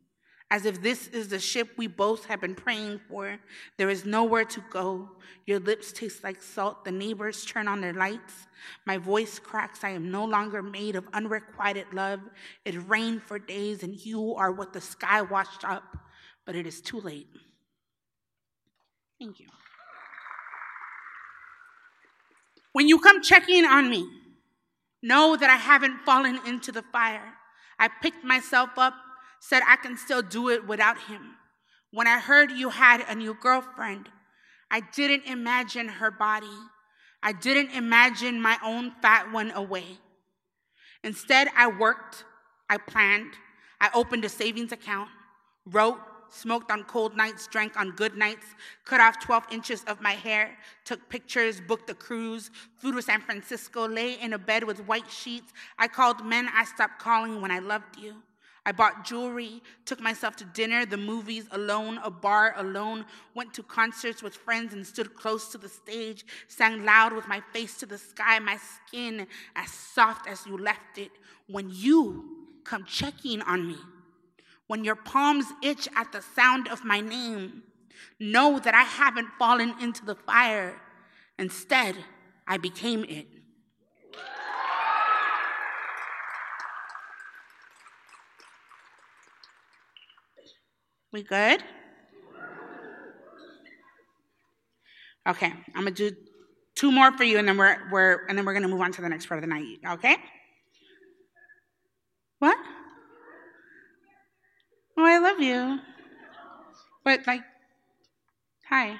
as 0.55 0.65
if 0.65 0.81
this 0.81 1.09
is 1.09 1.27
the 1.27 1.37
ship 1.37 1.67
we 1.75 1.85
both 1.85 2.27
have 2.27 2.39
been 2.39 2.55
praying 2.55 2.97
for. 3.09 3.37
There 3.75 3.89
is 3.89 4.05
nowhere 4.05 4.45
to 4.45 4.63
go. 4.69 5.09
Your 5.45 5.59
lips 5.59 5.91
taste 5.91 6.23
like 6.23 6.41
salt. 6.41 6.85
The 6.85 6.93
neighbors 6.93 7.43
turn 7.43 7.67
on 7.67 7.81
their 7.81 7.91
lights. 7.91 8.47
My 8.85 8.97
voice 8.97 9.37
cracks. 9.37 9.83
I 9.83 9.89
am 9.89 10.09
no 10.11 10.23
longer 10.23 10.63
made 10.63 10.95
of 10.95 11.09
unrequited 11.11 11.87
love. 11.91 12.21
It 12.63 12.75
rained 12.87 13.21
for 13.21 13.37
days, 13.37 13.83
and 13.83 13.93
you 14.05 14.35
are 14.35 14.49
what 14.49 14.71
the 14.71 14.79
sky 14.79 15.21
washed 15.23 15.65
up, 15.65 15.97
but 16.45 16.55
it 16.55 16.65
is 16.65 16.79
too 16.79 17.01
late. 17.01 17.27
Thank 19.19 19.41
you. 19.41 19.47
When 22.71 22.87
you 22.87 22.99
come 22.99 23.21
checking 23.21 23.65
on 23.65 23.89
me, 23.89 24.07
know 25.03 25.35
that 25.35 25.49
I 25.49 25.57
haven't 25.57 26.05
fallen 26.05 26.39
into 26.47 26.71
the 26.71 26.83
fire. 26.93 27.33
I 27.77 27.89
picked 28.01 28.23
myself 28.23 28.69
up 28.77 28.93
said 29.47 29.61
I 29.67 29.75
can 29.75 29.95
still 29.95 30.23
do 30.23 30.49
it 30.49 30.67
without 30.67 30.99
him. 31.01 31.35
When 31.91 32.07
I 32.07 32.19
heard 32.19 32.51
you 32.51 32.69
had 32.71 33.05
a 33.07 33.13
new 33.13 33.35
girlfriend, 33.35 34.09
I 34.71 34.79
didn't 34.79 35.25
imagine 35.25 35.87
her 35.87 36.09
body. 36.09 36.57
I 37.21 37.31
didn't 37.31 37.69
imagine 37.75 38.41
my 38.41 38.57
own 38.63 38.91
fat 39.03 39.31
one 39.31 39.51
away. 39.51 39.85
Instead, 41.03 41.47
I 41.55 41.67
worked, 41.67 42.25
I 42.71 42.77
planned, 42.77 43.33
I 43.79 43.91
opened 43.93 44.25
a 44.25 44.29
savings 44.29 44.71
account, 44.71 45.09
wrote, 45.67 45.99
smoked 46.29 46.71
on 46.71 46.83
cold 46.85 47.15
nights, 47.15 47.45
drank 47.45 47.79
on 47.79 47.91
good 47.91 48.17
nights, 48.17 48.47
cut 48.83 48.99
off 48.99 49.19
12 49.19 49.43
inches 49.51 49.83
of 49.83 50.01
my 50.01 50.13
hair, 50.13 50.57
took 50.85 51.07
pictures, 51.07 51.61
booked 51.61 51.89
a 51.91 51.93
cruise, 51.93 52.49
flew 52.79 52.93
to 52.93 53.01
San 53.01 53.21
Francisco, 53.21 53.87
lay 53.87 54.13
in 54.19 54.33
a 54.33 54.39
bed 54.39 54.63
with 54.63 54.79
white 54.87 55.11
sheets. 55.11 55.53
I 55.77 55.87
called 55.87 56.25
men 56.25 56.49
I 56.51 56.65
stopped 56.65 56.97
calling 56.97 57.41
when 57.41 57.51
I 57.51 57.59
loved 57.59 57.99
you. 57.99 58.15
I 58.65 58.71
bought 58.71 59.05
jewelry, 59.05 59.61
took 59.85 59.99
myself 59.99 60.35
to 60.37 60.45
dinner, 60.45 60.85
the 60.85 60.97
movies 60.97 61.47
alone, 61.51 61.99
a 62.03 62.09
bar 62.09 62.55
alone, 62.57 63.05
went 63.35 63.53
to 63.53 63.63
concerts 63.63 64.23
with 64.23 64.35
friends 64.35 64.73
and 64.73 64.85
stood 64.85 65.13
close 65.13 65.51
to 65.51 65.59
the 65.59 65.69
stage, 65.69 66.25
sang 66.47 66.83
loud 66.83 67.13
with 67.13 67.27
my 67.27 67.41
face 67.53 67.77
to 67.77 67.85
the 67.85 67.99
sky, 67.99 68.39
my 68.39 68.57
skin 68.57 69.27
as 69.55 69.69
soft 69.69 70.27
as 70.27 70.45
you 70.47 70.57
left 70.57 70.97
it. 70.97 71.11
When 71.47 71.69
you 71.69 72.47
come 72.63 72.85
checking 72.85 73.43
on 73.43 73.67
me, 73.67 73.77
when 74.65 74.83
your 74.83 74.95
palms 74.95 75.45
itch 75.61 75.87
at 75.95 76.11
the 76.11 76.23
sound 76.23 76.67
of 76.67 76.83
my 76.83 77.01
name, 77.01 77.61
know 78.19 78.57
that 78.59 78.73
I 78.73 78.81
haven't 78.81 79.27
fallen 79.37 79.75
into 79.79 80.03
the 80.03 80.15
fire. 80.15 80.81
Instead, 81.37 81.95
I 82.47 82.57
became 82.57 83.03
it. 83.03 83.27
We 91.15 91.23
good? 91.23 91.63
Okay, 95.25 95.53
I'm 95.73 95.83
gonna 95.83 95.91
do 95.91 96.11
two 96.75 96.91
more 96.91 97.09
for 97.13 97.23
you, 97.23 97.37
and 97.37 97.47
then 97.47 97.57
we're 97.57 97.77
we're 97.89 98.25
and 98.25 98.37
then 98.37 98.45
we're 98.45 98.53
gonna 98.53 98.67
move 98.67 98.81
on 98.81 98.91
to 98.91 99.01
the 99.01 99.07
next 99.07 99.27
part 99.27 99.41
of 99.41 99.49
the 99.49 99.55
night. 99.55 99.77
Okay? 99.91 100.17
What? 102.39 102.57
Oh, 104.97 105.05
I 105.05 105.19
love 105.19 105.39
you. 105.39 105.79
But 107.05 107.25
like, 107.25 107.43
hi. 108.67 108.99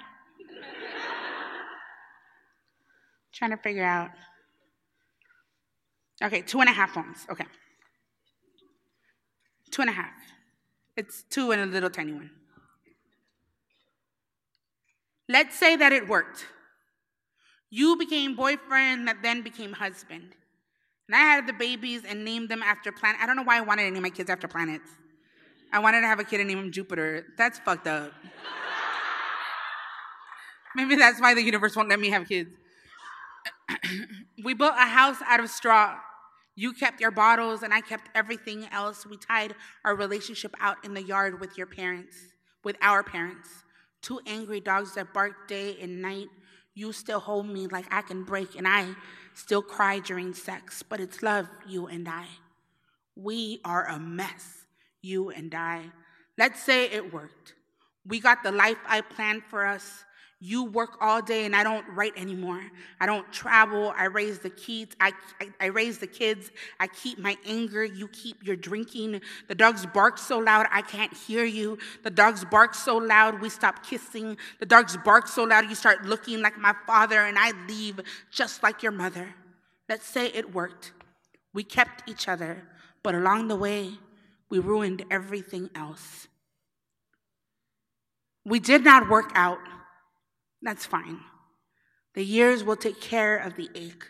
Trying 3.34 3.52
to 3.52 3.58
figure 3.58 3.84
out. 3.84 4.12
Okay, 6.24 6.44
two 6.44 6.62
and 6.62 6.70
a 6.70 6.72
half 6.72 6.92
phones. 6.92 7.28
Okay. 7.30 7.46
Two 9.70 9.82
and 9.82 9.90
a 9.90 9.94
half. 9.94 10.14
It's 10.98 11.24
two 11.30 11.52
and 11.52 11.62
a 11.62 11.66
little 11.66 11.90
tiny 11.90 12.14
one. 12.14 12.32
Let's 15.28 15.58
say 15.58 15.76
that 15.76 15.92
it 15.92 16.08
worked. 16.08 16.46
You 17.70 17.98
became 17.98 18.36
boyfriend 18.36 19.08
that 19.08 19.18
then 19.22 19.42
became 19.42 19.74
husband. 19.74 20.36
And 21.08 21.16
I 21.16 21.20
had 21.20 21.48
the 21.48 21.54
babies 21.54 22.04
and 22.08 22.24
named 22.24 22.50
them 22.50 22.64
after 22.64 22.92
planet. 22.92 23.20
I 23.22 23.26
don't 23.26 23.36
know 23.36 23.44
why 23.44 23.58
I 23.58 23.62
wanted 23.62 23.84
to 23.84 23.92
name 23.92 24.04
my 24.04 24.10
kids 24.10 24.30
after 24.30 24.48
planets. 24.48 24.90
I 25.74 25.80
wanted 25.80 26.02
to 26.02 26.08
have 26.08 26.20
a 26.20 26.24
kid 26.24 26.40
and 26.40 26.48
name 26.48 26.60
him 26.60 26.72
Jupiter. 26.72 27.26
That's 27.38 27.60
fucked 27.60 27.88
up. 27.88 28.14
Maybe 30.76 30.96
that's 30.96 31.20
why 31.20 31.34
the 31.34 31.44
universe 31.44 31.76
won't 31.76 31.90
let 31.90 32.00
me 32.00 32.10
have 32.10 32.28
kids. 32.28 32.56
we 34.44 34.54
built 34.54 34.74
a 34.78 34.88
house 34.88 35.18
out 35.26 35.40
of 35.40 35.50
straw. 35.50 35.98
You 36.56 36.72
kept 36.74 37.02
your 37.02 37.12
bottles 37.12 37.64
and 37.64 37.74
I 37.74 37.82
kept 37.82 38.10
everything 38.16 38.66
else. 38.72 39.06
We 39.06 39.18
tied 39.18 39.56
our 39.84 39.96
relationship 39.96 40.56
out 40.60 40.84
in 40.86 40.94
the 40.94 41.04
yard 41.04 41.40
with 41.40 41.58
your 41.58 41.68
parents, 41.68 42.16
with 42.64 42.78
our 42.82 43.04
parents. 43.04 43.50
Two 44.02 44.22
angry 44.26 44.62
dogs 44.62 44.96
that 44.96 45.14
bark 45.14 45.48
day 45.48 45.78
and 45.82 46.02
night. 46.02 46.28
You 46.74 46.92
still 46.94 47.20
hold 47.20 47.48
me 47.48 47.68
like 47.68 47.86
I 47.90 48.02
can 48.02 48.24
break, 48.24 48.56
and 48.58 48.68
I 48.68 48.96
still 49.34 49.62
cry 49.62 50.00
during 50.00 50.34
sex, 50.34 50.84
but 50.84 51.00
it's 51.00 51.24
love, 51.24 51.48
you 51.66 51.88
and 51.88 52.08
I. 52.08 52.26
We 53.16 53.62
are 53.64 53.88
a 53.88 53.98
mess, 53.98 54.66
you 55.02 55.30
and 55.30 55.56
I. 55.56 55.86
Let's 56.38 56.62
say 56.62 56.86
it 56.86 57.14
worked. 57.14 57.54
We 58.06 58.20
got 58.20 58.44
the 58.44 58.52
life 58.52 58.78
I 58.86 59.02
planned 59.02 59.44
for 59.50 59.66
us. 59.66 60.04
You 60.46 60.66
work 60.66 60.98
all 61.02 61.24
day 61.24 61.46
and 61.46 61.56
I 61.56 61.64
don't 61.64 61.84
write 61.90 62.14
anymore. 62.16 62.62
I 63.02 63.08
don't 63.08 63.34
travel. 63.34 63.92
I 63.98 64.06
raise 64.06 64.38
the 64.38 64.52
kids. 64.52 64.96
I, 65.00 65.12
I, 65.42 65.50
I, 65.60 65.66
raise 65.66 65.98
the 65.98 66.06
kids. 66.06 66.52
I 66.80 66.86
keep 66.86 67.18
my 67.18 67.36
anger. 67.48 67.84
You 67.84 68.08
keep 68.10 68.46
your 68.46 68.56
drinking. 68.56 69.22
The 69.48 69.56
dogs 69.56 69.88
bark 69.88 70.20
so 70.20 70.38
loud 70.38 70.68
I 70.72 70.84
can't 70.84 71.12
hear 71.12 71.46
you. 71.46 71.80
The 72.04 72.12
dogs 72.12 72.46
bark 72.46 72.76
so 72.76 72.96
loud 72.96 73.42
we 73.42 73.50
stop 73.50 73.84
kissing. 73.84 74.38
The 74.60 74.68
dogs 74.68 74.96
bark 74.98 75.28
so 75.28 75.46
loud 75.46 75.68
you 75.68 75.74
start 75.74 76.06
looking 76.06 76.44
like 76.44 76.60
my 76.60 76.76
father 76.86 77.22
and 77.22 77.40
I 77.40 77.52
leave 77.68 78.00
just 78.32 78.62
like 78.62 78.84
your 78.84 78.92
mother. 78.92 79.34
Let's 79.90 80.06
say 80.06 80.28
it 80.28 80.54
worked. 80.54 80.92
We 81.56 81.64
kept 81.64 82.08
each 82.08 82.28
other, 82.28 82.62
but 83.02 83.16
along 83.16 83.48
the 83.48 83.56
way, 83.56 83.94
we 84.52 84.60
ruined 84.60 85.06
everything 85.10 85.72
else. 85.74 86.28
We 88.46 88.60
did 88.60 88.84
not 88.84 89.10
work 89.10 89.32
out. 89.34 89.58
That's 90.66 90.86
fine. 90.86 91.20
The 92.16 92.26
years 92.26 92.64
will 92.64 92.76
take 92.76 93.00
care 93.00 93.38
of 93.38 93.56
the 93.56 93.70
ache. 93.76 94.04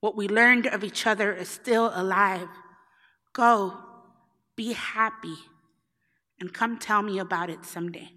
What 0.00 0.16
we 0.16 0.28
learned 0.28 0.66
of 0.66 0.82
each 0.82 1.06
other 1.06 1.32
is 1.32 1.48
still 1.48 1.92
alive. 1.94 2.48
Go, 3.32 3.78
be 4.56 4.72
happy, 4.72 5.36
and 6.40 6.52
come 6.52 6.78
tell 6.78 7.00
me 7.02 7.20
about 7.20 7.48
it 7.48 7.64
someday. 7.64 8.10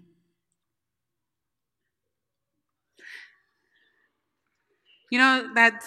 You 5.10 5.18
know, 5.18 5.50
that's, 5.54 5.86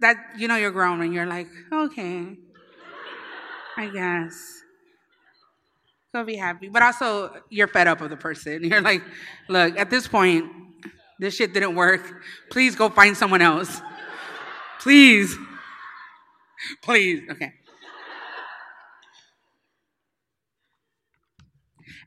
that, 0.00 0.16
you 0.36 0.48
know, 0.48 0.56
you're 0.56 0.72
grown 0.72 1.02
and 1.02 1.14
you're 1.14 1.26
like, 1.26 1.48
okay, 1.72 2.36
I 3.76 3.86
guess. 3.88 4.62
Go 6.12 6.24
be 6.24 6.36
happy. 6.36 6.68
But 6.68 6.82
also, 6.82 7.32
you're 7.48 7.68
fed 7.68 7.86
up 7.86 8.00
of 8.00 8.10
the 8.10 8.16
person. 8.16 8.64
You're 8.68 8.82
like, 8.82 9.02
look, 9.48 9.78
at 9.78 9.88
this 9.88 10.06
point, 10.06 10.44
this 11.22 11.36
shit 11.36 11.54
didn't 11.54 11.76
work. 11.76 12.02
Please 12.50 12.74
go 12.74 12.88
find 12.88 13.16
someone 13.16 13.40
else. 13.40 13.80
Please. 14.80 15.36
Please. 16.82 17.22
Okay. 17.30 17.52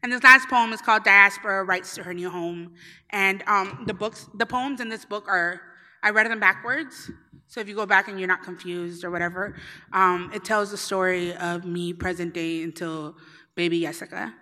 And 0.03 0.11
this 0.11 0.21
last 0.21 0.49
poem 0.49 0.73
is 0.73 0.81
called 0.81 1.03
Diaspora 1.03 1.63
Writes 1.63 1.95
to 1.95 2.03
Her 2.03 2.13
New 2.13 2.29
Home. 2.29 2.73
And 3.09 3.41
um, 3.47 3.85
the 3.87 3.93
books, 3.93 4.29
the 4.35 4.45
poems 4.45 4.81
in 4.81 4.89
this 4.89 5.05
book 5.05 5.25
are, 5.29 5.61
I 6.03 6.09
read 6.09 6.29
them 6.29 6.41
backwards. 6.41 7.09
So 7.47 7.61
if 7.61 7.69
you 7.69 7.75
go 7.75 7.85
back 7.85 8.09
and 8.09 8.19
you're 8.19 8.27
not 8.27 8.43
confused 8.43 9.05
or 9.05 9.11
whatever, 9.11 9.55
um, 9.93 10.29
it 10.33 10.43
tells 10.43 10.71
the 10.71 10.77
story 10.77 11.33
of 11.37 11.63
me 11.63 11.93
present 11.93 12.33
day 12.33 12.63
until 12.63 13.15
baby 13.55 13.81
Yesika. 13.81 14.33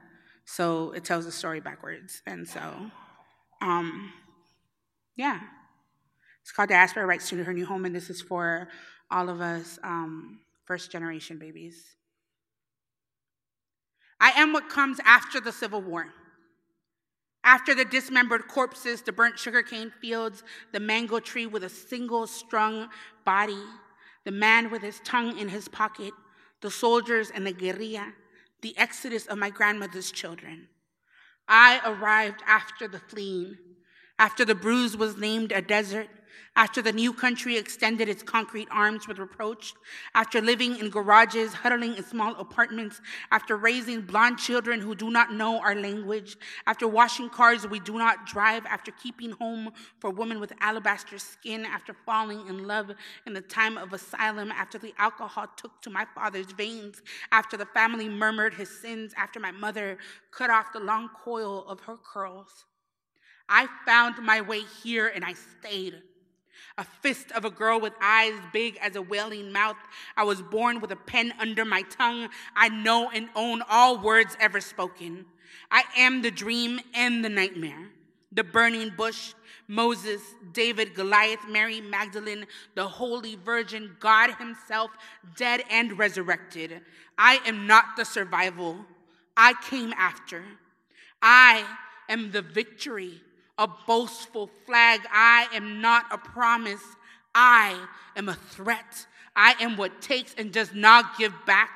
So 0.45 0.91
it 0.93 1.05
tells 1.05 1.25
the 1.25 1.31
story 1.31 1.59
backwards. 1.59 2.23
And 2.25 2.47
so, 2.47 2.59
um, 3.61 4.11
yeah. 5.15 5.39
It's 6.41 6.51
called 6.51 6.69
Diaspora 6.69 7.05
Writes 7.05 7.29
to 7.29 7.43
Her 7.43 7.53
New 7.53 7.65
Home, 7.65 7.85
and 7.85 7.95
this 7.95 8.09
is 8.09 8.21
for 8.21 8.67
all 9.09 9.29
of 9.29 9.41
us 9.41 9.79
um, 9.83 10.39
first 10.65 10.91
generation 10.91 11.37
babies. 11.37 11.95
I 14.19 14.31
am 14.31 14.53
what 14.53 14.69
comes 14.69 14.99
after 15.05 15.39
the 15.39 15.51
Civil 15.51 15.81
War. 15.81 16.07
After 17.43 17.75
the 17.75 17.85
dismembered 17.85 18.47
corpses, 18.47 19.01
the 19.01 19.11
burnt 19.11 19.37
sugarcane 19.37 19.91
fields, 20.01 20.43
the 20.71 20.79
mango 20.79 21.19
tree 21.19 21.45
with 21.45 21.63
a 21.63 21.69
single 21.69 22.25
strung 22.25 22.87
body, 23.25 23.61
the 24.23 24.31
man 24.31 24.71
with 24.71 24.81
his 24.81 25.01
tongue 25.03 25.37
in 25.37 25.49
his 25.49 25.67
pocket, 25.67 26.13
the 26.61 26.71
soldiers 26.71 27.31
and 27.33 27.45
the 27.45 27.51
guerrilla, 27.51 28.13
the 28.61 28.77
exodus 28.77 29.25
of 29.25 29.37
my 29.37 29.49
grandmother's 29.49 30.11
children. 30.11 30.69
I 31.47 31.81
arrived 31.85 32.41
after 32.47 32.87
the 32.87 32.99
fleeing, 32.99 33.57
after 34.19 34.45
the 34.45 34.55
bruise 34.55 34.95
was 34.95 35.17
named 35.17 35.51
a 35.51 35.61
desert, 35.61 36.07
after 36.55 36.83
the 36.83 36.91
new 36.91 37.11
country 37.11 37.57
extended 37.57 38.07
its 38.07 38.21
concrete 38.21 38.67
arms 38.69 39.07
with 39.07 39.17
reproach, 39.17 39.73
after 40.13 40.39
living 40.39 40.77
in 40.77 40.89
garages, 40.89 41.51
huddling 41.51 41.95
in 41.95 42.03
small 42.03 42.35
apartments, 42.35 43.01
after 43.31 43.57
raising 43.57 44.01
blonde 44.01 44.37
children 44.37 44.79
who 44.79 44.93
do 44.93 45.09
not 45.09 45.33
know 45.33 45.59
our 45.59 45.73
language, 45.73 46.37
after 46.67 46.87
washing 46.87 47.27
cars 47.27 47.67
we 47.67 47.79
do 47.79 47.97
not 47.97 48.27
drive, 48.27 48.63
after 48.67 48.91
keeping 48.91 49.31
home 49.31 49.71
for 49.99 50.11
women 50.11 50.39
with 50.39 50.53
alabaster 50.59 51.17
skin, 51.17 51.65
after 51.65 51.95
falling 52.05 52.47
in 52.47 52.67
love 52.67 52.91
in 53.25 53.33
the 53.33 53.41
time 53.41 53.77
of 53.77 53.91
asylum, 53.91 54.51
after 54.51 54.77
the 54.77 54.93
alcohol 54.99 55.47
took 55.57 55.81
to 55.81 55.89
my 55.89 56.05
father's 56.13 56.51
veins, 56.51 57.01
after 57.31 57.57
the 57.57 57.65
family 57.65 58.07
murmured 58.07 58.53
his 58.53 58.69
sins, 58.69 59.11
after 59.17 59.39
my 59.39 59.51
mother 59.51 59.97
cut 60.29 60.51
off 60.51 60.71
the 60.71 60.79
long 60.79 61.09
coil 61.23 61.65
of 61.67 61.79
her 61.79 61.97
curls. 61.97 62.65
I 63.47 63.67
found 63.85 64.23
my 64.23 64.41
way 64.41 64.61
here 64.83 65.07
and 65.07 65.23
I 65.23 65.33
stayed. 65.33 66.01
A 66.77 66.83
fist 66.83 67.31
of 67.33 67.45
a 67.45 67.51
girl 67.51 67.79
with 67.79 67.93
eyes 68.01 68.33
big 68.51 68.77
as 68.81 68.95
a 68.95 69.01
wailing 69.01 69.51
mouth. 69.51 69.77
I 70.17 70.23
was 70.23 70.41
born 70.41 70.79
with 70.79 70.91
a 70.91 70.95
pen 70.95 71.33
under 71.39 71.65
my 71.65 71.83
tongue. 71.83 72.29
I 72.55 72.69
know 72.69 73.11
and 73.11 73.29
own 73.35 73.61
all 73.69 73.99
words 73.99 74.35
ever 74.39 74.59
spoken. 74.59 75.25
I 75.69 75.83
am 75.97 76.21
the 76.21 76.31
dream 76.31 76.79
and 76.95 77.23
the 77.23 77.29
nightmare. 77.29 77.89
The 78.31 78.43
burning 78.43 78.91
bush, 78.97 79.35
Moses, 79.67 80.21
David, 80.51 80.95
Goliath, 80.95 81.47
Mary, 81.47 81.79
Magdalene, 81.79 82.47
the 82.73 82.87
Holy 82.87 83.35
Virgin, 83.35 83.95
God 83.99 84.33
Himself, 84.39 84.89
dead 85.35 85.63
and 85.69 85.99
resurrected. 85.99 86.81
I 87.19 87.39
am 87.45 87.67
not 87.67 87.95
the 87.95 88.05
survival. 88.05 88.77
I 89.37 89.53
came 89.69 89.93
after. 89.93 90.43
I 91.21 91.63
am 92.09 92.31
the 92.31 92.41
victory 92.41 93.21
a 93.57 93.67
boastful 93.87 94.49
flag. 94.65 95.01
I 95.11 95.47
am 95.53 95.81
not 95.81 96.05
a 96.11 96.17
promise. 96.17 96.83
I 97.35 97.87
am 98.15 98.29
a 98.29 98.35
threat. 98.35 99.05
I 99.35 99.55
am 99.59 99.77
what 99.77 100.01
takes 100.01 100.33
and 100.37 100.51
does 100.51 100.73
not 100.73 101.17
give 101.17 101.33
back. 101.45 101.69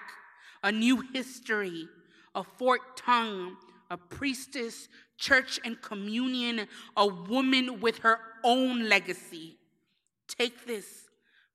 A 0.63 0.71
new 0.71 1.01
history, 1.13 1.87
a 2.35 2.43
forked 2.43 2.99
tongue, 2.99 3.57
a 3.89 3.97
priestess, 3.97 4.89
church 5.17 5.59
and 5.63 5.81
communion, 5.81 6.67
a 6.95 7.07
woman 7.07 7.79
with 7.79 7.99
her 7.99 8.19
own 8.43 8.87
legacy. 8.89 9.57
Take 10.27 10.65
this, 10.65 10.85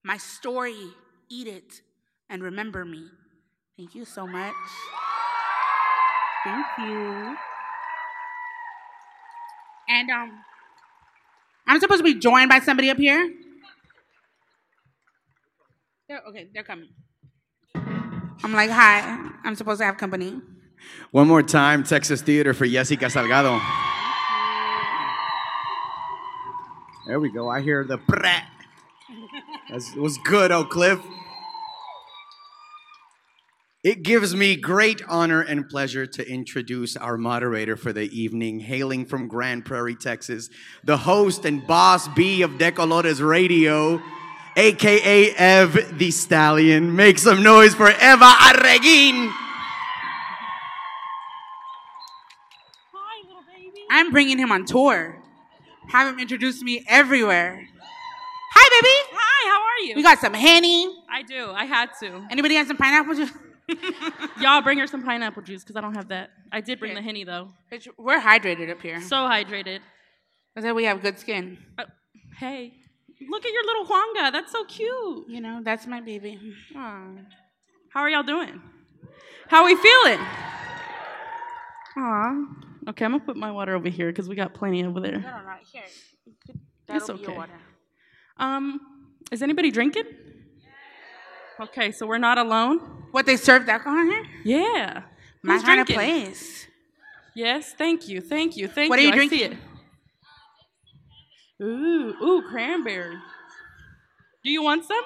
my 0.03 0.17
story, 0.17 0.91
eat 1.29 1.47
it, 1.47 1.83
and 2.29 2.43
remember 2.43 2.85
me. 2.85 3.05
Thank 3.77 3.95
you 3.95 4.05
so 4.05 4.27
much. 4.27 4.55
Thank 6.45 6.67
you. 6.79 7.37
And 9.93 10.11
um, 10.11 10.31
I'm 11.69 11.79
supposed 11.81 11.99
to 11.99 12.05
be 12.05 12.19
joined 12.19 12.49
by 12.49 12.61
somebody 12.61 12.89
up 12.89 12.97
here. 12.97 13.31
They're, 16.09 16.23
okay, 16.31 16.49
they're 16.55 16.65
coming. 16.65 16.89
I'm 17.75 18.55
like, 18.55 18.71
hi, 18.71 19.33
I'm 19.45 19.55
supposed 19.55 19.81
to 19.81 19.85
have 19.85 19.99
company. 19.99 20.41
One 21.11 21.29
more 21.29 21.43
time, 21.43 21.85
Texas 21.85 22.23
Theater 22.23 22.55
for 22.55 22.67
Yesika 22.67 23.11
Salgado. 23.11 23.61
There 27.07 27.21
we 27.21 27.31
go. 27.31 27.51
I 27.51 27.61
hear 27.61 27.85
the 27.85 27.99
brat. 27.99 28.47
That 29.69 29.83
was 29.97 30.17
good, 30.25 30.53
Oak 30.53 30.71
Cliff. 30.71 31.01
It 33.83 34.05
gives 34.05 34.37
me 34.37 34.55
great 34.55 35.03
honor 35.09 35.41
and 35.41 35.69
pleasure 35.69 36.07
to 36.07 36.25
introduce 36.25 36.97
our 36.97 37.19
moderator 37.19 37.77
for 37.77 37.93
the 37.93 38.05
evening, 38.17 38.61
hailing 38.61 39.05
from 39.05 39.27
Grand 39.27 39.65
Prairie, 39.65 39.97
Texas, 39.97 40.51
the 40.85 40.99
host 40.99 41.45
and 41.45 41.67
boss 41.67 42.07
B 42.07 42.43
of 42.43 42.53
Decolores 42.53 43.21
Radio, 43.21 44.01
aka 44.57 45.35
Ev 45.35 45.99
the 45.99 46.13
Stallion. 46.13 46.95
Make 46.95 47.19
some 47.19 47.43
noise 47.43 47.75
for 47.75 47.89
Eva 47.89 48.25
Arreguin. 48.25 49.33
Hi, 52.93 53.27
little 53.27 53.43
baby. 53.53 53.81
I'm 53.91 54.13
bringing 54.13 54.39
him 54.39 54.53
on 54.53 54.65
tour. 54.65 55.21
Have 55.89 56.07
him 56.07 56.21
introduce 56.21 56.63
me 56.63 56.85
everywhere. 56.87 57.67
Hi, 58.55 58.81
baby. 58.81 59.11
Hi, 59.13 59.51
how 59.51 59.61
are 59.61 59.81
you? 59.89 59.97
We 59.97 60.05
got 60.05 60.21
some 60.21 60.35
Henny. 60.35 60.87
I 61.11 61.23
do. 61.23 61.51
I 61.51 61.65
had 61.65 61.91
to. 61.99 62.29
Anybody 62.31 62.55
have 62.55 62.69
some 62.69 62.77
pineapple 62.77 63.17
juice? 63.17 63.33
Y'all 64.41 64.61
bring 64.63 64.79
her 64.79 64.87
some 64.87 65.03
pineapple 65.03 65.43
juice 65.43 65.63
because 65.63 65.77
I 65.77 65.81
don't 65.81 65.95
have 65.95 66.09
that. 66.09 66.31
I 66.51 66.61
did 66.61 66.79
bring 66.79 66.93
Okay. 66.93 67.01
the 67.01 67.05
henny 67.05 67.25
though. 67.25 67.49
Bitch, 67.73 67.89
We're 67.99 68.21
hydrated 68.21 68.71
up 68.71 68.81
here. 68.83 69.01
So 69.01 69.17
hydrated. 69.17 69.81
I 70.57 70.61
said 70.61 70.73
we 70.73 70.85
have 70.85 71.01
good 71.01 71.19
skin. 71.19 71.59
Uh, 71.79 71.85
hey, 72.39 72.75
look 73.31 73.45
at 73.47 73.53
your 73.53 73.65
little 73.65 73.87
Huanga. 73.87 74.33
That's 74.33 74.53
so 74.53 74.65
cute. 74.65 75.29
You 75.29 75.41
know, 75.41 75.61
that's 75.63 75.87
my 75.87 76.01
baby. 76.01 76.39
Aw. 76.77 77.07
How 77.91 78.01
are 78.01 78.11
y'all 78.11 78.23
doing? 78.23 78.61
How 79.49 79.63
are 79.63 79.67
we 79.67 79.77
feeling? 79.77 80.19
Aw. 81.97 82.45
Okay, 82.89 83.05
I'm 83.05 83.13
gonna 83.13 83.21
put 83.25 83.37
my 83.37 83.53
water 83.53 83.75
over 83.75 83.89
here 83.89 84.09
because 84.11 84.29
we 84.29 84.35
got 84.35 84.55
plenty 84.55 84.85
over 84.85 85.01
there. 85.01 85.13
No, 85.19 85.21
no, 85.21 85.37
no. 85.45 85.53
Here. 85.73 85.83
That'll 86.87 87.15
be 87.17 87.23
your 87.23 87.31
okay. 87.31 87.39
water. 87.39 87.53
Um, 88.39 88.81
is 89.31 89.41
anybody 89.43 89.71
drinking? 89.71 90.05
Okay, 91.63 91.93
so 91.93 92.07
we're 92.07 92.19
not 92.19 92.39
alone. 92.39 92.79
What 93.13 93.27
they 93.27 93.37
served 93.37 93.69
alcohol 93.69 94.03
here? 94.05 94.25
Yeah. 94.45 95.03
My 95.43 95.55
Who's 95.55 95.63
kind 95.63 95.81
of 95.81 95.87
place. 95.87 96.67
Yes, 97.35 97.73
thank 97.77 98.09
you, 98.09 98.21
thank 98.21 98.57
you, 98.57 98.69
thank 98.69 98.91
What 98.91 98.99
are 98.99 99.03
you. 99.03 99.09
you 99.09 99.15
I 99.15 99.19
see 99.29 99.39
drinking? 99.39 99.59
it. 101.61 101.65
Ooh, 101.65 102.15
ooh, 102.23 102.43
cranberry. 102.51 103.17
Do 104.45 104.51
you 104.51 104.63
want 104.63 104.85
some? 104.85 105.03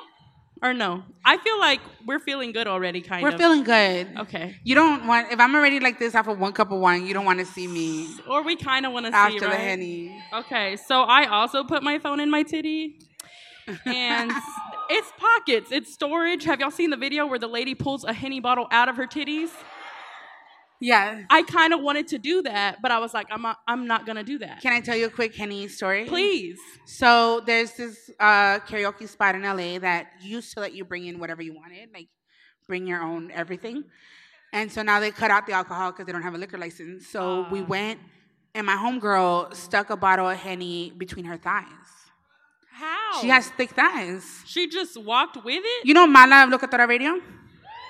Or 0.62 0.72
no? 0.72 1.02
I 1.24 1.36
feel 1.36 1.58
like 1.60 1.80
we're 2.06 2.18
feeling 2.18 2.52
good 2.52 2.66
already, 2.66 3.02
kind 3.02 3.24
of. 3.24 3.30
We're 3.32 3.38
feeling 3.38 3.62
good. 3.62 4.08
Okay. 4.20 4.56
You 4.64 4.74
don't 4.74 5.06
want 5.06 5.30
if 5.30 5.38
I'm 5.38 5.54
already 5.54 5.80
like 5.80 5.98
this 5.98 6.14
off 6.14 6.28
of 6.28 6.38
one 6.38 6.54
cup 6.54 6.72
of 6.72 6.80
wine, 6.80 7.06
you 7.06 7.12
don't 7.12 7.26
want 7.26 7.40
to 7.40 7.44
see 7.44 7.66
me 7.66 8.08
Or 8.26 8.42
we 8.42 8.56
kind 8.56 8.86
of 8.86 8.92
want 8.92 9.04
to 9.04 9.12
see, 9.12 9.16
after 9.18 9.40
the 9.40 9.46
right? 9.48 9.60
henny. 9.60 10.22
Okay, 10.32 10.76
so 10.76 11.02
I 11.02 11.26
also 11.26 11.62
put 11.62 11.82
my 11.82 11.98
phone 11.98 12.20
in 12.20 12.30
my 12.30 12.42
titty. 12.42 12.98
And 13.84 14.32
it's 14.88 15.12
pockets, 15.18 15.70
it's 15.72 15.92
storage. 15.92 16.44
Have 16.44 16.60
y'all 16.60 16.70
seen 16.70 16.90
the 16.90 16.96
video 16.96 17.26
where 17.26 17.38
the 17.38 17.48
lady 17.48 17.74
pulls 17.74 18.04
a 18.04 18.12
henny 18.12 18.40
bottle 18.40 18.66
out 18.70 18.88
of 18.88 18.96
her 18.96 19.06
titties? 19.06 19.50
Yeah. 20.80 21.22
I 21.30 21.42
kind 21.42 21.72
of 21.72 21.80
wanted 21.80 22.08
to 22.08 22.18
do 22.18 22.42
that, 22.42 22.82
but 22.82 22.90
I 22.90 22.98
was 22.98 23.14
like, 23.14 23.28
I'm 23.30 23.42
not, 23.42 23.58
I'm 23.66 23.86
not 23.86 24.06
gonna 24.06 24.24
do 24.24 24.38
that. 24.38 24.60
Can 24.60 24.72
I 24.72 24.80
tell 24.80 24.96
you 24.96 25.06
a 25.06 25.10
quick 25.10 25.34
henny 25.34 25.68
story? 25.68 26.04
Please. 26.04 26.58
So 26.84 27.40
there's 27.46 27.72
this 27.72 28.10
uh, 28.20 28.58
karaoke 28.60 29.08
spot 29.08 29.34
in 29.34 29.42
LA 29.42 29.78
that 29.78 30.08
used 30.20 30.52
to 30.54 30.60
let 30.60 30.74
you 30.74 30.84
bring 30.84 31.06
in 31.06 31.18
whatever 31.18 31.42
you 31.42 31.54
wanted, 31.54 31.90
like 31.94 32.08
bring 32.66 32.86
your 32.86 33.02
own 33.02 33.30
everything. 33.30 33.84
And 34.52 34.70
so 34.70 34.82
now 34.82 35.00
they 35.00 35.10
cut 35.10 35.30
out 35.30 35.46
the 35.46 35.52
alcohol 35.52 35.92
because 35.92 36.06
they 36.06 36.12
don't 36.12 36.22
have 36.22 36.34
a 36.34 36.38
liquor 36.38 36.58
license. 36.58 37.06
So 37.08 37.46
we 37.50 37.62
went, 37.62 38.00
and 38.54 38.66
my 38.66 38.76
homegirl 38.76 39.54
stuck 39.54 39.90
a 39.90 39.96
bottle 39.96 40.28
of 40.28 40.36
henny 40.36 40.92
between 40.96 41.24
her 41.24 41.36
thighs. 41.36 41.95
How? 42.78 43.20
She 43.20 43.28
has 43.28 43.48
thick 43.50 43.70
thighs. 43.70 44.42
She 44.44 44.68
just 44.68 45.00
walked 45.02 45.36
with 45.44 45.62
it. 45.64 45.86
You 45.86 45.94
know 45.94 46.06
Mala 46.06 46.44
of 46.44 46.50
Locatora 46.50 46.86
Radio? 46.86 47.12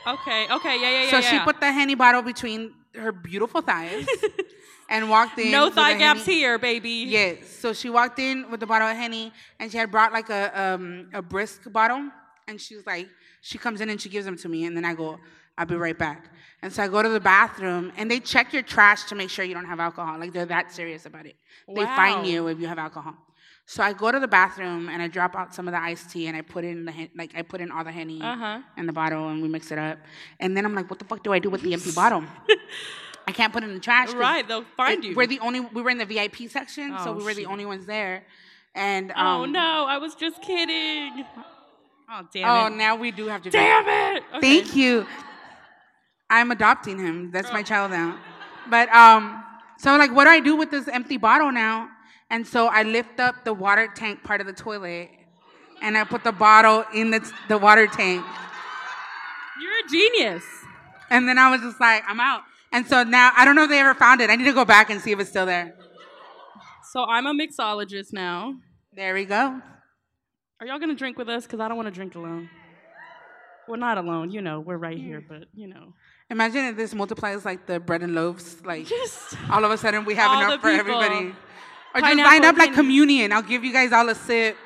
Okay. 0.07 0.47
Okay. 0.51 0.81
Yeah. 0.81 0.91
Yeah. 0.91 1.03
Yeah. 1.05 1.11
so 1.11 1.19
yeah. 1.19 1.31
she 1.31 1.39
put 1.41 1.59
the 1.61 1.73
henny 1.73 1.95
bottle 1.97 2.23
between 2.23 2.73
her 2.95 3.11
beautiful 3.13 3.61
thighs 3.61 4.07
and 4.89 5.11
walked 5.11 5.39
in. 5.39 5.51
no 5.51 5.69
thigh 5.71 5.99
gaps 5.99 6.25
Henny- 6.25 6.39
here, 6.39 6.59
baby. 6.59 7.05
Yes. 7.09 7.49
So 7.49 7.73
she 7.73 7.91
walked 7.91 8.19
in 8.21 8.49
with 8.51 8.61
the 8.61 8.67
bottle 8.67 8.89
of 8.89 8.97
henny, 8.97 9.33
and 9.59 9.71
she 9.71 9.79
had 9.79 9.91
brought 9.91 10.13
like 10.13 10.31
a 10.31 10.43
um, 10.75 11.09
a 11.13 11.21
brisk 11.21 11.71
bottle, 11.73 12.09
and 12.47 12.61
she 12.61 12.77
was 12.77 12.87
like, 12.87 13.09
she 13.41 13.59
comes 13.59 13.81
in 13.81 13.91
and 13.91 14.01
she 14.01 14.09
gives 14.09 14.25
them 14.25 14.37
to 14.39 14.49
me, 14.49 14.65
and 14.67 14.77
then 14.77 14.85
I 14.85 14.95
go, 14.95 15.19
I'll 15.59 15.67
be 15.67 15.75
right 15.77 15.99
back. 15.99 16.31
And 16.63 16.73
so 16.73 16.83
I 16.83 16.89
go 16.89 17.03
to 17.03 17.09
the 17.09 17.21
bathroom, 17.21 17.93
and 17.97 18.09
they 18.11 18.21
check 18.21 18.53
your 18.53 18.63
trash 18.63 19.05
to 19.05 19.15
make 19.17 19.31
sure 19.31 19.45
you 19.45 19.55
don't 19.55 19.67
have 19.67 19.81
alcohol. 19.81 20.19
Like 20.21 20.33
they're 20.33 20.47
that 20.47 20.71
serious 20.73 21.05
about 21.07 21.27
it. 21.27 21.37
They 21.69 21.85
Wow. 21.85 21.97
fine 21.97 22.25
you 22.25 22.47
if 22.47 22.61
you 22.61 22.69
have 22.69 22.79
alcohol. 22.79 23.15
So 23.69 23.83
I 23.83 23.93
go 23.93 24.13
to 24.13 24.21
the 24.21 24.29
bathroom 24.29 24.89
and 24.89 25.03
I 25.03 25.09
drop 25.09 25.35
out 25.35 25.53
some 25.55 25.67
of 25.67 25.73
the 25.73 25.81
iced 25.83 26.11
tea 26.11 26.29
and 26.29 26.37
I 26.37 26.41
put 26.43 26.65
in 26.65 26.85
the 26.85 26.93
hen- 26.93 27.11
like 27.17 27.33
I 27.37 27.43
put 27.43 27.61
in 27.61 27.73
all 27.73 27.83
the 27.83 27.91
henny 27.91 28.23
Uh-huh. 28.23 28.61
in 28.77 28.87
the 28.87 28.93
bottle 28.93 29.29
and 29.29 29.43
we 29.43 29.49
mix 29.49 29.73
it 29.73 29.79
up. 29.79 29.99
And 30.39 30.57
then 30.57 30.65
I'm 30.65 30.75
like, 30.75 30.89
what 30.89 31.01
the 31.01 31.05
fuck 31.05 31.23
do 31.25 31.33
I 31.33 31.41
do 31.41 31.51
with 31.51 31.63
the 31.63 31.73
empty 31.73 31.91
bottle? 32.03 32.23
I 33.27 33.33
can't 33.33 33.53
put 33.53 33.65
it 33.65 33.69
in 33.69 33.75
the 33.75 33.81
trash. 33.81 34.13
Right. 34.13 34.47
They'll 34.47 34.65
find 34.77 35.05
it- 35.05 35.09
you. 35.09 35.17
We're 35.17 35.27
the 35.27 35.41
only 35.41 35.61
we 35.61 35.83
were 35.83 35.91
in 35.91 35.99
the 35.99 36.07
VIP 36.07 36.49
section, 36.49 36.97
so 37.03 37.11
Oh, 37.11 37.13
we 37.15 37.25
were 37.25 37.35
the 37.35 37.47
only 37.47 37.67
ones 37.67 37.87
there. 37.87 38.23
And 38.77 39.11
um, 39.13 39.27
oh 39.27 39.45
no! 39.47 39.87
I 39.89 39.97
was 39.99 40.15
just 40.15 40.41
kidding. 40.43 41.25
Oh 42.09 42.23
damn 42.33 42.49
Oh, 42.49 42.67
it! 42.67 42.77
now 42.77 42.95
we 42.95 43.11
do 43.11 43.27
have 43.27 43.43
to. 43.43 43.51
Damn 43.51 43.89
it! 44.17 44.23
Okay. 44.35 44.41
Thank 44.41 44.77
you. 44.77 45.07
I'm 46.31 46.51
adopting 46.53 46.99
him. 46.99 47.31
That's 47.33 47.51
my 47.53 47.63
child 47.65 47.91
now. 47.91 48.19
But 48.71 48.89
um, 48.95 49.43
so 49.79 49.97
like, 49.97 50.13
what 50.15 50.25
do 50.25 50.31
I 50.31 50.41
do 50.41 50.55
with 50.57 50.71
this 50.71 50.87
empty 50.89 51.17
bottle 51.17 51.51
now? 51.51 51.89
And 52.31 52.47
so 52.47 52.67
I 52.67 52.83
lift 52.83 53.21
up 53.21 53.45
the 53.45 53.55
water 53.55 53.89
tank 53.95 54.25
part 54.25 54.41
of 54.41 54.47
the 54.47 54.53
toilet, 54.53 55.11
and 55.81 55.97
I 55.97 56.05
put 56.05 56.25
the 56.25 56.33
bottle 56.33 56.85
in 56.95 57.11
the 57.11 57.33
the 57.49 57.59
water 57.59 57.87
tank. 57.87 58.25
You're 59.61 59.87
a 59.87 59.89
genius. 59.89 60.45
And 61.09 61.29
then 61.29 61.39
I 61.39 61.51
was 61.51 61.61
just 61.61 61.81
like, 61.81 62.03
I'm 62.09 62.21
out. 62.21 62.43
And 62.73 62.87
so 62.87 63.05
now 63.05 63.33
I 63.37 63.45
don't 63.45 63.55
know 63.55 63.65
if 63.65 63.71
they 63.71 63.79
ever 63.79 63.95
found 63.95 64.21
it. 64.21 64.29
I 64.29 64.37
need 64.37 64.45
to 64.45 64.53
go 64.53 64.65
back 64.65 64.91
and 64.91 65.01
see 65.01 65.13
if 65.13 65.21
it's 65.21 65.31
still 65.31 65.47
there. 65.47 65.75
So 66.93 67.05
I'm 67.05 67.27
a 67.27 67.33
mixologist 67.33 68.13
now. 68.13 68.55
There 68.93 69.15
we 69.15 69.25
go. 69.25 69.61
Are 70.61 70.67
y'all 70.67 70.79
gonna 70.79 70.95
drink 70.95 71.19
with 71.19 71.29
us? 71.29 71.47
Cause 71.47 71.61
I 71.61 71.69
don't 71.69 71.77
want 71.77 71.87
to 71.87 71.95
drink 71.95 72.15
alone. 72.15 72.49
Well, 73.69 73.79
not 73.79 73.99
alone. 73.99 74.31
You 74.31 74.43
know, 74.43 74.61
we're 74.61 74.77
right 74.77 74.99
here, 74.99 75.23
but 75.27 75.45
you 75.55 75.69
know. 75.69 75.93
Imagine 76.31 76.65
if 76.67 76.77
this 76.77 76.95
multiplies 76.95 77.45
like 77.45 77.67
the 77.67 77.79
bread 77.79 78.03
and 78.03 78.15
loaves. 78.15 78.65
Like 78.65 78.87
Just 78.87 79.37
all 79.51 79.65
of 79.65 79.71
a 79.71 79.79
sudden 79.79 80.05
we 80.05 80.15
have 80.15 80.43
enough 80.43 80.61
for 80.61 80.69
everybody. 80.69 81.35
Or 81.95 82.01
just 82.01 82.17
line 82.17 82.45
up 82.45 82.57
like 82.57 82.67
Henny. 82.71 82.77
communion. 82.77 83.33
I'll 83.33 83.43
give 83.43 83.65
you 83.65 83.73
guys 83.73 83.93
all 83.93 84.09
a 84.09 84.15
sip. 84.15 84.57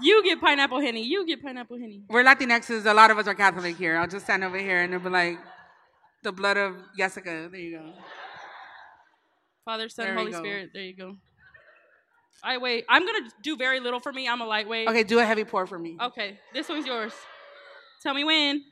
you 0.00 0.22
get 0.24 0.40
pineapple 0.40 0.80
henny. 0.80 1.02
You 1.02 1.26
get 1.26 1.42
pineapple 1.42 1.78
henny. 1.78 2.02
We're 2.08 2.24
Latinxes. 2.24 2.86
A 2.86 2.94
lot 2.94 3.10
of 3.10 3.18
us 3.18 3.26
are 3.26 3.34
Catholic 3.34 3.76
here. 3.76 3.96
I'll 3.98 4.08
just 4.08 4.24
stand 4.24 4.44
over 4.44 4.58
here 4.58 4.82
and 4.82 4.94
it'll 4.94 5.04
be 5.04 5.10
like 5.10 5.38
the 6.22 6.32
blood 6.32 6.56
of 6.56 6.76
Yesika. 6.98 7.50
There 7.50 7.60
you 7.60 7.78
go. 7.78 7.92
Father, 9.64 9.88
Son, 9.88 10.06
There 10.06 10.14
Holy. 10.14 10.32
Spirit. 10.32 10.70
There 10.72 10.82
you 10.82 10.96
go. 10.96 11.16
I 12.42 12.58
wait. 12.58 12.84
I'm 12.88 13.04
gonna 13.04 13.28
do 13.42 13.56
very 13.56 13.80
little 13.80 14.00
for 14.00 14.12
me. 14.12 14.28
I'm 14.28 14.40
a 14.40 14.46
lightweight. 14.46 14.88
Okay, 14.88 15.02
do 15.02 15.18
a 15.18 15.24
heavy 15.24 15.44
pour 15.44 15.66
for 15.66 15.78
me. 15.78 15.96
Okay. 16.00 16.38
This 16.54 16.68
one's 16.68 16.86
yours. 16.86 17.12
Tell 18.02 18.14
me 18.14 18.24
when. 18.24 18.62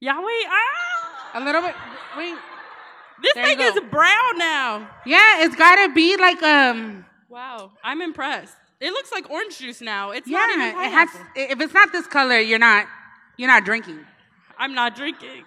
Yahweh. 0.00 0.44
Ah! 0.48 1.30
A 1.34 1.40
little 1.40 1.60
bit. 1.62 1.74
Wait. 2.16 2.34
This 3.22 3.34
There 3.34 3.44
thing 3.44 3.60
is 3.60 3.80
brown 3.90 4.38
now. 4.38 4.88
Yeah, 5.06 5.44
it's 5.44 5.56
gotta 5.56 5.92
be 5.92 6.16
like 6.16 6.42
um. 6.42 7.04
Wow. 7.28 7.72
I'm 7.82 8.02
impressed. 8.02 8.56
It 8.80 8.92
looks 8.92 9.10
like 9.10 9.30
orange 9.30 9.58
juice 9.58 9.80
now. 9.80 10.10
It's 10.10 10.28
Yeah, 10.28 10.38
not 10.38 10.50
even 10.50 10.68
it 10.68 10.90
has. 10.92 11.08
If 11.34 11.60
it's 11.60 11.72
not 11.74 11.92
this 11.92 12.06
color, 12.06 12.38
you're 12.38 12.58
not. 12.58 12.86
You're 13.36 13.48
not 13.48 13.64
drinking. 13.64 14.00
I'm 14.58 14.74
not 14.74 14.94
drinking. 14.96 15.44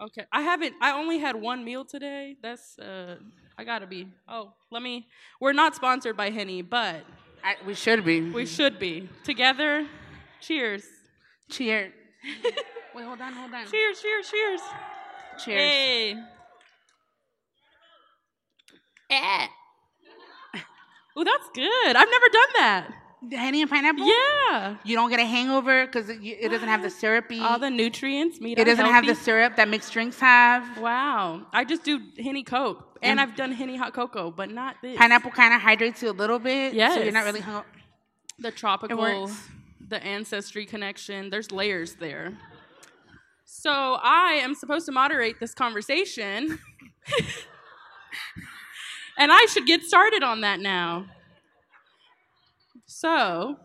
Okay. 0.00 0.24
I 0.32 0.42
haven't 0.42 0.74
I 0.80 0.92
only 0.92 1.18
had 1.18 1.36
one 1.36 1.64
meal 1.64 1.84
today. 1.84 2.36
That's 2.42 2.78
uh 2.78 3.16
I 3.58 3.64
gotta 3.64 3.86
be. 3.86 4.08
Oh, 4.28 4.52
let 4.70 4.82
me 4.82 5.06
we're 5.40 5.52
not 5.52 5.74
sponsored 5.74 6.16
by 6.16 6.30
Henny, 6.30 6.62
but 6.62 7.04
I, 7.44 7.56
we 7.66 7.74
should 7.74 8.04
be. 8.04 8.20
we 8.20 8.46
should 8.46 8.78
be. 8.78 9.08
Together. 9.24 9.86
Cheers. 10.40 10.84
Cheers. 11.50 11.92
Wait, 12.94 13.04
hold 13.04 13.20
on, 13.20 13.32
hold 13.32 13.52
on. 13.52 13.66
Cheers, 13.66 14.00
cheers, 14.00 14.30
cheers. 14.30 14.60
Cheers. 15.44 15.58
Hey. 15.58 16.16
Eh. 19.10 19.46
Oh, 21.14 21.24
that's 21.24 21.48
good. 21.54 21.94
I've 21.94 22.08
never 22.10 22.26
done 22.32 22.48
that. 22.56 22.90
The 23.28 23.36
Henny 23.36 23.60
and 23.60 23.70
pineapple. 23.70 24.06
Yeah. 24.06 24.76
You 24.82 24.96
don't 24.96 25.10
get 25.10 25.20
a 25.20 25.26
hangover 25.26 25.84
because 25.84 26.08
it, 26.08 26.20
it 26.22 26.48
doesn't 26.50 26.66
have 26.68 26.80
the 26.80 26.88
syrupy. 26.88 27.38
All 27.38 27.58
the 27.58 27.68
nutrients, 27.70 28.40
meat 28.40 28.58
it 28.58 28.64
doesn't 28.64 28.86
have 28.86 29.06
the 29.06 29.14
syrup 29.14 29.56
that 29.56 29.68
mixed 29.68 29.92
drinks 29.92 30.18
have. 30.20 30.78
Wow. 30.78 31.46
I 31.52 31.64
just 31.64 31.84
do 31.84 32.00
Henny 32.18 32.42
Coke. 32.42 32.98
And, 33.02 33.20
And- 33.20 33.20
I've 33.20 33.36
done 33.36 33.52
Henny 33.52 33.76
Hot 33.76 33.92
Cocoa, 33.92 34.30
but 34.30 34.50
not 34.50 34.76
this. 34.80 34.96
Pineapple 34.96 35.32
kind 35.32 35.52
of 35.52 35.60
hydrates 35.60 36.02
you 36.02 36.10
a 36.10 36.12
little 36.12 36.38
bit. 36.38 36.72
So 36.72 37.02
you're 37.02 37.12
not 37.12 37.24
really 37.26 37.40
hung 37.40 37.64
the 38.38 38.50
tropical, 38.50 39.30
the 39.86 40.02
ancestry 40.02 40.64
connection. 40.64 41.28
There's 41.28 41.52
layers 41.52 41.96
there. 41.96 42.32
So 43.54 43.70
I 44.02 44.40
am 44.42 44.54
supposed 44.54 44.86
to 44.86 44.92
moderate 44.92 45.38
this 45.38 45.52
conversation. 45.52 46.58
and 49.18 49.30
I 49.30 49.46
should 49.50 49.66
get 49.66 49.82
started 49.82 50.22
on 50.22 50.40
that 50.40 50.58
now. 50.58 51.04
So, 52.86 53.58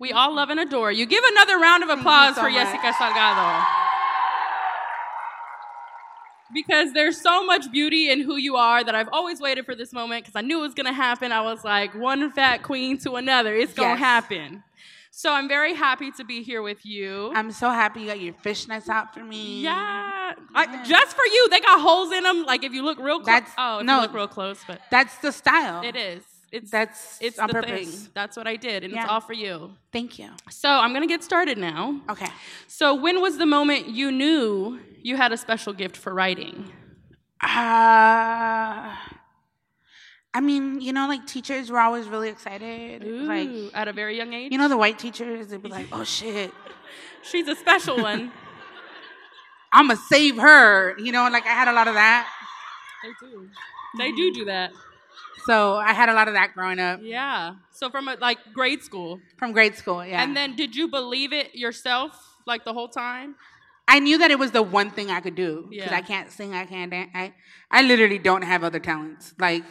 we 0.00 0.10
all 0.10 0.34
love 0.34 0.50
and 0.50 0.58
adore 0.58 0.90
you. 0.90 1.06
Give 1.06 1.22
another 1.24 1.58
round 1.58 1.84
of 1.84 1.90
applause 1.90 2.34
so 2.34 2.42
for 2.42 2.50
much. 2.50 2.66
Yesika 2.66 2.92
Salgado. 2.94 3.64
Because 6.52 6.92
there's 6.92 7.20
so 7.20 7.46
much 7.46 7.70
beauty 7.70 8.10
in 8.10 8.20
who 8.20 8.34
you 8.36 8.56
are 8.56 8.82
that 8.82 8.96
I've 8.96 9.08
always 9.12 9.40
waited 9.40 9.64
for 9.64 9.76
this 9.76 9.92
moment 9.92 10.24
because 10.24 10.36
I 10.36 10.40
knew 10.42 10.58
it 10.58 10.62
was 10.62 10.74
going 10.74 10.86
to 10.86 10.92
happen. 10.92 11.30
I 11.30 11.40
was 11.40 11.62
like, 11.62 11.94
one 11.94 12.32
fat 12.32 12.64
queen 12.64 12.98
to 12.98 13.12
another. 13.14 13.54
It's 13.54 13.74
going 13.74 13.94
to 13.94 14.00
Yes. 14.00 14.00
happen. 14.00 14.64
So 15.16 15.32
I'm 15.32 15.48
very 15.48 15.74
happy 15.74 16.10
to 16.12 16.24
be 16.24 16.42
here 16.42 16.60
with 16.60 16.84
you. 16.84 17.30
I'm 17.36 17.52
so 17.52 17.70
happy 17.70 18.00
you 18.00 18.06
got 18.08 18.20
your 18.20 18.34
fishnets 18.34 18.88
out 18.88 19.14
for 19.14 19.20
me. 19.20 19.62
yeah. 19.62 20.32
I, 20.56 20.84
just 20.84 21.14
for 21.14 21.24
you. 21.24 21.48
They 21.50 21.60
got 21.60 21.80
holes 21.80 22.10
in 22.12 22.24
them. 22.24 22.42
Like 22.44 22.64
if 22.64 22.72
you 22.72 22.82
look 22.84 22.98
real 22.98 23.18
close. 23.20 23.26
That's- 23.26 23.52
Oh, 23.56 23.78
if 23.78 23.86
no. 23.86 23.94
you 23.96 24.00
look 24.02 24.12
real 24.12 24.26
close, 24.26 24.58
but 24.66 24.80
That's 24.90 25.16
the 25.18 25.30
style. 25.30 25.82
it 25.84 25.94
is. 25.94 26.22
It's 26.50 26.70
That's 26.70 27.18
it's 27.20 27.38
on 27.38 27.46
the 27.48 27.54
purpose. 27.54 27.70
thing. 28.02 28.10
That's 28.12 28.36
what 28.36 28.46
I 28.46 28.56
did, 28.56 28.84
and 28.84 28.92
it's 28.94 29.08
all 29.08 29.20
for 29.20 29.32
you. 29.32 29.72
Thank 29.92 30.18
you. 30.20 30.30
So 30.50 30.68
I'm 30.68 30.92
gonna 30.92 31.06
get 31.08 31.22
started 31.24 31.58
now. 31.58 32.00
Okay. 32.10 32.28
So 32.68 32.94
when 32.94 33.20
was 33.20 33.38
the 33.38 33.46
moment 33.46 33.88
you 33.88 34.12
knew 34.12 34.78
you 35.02 35.16
had 35.16 35.32
a 35.32 35.36
special 35.36 35.72
gift 35.72 35.96
for 35.96 36.12
writing? 36.14 36.70
Uh, 37.40 38.94
I 40.36 40.40
mean, 40.40 40.80
you 40.80 40.92
know, 40.92 41.06
like 41.06 41.26
teachers 41.26 41.70
were 41.70 41.78
always 41.78 42.08
really 42.08 42.28
excited. 42.28 43.04
Like, 43.04 43.48
at 43.72 43.86
a 43.88 43.92
very 43.92 44.16
young 44.16 44.32
age. 44.32 44.50
you 44.50 44.58
know, 44.58 44.68
the 44.68 44.76
white 44.76 44.98
teachers, 44.98 45.48
they'd 45.48 45.62
be 45.62 45.68
like, 45.68 45.86
oh 45.92 46.02
shit, 46.04 46.52
she's 47.22 47.46
a 47.48 47.54
special 47.54 47.96
one. 48.02 48.32
I'm 49.72 49.88
gonna 49.88 49.98
save 50.08 50.36
her. 50.36 50.98
You 50.98 51.12
know, 51.12 51.28
like 51.30 51.44
I 51.46 51.50
had 51.50 51.68
a 51.68 51.72
lot 51.72 51.88
of 51.88 51.94
that. 51.94 52.28
they 53.02 53.26
do. 53.26 53.48
They 53.98 54.12
do 54.12 54.32
do 54.32 54.44
that. 54.46 54.72
So 55.46 55.74
I 55.76 55.92
had 55.92 56.08
a 56.08 56.14
lot 56.14 56.26
of 56.26 56.34
that 56.34 56.54
growing 56.54 56.78
up 56.80 57.00
Yeah. 57.02 57.54
So 57.70 57.90
from 57.90 58.08
a, 58.08 58.16
like 58.20 58.38
grade 58.54 58.82
school, 58.82 59.20
from 59.36 59.52
grade 59.52 59.74
school. 59.76 60.04
Yeah. 60.04 60.22
and 60.22 60.36
then 60.36 60.56
did 60.56 60.74
you 60.74 60.88
believe 60.88 61.32
it 61.32 61.54
yourself 61.54 62.36
like 62.46 62.64
the 62.64 62.72
whole 62.72 62.88
time? 62.88 63.34
I 63.86 63.98
knew 63.98 64.16
that 64.18 64.30
it 64.30 64.38
was 64.38 64.52
the 64.52 64.62
one 64.62 64.90
thing 64.90 65.10
I 65.10 65.20
could 65.20 65.34
do 65.34 65.66
because 65.68 65.90
Yeah. 65.90 65.96
I 65.96 66.00
can't 66.00 66.30
sing, 66.30 66.54
I 66.54 66.64
can't 66.64 66.90
dance. 66.90 67.10
I, 67.14 67.34
I 67.70 67.82
literally 67.82 68.18
don't 68.18 68.42
have 68.42 68.64
other 68.64 68.78
talents. 68.78 69.34
Like, 69.38 69.64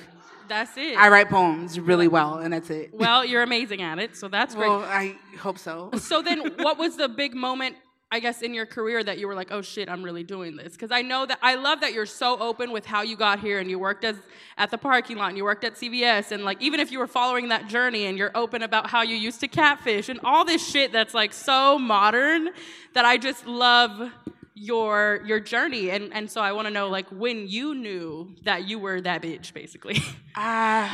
That's 0.48 0.78
it. 0.78 0.98
I 0.98 1.10
write 1.10 1.30
poems 1.30 1.80
really 1.80 2.08
well, 2.08 2.40
and 2.40 2.54
that's 2.54 2.70
it. 2.70 2.94
well, 2.94 3.24
you're 3.26 3.44
amazing 3.44 3.82
at 3.82 4.00
it, 4.00 4.16
so 4.16 4.28
that's 4.28 4.56
great. 4.56 4.70
Well, 4.70 4.82
I 4.82 5.16
hope 5.40 5.58
so. 5.58 5.92
so 5.98 6.22
then, 6.22 6.54
what 6.58 6.78
was 6.78 6.98
the 6.98 7.10
big 7.10 7.36
moment? 7.36 7.76
I 8.12 8.20
guess 8.20 8.44
in 8.44 8.54
your 8.54 8.68
career 8.68 9.04
that 9.04 9.18
you 9.18 9.28
were 9.28 9.34
like, 9.34 9.52
oh 9.52 9.64
shit, 9.64 9.90
I'm 9.90 10.04
really 10.04 10.24
doing 10.24 10.56
this. 10.56 10.74
Because 10.74 10.92
I 10.92 11.02
know 11.02 11.26
that 11.26 11.40
I 11.42 11.56
love 11.56 11.82
that 11.82 11.94
you're 11.94 12.06
so 12.06 12.38
open 12.38 12.72
with 12.72 12.86
how 12.86 13.02
you 13.02 13.18
got 13.18 13.40
here 13.40 13.58
and 13.58 13.68
you 13.68 13.80
worked 13.80 14.04
as 14.06 14.16
at 14.56 14.70
the 14.70 14.78
parking 14.78 15.18
lot 15.18 15.30
and 15.30 15.38
you 15.38 15.44
worked 15.44 15.64
at 15.64 15.74
CVS 15.74 16.32
and 16.32 16.46
like 16.46 16.62
even 16.62 16.80
if 16.80 16.92
you 16.92 17.00
were 17.00 17.08
following 17.08 17.50
that 17.50 17.68
journey 17.68 18.06
and 18.06 18.16
you're 18.16 18.30
open 18.36 18.62
about 18.62 18.88
how 18.88 19.02
you 19.02 19.16
used 19.16 19.40
to 19.40 19.48
catfish 19.48 20.10
and 20.10 20.20
all 20.24 20.46
this 20.46 20.64
shit 20.64 20.92
that's 20.92 21.16
like 21.16 21.34
so 21.34 21.80
modern 21.80 22.50
that 22.94 23.04
I 23.04 23.18
just 23.18 23.48
love 23.48 24.12
your 24.56 25.22
your 25.26 25.40
journey 25.40 25.90
and 25.90 26.14
and 26.14 26.30
so 26.30 26.40
I 26.42 26.52
want 26.52 26.68
to 26.68 26.74
know 26.74 26.88
like 26.88 27.08
when 27.10 27.48
you 27.48 27.74
knew 27.74 28.36
that 28.44 28.68
you 28.68 28.78
were 28.80 29.02
that 29.02 29.22
bitch 29.22 29.54
basically. 29.54 29.98
Uh, 30.36 30.90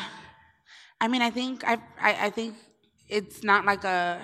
I 1.00 1.08
mean, 1.08 1.22
I 1.22 1.30
think 1.30 1.64
I, 1.66 1.78
I, 1.98 2.26
I 2.26 2.30
think 2.30 2.56
it's 3.08 3.42
not 3.42 3.64
like 3.64 3.86
a. 3.86 4.20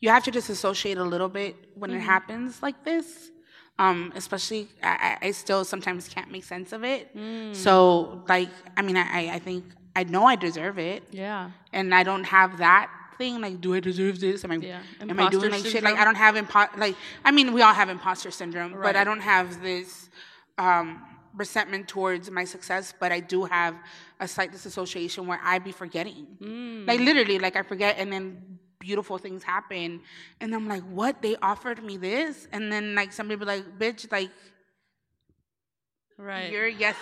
You 0.00 0.10
have 0.10 0.24
to 0.24 0.30
disassociate 0.30 0.98
a 0.98 1.04
little 1.04 1.30
bit 1.30 1.56
when 1.74 1.90
it 1.90 2.00
happens 2.00 2.62
like 2.62 2.84
this. 2.84 3.30
Um, 3.78 4.12
especially, 4.14 4.68
I, 4.82 5.16
I 5.22 5.28
I 5.28 5.30
still 5.30 5.64
sometimes 5.64 6.06
can't 6.08 6.30
make 6.30 6.44
sense 6.44 6.72
of 6.72 6.84
it. 6.84 7.08
So, 7.54 8.22
like, 8.28 8.50
I 8.76 8.82
mean, 8.82 8.98
I, 8.98 9.30
I 9.36 9.38
think 9.38 9.64
I 9.96 10.04
know 10.04 10.26
I 10.26 10.36
deserve 10.36 10.78
it, 10.78 11.04
yeah. 11.12 11.52
and 11.72 11.94
I 11.94 12.02
don't 12.02 12.24
have 12.24 12.58
that 12.58 12.90
thing. 13.22 13.40
Like, 13.46 13.56
do 13.64 13.70
I 13.78 13.80
deserve 13.90 14.14
this? 14.26 14.38
Am 14.44 14.50
I, 14.56 14.56
Yeah. 14.56 14.80
am 15.12 15.18
I 15.24 15.28
doing 15.36 15.50
like 15.56 15.64
shit? 15.72 15.82
Like. 15.88 15.98
I 16.02 16.04
don't 16.08 16.20
have 16.26 16.34
impo- 16.42 16.74
like. 16.84 16.96
I 17.28 17.30
mean, 17.36 17.48
we 17.56 17.60
all 17.66 17.76
have 17.82 17.88
imposter 17.98 18.30
syndrome, 18.40 18.72
but 18.86 18.94
I 19.00 19.04
don't 19.08 19.24
have 19.34 19.46
this. 19.68 19.88
Um, 20.66 20.88
resentment 21.44 21.84
towards 21.88 22.26
my 22.38 22.44
success, 22.54 22.84
but 23.02 23.10
I 23.18 23.20
do 23.34 23.38
have 23.58 23.74
a 24.20 24.26
slight 24.34 24.50
disassociation 24.56 25.20
where 25.28 25.40
I 25.52 25.54
be 25.68 25.72
forgetting. 25.82 26.26
Mm. 26.42 26.86
Like 26.90 27.00
literally, 27.08 27.38
like 27.46 27.56
I 27.60 27.62
forget, 27.72 27.92
and 28.00 28.12
then 28.12 28.24
beautiful 28.86 29.16
things 29.24 29.40
happen, 29.54 29.88
and 30.42 30.48
I'm 30.56 30.66
like, 30.74 30.84
"What? 31.00 31.14
They 31.24 31.34
offered 31.52 31.78
me 31.88 31.94
this?" 32.08 32.34
And 32.54 32.62
then 32.72 32.84
like 33.00 33.10
somebody 33.18 33.38
be 33.42 33.46
like, 33.54 33.64
"Bitch, 33.82 34.02
like 34.12 34.30
Right. 36.18 36.52
you're 36.52 36.68
yes, 36.84 36.96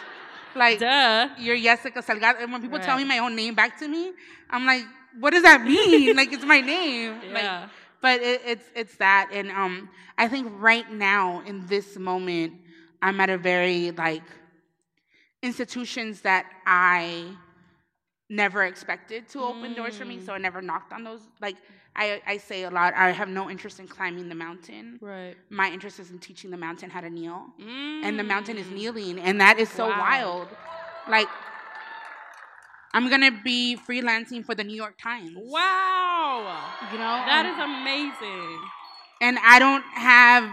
like 0.55 0.79
Duh. 0.79 1.29
you're 1.45 1.57
Yesika 1.69 2.01
Salgado." 2.09 2.37
And 2.43 2.53
when 2.53 2.63
people 2.63 2.79
tell 2.79 2.97
me 2.97 3.05
my 3.15 3.19
own 3.19 3.35
name 3.35 3.55
back 3.61 3.73
to 3.81 3.89
me, 3.89 4.13
I'm 4.49 4.65
like, 4.73 4.85
"What 5.19 5.31
does 5.31 5.43
that 5.43 5.63
mean? 5.63 6.17
like 6.21 6.33
it's 6.33 6.45
my 6.45 6.61
name." 6.61 7.15
Like, 7.33 7.43
Yeah. 7.45 7.69
but 8.01 8.21
it, 8.21 8.41
it's 8.47 8.65
it's 8.75 8.97
that, 8.97 9.31
and 9.33 9.51
um, 9.51 9.89
I 10.17 10.29
think 10.29 10.49
right 10.57 10.91
now 10.91 11.43
in 11.47 11.67
this 11.67 11.97
moment, 11.99 12.55
I'm 13.03 13.21
at 13.21 13.31
a 13.31 13.39
very 13.39 13.91
like 13.93 14.23
institutions 15.43 16.21
that 16.23 16.47
I 16.67 17.33
never 18.29 18.65
expected 18.65 19.29
to 19.31 19.41
open 19.43 19.75
doors 19.75 19.97
for 19.97 20.05
me, 20.05 20.21
so 20.21 20.33
I 20.33 20.39
never 20.39 20.63
knocked 20.63 20.93
on 20.93 21.03
those. 21.05 21.21
Like 21.41 21.57
I, 21.97 22.23
I 22.27 22.37
say 22.37 22.63
a 22.65 22.71
lot, 22.71 22.95
I 22.95 23.11
have 23.11 23.29
no 23.29 23.51
interest 23.51 23.81
in 23.81 23.89
climbing 23.89 24.29
the 24.29 24.35
mountain. 24.35 24.99
Right. 25.01 25.37
My 25.51 25.69
interest 25.71 25.99
is 25.99 26.11
in 26.11 26.19
teaching 26.21 26.51
the 26.51 26.57
mountain 26.57 26.91
how 26.91 27.01
to 27.01 27.11
kneel, 27.11 27.47
Mm. 27.61 28.05
and 28.05 28.19
the 28.19 28.23
mountain 28.25 28.57
is 28.59 28.71
kneeling, 28.71 29.19
and 29.19 29.41
that 29.41 29.59
is 29.59 29.69
so 29.69 29.89
Wow. 29.89 29.99
wild. 29.99 30.49
Like 31.09 31.29
I'm 32.93 33.09
gonna 33.09 33.31
be 33.45 33.77
freelancing 33.89 34.45
for 34.45 34.55
the 34.55 34.65
New 34.65 34.75
York 34.77 34.97
Times. 35.01 35.33
Wow. 35.37 36.73
You 36.93 36.99
know 36.99 37.23
That 37.27 37.47
is 37.47 37.59
amazing. 37.59 38.59
and 39.21 39.39
I 39.43 39.59
don't 39.59 39.85
have 39.95 40.51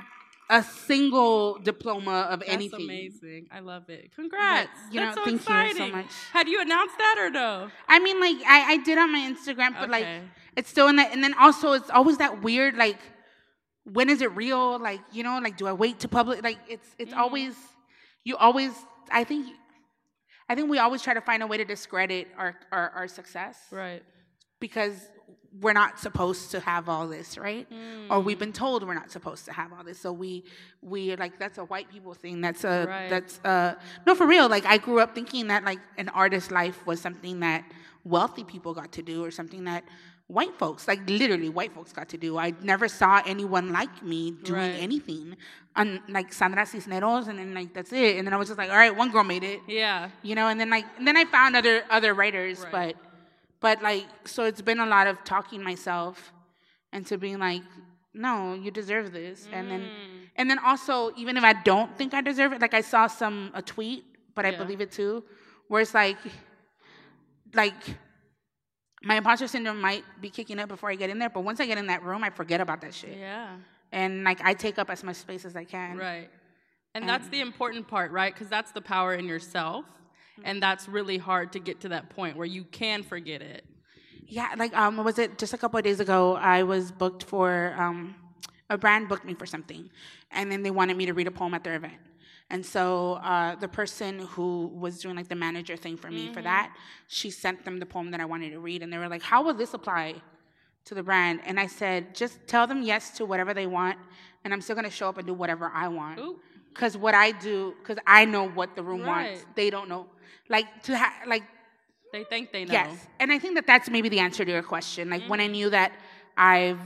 a 0.49 0.63
single 0.63 1.57
diploma 1.59 2.27
of 2.31 2.39
That's 2.39 2.51
anything. 2.51 2.81
amazing. 2.85 3.47
I 3.51 3.59
love 3.59 3.89
it. 3.89 4.11
Congrats. 4.15 4.69
you 4.91 5.01
know, 5.01 5.13
so 5.13 5.25
thank 5.25 5.41
you 5.49 5.73
so 5.75 5.87
much. 5.89 6.05
Had 6.31 6.47
you 6.47 6.61
announced 6.61 6.97
that 6.97 7.15
or 7.19 7.29
no? 7.29 7.69
I 7.87 7.99
mean, 7.99 8.19
like 8.21 8.37
I, 8.47 8.73
I 8.73 8.77
did 8.77 8.97
on 8.97 9.11
my 9.11 9.19
Instagram, 9.19 9.77
but 9.79 9.89
like 9.89 10.05
it's 10.55 10.69
still 10.69 10.87
in 10.87 10.95
that. 10.97 11.11
And 11.11 11.21
then 11.23 11.33
also, 11.33 11.73
it's 11.73 11.89
always 11.89 12.17
that 12.19 12.41
weird 12.43 12.75
like, 12.77 12.97
when 13.83 14.09
is 14.09 14.21
it 14.21 14.33
real? 14.35 14.79
Like 14.79 15.01
you 15.11 15.23
know, 15.23 15.39
like 15.39 15.57
do 15.57 15.67
I 15.67 15.73
wait 15.73 15.99
to 16.01 16.07
public? 16.07 16.41
Like 16.43 16.59
it's 16.69 16.87
it's 16.97 17.11
Mm-hmm. 17.11 17.19
always 17.19 17.55
you 18.23 18.37
always. 18.37 18.71
I 19.11 19.23
think 19.25 19.47
I 20.49 20.55
think 20.55 20.69
we 20.69 20.79
always 20.79 21.01
try 21.01 21.13
to 21.13 21.21
find 21.21 21.43
a 21.43 21.47
way 21.47 21.57
to 21.57 21.65
discredit 21.65 22.27
our 22.37 22.55
our, 22.71 22.89
our 22.91 23.07
success 23.07 23.57
Right. 23.71 24.03
because 24.59 25.09
we're 25.59 25.73
not 25.73 25.97
supposed 25.99 26.51
to 26.51 26.59
have 26.59 26.87
all 26.87 27.07
this, 27.07 27.37
right? 27.37 27.65
Or 28.11 28.19
Mm. 28.19 28.23
we've 28.23 28.37
been 28.37 28.53
told 28.53 28.85
we're 28.85 28.93
not 28.93 29.09
supposed 29.11 29.45
to 29.45 29.53
have 29.53 29.73
all 29.73 29.83
this. 29.83 29.99
So 29.99 30.11
we 30.13 30.43
we 30.81 31.15
like 31.15 31.39
that's 31.39 31.57
a 31.57 31.65
white 31.65 31.89
people 31.89 32.13
thing. 32.13 32.41
That's 32.41 32.63
a 32.63 32.85
Right. 32.87 33.09
that's 33.09 33.39
uh 33.43 33.75
no 34.05 34.13
for 34.15 34.27
real. 34.27 34.47
Like 34.49 34.65
I 34.65 34.77
grew 34.77 34.99
up 34.99 35.15
thinking 35.15 35.47
that 35.47 35.63
like 35.63 35.79
an 35.97 36.09
artist's 36.09 36.51
life 36.51 36.85
was 36.85 37.01
something 37.01 37.39
that 37.41 37.63
wealthy 38.03 38.43
people 38.43 38.73
got 38.73 38.91
to 38.93 39.01
do 39.01 39.23
or 39.23 39.31
something 39.31 39.63
that 39.65 39.83
white 40.27 40.57
folks, 40.59 40.87
like 40.87 41.09
literally 41.09 41.49
white 41.49 41.73
folks 41.73 41.93
got 41.93 42.09
to 42.09 42.17
do. 42.17 42.37
I 42.37 42.53
never 42.61 42.87
saw 42.89 43.21
anyone 43.25 43.71
like 43.71 44.03
me 44.03 44.31
doing 44.31 44.59
Right. 44.59 44.75
anything. 44.87 45.37
And 45.75 46.01
like 46.09 46.33
Sandra 46.33 46.65
Cisneros 46.65 47.27
and 47.27 47.39
then 47.39 47.53
like 47.53 47.73
that's 47.73 47.93
it. 47.93 48.17
And 48.17 48.27
then 48.27 48.33
I 48.33 48.37
was 48.37 48.47
just 48.49 48.57
like, 48.57 48.69
all 48.69 48.75
right, 48.77 48.93
one 48.95 49.09
girl 49.11 49.23
made 49.23 49.43
it 49.43 49.61
Yeah. 49.67 50.09
you 50.23 50.35
know 50.35 50.47
and 50.47 50.59
then 50.59 50.69
like 50.69 50.85
and 50.97 51.07
then 51.07 51.15
i 51.17 51.23
found 51.25 51.55
other 51.55 51.83
other 51.89 52.13
writers 52.13 52.59
Right. 52.61 52.71
but 52.71 52.95
but 53.61 53.81
like 53.81 54.05
so 54.25 54.43
it's 54.43 54.61
been 54.61 54.79
a 54.79 54.85
lot 54.85 55.07
of 55.07 55.23
talking 55.23 55.63
myself 55.63 56.33
into 56.91 57.17
being 57.17 57.39
like 57.39 57.61
no 58.13 58.53
you 58.53 58.69
deserve 58.71 59.11
this 59.13 59.47
and 59.53 59.69
then 59.71 59.81
Mm. 59.81 60.29
and 60.35 60.49
then 60.49 60.59
also 60.59 61.11
even 61.15 61.37
if 61.37 61.43
i 61.43 61.53
don't 61.53 61.95
think 61.97 62.13
i 62.13 62.21
deserve 62.21 62.51
it 62.53 62.59
like 62.61 62.73
i 62.73 62.81
saw 62.81 63.07
some 63.07 63.51
a 63.53 63.61
tweet 63.61 64.03
but 64.35 64.45
i 64.45 64.51
believe 64.51 64.81
it 64.81 64.91
too 64.91 65.23
where 65.69 65.81
it's 65.81 65.93
like 65.93 66.17
like 67.53 67.73
my 69.03 69.15
imposter 69.15 69.47
syndrome 69.47 69.79
might 69.79 70.03
be 70.21 70.29
kicking 70.29 70.59
up 70.59 70.67
before 70.69 70.89
i 70.89 70.95
get 70.95 71.09
in 71.09 71.19
there 71.19 71.29
but 71.29 71.41
once 71.43 71.59
i 71.59 71.65
get 71.65 71.77
in 71.77 71.87
that 71.87 72.03
room 72.03 72.23
i 72.23 72.29
forget 72.29 72.59
about 72.61 72.81
that 72.81 72.93
shit 72.93 73.17
Yeah. 73.17 73.55
and 73.91 74.23
like 74.23 74.41
i 74.43 74.53
take 74.53 74.77
up 74.79 74.89
as 74.89 75.03
much 75.03 75.17
space 75.17 75.45
as 75.45 75.55
i 75.55 75.63
can 75.63 75.97
Right. 75.97 76.29
And 76.95 77.07
that's 77.07 77.27
the 77.27 77.41
important 77.41 77.87
part, 77.87 78.11
right? 78.11 78.33
Because 78.33 78.49
that's 78.49 78.71
the 78.71 78.81
power 78.81 79.13
in 79.13 79.25
yourself. 79.27 79.85
And 80.43 80.63
that's 80.63 80.87
really 80.89 81.19
hard 81.19 81.51
to 81.53 81.59
get 81.59 81.81
to 81.81 81.89
that 81.89 82.09
point 82.09 82.35
where 82.35 82.47
you 82.47 82.63
can 82.63 83.03
forget 83.03 83.39
it. 83.43 83.63
Yeah, 84.25 84.55
like 84.57 84.75
um, 84.75 84.97
was 85.03 85.19
it? 85.19 85.37
Just 85.37 85.53
a 85.53 85.59
couple 85.59 85.77
of 85.77 85.83
days 85.83 85.99
ago, 85.99 86.35
I 86.37 86.63
was 86.63 86.91
booked 86.91 87.23
for 87.23 87.75
um, 87.77 88.15
a 88.71 88.79
brand 88.79 89.09
booked 89.09 89.25
me 89.25 89.35
for 89.35 89.45
something, 89.45 89.91
and 90.31 90.51
then 90.51 90.63
they 90.63 90.71
wanted 90.71 90.97
me 90.97 91.05
to 91.05 91.13
read 91.13 91.27
a 91.27 91.31
poem 91.31 91.53
at 91.53 91.63
their 91.63 91.75
event. 91.75 91.93
And 92.49 92.65
so 92.65 93.13
uh, 93.15 93.55
the 93.55 93.67
person 93.67 94.19
who 94.19 94.67
was 94.67 94.99
doing 94.99 95.15
like 95.17 95.27
the 95.27 95.35
manager 95.35 95.75
thing 95.75 95.97
for 95.97 96.09
me 96.09 96.31
for 96.33 96.41
that, 96.41 96.73
she 97.07 97.29
sent 97.29 97.65
them 97.65 97.77
the 97.79 97.85
poem 97.85 98.11
that 98.11 98.21
I 98.21 98.25
wanted 98.25 98.51
to 98.51 98.59
read, 98.59 98.81
and 98.83 98.91
they 98.91 98.97
were 98.97 99.09
like, 99.09 99.21
"How 99.21 99.43
will 99.43 99.53
this 99.53 99.73
apply 99.73 100.15
to 100.85 100.95
the 100.95 101.03
brand?" 101.03 101.41
And 101.45 101.59
I 101.59 101.67
said, 101.67 102.15
"Just 102.15 102.39
tell 102.47 102.65
them 102.65 102.81
yes 102.83 103.11
to 103.17 103.25
whatever 103.25 103.53
they 103.53 103.67
want, 103.67 103.97
and 104.45 104.53
I'm 104.53 104.61
still 104.61 104.75
gonna 104.77 104.89
show 104.89 105.09
up 105.09 105.17
and 105.17 105.27
do 105.27 105.33
whatever 105.33 105.69
I 105.73 105.89
want." 105.89 106.19
Ooh. 106.19 106.39
Because 106.69 106.95
what 106.95 107.13
I 107.15 107.31
do, 107.31 107.73
because 107.79 107.97
I 108.07 108.23
know 108.23 108.47
what 108.47 108.75
the 108.75 108.83
room 108.83 109.05
wants, 109.05 109.45
they 109.55 109.69
don't 109.69 109.89
know. 109.89 110.05
Like 110.47 110.67
to 110.83 110.97
ha- 110.97 111.23
like 111.25 111.43
They 112.13 112.23
think 112.23 112.51
they 112.53 112.63
know. 112.63 112.71
Yes, 112.71 113.07
and 113.19 113.29
I 113.31 113.39
think 113.39 113.55
that 113.55 113.67
that's 113.67 113.89
maybe 113.89 114.07
the 114.07 114.19
answer 114.19 114.45
to 114.45 114.51
your 114.51 114.63
question. 114.63 115.09
Like 115.09 115.21
Mm-hmm. 115.21 115.29
when 115.29 115.41
I 115.41 115.47
knew 115.47 115.69
that 115.71 115.91
I've 116.37 116.79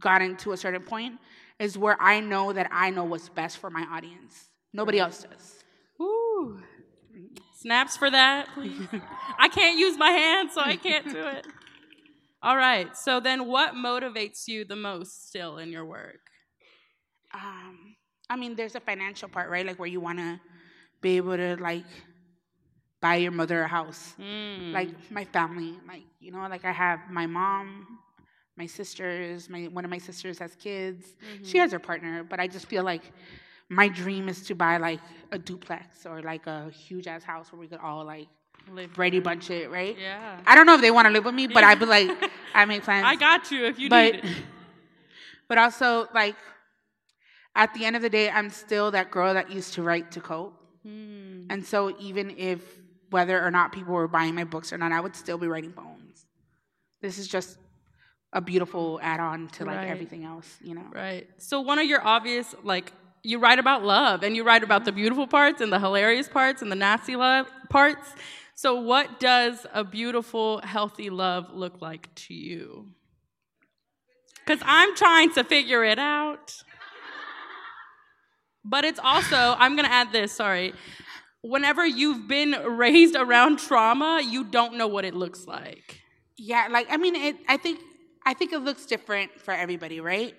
gotten 0.00 0.36
to 0.38 0.52
a 0.52 0.56
certain 0.56 0.82
point, 0.82 1.20
is 1.60 1.78
where 1.78 1.96
I 2.00 2.18
know 2.20 2.52
that 2.52 2.68
I 2.72 2.90
know 2.90 3.04
what's 3.04 3.28
best 3.28 3.58
for 3.58 3.70
my 3.70 3.82
audience. 3.84 4.50
Nobody 4.74 4.98
else 4.98 5.22
does. 5.22 5.64
Ooh. 6.00 6.60
Snaps 7.54 7.96
for 7.96 8.10
that, 8.10 8.48
please. 8.54 8.88
I 9.38 9.48
can't 9.48 9.78
use 9.78 9.96
my 9.96 10.10
hands, 10.10 10.52
so 10.52 10.60
I 10.60 10.76
can't 10.76 11.10
do 11.10 11.26
it. 11.26 11.46
All 12.42 12.56
right. 12.56 12.94
So 12.94 13.20
then 13.20 13.46
what 13.46 13.74
motivates 13.74 14.48
you 14.48 14.66
the 14.66 14.76
most 14.76 15.28
still 15.28 15.56
in 15.56 15.70
your 15.70 15.86
work? 15.86 16.20
Um, 17.32 17.96
I 18.28 18.36
mean, 18.36 18.56
there's 18.56 18.74
a 18.74 18.80
financial 18.80 19.28
part, 19.28 19.48
right? 19.48 19.64
Like 19.64 19.78
where 19.78 19.88
you 19.88 20.00
want 20.00 20.18
to 20.18 20.40
be 21.00 21.16
able 21.16 21.36
to 21.36 21.56
like 21.56 21.86
buy 23.00 23.16
your 23.16 23.32
mother 23.32 23.62
a 23.62 23.68
house. 23.68 24.14
Mm. 24.20 24.72
Like 24.72 24.90
my 25.10 25.24
family, 25.24 25.78
like 25.86 26.02
you 26.20 26.32
know, 26.32 26.46
like 26.48 26.64
I 26.64 26.72
have 26.72 26.98
my 27.10 27.26
mom, 27.26 27.98
my 28.56 28.66
sisters. 28.66 29.48
My 29.48 29.64
one 29.64 29.84
of 29.84 29.90
my 29.90 29.98
sisters 29.98 30.38
has 30.40 30.54
kids. 30.56 31.06
She 31.42 31.58
has 31.58 31.72
her 31.72 31.78
partner, 31.78 32.24
but 32.24 32.40
I 32.40 32.46
just 32.46 32.66
feel 32.66 32.84
like 32.84 33.04
my 33.68 33.88
dream 33.88 34.28
is 34.28 34.42
to 34.46 34.54
buy 34.54 34.76
like 34.76 35.00
a 35.32 35.38
duplex 35.38 36.06
or 36.06 36.22
like 36.22 36.46
a 36.46 36.70
huge 36.70 37.06
ass 37.06 37.24
house 37.24 37.52
where 37.52 37.60
we 37.60 37.66
could 37.66 37.80
all 37.80 38.04
like 38.04 38.28
Live 38.72 38.94
Brady. 38.94 39.20
Bunch 39.20 39.50
it, 39.50 39.70
right? 39.70 39.96
Yeah. 39.98 40.40
I 40.46 40.54
don't 40.54 40.66
know 40.66 40.74
if 40.74 40.80
they 40.80 40.90
want 40.90 41.06
to 41.06 41.12
live 41.12 41.24
with 41.24 41.34
me, 41.34 41.46
but 41.46 41.64
I'd 41.64 41.78
be 41.78 41.84
like, 41.86 42.10
I 42.54 42.64
make 42.64 42.82
plans. 42.82 43.04
I 43.06 43.14
got 43.16 43.50
you 43.50 43.66
if 43.66 43.78
you 43.78 43.88
but 43.90 44.14
need 44.14 44.24
it. 44.24 44.36
but 45.48 45.58
also 45.58 46.08
like 46.14 46.36
at 47.54 47.74
the 47.74 47.84
end 47.84 47.96
of 47.96 48.02
the 48.02 48.08
day, 48.10 48.30
I'm 48.30 48.50
still 48.50 48.90
that 48.92 49.10
girl 49.10 49.34
that 49.34 49.50
used 49.50 49.74
to 49.74 49.82
write 49.82 50.10
to 50.12 50.20
cope. 50.20 50.58
Mm. 50.86 51.46
And 51.50 51.64
so 51.64 51.94
even 52.00 52.30
if 52.38 52.60
whether 53.10 53.42
or 53.44 53.50
not 53.50 53.72
people 53.72 53.94
were 53.94 54.08
buying 54.08 54.34
my 54.34 54.44
books 54.44 54.72
or 54.72 54.78
not, 54.78 54.92
I 54.92 55.00
would 55.00 55.14
still 55.14 55.38
be 55.38 55.46
writing 55.46 55.72
poems. 55.72 56.26
This 57.00 57.18
is 57.18 57.28
just 57.28 57.58
a 58.32 58.40
beautiful 58.40 58.98
add-on 59.02 59.48
to 59.48 59.64
like 59.64 59.76
Right. 59.76 59.88
everything 59.88 60.24
else, 60.24 60.56
you 60.62 60.74
know. 60.74 60.86
Right. 60.92 61.28
So 61.36 61.60
one 61.60 61.78
of 61.78 61.86
your 61.86 62.04
obvious 62.04 62.54
like 62.64 62.92
you 63.24 63.38
write 63.38 63.58
about 63.58 63.82
love 63.82 64.22
and 64.22 64.36
you 64.36 64.44
write 64.44 64.62
about 64.62 64.84
the 64.84 64.92
beautiful 64.92 65.26
parts 65.26 65.60
and 65.60 65.72
the 65.72 65.80
hilarious 65.80 66.28
parts 66.28 66.62
and 66.62 66.70
the 66.70 66.76
nasty 66.76 67.16
love 67.16 67.48
parts. 67.70 68.14
So, 68.54 68.80
what 68.80 69.18
does 69.18 69.66
a 69.72 69.82
beautiful, 69.82 70.60
healthy 70.60 71.10
love 71.10 71.52
look 71.52 71.80
like 71.80 72.14
to 72.26 72.34
you? 72.34 72.90
Because 74.46 74.62
I'm 74.64 74.94
trying 74.94 75.32
to 75.32 75.42
figure 75.42 75.82
it 75.82 75.98
out. 75.98 76.62
But 78.64 78.84
it's 78.84 79.00
also, 79.02 79.36
I'm 79.58 79.74
going 79.76 79.86
to 79.86 79.92
add 79.92 80.12
this, 80.12 80.32
sorry. 80.32 80.72
Whenever 81.42 81.86
you've 81.86 82.28
been 82.28 82.52
raised 82.52 83.16
around 83.16 83.58
trauma, 83.58 84.22
you 84.24 84.44
don't 84.44 84.76
know 84.76 84.86
what 84.86 85.04
it 85.04 85.14
looks 85.14 85.46
like. 85.46 86.00
Yeah, 86.36 86.68
like 86.70 86.86
I 86.90 86.96
mean, 86.96 87.14
it. 87.14 87.36
I 87.48 87.56
think 87.56 87.80
I 88.24 88.34
think 88.34 88.52
it 88.52 88.60
looks 88.60 88.86
different 88.86 89.38
for 89.40 89.52
everybody, 89.52 90.00
right? 90.00 90.34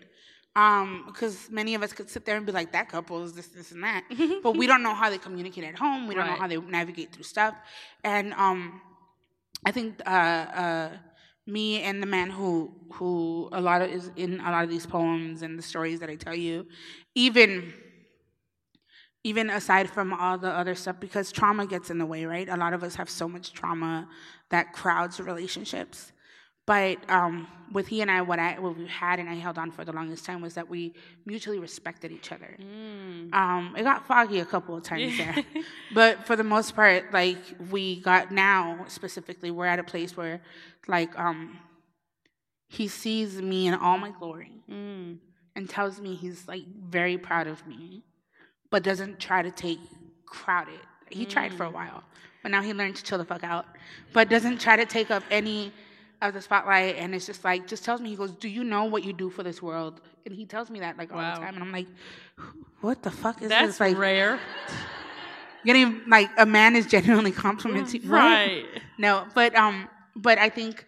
Um, 0.55 1.03
because 1.07 1.49
many 1.49 1.75
of 1.75 1.83
us 1.83 1.91
could 1.91 2.09
sit 2.09 2.23
there 2.25 2.37
and 2.37 2.45
be 2.45 2.53
like, 2.53 2.71
"That 2.71 2.87
couple 2.87 3.23
is 3.23 3.33
this, 3.33 3.47
this, 3.47 3.71
and 3.71 3.83
that," 3.83 4.03
but 4.43 4.55
we 4.55 4.67
don't 4.67 4.83
know 4.83 4.93
how 4.93 5.09
they 5.09 5.17
communicate 5.17 5.65
at 5.65 5.77
home. 5.77 6.07
We 6.07 6.15
don't 6.15 6.27
know 6.27 6.35
how 6.35 6.47
they 6.47 6.57
navigate 6.57 7.11
through 7.11 7.23
stuff, 7.23 7.55
and 8.03 8.33
um, 8.33 8.79
I 9.65 9.71
think 9.71 10.01
uh, 10.05 10.09
uh, 10.09 10.89
me 11.45 11.81
and 11.81 12.01
the 12.01 12.07
man 12.07 12.29
who 12.29 12.71
who 12.93 13.49
a 13.51 13.59
lot 13.59 13.81
of 13.81 13.89
is 13.89 14.11
in 14.15 14.39
a 14.39 14.51
lot 14.51 14.63
of 14.63 14.69
these 14.69 14.85
poems 14.85 15.41
and 15.41 15.57
the 15.59 15.63
stories 15.63 15.99
that 15.99 16.09
I 16.09 16.15
tell 16.15 16.35
you, 16.35 16.67
even 17.15 17.73
even 19.25 19.49
aside 19.49 19.89
from 19.89 20.13
all 20.13 20.37
the 20.37 20.51
other 20.51 20.75
stuff, 20.75 20.99
because 20.99 21.31
trauma 21.31 21.65
gets 21.65 21.89
in 21.89 21.97
the 21.97 22.05
way, 22.05 22.25
right? 22.25 22.47
A 22.47 22.55
lot 22.55 22.73
of 22.73 22.83
us 22.83 22.93
have 22.93 23.09
so 23.09 23.27
much 23.27 23.53
trauma 23.53 24.07
that 24.51 24.71
crowds 24.71 25.19
relationships. 25.19 26.11
But 26.67 26.97
um, 27.11 27.47
with 27.71 27.87
he 27.87 28.01
and 28.01 28.09
I, 28.09 28.21
what 28.21 28.39
I 28.39 28.57
what 28.59 28.75
we 28.77 28.87
had 28.87 29.19
and 29.19 29.29
I 29.29 29.35
held 29.35 29.57
on 29.59 29.69
for 29.71 29.85
the 29.85 29.91
longest 29.91 30.25
time 30.25 30.41
was 30.41 30.55
that 30.55 30.67
we 30.67 30.93
mutually 31.25 31.59
respected 31.59 32.11
each 32.11 32.31
other. 32.31 32.55
Um, 33.33 33.75
it 33.77 33.83
got 33.83 34.07
foggy 34.07 34.39
a 34.39 34.45
couple 34.45 34.75
of 34.75 34.83
times 34.83 35.15
there, 35.17 35.35
but 35.93 36.25
for 36.25 36.35
the 36.35 36.43
most 36.43 36.75
part, 36.75 37.13
like 37.13 37.37
we 37.69 37.99
got 38.01 38.31
now 38.31 38.85
specifically, 38.87 39.51
we're 39.51 39.67
at 39.67 39.77
a 39.77 39.83
place 39.83 40.17
where, 40.17 40.41
like, 40.87 41.17
um, 41.19 41.59
he 42.67 42.87
sees 42.87 43.39
me 43.41 43.67
in 43.67 43.75
all 43.75 43.97
my 43.99 44.09
glory 44.09 44.51
and 45.55 45.69
tells 45.69 46.01
me 46.01 46.15
he's 46.15 46.47
like 46.47 46.65
very 46.89 47.17
proud 47.17 47.45
of 47.47 47.65
me, 47.67 48.03
but 48.71 48.81
doesn't 48.83 49.19
try 49.19 49.43
to 49.43 49.51
take 49.51 49.79
crowded. 50.25 50.79
He 51.11 51.25
tried 51.25 51.53
for 51.53 51.63
a 51.65 51.69
while, 51.69 52.03
but 52.41 52.49
now 52.51 52.63
he 52.63 52.73
learned 52.73 52.95
to 52.95 53.03
chill 53.03 53.19
the 53.19 53.25
fuck 53.25 53.43
out. 53.43 53.65
But 54.13 54.29
doesn't 54.29 54.59
try 54.59 54.75
to 54.75 54.85
take 54.85 55.11
up 55.11 55.21
any 55.29 55.71
of 56.27 56.33
the 56.33 56.41
spotlight, 56.41 56.95
and 56.97 57.13
it's 57.15 57.25
just 57.25 57.43
like 57.43 57.67
just 57.67 57.83
tells 57.85 58.01
me 58.01 58.09
he 58.09 58.15
goes, 58.15 58.31
"Do 58.31 58.47
you 58.49 58.63
know 58.63 58.85
what 58.85 59.03
you 59.03 59.13
do 59.13 59.29
for 59.29 59.43
this 59.43 59.61
world?" 59.61 60.01
And 60.25 60.33
he 60.35 60.45
tells 60.45 60.69
me 60.69 60.79
that 60.81 60.97
like 60.97 61.11
all 61.11 61.17
Wow. 61.19 61.33
the 61.35 61.39
time, 61.41 61.55
and 61.55 61.63
I'm 61.63 61.71
like, 61.71 61.87
"What 62.81 63.03
the 63.03 63.11
fuck 63.11 63.41
is 63.41 63.49
That's 63.49 63.67
this?" 63.67 63.79
Like 63.79 63.97
rare. 63.97 64.39
getting 65.65 66.01
like 66.07 66.29
a 66.37 66.45
man 66.45 66.75
is 66.75 66.85
genuinely 66.85 67.31
complimenting, 67.31 68.01
Right. 68.07 68.65
No, 68.97 69.27
but 69.35 69.53
um, 69.55 69.89
but 70.15 70.37
I 70.37 70.47
think 70.49 70.85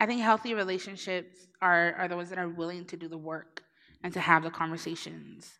I 0.00 0.06
think 0.06 0.22
healthy 0.22 0.54
relationships 0.54 1.36
are 1.60 1.94
are 1.98 2.08
the 2.08 2.16
ones 2.16 2.30
that 2.30 2.38
are 2.38 2.48
willing 2.48 2.86
to 2.86 2.96
do 2.96 3.06
the 3.06 3.18
work 3.18 3.62
and 4.02 4.12
to 4.14 4.20
have 4.20 4.42
the 4.44 4.50
conversations. 4.50 5.58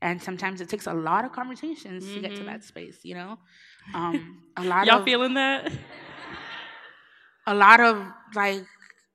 And 0.00 0.20
sometimes 0.20 0.60
it 0.60 0.68
takes 0.70 0.86
a 0.86 0.94
lot 0.94 1.24
of 1.26 1.32
conversations 1.32 2.12
to 2.14 2.20
get 2.20 2.34
to 2.36 2.44
that 2.44 2.64
space, 2.64 3.00
you 3.04 3.14
know. 3.14 3.38
Um, 3.94 4.42
a 4.56 4.64
lot 4.64 4.86
Y'all 4.86 4.98
of 5.00 5.04
feeling 5.04 5.34
that? 5.34 5.70
A 7.46 7.54
lot 7.54 7.80
of 7.80 8.04
like, 8.34 8.64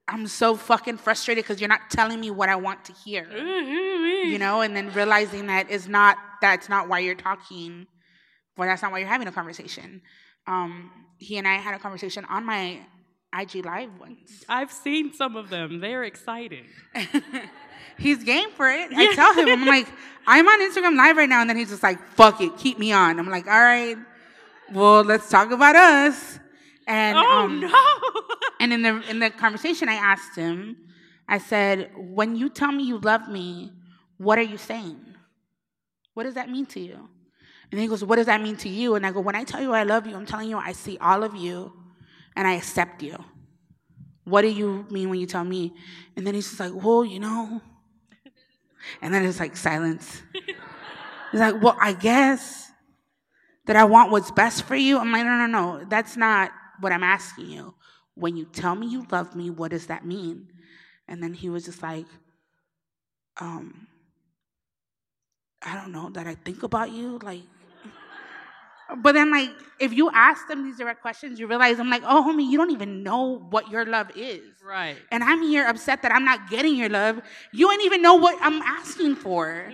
I'm 0.07 0.27
so 0.27 0.55
fucking 0.55 0.97
frustrated 0.97 1.43
because 1.43 1.59
you're 1.59 1.67
not 1.67 1.89
telling 1.89 2.19
me 2.19 2.31
what 2.31 2.49
I 2.49 2.55
want 2.55 2.85
to 2.85 2.93
hear, 2.93 3.27
you 3.29 4.37
know. 4.39 4.61
And 4.61 4.75
then 4.75 4.91
realizing 4.93 5.47
that 5.47 5.69
is 5.69 5.87
not 5.87 6.17
that's 6.41 6.69
not 6.69 6.87
why 6.87 6.99
you're 6.99 7.15
talking, 7.15 7.87
well, 8.55 8.67
that's 8.69 8.81
not 8.81 8.91
why 8.91 8.99
you're 8.99 9.07
having 9.07 9.27
a 9.27 9.31
conversation. 9.31 10.01
Um, 10.45 10.91
he 11.17 11.37
and 11.37 11.47
I 11.47 11.55
had 11.55 11.75
a 11.75 11.79
conversation 11.79 12.23
on 12.25 12.45
my 12.45 12.79
IG 13.37 13.65
live 13.65 13.89
once. 13.99 14.45
I've 14.47 14.71
seen 14.71 15.13
some 15.13 15.35
of 15.35 15.49
them. 15.49 15.81
They're 15.81 16.05
exciting. 16.05 16.65
he's 17.97 18.23
game 18.23 18.49
for 18.51 18.69
it. 18.69 18.89
I 18.95 19.13
tell 19.13 19.33
him, 19.33 19.49
I'm 19.49 19.65
like, 19.65 19.87
I'm 20.25 20.47
on 20.47 20.61
Instagram 20.61 20.95
live 20.95 21.17
right 21.17 21.29
now, 21.29 21.41
and 21.41 21.49
then 21.49 21.57
he's 21.57 21.69
just 21.69 21.83
like, 21.83 22.01
fuck 22.09 22.39
it, 22.41 22.57
keep 22.57 22.79
me 22.79 22.91
on. 22.93 23.19
I'm 23.19 23.29
like, 23.29 23.47
all 23.47 23.59
right, 23.59 23.97
well, 24.71 25.01
let's 25.01 25.29
talk 25.29 25.51
about 25.51 25.75
us. 25.75 26.39
And 26.87 27.17
Oh 27.17 27.21
um, 27.21 27.59
no! 27.59 27.69
and 28.59 28.73
in 28.73 28.81
the 28.81 29.09
in 29.09 29.19
the 29.19 29.29
conversation, 29.29 29.89
I 29.89 29.95
asked 29.95 30.35
him, 30.35 30.77
I 31.27 31.37
said, 31.37 31.91
when 31.95 32.35
you 32.35 32.49
tell 32.49 32.71
me 32.71 32.83
you 32.83 32.97
love 32.99 33.27
me, 33.27 33.71
what 34.17 34.39
are 34.39 34.43
you 34.43 34.57
saying? 34.57 34.97
What 36.13 36.23
does 36.23 36.35
that 36.35 36.49
mean 36.49 36.65
to 36.67 36.79
you? 36.79 37.09
And 37.69 37.81
he 37.81 37.87
goes, 37.87 38.03
what 38.03 38.15
does 38.15 38.27
that 38.27 38.41
mean 38.41 38.55
to 38.57 38.69
you? 38.69 38.95
And 38.95 39.05
I 39.05 39.11
go, 39.11 39.19
when 39.19 39.35
I 39.35 39.43
tell 39.43 39.61
you 39.61 39.73
I 39.73 39.83
love 39.83 40.07
you, 40.07 40.15
I'm 40.15 40.25
telling 40.25 40.49
you 40.49 40.57
I 40.57 40.71
see 40.71 40.97
all 40.99 41.23
of 41.23 41.35
you, 41.35 41.73
and 42.35 42.47
I 42.47 42.53
accept 42.53 43.03
you. 43.03 43.21
What 44.23 44.41
do 44.41 44.47
you 44.47 44.85
mean 44.89 45.09
when 45.09 45.19
you 45.19 45.25
tell 45.25 45.43
me? 45.43 45.73
And 46.15 46.25
then 46.25 46.33
he's 46.33 46.47
just 46.47 46.59
like, 46.59 46.73
well, 46.73 47.03
you 47.03 47.19
know. 47.19 47.61
And 49.01 49.13
then 49.13 49.25
it's 49.25 49.39
like 49.39 49.57
silence. 49.57 50.21
He's 51.31 51.41
like, 51.41 51.61
well, 51.61 51.77
I 51.81 51.91
guess 51.91 52.71
that 53.65 53.75
I 53.75 53.83
want 53.83 54.11
what's 54.11 54.31
best 54.31 54.63
for 54.63 54.75
you. 54.75 54.97
I'm 54.97 55.11
like, 55.11 55.25
no, 55.25 55.35
no, 55.35 55.45
no. 55.45 55.85
That's 55.89 56.15
not 56.15 56.51
what 56.79 56.91
I'm 56.91 57.03
asking 57.03 57.47
you. 57.47 57.73
When 58.15 58.35
you 58.35 58.45
tell 58.45 58.75
me 58.75 58.87
you 58.87 59.05
love 59.11 59.35
me, 59.35 59.49
what 59.49 59.71
does 59.71 59.87
that 59.87 60.05
mean? 60.05 60.47
And 61.07 61.21
then 61.21 61.33
he 61.33 61.49
was 61.49 61.65
just 61.65 61.83
like, 61.83 62.05
um, 63.39 63.87
I 65.61 65.75
don't 65.75 65.91
know, 65.91 66.09
that 66.11 66.27
I 66.27 66.35
think 66.35 66.63
about 66.63 66.91
you. 66.91 67.19
Like, 67.21 67.43
but 68.97 69.13
then, 69.13 69.31
like, 69.31 69.51
if 69.79 69.93
you 69.93 70.09
ask 70.13 70.47
them 70.47 70.63
these 70.63 70.77
direct 70.77 71.01
questions, 71.01 71.39
you 71.39 71.47
realize 71.47 71.79
I'm 71.79 71.89
like, 71.89 72.03
oh, 72.05 72.23
homie, 72.23 72.49
you 72.49 72.57
don't 72.57 72.71
even 72.71 73.03
know 73.03 73.39
what 73.49 73.69
your 73.69 73.85
love 73.85 74.09
is. 74.15 74.41
right. 74.65 74.97
And 75.11 75.23
I'm 75.23 75.41
here 75.41 75.67
upset 75.67 76.01
that 76.03 76.11
I'm 76.11 76.23
not 76.23 76.49
getting 76.49 76.75
your 76.75 76.89
love. 76.89 77.21
You 77.53 77.71
ain't 77.71 77.83
even 77.83 78.01
know 78.01 78.15
what 78.15 78.37
I'm 78.41 78.61
asking 78.61 79.15
for. 79.15 79.71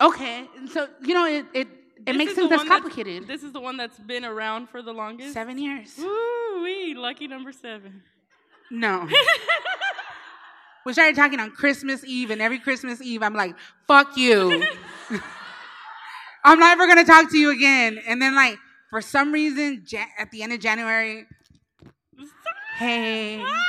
Okay, 0.00 0.46
and 0.58 0.68
so 0.68 0.88
you 1.02 1.14
know 1.14 1.24
it 1.26 1.46
it, 1.54 1.68
it 2.06 2.16
makes 2.16 2.34
things 2.34 2.50
less 2.50 2.60
that's- 2.60 2.68
complicated. 2.68 3.26
This 3.26 3.42
is 3.42 3.52
the 3.52 3.60
one 3.60 3.76
that's 3.76 3.98
been 3.98 4.24
around 4.24 4.68
for 4.68 4.82
the 4.82 4.92
longest. 4.92 5.32
Seven 5.32 5.58
years. 5.58 5.94
Woo 5.98 6.62
wee, 6.62 6.94
lucky 6.94 7.26
number 7.28 7.52
seven. 7.52 8.02
No. 8.70 9.08
we 10.86 10.92
started 10.92 11.16
talking 11.16 11.40
on 11.40 11.50
Christmas 11.50 12.04
Eve, 12.04 12.30
and 12.30 12.40
every 12.42 12.58
Christmas 12.58 13.00
Eve, 13.00 13.22
I'm 13.22 13.34
like, 13.34 13.54
"Fuck 13.86 14.16
you." 14.16 14.64
I'm 16.44 16.58
never 16.58 16.86
gonna 16.86 17.04
talk 17.04 17.30
to 17.30 17.38
you 17.38 17.50
again. 17.50 17.98
And 18.06 18.20
then, 18.20 18.34
like, 18.34 18.58
for 18.90 19.00
some 19.00 19.32
reason, 19.32 19.84
ja- 19.88 20.04
at 20.18 20.30
the 20.30 20.42
end 20.42 20.52
of 20.52 20.60
January, 20.60 21.26
hey, 22.76 23.40
ah. 23.42 23.64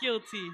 Guilty. 0.00 0.48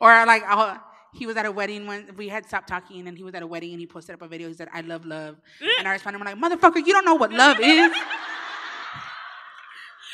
or 0.00 0.26
like, 0.26 0.42
I'll, 0.44 0.80
he 1.14 1.26
was 1.26 1.36
at 1.36 1.46
a 1.46 1.52
wedding 1.52 1.86
when 1.86 2.14
we 2.16 2.28
had 2.28 2.44
stopped 2.46 2.68
talking, 2.68 3.06
and 3.08 3.16
he 3.16 3.22
was 3.24 3.34
at 3.34 3.42
a 3.42 3.46
wedding, 3.46 3.70
and 3.72 3.80
he 3.80 3.86
posted 3.86 4.14
up 4.14 4.22
a 4.22 4.28
video. 4.28 4.48
He 4.48 4.54
said, 4.54 4.68
"I 4.72 4.80
love 4.82 5.04
love," 5.06 5.36
and 5.78 5.86
I 5.88 5.92
responded, 5.92 6.20
"I'm 6.20 6.40
like, 6.40 6.60
motherfucker, 6.60 6.84
you 6.86 6.92
don't 6.92 7.04
know 7.04 7.14
what 7.14 7.32
love 7.32 7.58
is." 7.60 7.92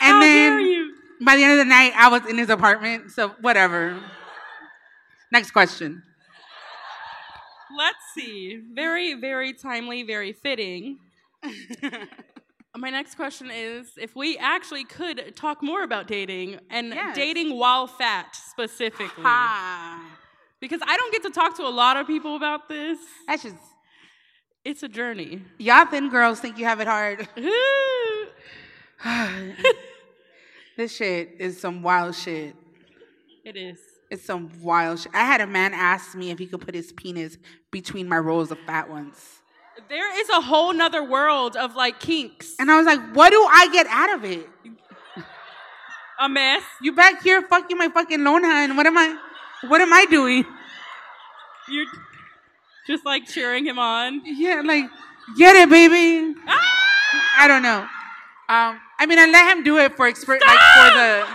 And 0.02 0.14
How 0.14 0.20
then 0.20 0.94
by 1.20 1.36
the 1.36 1.42
end 1.44 1.52
of 1.52 1.58
the 1.58 1.64
night, 1.66 1.92
I 1.94 2.08
was 2.08 2.24
in 2.26 2.38
his 2.38 2.48
apartment, 2.48 3.10
so 3.10 3.28
whatever. 3.42 4.00
Next 5.30 5.50
question. 5.50 6.02
Let's 7.76 7.98
see. 8.14 8.62
Very, 8.74 9.12
very 9.14 9.52
timely, 9.52 10.02
very 10.02 10.32
fitting. 10.32 10.98
My 12.76 12.88
next 12.88 13.16
question 13.16 13.50
is 13.50 13.92
if 13.98 14.16
we 14.16 14.38
actually 14.38 14.84
could 14.84 15.36
talk 15.36 15.62
more 15.62 15.82
about 15.82 16.06
dating 16.06 16.58
and 16.70 16.94
Yes. 16.94 17.14
dating 17.14 17.56
while 17.58 17.86
fat 17.86 18.34
specifically. 18.34 19.22
Ah, 19.24 20.02
Because 20.60 20.80
I 20.86 20.96
don't 20.96 21.12
get 21.12 21.22
to 21.22 21.30
talk 21.30 21.56
to 21.56 21.62
a 21.62 21.70
lot 21.70 21.96
of 21.96 22.06
people 22.06 22.36
about 22.36 22.68
this. 22.68 22.98
that's 23.26 23.42
just 23.42 23.56
It's 24.64 24.82
a 24.82 24.88
journey. 24.88 25.42
y'all 25.58 25.86
thin 25.86 26.10
girls 26.10 26.40
think 26.40 26.58
you 26.58 26.64
have 26.66 26.80
it 26.80 26.86
hard. 26.86 27.26
this 30.76 30.94
shit 30.94 31.36
is 31.38 31.58
some 31.60 31.82
wild 31.82 32.14
shit. 32.14 32.54
it 33.44 33.56
is. 33.56 33.78
It's 34.10 34.24
some 34.24 34.50
wild 34.60 34.98
shit. 34.98 35.12
I 35.14 35.24
had 35.24 35.40
a 35.40 35.46
man 35.46 35.72
ask 35.72 36.14
me 36.16 36.30
if 36.30 36.38
he 36.38 36.46
could 36.46 36.60
put 36.60 36.74
his 36.74 36.92
penis 36.92 37.38
between 37.70 38.08
my 38.08 38.18
rows 38.18 38.50
of 38.50 38.58
fat 38.66 38.90
ones. 38.90 39.38
There 39.88 40.20
is 40.20 40.28
a 40.28 40.40
whole 40.40 40.72
nother 40.72 41.02
world 41.02 41.56
of 41.56 41.76
like 41.76 42.00
kinks. 42.00 42.54
And 42.58 42.70
I 42.70 42.76
was 42.76 42.86
like, 42.86 43.00
what 43.14 43.30
do 43.30 43.40
I 43.48 43.68
get 43.72 43.86
out 43.86 44.12
of 44.14 44.24
it? 44.24 44.46
A 46.18 46.28
mess. 46.28 46.62
You 46.82 46.92
back 46.92 47.22
here 47.22 47.40
fucking 47.40 47.78
my 47.78 47.88
fucking 47.88 48.22
lona, 48.22 48.48
and 48.48 48.76
what 48.76 48.86
am 48.86 48.98
I 48.98 49.16
what 49.68 49.80
am 49.80 49.92
I 49.92 50.06
doing? 50.06 50.44
You're 51.68 51.86
just 52.86 53.04
like 53.04 53.26
cheering 53.26 53.66
him 53.66 53.78
on. 53.78 54.22
Yeah, 54.24 54.62
like, 54.64 54.84
get 55.36 55.56
it, 55.56 55.68
baby. 55.70 56.34
Ah! 56.46 56.80
I 57.38 57.48
don't 57.48 57.62
know. 57.62 57.86
Um, 58.48 58.80
I 58.98 59.06
mean, 59.06 59.18
I 59.18 59.26
let 59.26 59.56
him 59.56 59.62
do 59.62 59.78
it 59.78 59.96
for 59.96 60.06
expert, 60.06 60.40
like 60.46 60.58
for 60.58 60.94
the. 60.96 61.26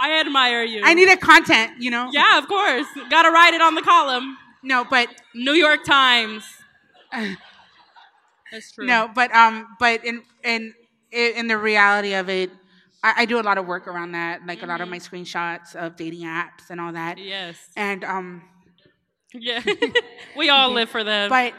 I 0.00 0.18
admire 0.18 0.64
you. 0.64 0.80
I 0.82 0.94
need 0.94 1.06
needed 1.06 1.20
content, 1.20 1.80
you 1.80 1.90
know. 1.90 2.08
Yeah, 2.12 2.38
of 2.38 2.48
course. 2.48 2.86
Gotta 3.08 3.30
write 3.30 3.54
it 3.54 3.60
on 3.60 3.74
the 3.74 3.82
column. 3.82 4.36
No, 4.62 4.84
but 4.84 5.08
New 5.34 5.52
York 5.52 5.84
Times. 5.84 6.44
That's 7.12 8.72
true. 8.72 8.86
No, 8.86 9.10
but 9.14 9.32
um, 9.34 9.76
but 9.78 10.04
in 10.04 10.22
in 10.42 10.74
in 11.12 11.46
the 11.46 11.58
reality 11.58 12.14
of 12.14 12.28
it, 12.28 12.50
I, 13.02 13.14
I 13.18 13.24
do 13.24 13.40
a 13.40 13.42
lot 13.42 13.58
of 13.58 13.66
work 13.66 13.86
around 13.88 14.12
that, 14.12 14.46
like 14.46 14.62
a 14.62 14.66
lot 14.66 14.80
of 14.80 14.88
my 14.88 14.98
screenshots 14.98 15.74
of 15.74 15.96
dating 15.96 16.20
apps 16.22 16.70
and 16.70 16.80
all 16.80 16.92
that. 16.92 17.18
Yes. 17.18 17.56
And 17.76 18.04
um, 18.04 18.42
Yeah. 19.34 19.62
we 20.36 20.50
all 20.50 20.70
live 20.78 20.88
for 20.88 21.02
them. 21.04 21.28
but 21.30 21.54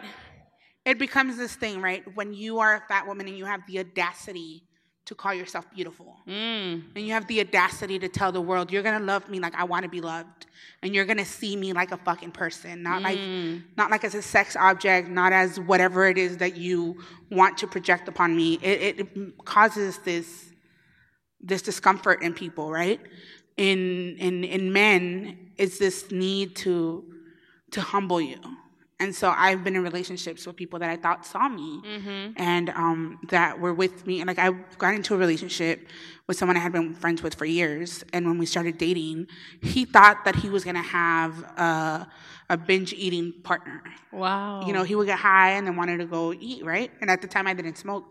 it 0.86 1.00
becomes 1.00 1.38
this 1.38 1.56
thing, 1.56 1.82
right? 1.82 2.04
When 2.16 2.34
you 2.34 2.60
are 2.60 2.76
a 2.76 2.82
fat 2.88 3.08
woman 3.08 3.28
and 3.28 3.38
you 3.38 3.46
have 3.46 3.62
the 3.68 3.80
audacity 3.80 4.64
to 5.06 5.16
call 5.16 5.34
yourself 5.34 5.66
beautiful, 5.76 6.16
Mm. 6.28 6.84
and 6.96 7.06
you 7.06 7.12
have 7.12 7.28
the 7.28 7.42
audacity 7.42 8.00
to 8.00 8.08
tell 8.08 8.32
the 8.32 8.40
world 8.40 8.72
you're 8.72 8.84
gonna 8.84 9.04
love 9.04 9.28
me 9.30 9.38
like 9.42 9.54
I 9.54 9.66
want 9.66 9.84
to 9.84 9.90
be 9.90 10.00
loved, 10.00 10.46
and 10.82 10.96
you're 10.96 11.04
gonna 11.04 11.26
see 11.26 11.58
me 11.58 11.74
like 11.74 11.92
a 11.92 11.98
fucking 11.98 12.32
person, 12.32 12.84
not 12.84 13.02
like 13.02 13.20
not 13.76 13.92
like 13.92 14.06
as 14.06 14.16
a 14.16 14.22
sex 14.22 14.56
object, 14.56 15.10
not 15.10 15.34
as 15.34 15.60
whatever 15.60 16.06
it 16.08 16.18
is 16.18 16.38
that 16.38 16.56
you 16.56 17.02
want 17.30 17.58
to 17.58 17.68
project 17.68 18.08
upon 18.08 18.34
me. 18.34 18.54
It, 18.62 19.00
it 19.02 19.46
causes 19.46 19.98
this 20.06 20.53
this 21.44 21.62
discomfort 21.62 22.22
in 22.24 22.34
people, 22.34 22.72
right? 22.72 23.00
In 23.58 24.18
in 24.18 24.44
in 24.44 24.74
men, 24.74 25.52
it's 25.58 25.78
this 25.78 26.12
need 26.12 26.56
to 26.58 27.04
to 27.72 27.82
humble 27.82 28.22
you. 28.22 28.40
And 29.00 29.14
so 29.14 29.34
I've 29.36 29.66
been 29.66 29.76
in 29.76 29.84
relationships 29.84 30.48
with 30.48 30.56
people 30.56 30.80
that 30.80 30.90
I 30.90 30.96
thought 30.96 31.26
saw 31.26 31.50
me 31.50 31.82
and 32.38 32.70
um, 32.70 33.20
that 33.30 33.60
were 33.60 33.74
with 33.74 34.08
me. 34.08 34.22
And 34.22 34.28
like 34.28 34.40
I 34.40 34.52
got 34.78 34.94
into 34.94 35.14
a 35.14 35.18
relationship 35.18 35.88
with 36.28 36.38
someone 36.38 36.56
I 36.56 36.62
had 36.62 36.72
been 36.72 36.94
friends 36.94 37.22
with 37.22 37.36
for 37.36 37.44
years. 37.44 38.06
And 38.14 38.26
when 38.26 38.38
we 38.38 38.46
started 38.46 38.78
dating, 38.78 39.28
he 39.62 39.84
thought 39.84 40.24
that 40.24 40.38
he 40.38 40.50
was 40.50 40.64
going 40.64 40.78
to 40.78 40.82
have 40.82 41.38
a, 41.58 42.08
a 42.50 42.56
binge 42.56 42.94
eating 42.94 43.34
partner. 43.44 43.84
Wow. 44.14 44.66
You 44.66 44.72
know, 44.72 44.84
he 44.84 44.96
would 44.96 45.08
get 45.08 45.20
high 45.20 45.52
and 45.52 45.68
then 45.68 45.76
wanted 45.76 45.98
to 45.98 46.06
go 46.06 46.32
eat, 46.32 46.64
right? 46.64 46.90
And 47.02 47.10
at 47.10 47.22
the 47.22 47.28
time 47.28 47.46
I 47.46 47.54
didn't 47.54 47.78
smoke. 47.78 48.06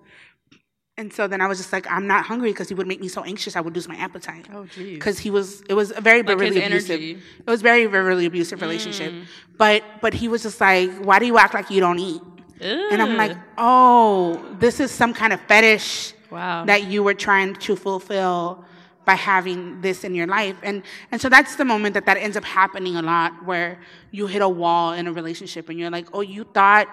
And 0.99 1.11
so 1.13 1.27
then 1.27 1.41
I 1.41 1.47
was 1.47 1.57
just 1.59 1.73
like, 1.73 1.91
I'm 1.91 2.07
not 2.07 2.27
hungry 2.27 2.51
because 2.53 2.69
he 2.69 2.75
would 2.75 2.87
make 2.87 3.01
me 3.01 3.09
so 3.09 3.23
anxious 3.25 3.57
I 3.57 3.61
would 3.63 3.75
lose 3.75 3.89
my 3.89 3.97
appetite. 3.97 4.47
Oh, 4.53 4.67
geez. 4.67 4.95
Because 4.95 5.19
he 5.19 5.31
was, 5.31 5.63
it 5.69 5.75
was 5.75 5.91
a 5.97 6.01
very 6.03 6.23
Like 6.23 6.39
his 6.39 6.51
really 6.51 6.63
abusive. 6.65 6.91
energy. 6.91 7.15
Mm. 7.15 7.21
It 7.41 7.51
was 7.51 7.63
very, 7.63 7.87
very 7.87 8.05
really 8.05 8.27
abusive 8.27 8.61
relationship. 8.61 9.13
But 9.57 9.83
but 10.03 10.13
he 10.13 10.29
was 10.29 10.43
just 10.43 10.61
like, 10.61 10.91
why 11.03 11.19
do 11.19 11.25
you 11.27 11.39
act 11.39 11.55
like 11.55 11.71
you 11.71 11.81
don't 11.81 11.99
eat? 11.99 12.21
And 12.61 13.03
I'm 13.03 13.17
like, 13.17 13.37
oh, 13.59 14.45
this 14.61 14.79
is 14.81 14.91
some 14.93 15.13
kind 15.15 15.33
of 15.33 15.41
fetish 15.43 16.15
Wow. 16.31 16.65
that 16.67 16.85
you 16.85 17.03
were 17.03 17.13
trying 17.15 17.55
to 17.57 17.75
fulfill 17.77 18.65
by 19.05 19.15
having 19.15 19.81
this 19.81 20.05
in 20.05 20.15
your 20.15 20.27
life. 20.27 20.57
And 20.63 20.83
and 21.11 21.21
so 21.21 21.29
that's 21.29 21.57
the 21.57 21.65
moment 21.65 21.95
that 21.95 22.07
that 22.07 22.17
ends 22.19 22.37
up 22.37 22.45
happening 22.45 22.97
a 22.97 23.03
lot 23.03 23.45
where 23.45 23.81
you 24.13 24.27
hit 24.29 24.43
a 24.43 24.49
wall 24.49 24.93
in 24.93 25.07
a 25.07 25.13
relationship 25.13 25.69
and 25.71 25.79
you're 25.79 25.91
like, 25.91 26.07
oh, 26.13 26.21
you 26.21 26.45
thought 26.45 26.87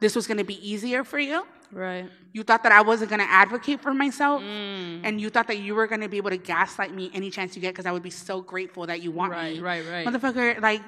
this 0.00 0.14
was 0.14 0.26
going 0.26 0.36
to 0.38 0.44
be 0.44 0.58
easier 0.68 1.02
for 1.04 1.18
you? 1.18 1.46
Right. 1.72 2.08
You 2.32 2.42
thought 2.42 2.62
that 2.64 2.72
I 2.72 2.82
wasn't 2.82 3.10
going 3.10 3.20
to 3.20 3.30
advocate 3.30 3.80
for 3.80 3.94
myself, 3.94 4.42
Mm. 4.42 5.00
and 5.04 5.20
you 5.20 5.30
thought 5.30 5.46
that 5.48 5.58
you 5.58 5.74
were 5.74 5.86
going 5.86 6.02
to 6.02 6.08
be 6.08 6.18
able 6.18 6.30
to 6.30 6.36
gaslight 6.36 6.92
me 6.94 7.10
any 7.14 7.30
chance 7.30 7.56
you 7.56 7.62
get 7.62 7.72
because 7.74 7.86
I 7.86 7.92
would 7.92 8.02
be 8.02 8.10
so 8.10 8.40
grateful 8.42 8.86
that 8.86 9.00
you 9.02 9.10
want 9.10 9.32
Right, 9.32 9.54
me. 9.54 9.60
right, 9.60 9.84
right. 9.86 10.04
right. 10.04 10.06
Motherfucker, 10.06 10.60
like, 10.60 10.82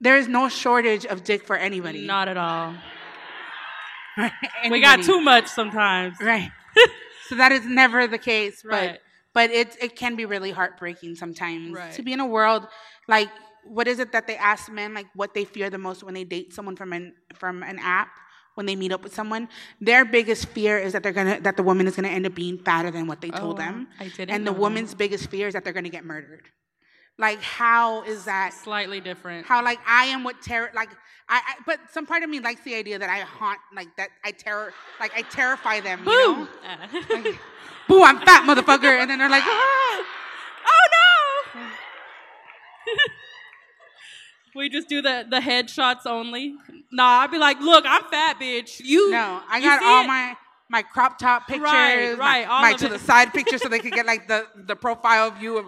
there 0.00 0.16
is 0.16 0.28
no 0.28 0.48
shortage 0.48 1.04
of 1.04 1.24
dick 1.24 1.44
for 1.44 1.56
anybody. 1.56 2.06
Not 2.06 2.28
at 2.28 2.36
all. 2.36 2.74
We 4.70 4.80
got 4.80 5.02
too 5.02 5.20
much 5.20 5.46
sometimes. 5.46 6.16
Right. 6.20 6.50
so 7.28 7.36
that 7.36 7.52
is 7.52 7.64
never 7.64 8.06
the 8.06 8.18
case, 8.18 8.62
but 8.62 8.70
Right. 8.72 9.00
but 9.32 9.50
it 9.50 9.76
it 9.80 9.96
can 9.96 10.16
be 10.16 10.26
really 10.26 10.50
heartbreaking 10.50 11.14
sometimes 11.14 11.70
Right. 11.72 11.92
to 11.92 12.02
be 12.02 12.12
in 12.12 12.20
a 12.20 12.26
world 12.26 12.66
like 13.08 13.28
what 13.64 13.86
is 13.88 13.98
it 13.98 14.12
that 14.12 14.26
they 14.26 14.36
ask 14.36 14.70
men 14.70 14.92
like 14.94 15.06
what 15.14 15.32
they 15.34 15.44
fear 15.44 15.70
the 15.70 15.78
most 15.78 16.02
when 16.02 16.14
they 16.14 16.24
date 16.24 16.52
someone 16.52 16.76
from 16.76 16.92
an 16.92 17.14
from 17.34 17.62
an 17.62 17.78
app 17.78 18.08
when 18.54 18.66
they 18.66 18.76
meet 18.76 18.92
up 18.92 19.02
with 19.02 19.14
someone 19.14 19.48
their 19.80 20.04
biggest 20.04 20.46
fear 20.48 20.78
is 20.78 20.92
that 20.92 21.02
they're 21.02 21.12
gonna 21.12 21.40
that 21.40 21.56
the 21.56 21.62
woman 21.62 21.86
is 21.86 21.96
gonna 21.96 22.08
end 22.08 22.26
up 22.26 22.34
being 22.34 22.58
fatter 22.58 22.90
than 22.90 23.06
what 23.06 23.20
they 23.20 23.30
told 23.30 23.54
Oh, 23.58 23.62
them 23.62 23.88
I 23.98 24.04
didn't 24.08 24.30
and 24.30 24.46
the 24.46 24.52
woman's 24.52 24.94
biggest 24.94 25.30
fear 25.30 25.46
is 25.48 25.54
that 25.54 25.64
they're 25.64 25.72
gonna 25.72 25.88
get 25.88 26.04
murdered 26.04 26.48
like 27.18 27.40
how 27.42 28.02
is 28.04 28.24
that 28.24 28.52
Slightly 28.54 29.00
different. 29.00 29.46
how 29.46 29.62
like 29.62 29.78
I 29.86 30.06
am 30.06 30.24
what 30.24 30.40
terror 30.42 30.70
like 30.74 30.90
I, 31.28 31.36
I 31.46 31.54
but 31.66 31.78
some 31.92 32.06
part 32.06 32.22
of 32.22 32.30
me 32.30 32.40
likes 32.40 32.62
the 32.62 32.74
idea 32.74 32.98
that 32.98 33.08
I 33.10 33.20
haunt 33.20 33.60
like 33.74 33.88
that 33.96 34.08
I 34.24 34.30
terror 34.32 34.72
like 34.98 35.12
I 35.16 35.22
terrify 35.22 35.80
them 35.80 36.00
you 36.04 36.06
know 36.06 36.34
Boom. 36.34 36.48
like, 37.24 37.38
boo, 37.88 38.02
I'm 38.02 38.18
fat, 38.20 38.44
motherfucker. 38.48 39.00
And 39.00 39.10
then 39.10 39.18
they're 39.18 39.28
like, 39.28 39.42
ah. 39.44 40.04
oh 40.66 40.86
no. 41.56 41.66
we 44.54 44.68
just 44.68 44.88
do 44.88 45.00
the 45.02 45.26
the 45.28 45.40
headshots 45.40 46.06
only. 46.06 46.54
Nah, 46.92 47.20
I'd 47.20 47.30
be 47.30 47.38
like, 47.38 47.60
look, 47.60 47.84
I'm 47.86 48.04
fat, 48.04 48.38
bitch. 48.40 48.80
You 48.84 49.10
no, 49.10 49.40
I 49.48 49.58
you 49.58 49.64
got 49.64 49.82
all 49.82 50.04
it? 50.04 50.06
my 50.06 50.36
my 50.68 50.82
crop 50.82 51.18
top 51.18 51.46
pictures, 51.48 51.64
Right, 51.64 52.14
right, 52.18 52.46
my, 52.46 52.54
all 52.54 52.62
my 52.62 52.72
to 52.74 52.86
it. 52.86 52.90
the 52.90 52.98
side 52.98 53.32
pictures 53.32 53.60
so 53.62 53.68
they 53.68 53.78
could 53.80 53.92
get 53.92 54.06
like 54.06 54.28
the 54.28 54.46
the 54.66 54.76
profile 54.76 55.30
view 55.32 55.58
of 55.58 55.66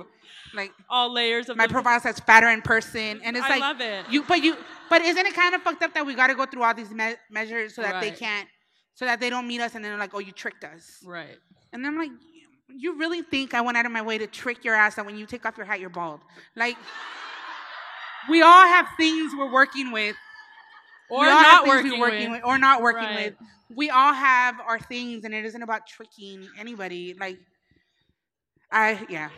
like 0.54 0.70
all 0.90 1.12
layers 1.12 1.48
of 1.48 1.56
my 1.56 1.66
the- 1.66 1.72
profile 1.72 1.98
says 2.00 2.20
fatter 2.20 2.48
in 2.48 2.62
person, 2.62 3.20
and 3.24 3.36
it's 3.36 3.46
I 3.46 3.48
like 3.50 3.60
love 3.60 3.80
it. 3.80 4.04
you, 4.10 4.22
but 4.22 4.42
you, 4.42 4.56
but 4.90 5.00
isn't 5.02 5.26
it 5.26 5.34
kind 5.34 5.54
of 5.54 5.62
fucked 5.62 5.82
up 5.82 5.94
that 5.94 6.04
we 6.06 6.14
got 6.14 6.26
to 6.28 6.34
go 6.34 6.44
through 6.46 6.62
all 6.62 6.74
these 6.74 6.90
me- 6.90 7.14
measures 7.30 7.74
so 7.74 7.82
that 7.82 8.00
they 8.00 8.10
can't, 8.10 8.46
so 8.94 9.04
that 9.06 9.18
they 9.18 9.30
don't 9.30 9.46
meet 9.48 9.60
us, 9.60 9.74
and 9.74 9.82
then 9.84 9.90
they're 9.92 9.98
like, 9.98 10.12
oh, 10.14 10.18
you 10.18 10.30
tricked 10.32 10.62
us, 10.64 10.98
Right. 11.04 11.36
and 11.72 11.84
then 11.84 11.92
I'm 11.94 11.98
like. 11.98 12.10
You 12.74 12.98
really 12.98 13.20
think 13.20 13.52
I 13.52 13.60
went 13.60 13.76
out 13.76 13.84
of 13.84 13.92
my 13.92 14.00
way 14.00 14.16
to 14.16 14.26
trick 14.26 14.64
your 14.64 14.74
ass 14.74 14.94
that 14.94 15.04
when 15.04 15.14
you 15.18 15.26
take 15.26 15.44
off 15.44 15.58
your 15.58 15.66
hat, 15.66 15.78
you're 15.78 15.90
bald? 15.90 16.20
Like, 16.56 16.78
we 18.30 18.42
all 18.42 18.66
have 18.66 18.86
things 18.96 19.32
we're 19.36 19.52
working 19.52 19.92
with 19.92 20.16
Or 21.08 21.26
not 21.26 21.66
working, 21.66 21.98
working 21.98 22.30
with. 22.30 22.30
with. 22.38 22.44
or 22.44 22.58
not 22.58 22.82
working 22.82 23.08
Right. 23.08 23.36
with. 23.38 23.48
We 23.74 23.90
all 23.90 24.12
have 24.12 24.60
our 24.60 24.78
things, 24.78 25.24
and 25.24 25.32
it 25.34 25.44
isn't 25.46 25.62
about 25.62 25.86
tricking 25.86 26.46
anybody. 26.58 27.14
Like, 27.18 27.38
I 28.70 29.06
yeah, 29.08 29.30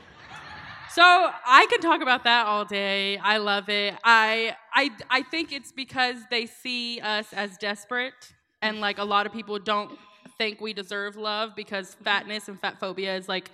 So 0.93 1.03
I 1.03 1.67
can 1.71 1.81
talk 1.81 2.01
about 2.03 2.25
that 2.25 2.47
all 2.47 2.65
day. 2.65 3.17
I 3.19 3.39
love 3.39 3.69
it. 3.69 3.95
I 4.05 4.57
I 4.75 4.91
I 5.11 5.23
think 5.23 5.53
it's 5.53 5.73
because 5.73 6.17
they 6.31 6.47
see 6.47 7.01
us 7.01 7.33
as 7.33 7.57
desperate, 7.59 8.33
and 8.63 8.81
like 8.81 8.99
a 8.99 9.05
lot 9.05 9.27
of 9.27 9.33
people 9.33 9.59
don't 9.59 9.99
think 10.39 10.61
we 10.61 10.73
deserve 10.73 11.17
love 11.17 11.55
because 11.55 11.95
fatness 12.03 12.49
and 12.49 12.59
fat 12.61 12.79
phobia 12.81 13.17
is 13.17 13.29
like 13.29 13.51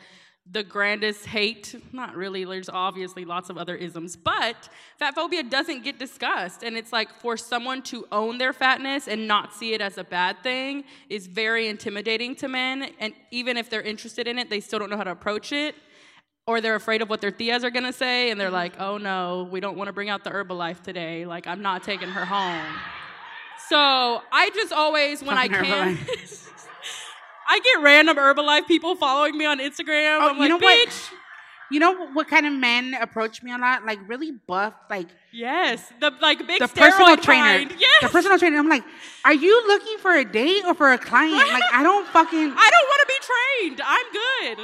the 0.52 0.62
grandest 0.62 1.26
hate. 1.26 1.74
Not 1.92 2.16
really. 2.16 2.44
There's 2.44 2.68
obviously 2.68 3.24
lots 3.24 3.50
of 3.50 3.58
other 3.58 3.76
isms, 3.76 4.16
but 4.16 4.68
fat 4.98 5.14
phobia 5.14 5.42
doesn't 5.42 5.84
get 5.84 5.98
discussed, 5.98 6.62
and 6.62 6.76
it's 6.76 6.92
like 6.92 7.12
for 7.20 7.36
someone 7.36 7.82
to 7.82 8.06
own 8.10 8.38
their 8.38 8.52
fatness 8.52 9.06
and 9.08 9.28
not 9.28 9.54
see 9.54 9.74
it 9.74 9.80
as 9.80 9.98
a 9.98 10.04
bad 10.04 10.42
thing 10.42 10.84
is 11.08 11.26
very 11.26 11.68
intimidating 11.68 12.34
to 12.36 12.48
men. 12.48 12.90
And 12.98 13.14
even 13.30 13.56
if 13.56 13.70
they're 13.70 13.82
interested 13.82 14.26
in 14.26 14.38
it, 14.38 14.50
they 14.50 14.60
still 14.60 14.78
don't 14.78 14.90
know 14.90 14.96
how 14.96 15.04
to 15.04 15.12
approach 15.12 15.52
it 15.52 15.74
or 16.46 16.60
they're 16.60 16.74
afraid 16.74 17.00
of 17.00 17.08
what 17.08 17.20
their 17.20 17.30
tías 17.30 17.62
are 17.62 17.70
gonna 17.70 17.92
say, 17.92 18.30
and 18.30 18.40
they're 18.40 18.50
like, 18.50 18.72
"Oh 18.80 18.98
no, 18.98 19.48
we 19.52 19.60
don't 19.60 19.76
want 19.76 19.86
to 19.86 19.92
bring 19.92 20.08
out 20.08 20.24
the 20.24 20.30
Herbalife 20.30 20.82
today. 20.82 21.24
Like, 21.24 21.46
I'm 21.46 21.62
not 21.62 21.84
taking 21.84 22.08
her 22.08 22.24
home." 22.24 22.66
So 23.68 24.20
I 24.32 24.50
just 24.52 24.72
always, 24.72 25.22
when 25.22 25.38
I 25.38 25.46
can, 25.46 25.96
I 27.52 27.58
get 27.60 27.82
random 27.82 28.16
Herbalife 28.16 28.66
people 28.68 28.94
following 28.94 29.36
me 29.36 29.44
on 29.44 29.58
Instagram. 29.58 30.18
Oh, 30.20 30.28
I'm 30.30 30.34
you 30.36 30.40
like, 30.42 30.48
know 30.50 30.58
what? 30.58 31.10
You 31.72 31.78
know 31.78 32.06
what 32.12 32.26
kind 32.28 32.46
of 32.46 32.52
men 32.52 32.94
approach 33.00 33.42
me 33.44 33.52
a 33.52 33.58
lot? 33.58 33.84
Like 33.86 33.98
really 34.08 34.32
buff, 34.32 34.74
like 34.88 35.08
yes, 35.32 35.92
the 36.00 36.12
like 36.20 36.44
big 36.46 36.58
the 36.60 36.66
personal 36.68 37.16
trainer. 37.16 37.58
kind. 37.68 37.74
Yes, 37.78 38.02
The 38.02 38.08
personal 38.08 38.38
trainer. 38.38 38.58
I'm 38.58 38.68
like, 38.68 38.84
are 39.24 39.34
you 39.34 39.66
looking 39.68 39.98
for 39.98 40.12
a 40.14 40.24
date 40.24 40.64
or 40.66 40.74
for 40.74 40.92
a 40.92 40.98
client? 40.98 41.34
Like 41.56 41.62
I 41.72 41.82
don't 41.82 42.06
fucking 42.08 42.38
I 42.66 42.70
don't 42.74 42.88
want 42.92 43.00
to 43.02 43.08
be 43.14 43.18
trained. 43.30 43.82
I'm 43.84 44.06
good. 44.12 44.58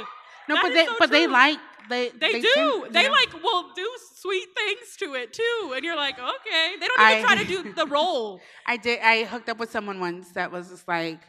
no, 0.49 0.55
That 0.55 0.63
but 0.63 0.73
they 0.73 0.85
so 0.85 0.95
but 0.99 1.11
they 1.11 1.27
like 1.27 1.59
they 1.89 2.09
They, 2.19 2.31
tend- 2.33 2.43
do. 2.43 2.87
they 2.91 3.05
know? 3.05 3.11
like 3.11 3.33
will 3.41 3.71
do 3.73 3.89
sweet 4.15 4.47
things 4.55 4.97
to 4.99 5.13
it 5.13 5.31
too, 5.31 5.71
and 5.75 5.85
you're 5.85 5.95
like, 5.95 6.19
okay. 6.19 6.75
They 6.79 6.87
don't 6.87 6.99
even 6.99 7.19
I- 7.19 7.21
try 7.21 7.35
to 7.41 7.45
do 7.63 7.71
the 7.73 7.85
role. 7.85 8.41
I 8.65 8.75
did. 8.75 8.99
I 9.01 9.23
hooked 9.23 9.47
up 9.47 9.59
with 9.59 9.71
someone 9.71 10.01
once 10.01 10.31
that 10.33 10.51
was 10.51 10.67
just 10.69 10.85
like, 10.89 11.19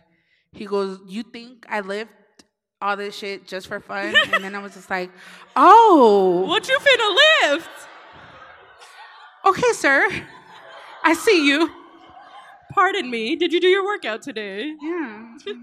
he 0.52 0.66
goes, 0.66 0.98
"You 1.06 1.22
think 1.22 1.66
I 1.68 1.80
lift 1.80 2.10
all 2.80 2.96
this 2.96 3.16
shit 3.16 3.46
just 3.46 3.66
for 3.66 3.80
fun?" 3.80 4.14
and 4.32 4.42
then 4.44 4.54
I 4.54 4.58
was 4.60 4.74
just 4.74 4.90
like, 4.90 5.10
"Oh, 5.56 6.44
What 6.46 6.68
you 6.68 6.78
finna 6.78 7.50
lift? 7.52 7.70
okay, 9.46 9.72
sir, 9.72 10.08
I 11.04 11.14
see 11.14 11.46
you." 11.46 11.70
Pardon 12.72 13.10
me. 13.10 13.34
Did 13.34 13.52
you 13.52 13.60
do 13.60 13.66
your 13.66 13.84
workout 13.84 14.22
today? 14.22 14.74
Yeah. 14.82 15.36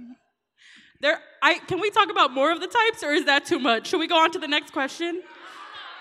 There. 1.02 1.20
I 1.44 1.56
can 1.68 1.82
we 1.82 1.92
talk 1.92 2.10
about 2.10 2.32
more 2.32 2.52
of 2.54 2.62
the 2.62 2.68
types, 2.68 3.04
or 3.04 3.12
is 3.12 3.26
that 3.26 3.46
too 3.46 3.60
much? 3.60 3.88
Should 3.88 4.00
we 4.00 4.08
go 4.08 4.18
on 4.18 4.32
to 4.32 4.40
the 4.40 4.48
next 4.48 4.72
question? 4.72 5.22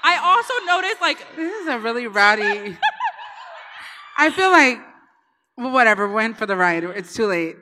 I 0.04 0.16
also 0.18 0.54
noticed 0.66 1.00
like 1.00 1.18
This 1.34 1.52
is 1.62 1.66
a 1.68 1.78
really 1.80 2.06
rowdy. 2.06 2.78
I 4.16 4.30
feel 4.30 4.50
like, 4.50 4.78
well, 5.58 5.72
whatever. 5.72 6.08
Went 6.08 6.38
for 6.38 6.46
the 6.46 6.56
ride. 6.56 6.84
It's 6.84 7.12
too 7.12 7.26
late. 7.26 7.56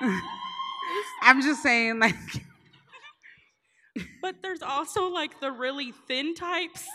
I'm 1.22 1.42
just 1.42 1.62
saying, 1.62 1.98
like, 1.98 2.14
But 4.20 4.36
there's 4.42 4.62
also 4.62 5.08
like 5.08 5.40
the 5.40 5.52
really 5.52 5.92
thin 6.08 6.34
types. 6.34 6.86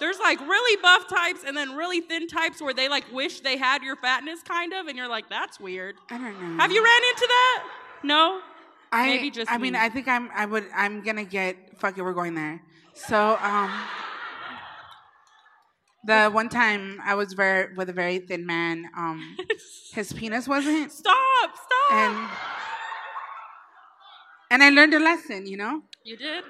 There's 0.00 0.18
like 0.18 0.40
really 0.40 0.82
buff 0.82 1.08
types 1.08 1.44
and 1.46 1.56
then 1.56 1.76
really 1.76 2.00
thin 2.00 2.26
types 2.26 2.60
where 2.60 2.74
they 2.74 2.88
like 2.88 3.04
wish 3.12 3.40
they 3.40 3.56
had 3.56 3.82
your 3.82 3.96
fatness, 3.96 4.42
kind 4.42 4.72
of, 4.72 4.88
and 4.88 4.96
you're 4.96 5.08
like, 5.08 5.28
that's 5.28 5.60
weird. 5.60 5.94
I 6.10 6.18
don't 6.18 6.40
know. 6.40 6.60
Have 6.60 6.72
you 6.72 6.82
ran 6.82 7.02
into 7.10 7.26
that? 7.28 7.64
No. 8.02 8.40
I, 8.90 9.06
Maybe 9.06 9.30
just 9.30 9.50
I 9.50 9.58
mean. 9.58 9.74
I 9.74 9.88
think 9.88 10.08
I'm. 10.08 10.28
I 10.34 10.44
would. 10.44 10.66
I'm 10.74 11.02
gonna 11.02 11.24
get. 11.24 11.56
Fuck 11.78 11.96
it. 11.96 12.02
We're 12.02 12.12
going 12.12 12.34
there. 12.34 12.60
So, 12.94 13.38
um, 13.40 13.70
the 16.04 16.30
one 16.30 16.48
time 16.48 17.00
I 17.04 17.14
was 17.14 17.32
very 17.32 17.74
with 17.74 17.88
a 17.88 17.92
very 17.92 18.18
thin 18.18 18.44
man. 18.46 18.86
Um, 18.96 19.36
his 19.92 20.12
penis 20.12 20.48
wasn't, 20.48 20.90
Stop! 20.92 21.50
Stop! 21.54 21.92
and 21.92 22.28
and 24.50 24.62
I 24.62 24.70
learned 24.70 24.94
a 24.94 24.98
lesson. 25.00 25.46
You 25.46 25.56
know, 25.56 25.82
you 26.04 26.16
did. 26.16 26.44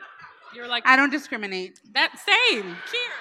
You're 0.54 0.68
like 0.68 0.86
I 0.86 0.96
don't 0.96 1.10
discriminate. 1.10 1.78
that. 1.94 2.12
Same. 2.18 2.76
Cheers. 2.90 3.12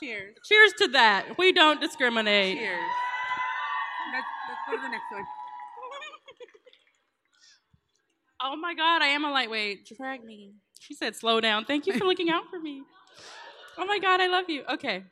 Cheers. 0.00 0.36
Cheers 0.44 0.72
to 0.78 0.88
that. 0.88 1.36
We 1.38 1.52
don't 1.52 1.80
discriminate. 1.80 2.58
Cheers. 2.58 2.80
Let's, 4.12 4.26
let's 4.48 4.60
go 4.68 4.76
to 4.76 4.82
the 4.82 4.88
next 4.88 5.10
one. 5.12 5.24
Oh 8.42 8.56
my 8.56 8.72
God, 8.74 9.02
I 9.02 9.08
am 9.08 9.26
a 9.26 9.30
lightweight. 9.30 9.86
Drag 9.98 10.24
me. 10.24 10.54
She 10.80 10.94
said, 10.94 11.14
slow 11.14 11.42
down. 11.42 11.66
Thank 11.66 11.86
you 11.86 11.92
for 11.98 12.06
looking 12.06 12.30
out 12.30 12.44
for 12.50 12.58
me. 12.58 12.82
Oh 13.78 13.86
my 13.86 13.98
God, 13.98 14.20
I 14.20 14.26
love 14.26 14.50
you. 14.50 14.62
Okay. 14.68 15.04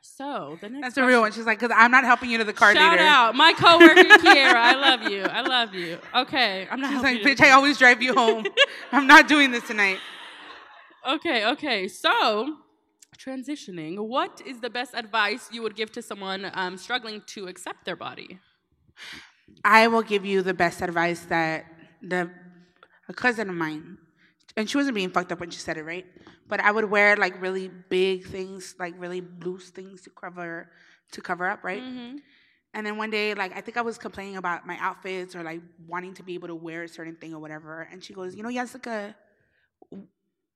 So 0.00 0.58
the 0.60 0.68
next 0.68 0.82
That's 0.82 0.96
a 0.96 1.06
real 1.06 1.20
one. 1.20 1.32
She's 1.32 1.46
like, 1.46 1.58
because 1.60 1.74
I'm 1.76 1.90
not 1.90 2.04
helping 2.04 2.30
you 2.30 2.38
to 2.38 2.44
the 2.44 2.52
car 2.52 2.74
Shout 2.74 2.92
later. 2.92 3.04
out, 3.04 3.34
my 3.34 3.52
coworker 3.52 3.94
Kiera. 4.24 4.54
I 4.54 4.74
love 4.74 5.02
you. 5.10 5.22
I 5.22 5.40
love 5.42 5.74
you. 5.74 5.98
Okay, 6.14 6.66
I'm 6.70 6.80
not. 6.80 6.92
She's 6.92 7.02
like, 7.02 7.20
bitch, 7.22 7.40
I 7.40 7.50
always 7.50 7.78
drive 7.78 8.02
you 8.02 8.14
home. 8.14 8.46
I'm 8.92 9.06
not 9.06 9.28
doing 9.28 9.50
this 9.50 9.66
tonight. 9.66 9.98
Okay, 11.06 11.46
okay. 11.46 11.88
So, 11.88 12.56
transitioning, 13.16 13.98
what 13.98 14.40
is 14.46 14.60
the 14.60 14.70
best 14.70 14.92
advice 14.94 15.48
you 15.52 15.62
would 15.62 15.74
give 15.76 15.92
to 15.92 16.02
someone 16.02 16.50
um, 16.54 16.76
struggling 16.76 17.22
to 17.26 17.46
accept 17.48 17.84
their 17.84 17.96
body? 17.96 18.38
I 19.64 19.88
will 19.88 20.02
give 20.02 20.24
you 20.24 20.42
the 20.42 20.54
best 20.54 20.82
advice 20.82 21.20
that 21.26 21.66
the 22.02 22.30
a 23.08 23.14
cousin 23.14 23.48
of 23.48 23.54
mine, 23.56 23.98
and 24.56 24.68
she 24.68 24.76
wasn't 24.76 24.94
being 24.94 25.10
fucked 25.10 25.32
up 25.32 25.40
when 25.40 25.50
she 25.50 25.58
said 25.58 25.76
it, 25.78 25.84
right? 25.84 26.04
But 26.48 26.60
I 26.60 26.70
would 26.70 26.86
wear 26.90 27.16
like 27.16 27.40
really 27.40 27.68
big 27.68 28.26
things, 28.26 28.74
like 28.78 28.94
really 28.98 29.22
loose 29.44 29.70
things 29.70 30.02
to 30.02 30.10
cover 30.10 30.70
to 31.12 31.20
cover 31.20 31.48
up, 31.48 31.64
right? 31.64 31.82
Mm-hmm. 31.82 32.16
And 32.74 32.86
then 32.86 32.96
one 32.96 33.10
day, 33.10 33.34
like 33.34 33.56
I 33.56 33.60
think 33.60 33.76
I 33.76 33.82
was 33.82 33.98
complaining 33.98 34.36
about 34.36 34.66
my 34.66 34.76
outfits 34.80 35.34
or 35.34 35.42
like 35.42 35.60
wanting 35.86 36.14
to 36.14 36.22
be 36.22 36.34
able 36.34 36.48
to 36.48 36.54
wear 36.54 36.82
a 36.82 36.88
certain 36.88 37.16
thing 37.16 37.34
or 37.34 37.40
whatever, 37.40 37.88
and 37.90 38.02
she 38.02 38.12
goes, 38.12 38.34
"You 38.34 38.42
know, 38.42 38.50
Yesika, 38.50 39.14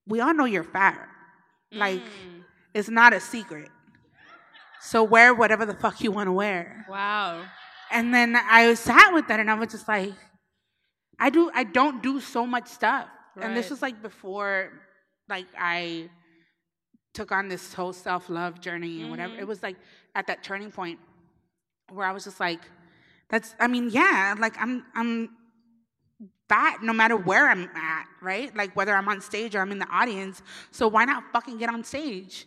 we 0.07 0.20
all 0.20 0.34
know 0.34 0.45
you're 0.45 0.64
fat. 0.64 1.09
Like 1.72 2.01
mm. 2.01 2.45
it's 2.74 2.90
not 2.90 3.14
a 3.14 3.20
secret. 3.20 3.70
So 4.80 5.05
wear 5.05 5.34
whatever 5.34 5.64
the 5.64 5.74
fuck 5.74 6.01
you 6.03 6.12
want 6.12 6.28
to 6.28 6.32
wear." 6.32 6.86
Wow. 6.88 7.45
And 7.90 8.14
then 8.14 8.36
I 8.36 8.74
sat 8.74 9.12
with 9.12 9.28
that 9.28 9.38
and 9.38 9.51
I 9.51 9.55
was 9.55 9.68
just 9.68 9.86
like, 9.86 10.14
I 11.18 11.30
do 11.30 11.51
I 11.55 11.64
don't 11.64 12.03
do 12.03 12.20
so 12.20 12.47
much 12.47 12.68
stuff. 12.68 13.09
And 13.40 13.57
this 13.57 13.70
was 13.70 13.80
like 13.80 14.03
before 14.03 14.72
like 15.32 15.46
I 15.58 16.10
took 17.14 17.32
on 17.32 17.48
this 17.48 17.72
whole 17.72 17.94
self-love 17.94 18.60
journey 18.60 19.00
and 19.00 19.10
whatever. 19.10 19.32
Mm-hmm. 19.32 19.42
It 19.42 19.48
was 19.48 19.62
like 19.62 19.76
at 20.14 20.26
that 20.26 20.42
turning 20.42 20.70
point 20.70 20.98
where 21.90 22.06
I 22.06 22.12
was 22.12 22.24
just 22.24 22.38
like, 22.38 22.60
that's 23.30 23.54
I 23.58 23.66
mean, 23.66 23.88
yeah, 23.90 24.34
like 24.38 24.54
I'm 24.58 24.84
I'm 24.94 25.30
fat 26.50 26.82
no 26.82 26.92
matter 26.92 27.16
where 27.16 27.48
I'm 27.48 27.64
at, 27.74 28.06
right? 28.20 28.54
Like 28.54 28.76
whether 28.76 28.94
I'm 28.94 29.08
on 29.08 29.22
stage 29.22 29.54
or 29.56 29.60
I'm 29.60 29.72
in 29.72 29.78
the 29.78 29.88
audience. 29.88 30.42
So 30.70 30.86
why 30.86 31.06
not 31.06 31.24
fucking 31.32 31.56
get 31.56 31.70
on 31.70 31.82
stage? 31.82 32.46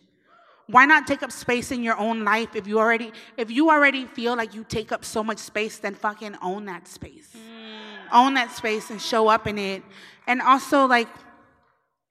Why 0.68 0.84
not 0.84 1.06
take 1.06 1.22
up 1.24 1.32
space 1.32 1.70
in 1.72 1.82
your 1.82 1.98
own 1.98 2.24
life 2.24 2.54
if 2.54 2.68
you 2.68 2.78
already 2.78 3.10
if 3.36 3.50
you 3.50 3.68
already 3.68 4.06
feel 4.06 4.36
like 4.36 4.54
you 4.54 4.62
take 4.78 4.92
up 4.92 5.04
so 5.04 5.24
much 5.24 5.38
space, 5.38 5.78
then 5.78 5.94
fucking 5.96 6.36
own 6.40 6.66
that 6.66 6.86
space. 6.86 7.30
Mm. 7.34 8.14
Own 8.20 8.34
that 8.34 8.52
space 8.52 8.90
and 8.90 9.02
show 9.02 9.26
up 9.26 9.48
in 9.48 9.58
it. 9.58 9.82
And 10.28 10.40
also 10.40 10.86
like 10.86 11.08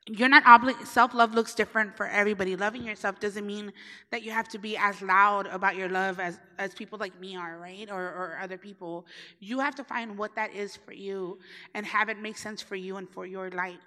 you're 0.08 0.30
not 0.30 0.46
obligated 0.46 0.88
self-love 0.88 1.34
looks 1.34 1.56
different 1.56 1.98
for 1.98 2.08
everybody. 2.08 2.56
Loving 2.56 2.84
yourself 2.84 3.20
doesn't 3.20 3.46
mean 3.46 3.74
that 4.12 4.22
you 4.22 4.32
have 4.32 4.48
to 4.50 4.60
be 4.60 4.78
as 4.78 5.02
loud 5.02 5.48
about 5.48 5.76
your 5.76 5.90
love 5.90 6.20
as 6.20 6.40
as 6.60 6.76
people 6.76 7.00
like 7.00 7.20
me 7.20 7.36
are 7.36 7.58
right? 7.58 7.90
Or 7.90 8.04
or 8.04 8.40
other 8.42 8.58
people. 8.58 9.08
You 9.40 9.60
have 9.60 9.74
to 9.76 9.84
find 9.84 10.18
what 10.18 10.36
that 10.36 10.54
is 10.54 10.76
for 10.76 10.94
you 10.94 11.40
and 11.74 11.86
have 11.86 12.10
it 12.10 12.20
make 12.20 12.38
sense 12.38 12.62
for 12.62 12.76
you 12.76 12.98
and 12.98 13.10
for 13.10 13.26
your 13.26 13.50
life 13.50 13.80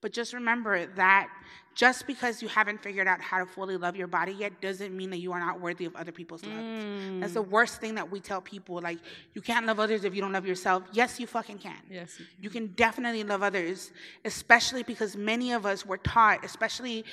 but 0.00 0.12
just 0.12 0.32
remember 0.32 0.86
that 0.94 1.28
just 1.76 2.06
because 2.06 2.40
you 2.40 2.48
haven't 2.48 2.82
figured 2.82 3.06
out 3.06 3.20
how 3.20 3.38
to 3.38 3.44
fully 3.44 3.76
love 3.76 3.96
your 3.96 4.06
body 4.06 4.32
yet 4.32 4.60
doesn't 4.62 4.96
mean 4.96 5.10
that 5.10 5.18
you 5.18 5.30
are 5.32 5.38
not 5.38 5.60
worthy 5.60 5.84
of 5.84 5.94
other 5.94 6.10
people's 6.10 6.42
love. 6.42 7.20
That's 7.20 7.34
the 7.34 7.44
mm. 7.44 7.50
worst 7.50 7.82
thing 7.82 7.94
that 7.96 8.10
we 8.10 8.18
tell 8.18 8.40
people. 8.40 8.80
Like, 8.80 8.98
you 9.34 9.42
can't 9.42 9.66
love 9.66 9.78
others 9.78 10.04
if 10.04 10.14
you 10.14 10.22
don't 10.22 10.32
love 10.32 10.46
yourself. 10.46 10.84
Yes, 10.92 11.20
you 11.20 11.26
fucking 11.26 11.58
can. 11.58 11.76
Yes, 11.90 12.18
you 12.18 12.24
You 12.40 12.50
can 12.50 12.68
definitely 12.68 13.24
love 13.24 13.42
others, 13.42 13.92
especially 14.24 14.84
because 14.84 15.16
many 15.16 15.52
of 15.52 15.66
us 15.66 15.84
were 15.84 15.98
taught, 15.98 16.42
especially 16.46 17.04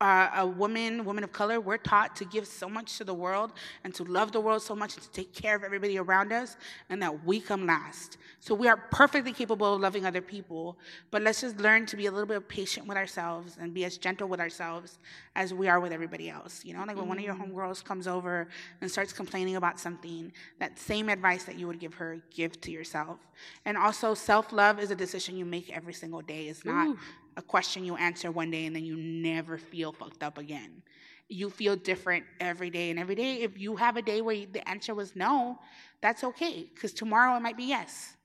uh, 0.00 0.30
a 0.36 0.46
woman, 0.46 1.04
women 1.04 1.22
of 1.22 1.32
color, 1.32 1.60
we're 1.60 1.76
taught 1.76 2.16
to 2.16 2.24
give 2.24 2.46
so 2.46 2.68
much 2.68 2.96
to 2.96 3.04
the 3.04 3.12
world 3.12 3.52
and 3.84 3.94
to 3.94 4.04
love 4.04 4.32
the 4.32 4.40
world 4.40 4.62
so 4.62 4.74
much 4.74 4.94
and 4.94 5.02
to 5.02 5.10
take 5.10 5.34
care 5.34 5.54
of 5.54 5.62
everybody 5.62 5.98
around 5.98 6.32
us, 6.32 6.56
and 6.88 7.02
that 7.02 7.24
we 7.24 7.38
come 7.40 7.66
last. 7.66 8.16
So 8.42 8.54
we 8.54 8.68
are 8.68 8.78
perfectly 8.78 9.32
capable 9.32 9.74
of 9.74 9.80
loving 9.80 10.06
other 10.06 10.22
people, 10.22 10.78
but 11.10 11.20
let's 11.20 11.42
just 11.42 11.58
learn 11.58 11.84
to 11.86 11.96
be 11.96 12.06
a 12.06 12.10
little 12.10 12.26
bit 12.26 12.48
patient 12.48 12.86
with 12.86 12.96
ourselves 12.96 13.58
and 13.60 13.74
be 13.74 13.84
as 13.84 13.98
gentle 13.98 14.28
with 14.28 14.40
ourselves 14.40 14.98
as 15.36 15.52
we 15.52 15.68
are 15.68 15.80
with 15.80 15.92
everybody 15.92 16.30
else. 16.30 16.64
You 16.64 16.72
know, 16.72 16.84
like 16.86 16.96
when 16.96 17.06
one 17.06 17.18
of 17.18 17.24
your 17.24 17.34
homegirls 17.34 17.84
comes 17.84 18.08
over 18.08 18.48
and 18.80 18.90
starts 18.90 19.12
complaining 19.12 19.56
about 19.56 19.78
something, 19.78 20.32
that 20.58 20.78
same 20.78 21.10
advice 21.10 21.44
that 21.44 21.58
you 21.58 21.66
would 21.66 21.78
give 21.78 21.92
her, 21.94 22.18
give 22.34 22.58
to 22.62 22.70
yourself. 22.70 23.18
And 23.66 23.76
also, 23.76 24.14
self 24.14 24.52
love 24.52 24.80
is 24.80 24.90
a 24.90 24.96
decision 24.96 25.36
you 25.36 25.44
make 25.44 25.70
every 25.70 25.92
single 25.92 26.22
day. 26.22 26.48
It's 26.48 26.64
not 26.64 26.96
a 27.36 27.42
question 27.42 27.84
you 27.84 27.96
answer 27.96 28.30
one 28.30 28.50
day 28.50 28.66
and 28.66 28.74
then 28.74 28.84
you 28.84 28.96
never 28.96 29.58
feel 29.58 29.92
fucked 29.92 30.22
up 30.22 30.38
again. 30.38 30.82
You 31.28 31.50
feel 31.50 31.76
different 31.76 32.24
every 32.40 32.70
day. 32.70 32.90
And 32.90 32.98
every 32.98 33.14
day, 33.14 33.42
if 33.42 33.58
you 33.58 33.76
have 33.76 33.96
a 33.96 34.02
day 34.02 34.20
where 34.20 34.46
the 34.46 34.68
answer 34.68 34.94
was 34.94 35.14
no, 35.14 35.58
that's 36.00 36.24
okay, 36.24 36.68
because 36.74 36.92
tomorrow 36.92 37.36
it 37.36 37.40
might 37.40 37.56
be 37.56 37.64
yes. 37.64 38.16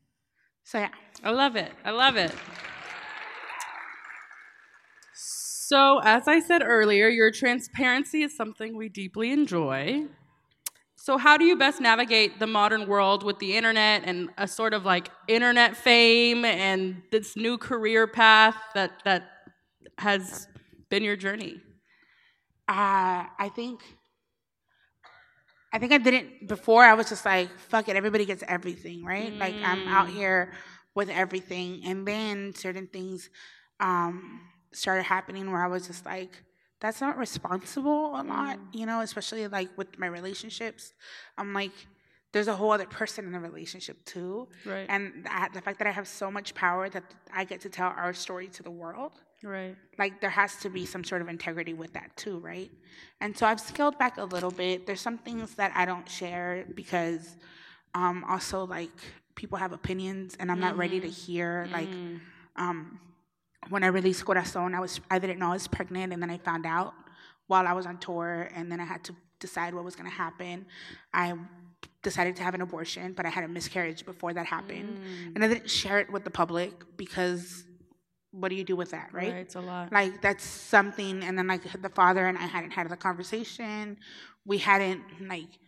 So, 0.64 0.80
yeah. 0.80 0.90
I 1.24 1.30
love 1.30 1.56
it. 1.56 1.72
I 1.84 1.92
love 1.92 2.16
it. 2.16 2.32
So, 5.14 6.00
as 6.04 6.28
I 6.28 6.40
said 6.40 6.62
earlier, 6.64 7.08
your 7.08 7.32
transparency 7.32 8.24
is 8.24 8.36
something 8.36 8.76
we 8.76 8.90
deeply 8.90 9.32
enjoy. 9.32 10.06
So, 11.06 11.20
how 11.20 11.38
do 11.38 11.46
you 11.46 11.56
best 11.56 11.80
navigate 11.80 12.40
the 12.40 12.48
modern 12.48 12.88
world 12.88 13.22
with 13.22 13.38
the 13.38 13.56
internet 13.56 14.02
and 14.06 14.32
a 14.40 14.48
sort 14.48 14.74
of 14.74 14.86
like 14.86 15.12
internet 15.28 15.78
fame 15.78 16.44
and 16.44 17.04
this 17.12 17.38
new 17.38 17.60
career 17.60 18.08
path 18.08 18.56
that 18.74 19.04
that 19.06 19.30
has 20.00 20.48
been 20.90 21.04
your 21.04 21.16
journey? 21.16 21.62
Uh, 22.68 23.30
I 23.38 23.52
think 23.54 23.84
I 25.72 25.78
think 25.78 25.92
I 25.92 26.00
didn't 26.00 26.48
before 26.48 26.84
I 26.84 26.96
was 26.96 27.08
just 27.08 27.24
like, 27.24 27.52
fuck 27.60 27.88
it, 27.88 27.96
everybody 27.96 28.26
gets 28.26 28.44
everything, 28.48 29.06
right? 29.06 29.32
Like 29.38 29.54
I'm 29.64 29.88
out 29.88 30.10
here 30.10 30.54
with 30.96 31.10
everything. 31.10 31.84
And 31.86 32.08
then 32.08 32.56
certain 32.56 32.88
things 32.88 33.30
um 33.80 34.42
started 34.74 35.04
happening 35.04 35.52
where 35.52 35.64
I 35.64 35.68
was 35.68 35.86
just 35.86 36.04
like, 36.04 36.42
that's 36.80 37.02
not 37.02 37.18
responsible 37.18 38.20
a 38.20 38.24
lot, 38.24 38.60
you 38.74 38.86
know, 38.86 39.02
especially 39.02 39.48
like 39.48 39.70
with 39.78 39.98
my 39.98 40.08
relationships. 40.08 40.94
I'm 41.38 41.54
like, 41.54 41.72
there's 42.32 42.48
a 42.50 42.56
whole 42.56 42.72
other 42.72 42.86
person 42.86 43.26
in 43.26 43.32
the 43.32 43.40
relationship 43.40 44.04
too. 44.06 44.48
Right. 44.66 44.86
And 44.90 45.24
that, 45.26 45.52
the 45.54 45.62
fact 45.62 45.80
that 45.80 45.88
I 45.88 45.92
have 45.92 46.08
so 46.08 46.30
much 46.30 46.54
power 46.54 46.90
that 46.90 47.04
I 47.34 47.46
get 47.46 47.62
to 47.62 47.70
tell 47.70 47.88
our 47.88 48.14
story 48.14 48.48
to 48.50 48.64
the 48.64 48.72
world 48.72 49.14
Right. 49.44 49.76
like 50.00 50.22
there 50.22 50.30
has 50.32 50.56
to 50.58 50.70
be 50.70 50.86
some 50.86 51.04
sort 51.04 51.22
of 51.22 51.30
integrity 51.30 51.74
with 51.74 51.94
that 51.94 52.16
too, 52.18 52.40
right? 52.40 52.72
And 53.22 53.38
so 53.38 53.46
I've 53.46 53.60
scaled 53.62 53.98
back 53.98 54.18
a 54.18 54.24
little 54.24 54.52
bit. 54.52 54.86
There's 54.88 55.02
some 55.02 55.18
things 55.20 55.56
that 55.56 55.72
I 55.76 55.86
don't 55.86 56.10
share 56.10 56.66
because 56.76 57.38
um 57.94 58.26
also 58.28 58.66
like 58.66 58.92
people 59.36 59.58
have 59.58 59.72
opinions 59.72 60.36
and 60.40 60.52
I'm 60.52 60.60
not 60.60 60.76
ready 60.78 61.00
to 61.00 61.08
hear 61.08 61.68
like 61.72 61.90
um 62.58 63.00
when 63.70 63.84
I 63.84 63.88
released 63.88 64.24
Corazon, 64.26 64.74
I 64.76 64.80
was 64.80 65.00
I 65.10 65.20
didn't 65.20 65.40
know 65.40 65.50
I 65.50 65.54
was 65.54 65.68
pregnant 65.68 66.14
and 66.14 66.22
then 66.22 66.30
I 66.30 66.38
found 66.38 66.66
out 66.66 66.94
while 67.48 67.68
I 67.68 67.74
was 67.74 67.86
on 67.86 67.98
tour 67.98 68.50
and 68.56 68.72
then 68.72 68.80
I 68.80 68.86
had 68.86 69.04
to 69.06 69.16
decide 69.40 69.74
what 69.74 69.84
was 69.84 69.96
going 69.96 70.10
to 70.10 70.16
happen. 70.16 70.66
I 71.14 71.34
decided 72.02 72.36
to 72.38 72.44
have 72.44 72.54
an 72.54 72.62
abortion, 72.62 73.14
but 73.14 73.26
I 73.26 73.30
had 73.30 73.44
a 73.44 73.48
miscarriage 73.48 74.06
before 74.06 74.34
that 74.34 74.46
happened. 74.46 75.00
Mm. 75.00 75.36
And 75.36 75.44
I 75.44 75.48
didn't 75.48 75.70
share 75.70 76.00
it 76.00 76.12
with 76.12 76.24
the 76.24 76.30
public 76.30 76.84
because 76.98 77.64
what 78.32 78.50
do 78.50 78.56
you 78.56 78.64
do 78.64 78.76
with 78.76 78.92
that, 78.92 79.10
right? 79.12 79.32
Right, 79.32 79.38
it's 79.38 79.56
a 79.56 79.62
lot. 79.62 79.92
Like 79.92 80.22
that's 80.22 80.44
something 80.44 81.24
and 81.24 81.38
then 81.38 81.48
like 81.48 81.64
the 81.82 81.90
father 81.90 82.28
and 82.28 82.38
I 82.38 82.42
hadn't 82.42 82.72
had 82.72 82.90
the 82.90 82.98
conversation. 82.98 83.98
We 84.46 84.58
hadn't 84.58 85.02
like 85.28 85.60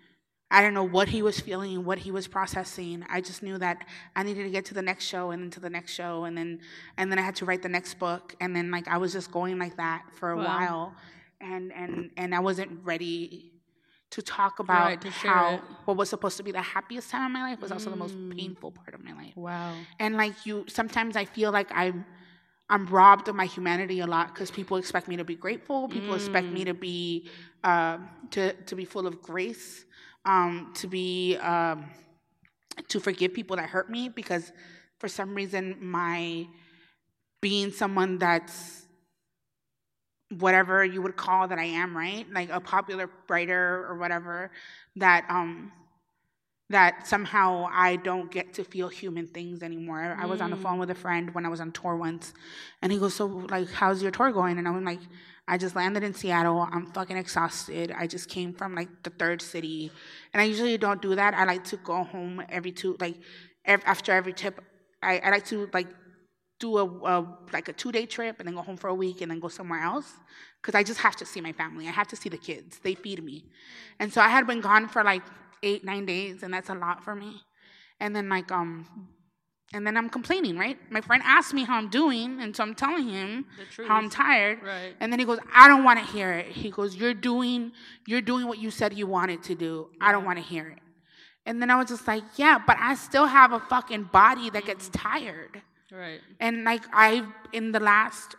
I 0.49 0.61
don't 0.61 0.74
know 0.74 0.84
what 0.88 1.10
he 1.10 1.22
was 1.22 1.40
feeling, 1.41 1.84
what 1.84 1.98
he 1.99 2.10
was 2.11 2.26
processing. 2.28 3.06
I 3.10 3.19
just 3.19 3.44
knew 3.44 3.57
that 3.57 3.86
I 4.15 4.24
needed 4.24 4.44
to 4.44 4.49
get 4.49 4.64
to 4.65 4.74
the 4.74 4.82
next 4.82 5.06
show 5.06 5.32
and 5.32 5.44
then 5.44 5.49
to 5.52 5.60
the 5.60 5.69
next 5.69 5.91
show 5.94 6.24
and 6.24 6.38
then 6.38 6.61
and 6.98 7.11
then 7.11 7.19
I 7.19 7.22
had 7.22 7.36
to 7.38 7.45
write 7.45 7.61
the 7.64 7.69
next 7.69 7.95
book 7.99 8.34
and 8.40 8.56
then 8.56 8.72
like 8.72 8.88
I 8.88 8.98
was 8.98 9.11
just 9.11 9.30
going 9.32 9.60
like 9.60 9.76
that 9.78 10.03
for 10.14 10.32
a 10.32 10.38
Wow. 10.38 10.44
while. 10.45 10.95
and 11.41 11.72
and 11.74 12.10
and 12.18 12.34
I 12.34 12.40
wasn't 12.40 12.72
ready 12.84 13.52
to 14.10 14.22
talk 14.22 14.60
about 14.60 14.86
Right, 14.88 15.02
to 15.02 15.10
how 15.10 15.56
it. 15.56 15.61
what 15.86 15.98
was 15.98 16.10
supposed 16.10 16.38
to 16.38 16.44
be 16.44 16.53
the 16.53 16.61
happiest 16.61 17.11
time 17.11 17.26
of 17.26 17.32
my 17.34 17.44
life 17.49 17.60
was 17.61 17.72
also 17.74 17.90
the 17.90 17.98
most 17.98 18.15
painful 18.38 18.72
part 18.72 18.94
of 18.94 19.03
my 19.03 19.11
life. 19.14 19.36
Wow. 19.36 19.74
And 19.99 20.15
like 20.15 20.45
you, 20.45 20.64
sometimes 20.69 21.18
I 21.18 21.26
feel 21.26 21.52
like 21.52 21.69
I'm 21.76 22.06
I'm 22.69 22.86
robbed 22.88 23.28
of 23.28 23.36
my 23.36 23.45
humanity 23.45 23.99
a 23.99 24.07
lot 24.07 24.34
because 24.34 24.49
people 24.49 24.78
expect 24.78 25.07
me 25.10 25.18
to 25.18 25.26
be 25.26 25.36
grateful. 25.36 25.88
People 25.90 26.14
expect 26.15 26.48
me 26.48 26.64
to 26.65 26.74
be 26.74 27.30
uh, 27.65 27.98
to 28.32 28.53
to 28.53 28.76
be 28.76 28.86
full 28.86 29.06
of 29.07 29.22
grace, 29.22 29.86
um, 30.26 30.72
to 30.76 30.88
be 30.88 31.38
um, 31.38 31.85
to 32.88 32.99
forgive 32.99 33.34
people 33.34 33.56
that 33.56 33.69
hurt 33.69 33.89
me 33.89 34.10
because 34.10 34.52
for 34.99 35.07
some 35.07 35.34
reason 35.35 35.77
my 35.80 36.48
being 37.41 37.72
someone 37.72 38.18
that's 38.18 38.88
whatever 40.39 40.84
you 40.84 41.02
would 41.02 41.15
call 41.15 41.48
that 41.48 41.57
I 41.57 41.64
am, 41.64 41.95
right? 41.95 42.26
Like 42.31 42.49
a 42.49 42.60
popular 42.60 43.10
writer 43.30 43.85
or 43.88 43.98
whatever, 43.98 44.52
that 44.95 45.26
um 45.30 45.72
that 46.69 47.07
somehow 47.07 47.69
I 47.72 47.95
don't 47.95 48.30
get 48.30 48.53
to 48.56 48.64
feel 48.65 48.89
human 48.89 49.26
things 49.26 49.64
anymore. 49.64 50.02
I, 50.02 50.23
I 50.23 50.26
was 50.26 50.41
on 50.41 50.49
the 50.49 50.57
phone 50.57 50.80
with 50.80 50.89
a 50.89 50.95
friend 50.95 51.34
when 51.34 51.45
I 51.45 51.49
was 51.49 51.61
on 51.61 51.72
tour 51.72 51.95
once, 51.95 52.34
and 52.81 52.91
he 52.91 52.98
goes, 52.98 53.14
"So, 53.14 53.26
like, 53.26 53.69
how's 53.72 54.02
your 54.02 54.11
tour 54.11 54.31
going?" 54.31 54.57
And 54.57 54.68
I'm 54.68 54.84
like, 54.84 54.99
"I 55.48 55.57
just 55.57 55.76
landed 55.76 56.03
in 56.03 56.14
Seattle. 56.14 56.68
I'm 56.72 56.88
fucking 56.88 57.18
exhausted. 57.18 57.94
I 57.98 58.07
just 58.07 58.30
came 58.30 58.53
from 58.53 58.76
like 58.76 58.90
the 59.03 59.10
third 59.11 59.41
city, 59.41 59.91
and 60.34 60.41
I 60.41 60.45
usually 60.45 60.78
don't 60.78 61.02
do 61.02 61.15
that. 61.15 61.34
I 61.34 61.45
like 61.45 61.64
to 61.65 61.78
go 61.78 62.03
home 62.03 62.44
every 62.49 62.72
two, 62.72 62.98
like, 62.99 63.15
ev- 63.65 63.84
after 63.86 64.11
every 64.11 64.34
trip. 64.34 64.60
I, 65.02 65.19
I 65.19 65.30
like 65.30 65.45
to 65.48 65.69
like 65.74 65.88
do 66.60 66.78
a, 66.78 66.86
a 66.86 67.38
like 67.53 67.68
a 67.69 67.74
two 67.74 67.91
day 67.91 68.06
trip 68.06 68.38
and 68.40 68.48
then 68.48 68.56
go 68.56 68.61
home 68.61 68.78
for 68.78 68.88
a 68.88 68.95
week 68.95 69.22
and 69.22 69.30
then 69.30 69.40
go 69.40 69.48
somewhere 69.48 69.84
else 69.84 70.11
because 70.61 70.76
I 70.76 70.84
just 70.84 70.99
have 71.02 71.15
to 71.18 71.26
see 71.26 71.40
my 71.41 71.52
family. 71.52 71.88
I 71.88 71.91
have 71.91 72.07
to 72.10 72.15
see 72.15 72.30
the 72.30 72.38
kids. 72.38 72.80
They 72.80 72.95
feed 72.95 73.24
me, 73.24 73.45
and 73.99 74.11
so 74.11 74.22
I 74.22 74.30
had 74.30 74.48
been 74.48 74.61
gone 74.61 74.88
for 74.88 75.03
like 75.03 75.24
eight 75.64 75.84
nine 75.84 76.06
days, 76.06 76.44
and 76.44 76.53
that's 76.53 76.69
a 76.69 76.76
lot 76.76 77.03
for 77.03 77.15
me. 77.15 77.41
And 77.99 78.15
then 78.15 78.30
like 78.30 78.52
um, 78.52 78.86
and 79.73 79.85
then 79.85 79.98
I'm 79.98 80.10
complaining, 80.10 80.57
right? 80.57 80.77
My 80.89 81.02
friend 81.02 81.22
asked 81.26 81.53
me 81.53 81.65
how 81.65 81.76
I'm 81.77 81.89
doing, 81.89 82.39
and 82.41 82.56
so 82.56 82.64
I'm 82.64 82.73
telling 82.73 83.10
him 83.10 83.45
how 83.88 83.95
I'm 83.95 84.10
tired. 84.10 84.64
Right. 84.64 84.95
And 85.02 85.11
then 85.11 85.19
he 85.19 85.26
goes, 85.26 85.39
I 85.53 85.68
don't 85.68 85.84
want 85.84 85.99
to 85.99 86.06
hear 86.06 86.31
it. 86.31 86.48
He 86.48 86.69
goes, 86.69 86.95
You're 86.95 87.14
doing 87.14 87.73
you're 88.06 88.22
doing 88.22 88.48
what 88.48 88.60
you 88.60 88.72
said 88.72 88.98
you 88.98 89.07
wanted 89.07 89.44
to 89.44 89.56
do. 89.56 89.89
I 89.99 90.14
don't 90.14 90.23
want 90.23 90.38
to 90.38 90.44
hear 90.44 90.68
it. 90.69 90.80
And 91.45 91.61
then 91.61 91.69
I 91.69 91.76
was 91.76 91.88
just 91.88 92.07
like, 92.07 92.23
Yeah, 92.38 92.60
but 92.65 92.77
I 92.80 92.95
still 92.95 93.26
have 93.26 93.52
a 93.52 93.60
fucking 93.60 94.10
body 94.14 94.49
that 94.52 94.65
gets 94.65 94.89
mm-hmm. 94.89 95.07
tired. 95.10 95.61
Right. 95.91 96.22
And 96.39 96.64
like 96.64 96.84
I 96.94 97.26
in 97.52 97.73
the 97.73 97.81
last 97.81 98.38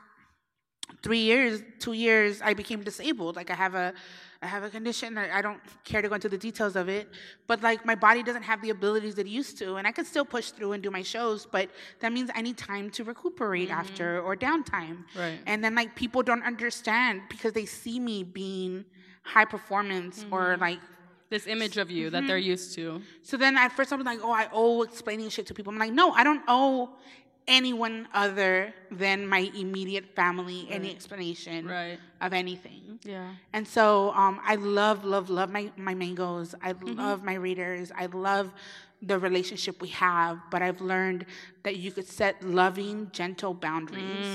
three 1.03 1.21
years, 1.21 1.63
two 1.79 1.93
years, 1.93 2.41
I 2.41 2.55
became 2.55 2.83
disabled. 2.83 3.37
Like 3.37 3.51
I 3.51 3.55
have 3.55 3.75
a 3.75 3.93
I 4.41 4.47
have 4.47 4.63
a 4.63 4.71
condition. 4.71 5.19
I 5.19 5.39
I 5.39 5.43
don't 5.43 5.61
care 5.85 6.01
to 6.01 6.09
go 6.09 6.15
into 6.15 6.29
the 6.29 6.39
details 6.39 6.77
of 6.77 6.89
it, 6.89 7.09
but 7.47 7.61
like 7.63 7.85
my 7.85 7.97
body 7.97 8.23
doesn't 8.23 8.45
have 8.45 8.63
the 8.63 8.71
abilities 8.71 9.15
that 9.17 9.27
it 9.27 9.31
used 9.31 9.59
to, 9.59 9.77
and 9.77 9.87
I 9.87 9.93
can 9.93 10.05
still 10.05 10.25
push 10.25 10.51
through 10.51 10.73
and 10.73 10.83
do 10.83 10.91
my 10.91 11.03
shows. 11.03 11.45
But 11.45 11.71
that 12.01 12.13
means 12.13 12.31
I 12.35 12.43
need 12.43 12.57
time 12.57 12.91
to 12.91 13.05
recuperate 13.05 13.69
mm-hmm. 13.69 13.81
after 13.81 14.21
or 14.21 14.37
downtime. 14.37 15.05
Right. 15.17 15.41
And 15.47 15.63
then 15.63 15.75
like 15.75 15.97
people 15.97 16.23
don't 16.23 16.45
understand 16.45 17.23
because 17.29 17.53
they 17.53 17.67
see 17.67 17.99
me 17.99 18.23
being 18.23 18.85
high 19.23 19.45
performance 19.45 20.25
or 20.31 20.53
mm-hmm. 20.53 20.63
like 20.63 20.81
This 21.31 21.47
image 21.47 21.77
of 21.77 21.91
you 21.91 22.09
that 22.11 22.27
they're 22.27 22.39
mm-hmm. 22.39 22.57
used 22.57 22.75
to. 22.77 23.03
so 23.23 23.37
then 23.37 23.59
at 23.59 23.73
first 23.73 23.93
I 23.93 23.97
was 23.97 24.07
like, 24.07 24.21
oh, 24.23 24.33
I 24.33 24.49
owe 24.53 24.83
explaining 24.83 25.29
shit 25.31 25.47
to 25.47 25.55
people. 25.55 25.73
I'm 25.73 25.79
like, 25.79 25.93
no, 25.93 26.13
I 26.13 26.23
don't 26.25 26.45
owe 26.49 26.97
anyone 27.49 28.07
other 28.15 28.73
than 28.93 29.27
my 29.27 29.51
immediate 29.57 30.15
family 30.15 30.69
any 30.71 30.91
explanation 30.91 31.67
Right. 31.67 31.99
of 32.21 32.33
anything. 32.33 33.01
Yeah. 33.05 33.33
And 33.53 33.67
so 33.67 34.13
um, 34.13 34.41
I 34.45 34.55
love, 34.57 35.05
love, 35.05 35.31
love 35.31 35.51
my, 35.51 35.73
my 35.77 35.95
mangoes. 35.95 36.55
I 36.63 36.75
Mm-hmm. 36.75 36.99
love 36.99 37.25
my 37.25 37.35
readers. 37.35 37.91
I 37.97 38.07
love 38.07 38.53
the 39.03 39.19
relationship 39.19 39.81
we 39.81 39.89
have. 39.89 40.39
But 40.51 40.61
I've 40.63 40.81
learned 40.81 41.25
that 41.63 41.77
you 41.77 41.91
could 41.93 42.07
set 42.07 42.43
loving, 42.43 43.11
gentle 43.13 43.55
boundaries, 43.55 44.27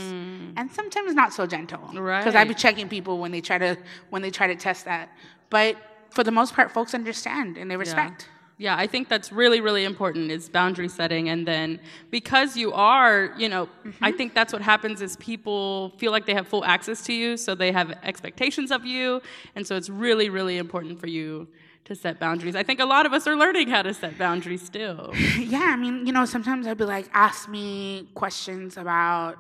and 0.57 0.71
sometimes 0.71 1.13
not 1.13 1.33
so 1.33 1.45
gentle. 1.45 1.89
Right? 1.93 2.19
Because 2.19 2.35
I 2.35 2.43
be 2.45 2.53
Mm. 2.53 2.57
Checking 2.57 2.89
people 2.89 3.19
when 3.19 3.31
they 3.31 3.41
try 3.41 3.57
to 3.57 3.77
when 4.09 4.21
they 4.21 4.31
try 4.31 4.47
to 4.47 4.55
test 4.55 4.85
that. 4.85 5.09
But 5.49 5.75
for 6.11 6.23
the 6.23 6.31
most 6.31 6.53
part, 6.53 6.71
folks 6.71 6.93
understand 6.93 7.57
and 7.57 7.69
they 7.69 7.75
respect. 7.77 8.29
Yeah, 8.57 8.77
I 8.77 8.87
think 8.87 9.09
that's 9.09 9.31
really, 9.31 9.61
really 9.61 9.83
important 9.83 10.31
is 10.31 10.47
boundary 10.47 10.87
setting. 10.87 11.29
And 11.29 11.47
then 11.47 11.79
because 12.11 12.55
you 12.55 12.71
are, 12.71 13.33
you 13.37 13.49
know, 13.49 13.67
I 13.83 13.87
mm-hmm. 13.87 14.17
think 14.17 14.35
that's 14.35 14.53
what 14.53 14.61
happens 14.61 15.01
is 15.01 15.17
people 15.17 15.89
feel 15.97 16.11
like 16.11 16.25
they 16.25 16.33
have 16.33 16.47
full 16.47 16.63
access 16.63 17.03
to 17.05 17.13
you, 17.13 17.35
so 17.35 17.55
they 17.55 17.71
have 17.71 17.91
expectations 18.03 18.71
of 18.71 18.85
you. 18.85 19.21
And 19.55 19.65
so 19.65 19.75
it's 19.75 19.89
really, 19.89 20.29
really 20.29 20.57
important 20.57 20.99
for 20.99 21.07
you 21.07 21.47
to 21.85 21.95
set 21.95 22.19
boundaries. 22.19 22.55
I 22.55 22.63
think 22.63 22.79
a 22.79 22.85
lot 22.85 23.05
of 23.05 23.13
us 23.13 23.27
are 23.27 23.35
learning 23.35 23.69
how 23.69 23.81
to 23.81 23.93
set 23.93 24.17
boundaries 24.17 24.61
still. 24.61 25.13
Yeah, 25.37 25.71
I 25.73 25.75
mean, 25.75 26.05
you 26.05 26.13
know, 26.13 26.25
sometimes 26.25 26.67
I'd 26.67 26.77
be 26.77 26.85
like, 26.85 27.09
ask 27.13 27.49
me 27.49 28.07
questions 28.13 28.77
about 28.77 29.37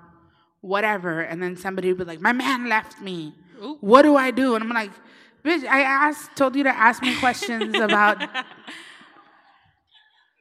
whatever, 0.61 1.21
and 1.21 1.41
then 1.41 1.55
somebody 1.55 1.87
would 1.89 1.97
be 1.97 2.03
like, 2.03 2.19
my 2.19 2.33
man 2.33 2.67
left 2.67 2.99
me. 3.01 3.33
Ooh. 3.63 3.77
What 3.79 4.01
do 4.01 4.15
I 4.15 4.31
do? 4.31 4.55
And 4.55 4.63
I'm 4.63 4.69
like, 4.69 4.91
bitch, 5.43 5.65
I 5.65 5.81
asked, 5.81 6.35
told 6.35 6.55
you 6.55 6.63
to 6.63 6.75
ask 6.75 7.01
me 7.01 7.15
questions 7.19 7.75
about 7.75 8.21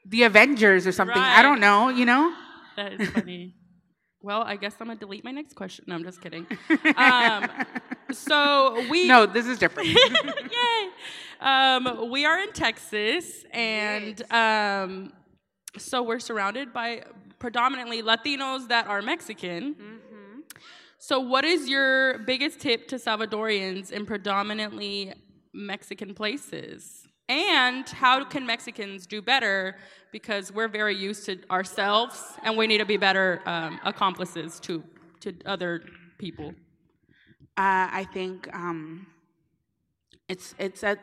the 0.05 0.25
Avengers 0.25 0.87
or 0.87 0.93
something. 0.93 1.19
I 1.19 1.43
don't 1.43 1.61
know, 1.61 1.89
you 1.89 2.05
know? 2.05 2.35
That 2.75 2.99
is 2.99 3.11
funny. 3.11 3.55
well, 4.23 4.41
I 4.43 4.57
guess 4.57 4.75
I'm 4.81 4.87
gonna 4.87 4.99
delete 4.99 5.25
my 5.25 5.31
next 5.31 5.55
question. 5.55 5.85
No, 5.89 5.95
I'm 5.95 6.05
just 6.05 6.23
kidding. 6.23 6.47
Um, 6.97 7.51
so 8.13 8.83
we 8.89 9.07
No, 9.07 9.27
this 9.27 9.47
is 9.47 9.59
different. 9.59 9.89
Yay! 9.91 10.89
Um, 11.39 12.11
we 12.11 12.25
are 12.25 12.39
in 12.39 12.53
Texas, 12.53 13.45
and 13.53 14.23
um, 14.33 15.13
so 15.77 16.03
we're 16.03 16.19
surrounded 16.19 16.73
by 16.73 17.05
predominantly 17.39 18.03
Latinos 18.03 18.69
that 18.69 18.87
are 18.87 19.03
Mexican. 19.03 19.77
So, 20.99 21.19
what 21.21 21.45
is 21.45 21.69
your 21.69 22.19
biggest 22.21 22.61
tip 22.61 22.89
to 22.89 22.97
Salvadorians 22.97 23.91
in 23.91 24.07
predominantly 24.07 25.13
Mexican 25.53 26.15
places? 26.15 27.02
And 27.33 27.89
how 27.89 28.25
can 28.25 28.45
Mexicans 28.45 29.07
do 29.07 29.23
better? 29.23 29.77
Because 30.11 30.53
we're 30.53 30.69
very 30.69 30.95
used 30.95 31.25
to 31.25 31.39
ourselves, 31.51 32.23
and 32.43 32.59
we 32.59 32.67
need 32.67 32.77
to 32.79 32.85
be 32.85 32.99
better 32.99 33.41
um, 33.47 33.81
accomplices 33.85 34.61
to 34.61 34.85
to 35.21 35.33
other 35.47 35.83
people. 36.19 36.49
Uh, 37.57 37.89
I 38.01 38.07
think 38.13 38.55
um, 38.55 39.07
it's 40.29 40.55
it's 40.59 40.83
a 40.83 40.99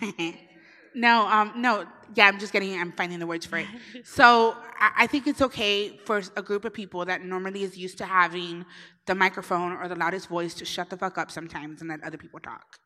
no 0.94 1.26
um, 1.26 1.52
no 1.56 1.86
yeah 2.14 2.26
I'm 2.28 2.38
just 2.38 2.52
getting 2.52 2.78
I'm 2.78 2.92
finding 2.92 3.18
the 3.18 3.26
words 3.26 3.46
for 3.46 3.56
it. 3.56 3.66
So 4.04 4.56
I, 4.78 5.04
I 5.04 5.06
think 5.06 5.26
it's 5.26 5.40
okay 5.40 5.96
for 6.04 6.20
a 6.36 6.42
group 6.42 6.66
of 6.66 6.74
people 6.74 7.06
that 7.06 7.24
normally 7.24 7.62
is 7.62 7.78
used 7.78 7.96
to 7.98 8.04
having 8.04 8.66
the 9.06 9.14
microphone 9.14 9.72
or 9.72 9.88
the 9.88 9.96
loudest 9.96 10.28
voice 10.28 10.52
to 10.60 10.66
shut 10.66 10.90
the 10.90 10.98
fuck 10.98 11.16
up 11.16 11.30
sometimes 11.30 11.80
and 11.80 11.88
let 11.88 12.02
other 12.04 12.18
people 12.18 12.40
talk. 12.40 12.78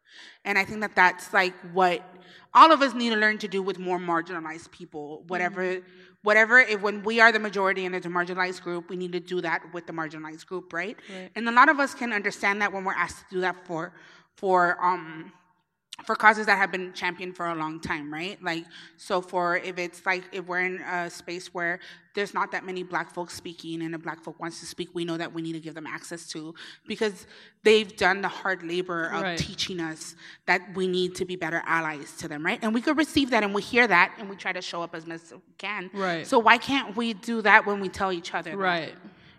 And 0.45 0.59
I 0.59 0.65
think 0.65 0.81
that 0.81 0.95
that's 0.95 1.33
like 1.33 1.55
what 1.73 2.03
all 2.55 2.73
of 2.73 2.83
us 2.83 2.95
need 2.95 3.11
to 3.11 3.17
learn 3.17 3.39
to 3.39 3.49
do 3.49 3.63
with 3.63 3.79
more 3.79 3.99
marginalized 3.99 4.71
people. 4.71 5.25
Whatever, 5.29 5.81
whatever. 6.23 6.59
If 6.59 6.81
when 6.81 7.03
we 7.03 7.21
are 7.21 7.33
the 7.33 7.39
majority 7.39 7.85
and 7.87 7.95
it's 7.95 8.07
a 8.07 8.11
marginalized 8.11 8.63
group, 8.63 8.89
we 8.91 8.97
need 8.97 9.13
to 9.13 9.21
do 9.21 9.41
that 9.43 9.63
with 9.73 9.87
the 9.87 9.93
marginalized 9.93 10.47
group, 10.47 10.73
right? 10.73 10.97
And 11.37 11.49
a 11.49 11.53
lot 11.53 11.69
of 11.69 11.79
us 11.79 11.95
can 11.95 12.13
understand 12.13 12.61
that 12.63 12.73
when 12.73 12.85
we're 12.85 12.95
asked 12.95 13.29
to 13.29 13.35
do 13.37 13.41
that 13.43 13.67
for, 13.67 13.93
for 14.37 14.83
um, 14.85 15.33
for 16.05 16.17
causes 16.17 16.47
that 16.47 16.57
have 16.57 16.73
been 16.73 16.93
championed 16.93 17.37
for 17.37 17.47
a 17.47 17.55
long 17.55 17.81
time, 17.81 18.13
right? 18.13 18.43
Like, 18.43 18.65
so 18.97 19.21
for 19.21 19.57
if 19.59 19.79
it's 19.79 20.05
like 20.07 20.25
if 20.33 20.47
we're 20.47 20.61
in 20.61 20.81
a 20.83 21.11
space 21.11 21.53
where 21.55 21.79
there's 22.15 22.35
not 22.35 22.51
that 22.53 22.65
many 22.65 22.83
black 22.83 23.13
folks 23.13 23.35
speaking 23.35 23.83
and 23.83 23.95
a 23.95 23.99
black 23.99 24.21
folk 24.23 24.39
wants 24.41 24.59
to 24.61 24.67
speak, 24.67 24.89
we 24.95 25.05
know 25.05 25.17
that 25.17 25.33
we 25.33 25.43
need 25.43 25.53
to 25.53 25.61
give 25.61 25.75
them 25.75 25.87
access 25.87 26.27
to 26.29 26.55
because 26.89 27.27
they've 27.63 27.97
done 27.97 28.21
the 28.21 28.29
hard 28.29 28.63
labor 28.63 29.07
of 29.07 29.23
Right. 29.23 29.39
teaching 29.39 29.81
us 29.81 30.17
that 30.47 30.61
we 30.75 30.89
need 30.89 31.15
to 31.17 31.25
be 31.25 31.37
better 31.37 31.63
allies 31.67 32.17
to 32.19 32.27
them, 32.29 32.45
right? 32.45 32.59
And 32.63 32.75
we 32.75 32.81
could 32.81 32.97
receive 32.97 33.31
that 33.31 33.43
and 33.45 33.55
we 33.55 33.63
hear 33.63 33.87
that 33.87 34.15
and 34.19 34.29
we 34.29 34.37
try 34.37 34.53
to 34.53 34.63
show 34.63 34.83
up 34.83 34.95
as 34.95 35.07
much 35.07 35.21
as 35.23 35.33
we 35.33 35.39
can. 35.59 35.91
Right. 35.95 36.27
So 36.27 36.39
why 36.39 36.59
can't 36.59 36.97
we 36.97 37.13
do 37.15 37.43
that 37.43 37.67
when 37.67 37.79
we 37.81 37.89
tell 37.89 38.11
each 38.13 38.35
other? 38.35 38.51
that? 38.51 38.57
Right. 38.57 38.95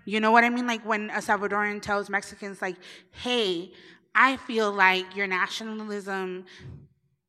You 0.05 0.19
know 0.19 0.31
what 0.31 0.43
I 0.43 0.49
mean? 0.49 0.65
Like 0.65 0.83
when 0.85 1.09
a 1.11 1.17
Salvadorian 1.19 1.81
tells 1.81 2.09
Mexicans, 2.09 2.59
like, 2.61 2.75
"Hey, 3.11 3.71
I 4.15 4.37
feel 4.37 4.71
like 4.71 5.15
your 5.15 5.27
nationalism 5.27 6.45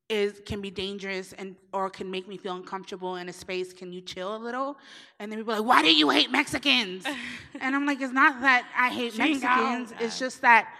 is 0.08 0.42
can 0.44 0.60
be 0.60 0.70
dangerous 0.70 1.32
and 1.32 1.56
or 1.72 1.88
can 1.88 2.10
make 2.10 2.28
me 2.28 2.36
feel 2.36 2.54
uncomfortable 2.54 3.16
in 3.16 3.28
a 3.28 3.32
space. 3.32 3.72
Can 3.72 3.92
you 3.92 4.00
chill 4.00 4.36
a 4.36 4.38
little?" 4.38 4.78
And 5.18 5.30
then 5.30 5.38
people 5.38 5.54
are 5.54 5.58
like, 5.60 5.68
"Why 5.68 5.82
do 5.82 5.94
you 5.94 6.10
hate 6.10 6.30
Mexicans?" 6.30 7.04
and 7.60 7.74
I'm 7.74 7.86
like, 7.86 8.00
"It's 8.00 8.12
not 8.12 8.40
that 8.42 8.66
I 8.76 8.88
hate 8.90 9.16
Mexicans. 9.16 9.94
It's 10.00 10.18
just 10.18 10.42
that 10.42 10.72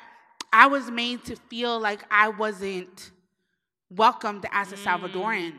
I 0.52 0.66
was 0.66 0.90
made 0.90 1.24
to 1.24 1.36
feel 1.36 1.80
like 1.80 2.04
I 2.10 2.28
wasn't 2.28 3.12
welcomed 3.90 4.46
as 4.52 4.72
a 4.72 4.76
Salvadoran." 4.76 5.54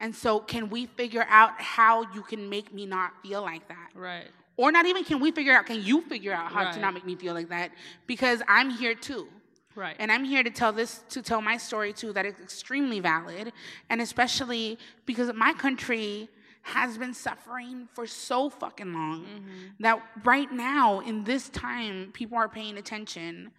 And 0.00 0.16
so, 0.16 0.40
can 0.40 0.68
we 0.68 0.86
figure 0.86 1.24
out 1.28 1.60
how 1.60 2.02
you 2.12 2.22
can 2.22 2.48
make 2.48 2.74
me 2.74 2.86
not 2.86 3.12
feel 3.22 3.40
like 3.40 3.68
that? 3.68 3.90
Right. 3.94 4.26
Or 4.56 4.72
not 4.72 4.84
even 4.86 5.04
can 5.04 5.20
we 5.20 5.30
figure 5.30 5.54
out, 5.54 5.64
can 5.66 5.80
you 5.80 6.02
figure 6.02 6.32
out 6.32 6.50
how 6.50 6.70
to 6.72 6.80
not 6.80 6.92
make 6.92 7.06
me 7.06 7.14
feel 7.14 7.34
like 7.34 7.48
that? 7.50 7.70
Because 8.06 8.42
I'm 8.48 8.70
here 8.70 8.94
too. 8.96 9.28
Right. 9.74 9.96
And 9.98 10.12
I'm 10.12 10.24
here 10.24 10.42
to 10.42 10.50
tell 10.50 10.72
this 10.72 11.02
to 11.10 11.22
tell 11.22 11.40
my 11.40 11.56
story 11.56 11.92
too 11.92 12.12
that 12.12 12.26
it's 12.26 12.40
extremely 12.40 13.00
valid 13.00 13.52
and 13.88 14.00
especially 14.00 14.78
because 15.06 15.32
my 15.34 15.52
country 15.54 16.28
has 16.62 16.96
been 16.96 17.14
suffering 17.14 17.88
for 17.92 18.06
so 18.06 18.48
fucking 18.48 18.92
long 18.92 19.24
mm-hmm. 19.24 19.50
that 19.80 20.00
right 20.24 20.52
now 20.52 21.00
in 21.00 21.24
this 21.24 21.48
time 21.48 22.10
people 22.12 22.38
are 22.38 22.48
paying 22.48 22.78
attention 22.78 23.50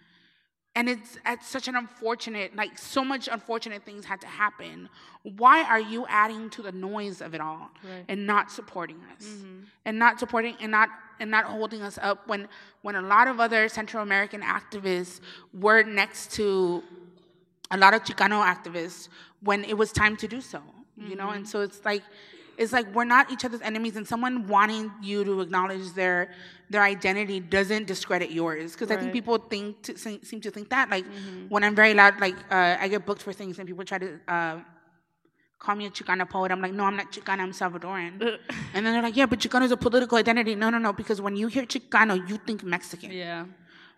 and 0.75 0.89
it's 0.89 1.17
at 1.25 1.43
such 1.43 1.67
an 1.67 1.75
unfortunate 1.75 2.55
like 2.55 2.77
so 2.77 3.03
much 3.03 3.29
unfortunate 3.31 3.83
things 3.83 4.05
had 4.05 4.19
to 4.21 4.27
happen. 4.27 4.89
Why 5.23 5.63
are 5.63 5.79
you 5.79 6.05
adding 6.07 6.49
to 6.51 6.61
the 6.61 6.71
noise 6.71 7.21
of 7.21 7.33
it 7.33 7.41
all 7.41 7.69
Right. 7.83 8.05
and 8.07 8.25
not 8.25 8.51
supporting 8.51 8.99
us? 9.15 9.25
Mm-hmm. 9.25 9.59
And 9.85 9.99
not 9.99 10.19
supporting 10.19 10.55
and 10.59 10.71
not 10.71 10.89
and 11.19 11.29
not 11.29 11.45
holding 11.45 11.81
us 11.81 11.99
up 12.01 12.27
when 12.27 12.47
when 12.81 12.95
a 12.95 13.01
lot 13.01 13.27
of 13.27 13.39
other 13.39 13.69
central 13.69 14.01
american 14.01 14.41
activists 14.41 15.21
were 15.53 15.83
next 15.83 16.31
to 16.33 16.83
a 17.71 17.77
lot 17.77 17.93
of 17.93 18.03
chicano 18.03 18.43
activists 18.43 19.09
when 19.41 19.63
it 19.63 19.77
was 19.77 19.91
time 19.91 20.17
to 20.17 20.27
do 20.27 20.41
so 20.41 20.61
you 20.97 21.15
know? 21.15 21.29
And 21.29 21.43
mm-hmm. 21.43 21.51
so 21.51 21.61
it's 21.61 21.83
like 21.85 22.03
it's 22.57 22.73
like 22.73 22.87
we're 22.93 23.03
not 23.03 23.31
each 23.31 23.45
other's 23.45 23.61
enemies 23.61 23.95
and 23.95 24.07
someone 24.07 24.47
wanting 24.47 24.91
you 25.01 25.23
to 25.23 25.41
acknowledge 25.41 25.91
their 25.93 26.29
their 26.69 26.81
identity 26.81 27.39
doesn't 27.39 27.85
discredit 27.87 28.31
yours. 28.31 28.73
Because 28.73 28.91
i 28.91 28.97
think 28.97 29.11
people 29.13 29.37
think 29.37 29.81
to, 29.83 29.97
seem 29.97 30.41
to 30.41 30.51
think 30.51 30.69
that 30.69 30.89
like 30.89 31.05
when 31.49 31.63
i'm 31.63 31.75
very 31.75 31.93
loud 31.93 32.19
like 32.19 32.35
uh, 32.51 32.77
i 32.79 32.87
get 32.87 33.05
booked 33.05 33.21
for 33.21 33.33
things 33.33 33.59
and 33.59 33.67
people 33.67 33.83
try 33.83 33.97
to 33.97 34.19
uh, 34.27 34.59
call 35.59 35.75
me 35.75 35.85
a 35.85 35.89
chicana 35.89 36.29
poet 36.29 36.51
i'm 36.51 36.61
like 36.61 36.73
no 36.73 36.83
i'm 36.85 36.95
not 36.95 37.11
chicana 37.11 37.39
i'm 37.39 37.51
salvadoran. 37.51 38.13
And 38.73 38.85
then 38.85 38.93
they're 38.93 39.01
like 39.01 39.15
yeah 39.15 39.25
but 39.25 39.39
chicano 39.39 39.63
is 39.63 39.71
a 39.71 39.77
political 39.77 40.17
identity. 40.17 40.55
No 40.55 40.69
no 40.69 40.77
no 40.77 40.93
because 40.93 41.21
when 41.21 41.35
you 41.35 41.47
hear 41.47 41.63
chicano 41.63 42.15
you 42.29 42.37
think 42.37 42.63
mexican. 42.63 43.11
Yeah. 43.11 43.45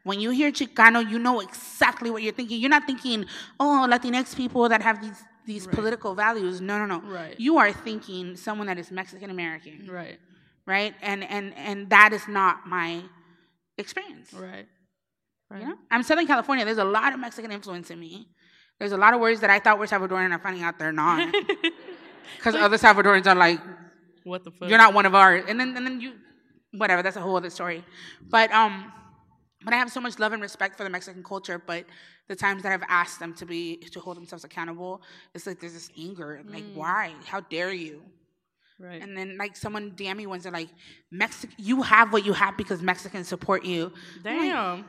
when 0.03 0.19
you 0.19 0.29
hear 0.29 0.51
Chicano, 0.51 0.99
you 1.11 1.17
know 1.17 1.39
exactly 1.39 2.11
what 2.11 2.21
you're 2.21 2.31
thinking. 2.39 2.61
You're 2.61 2.69
not 2.69 2.85
thinking, 2.85 3.25
oh, 3.59 3.87
Latinx 3.89 4.35
people 4.35 4.69
that 4.69 4.81
have 4.83 5.01
these 5.01 5.19
these 5.45 5.67
political 5.67 6.15
values. 6.15 6.61
No, 6.61 6.77
no, 6.79 6.85
no. 6.85 7.01
Right. 7.07 7.39
You 7.39 7.57
are 7.57 7.71
thinking 7.71 8.35
someone 8.35 8.67
that 8.67 8.77
is 8.79 8.91
Mexican 8.91 9.29
American, 9.29 9.87
Right. 9.89 10.19
right? 10.65 10.93
And 11.01 11.23
and 11.23 11.53
and 11.55 11.89
that 11.89 12.13
is 12.13 12.27
not 12.27 12.67
my 12.67 13.01
experience. 13.77 14.33
Right. 14.33 14.67
Right. 15.49 15.61
You 15.61 15.67
know? 15.69 15.75
I'm 15.91 16.03
Southern 16.03 16.27
California. 16.27 16.65
There's 16.65 16.77
a 16.79 16.83
lot 16.83 17.13
of 17.13 17.19
Mexican 17.19 17.51
influence 17.51 17.91
in 17.91 17.99
me. 17.99 18.27
There's 18.79 18.91
a 18.91 18.97
lot 18.97 19.13
of 19.13 19.19
words 19.21 19.39
that 19.41 19.49
I 19.49 19.59
thought 19.59 19.79
were 19.79 19.85
Salvadoran, 19.85 20.25
and 20.25 20.33
I'm 20.33 20.39
finding 20.41 20.63
out 20.63 20.77
they're 20.79 20.91
not. 20.91 21.33
Because 22.37 22.55
other 22.55 22.77
Salvadorans 22.77 23.27
are 23.27 23.35
like, 23.35 23.59
What 24.23 24.43
the 24.43 24.51
fuck? 24.51 24.67
you're 24.67 24.79
not 24.79 24.93
one 24.95 25.05
of 25.05 25.13
ours. 25.13 25.45
And 25.47 25.59
then 25.59 25.77
and 25.77 25.85
then 25.85 26.01
you 26.01 26.13
whatever, 26.71 27.03
that's 27.03 27.15
a 27.15 27.21
whole 27.21 27.35
other 27.37 27.51
story. 27.51 27.85
But 28.29 28.51
um 28.51 28.91
but 29.65 29.73
I 29.73 29.77
have 29.77 29.91
so 29.91 29.99
much 29.99 30.19
love 30.19 30.31
and 30.31 30.41
respect 30.41 30.77
for 30.77 30.83
the 30.83 30.89
Mexican 30.89 31.23
culture, 31.23 31.61
but 31.65 31.85
the 32.27 32.35
times 32.35 32.63
that 32.63 32.71
I've 32.71 32.83
asked 32.87 33.19
them 33.19 33.33
to 33.35 33.45
be 33.45 33.77
to 33.77 33.99
hold 33.99 34.15
themselves 34.15 34.43
accountable, 34.43 35.01
it's 35.33 35.45
like 35.45 35.59
there's 35.59 35.73
this 35.73 35.89
anger. 35.99 36.41
Like, 36.47 36.63
mm. 36.63 36.75
why? 36.75 37.13
How 37.25 37.41
dare 37.41 37.73
you? 37.73 38.01
Right. 38.79 39.01
And 39.01 39.17
then 39.17 39.37
like 39.37 39.55
someone 39.55 39.91
DM 39.91 40.17
me 40.17 40.27
once 40.27 40.43
they're 40.43 40.51
like, 40.51 40.69
Mexic 41.11 41.49
you 41.57 41.81
have 41.81 42.11
what 42.13 42.25
you 42.25 42.33
have 42.33 42.57
because 42.57 42.81
Mexicans 42.81 43.27
support 43.27 43.63
you. 43.63 43.91
I'm 44.25 44.37
like, 44.37 44.51
Damn. 44.51 44.85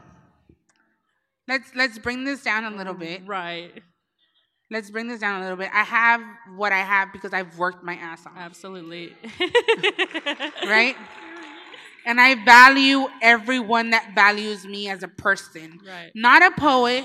let's 1.48 1.70
let's 1.74 1.98
bring 1.98 2.24
this 2.24 2.42
down 2.42 2.64
a 2.64 2.76
little 2.76 2.94
bit. 2.94 3.26
Right. 3.26 3.72
Let's 4.68 4.90
bring 4.90 5.06
this 5.06 5.20
down 5.20 5.40
a 5.40 5.42
little 5.42 5.56
bit. 5.56 5.70
I 5.72 5.84
have 5.84 6.20
what 6.56 6.72
I 6.72 6.80
have 6.80 7.12
because 7.12 7.32
I've 7.32 7.56
worked 7.56 7.84
my 7.84 7.94
ass 7.94 8.26
off. 8.26 8.32
Absolutely. 8.36 9.14
right? 10.64 10.96
And 12.06 12.20
I 12.20 12.42
value 12.44 13.08
everyone 13.20 13.90
that 13.90 14.14
values 14.14 14.64
me 14.64 14.88
as 14.88 15.02
a 15.02 15.08
person. 15.08 15.80
Right. 15.86 16.12
Not 16.14 16.42
a 16.42 16.52
poet, 16.52 17.04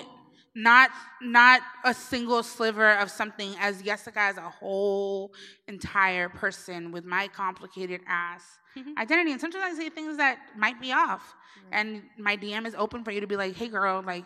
not 0.55 0.91
not 1.21 1.61
a 1.83 1.93
single 1.93 2.43
sliver 2.43 2.93
of 2.93 3.09
something 3.09 3.55
as 3.59 3.81
Yesika 3.81 4.17
as 4.17 4.37
a 4.37 4.49
whole 4.49 5.33
entire 5.67 6.29
person 6.29 6.91
with 6.91 7.03
my 7.03 7.27
complicated 7.27 8.01
ass 8.07 8.43
mm-hmm. 8.77 8.91
identity. 8.97 9.31
And 9.31 9.41
sometimes 9.41 9.63
I 9.63 9.81
say 9.81 9.89
things 9.89 10.17
that 10.17 10.39
might 10.57 10.79
be 10.79 10.91
off. 10.91 11.35
And 11.71 12.03
my 12.17 12.37
DM 12.37 12.65
is 12.65 12.75
open 12.75 13.03
for 13.03 13.11
you 13.11 13.21
to 13.21 13.27
be 13.27 13.35
like, 13.35 13.55
hey 13.55 13.69
girl, 13.69 14.03
like 14.05 14.25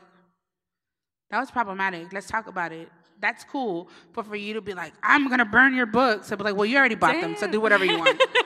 that 1.29 1.39
was 1.39 1.51
problematic. 1.51 2.11
Let's 2.11 2.27
talk 2.27 2.47
about 2.47 2.71
it. 2.71 2.89
That's 3.21 3.43
cool. 3.43 3.89
But 4.13 4.25
for 4.25 4.35
you 4.35 4.53
to 4.55 4.61
be 4.61 4.73
like, 4.73 4.93
I'm 5.01 5.29
gonna 5.29 5.45
burn 5.45 5.73
your 5.73 5.85
books, 5.85 6.31
I'd 6.31 6.37
be 6.37 6.43
like, 6.43 6.55
well, 6.55 6.65
you 6.65 6.77
already 6.77 6.95
bought 6.95 7.21
them, 7.21 7.35
so 7.37 7.47
do 7.47 7.61
whatever 7.61 7.85
you 7.85 7.97
want. 7.97 8.21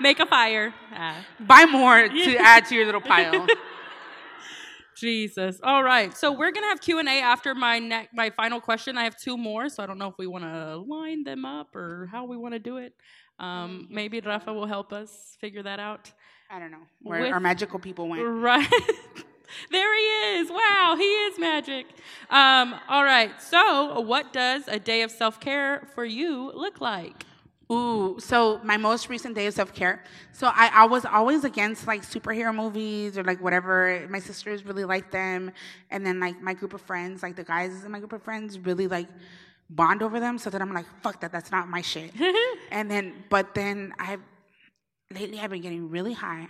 Make 0.00 0.20
a 0.20 0.26
fire. 0.26 0.72
Ah. 0.92 1.24
Buy 1.40 1.64
more 1.64 2.08
to 2.08 2.36
add 2.36 2.66
to 2.66 2.74
your 2.74 2.86
little 2.86 3.00
pile. 3.00 3.46
Jesus. 4.96 5.60
All 5.62 5.82
right. 5.82 6.16
So 6.16 6.32
we're 6.32 6.50
gonna 6.50 6.66
have 6.68 6.80
Q 6.80 6.98
and 6.98 7.08
A 7.08 7.20
after 7.20 7.54
my 7.54 7.78
ne- 7.78 8.08
my 8.12 8.30
final 8.30 8.60
question. 8.60 8.98
I 8.98 9.04
have 9.04 9.16
two 9.16 9.36
more, 9.36 9.68
so 9.68 9.82
I 9.82 9.86
don't 9.86 9.98
know 9.98 10.08
if 10.08 10.18
we 10.18 10.26
want 10.26 10.44
to 10.44 10.76
line 10.76 11.22
them 11.22 11.44
up 11.44 11.74
or 11.76 12.08
how 12.10 12.24
we 12.24 12.36
want 12.36 12.54
to 12.54 12.58
do 12.58 12.78
it. 12.78 12.94
Um, 13.38 13.86
maybe 13.90 14.20
Rafa 14.20 14.52
will 14.52 14.66
help 14.66 14.92
us 14.92 15.36
figure 15.40 15.62
that 15.62 15.78
out. 15.78 16.10
I 16.50 16.58
don't 16.58 16.72
know 16.72 16.82
where 17.02 17.22
With- 17.22 17.32
our 17.32 17.40
magical 17.40 17.78
people 17.78 18.08
went. 18.08 18.22
Right. 18.24 18.68
there 19.70 19.96
he 19.96 20.38
is. 20.38 20.50
Wow, 20.50 20.96
he 20.98 21.04
is 21.04 21.38
magic. 21.38 21.86
Um, 22.30 22.74
all 22.88 23.04
right. 23.04 23.40
So, 23.40 24.00
what 24.00 24.32
does 24.32 24.66
a 24.66 24.80
day 24.80 25.02
of 25.02 25.12
self 25.12 25.38
care 25.38 25.86
for 25.94 26.04
you 26.04 26.50
look 26.54 26.80
like? 26.80 27.24
Ooh, 27.70 28.16
so 28.18 28.60
my 28.64 28.78
most 28.78 29.10
recent 29.10 29.34
day 29.34 29.46
of 29.46 29.54
self 29.54 29.74
care. 29.74 30.02
So 30.32 30.46
I, 30.46 30.70
I 30.72 30.84
was 30.86 31.04
always 31.04 31.44
against 31.44 31.86
like 31.86 32.02
superhero 32.02 32.54
movies 32.54 33.18
or 33.18 33.24
like 33.24 33.42
whatever. 33.42 34.06
My 34.08 34.20
sisters 34.20 34.64
really 34.64 34.84
liked 34.84 35.12
them, 35.12 35.52
and 35.90 36.04
then 36.04 36.18
like 36.18 36.40
my 36.40 36.54
group 36.54 36.72
of 36.72 36.80
friends, 36.80 37.22
like 37.22 37.36
the 37.36 37.44
guys 37.44 37.84
in 37.84 37.90
my 37.90 37.98
group 37.98 38.12
of 38.14 38.22
friends, 38.22 38.58
really 38.58 38.88
like 38.88 39.08
bond 39.68 40.02
over 40.02 40.18
them. 40.18 40.38
So 40.38 40.48
that 40.48 40.62
I'm 40.62 40.72
like, 40.72 40.86
fuck 41.02 41.20
that, 41.20 41.30
that's 41.30 41.50
not 41.50 41.68
my 41.68 41.82
shit. 41.82 42.12
and 42.70 42.90
then, 42.90 43.12
but 43.28 43.54
then 43.54 43.92
I've 43.98 44.22
lately 45.12 45.38
I've 45.38 45.50
been 45.50 45.62
getting 45.62 45.90
really 45.90 46.14
high 46.14 46.48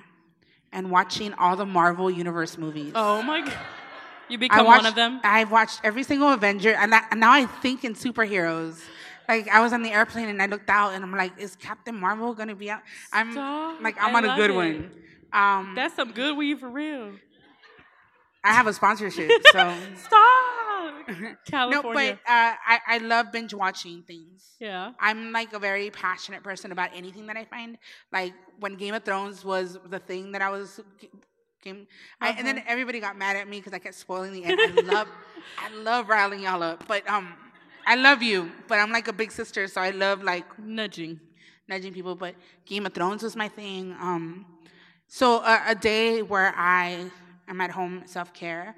and 0.73 0.90
watching 0.90 1.35
all 1.35 1.57
the 1.57 1.66
Marvel 1.66 2.11
Universe 2.11 2.57
movies. 2.59 2.93
Oh 2.95 3.23
my 3.23 3.40
god. 3.40 3.55
You 4.28 4.36
become 4.36 4.66
watched, 4.66 4.82
one 4.82 4.86
of 4.86 4.95
them? 4.95 5.20
I've 5.24 5.51
watched 5.51 5.81
every 5.82 6.03
single 6.03 6.31
Avenger, 6.31 6.74
and, 6.74 6.93
that, 6.93 7.09
and 7.11 7.19
now 7.19 7.32
I 7.32 7.47
think 7.47 7.85
in 7.85 7.95
superheroes. 7.95 8.78
Like 9.28 9.46
I 9.48 9.60
was 9.60 9.72
on 9.72 9.82
the 9.82 9.90
airplane 9.90 10.28
and 10.28 10.40
I 10.40 10.46
looked 10.46 10.70
out 10.70 10.94
and 10.94 11.05
I'm 11.05 11.12
like, 11.14 11.38
is 11.38 11.55
Captain 11.56 11.94
Marvel 11.94 12.34
gonna 12.34 12.55
be 12.56 12.70
out? 12.70 12.80
I'm 13.12 13.32
Stop. 13.32 13.80
like, 13.82 13.96
I'm 14.00 14.14
I 14.14 14.18
on 14.18 14.24
a 14.24 14.36
good 14.36 14.50
it. 14.50 14.55
one. 14.55 14.90
Um, 15.32 15.72
That's 15.74 15.94
some 15.94 16.12
good 16.12 16.36
weed 16.36 16.59
for 16.60 16.68
real. 16.70 17.12
I 18.42 18.52
have 18.52 18.66
a 18.66 18.72
sponsorship, 18.72 19.30
so 19.52 19.74
Stop. 19.96 21.06
California. 21.46 21.82
no. 21.82 21.82
But 21.92 22.30
uh, 22.30 22.55
I 22.66 22.78
I 22.86 22.98
love 22.98 23.32
binge 23.32 23.52
watching 23.52 24.02
things. 24.06 24.55
yeah. 24.60 24.92
I'm 25.00 25.32
like 25.32 25.52
a 25.52 25.59
very 25.59 25.90
passionate 25.90 26.42
person 26.42 26.72
about 26.72 26.90
anything 26.94 27.26
that 27.26 27.36
I 27.36 27.44
find. 27.44 27.76
Like 28.12 28.32
when 28.60 28.76
Game 28.76 28.94
of 28.94 29.05
Thrones 29.05 29.44
was 29.44 29.78
the 29.88 29.98
thing 29.98 30.32
that 30.32 30.42
I 30.42 30.50
was. 30.50 30.80
Game, 31.62 31.88
I, 32.20 32.28
and 32.28 32.38
Uh-huh. 32.38 32.52
then 32.55 32.62
everybody 32.68 33.00
got 33.00 33.18
mad 33.18 33.36
at 33.36 33.48
me 33.48 33.59
because 33.59 33.72
I 33.72 33.80
kept 33.80 33.96
spoiling 33.96 34.32
the 34.32 34.44
end. 34.44 34.60
I 34.60 34.80
love, 34.94 35.09
I 35.59 35.74
love 35.74 36.09
riling 36.09 36.40
y'all 36.40 36.62
up, 36.62 36.86
but 36.86 37.09
um, 37.10 37.34
I 37.93 37.94
love 37.94 38.23
you, 38.23 38.52
but 38.69 38.77
I'm 38.78 38.93
like 38.93 39.09
a 39.09 39.12
big 39.23 39.31
sister, 39.32 39.66
so 39.66 39.81
I 39.81 39.90
love 40.05 40.23
like 40.23 40.47
Nudging. 40.59 41.19
nudging 41.69 41.93
people. 41.98 42.15
But 42.24 42.35
Game 42.66 42.85
of 42.86 42.93
Thrones 42.93 43.23
was 43.23 43.35
my 43.35 43.48
thing. 43.48 43.97
Um, 44.09 44.44
so 45.06 45.27
a, 45.52 45.55
a 45.69 45.74
day 45.74 46.20
where 46.23 46.52
I 46.55 47.10
am 47.48 47.60
at 47.62 47.70
home, 47.70 48.02
self 48.05 48.35
care. 48.35 48.74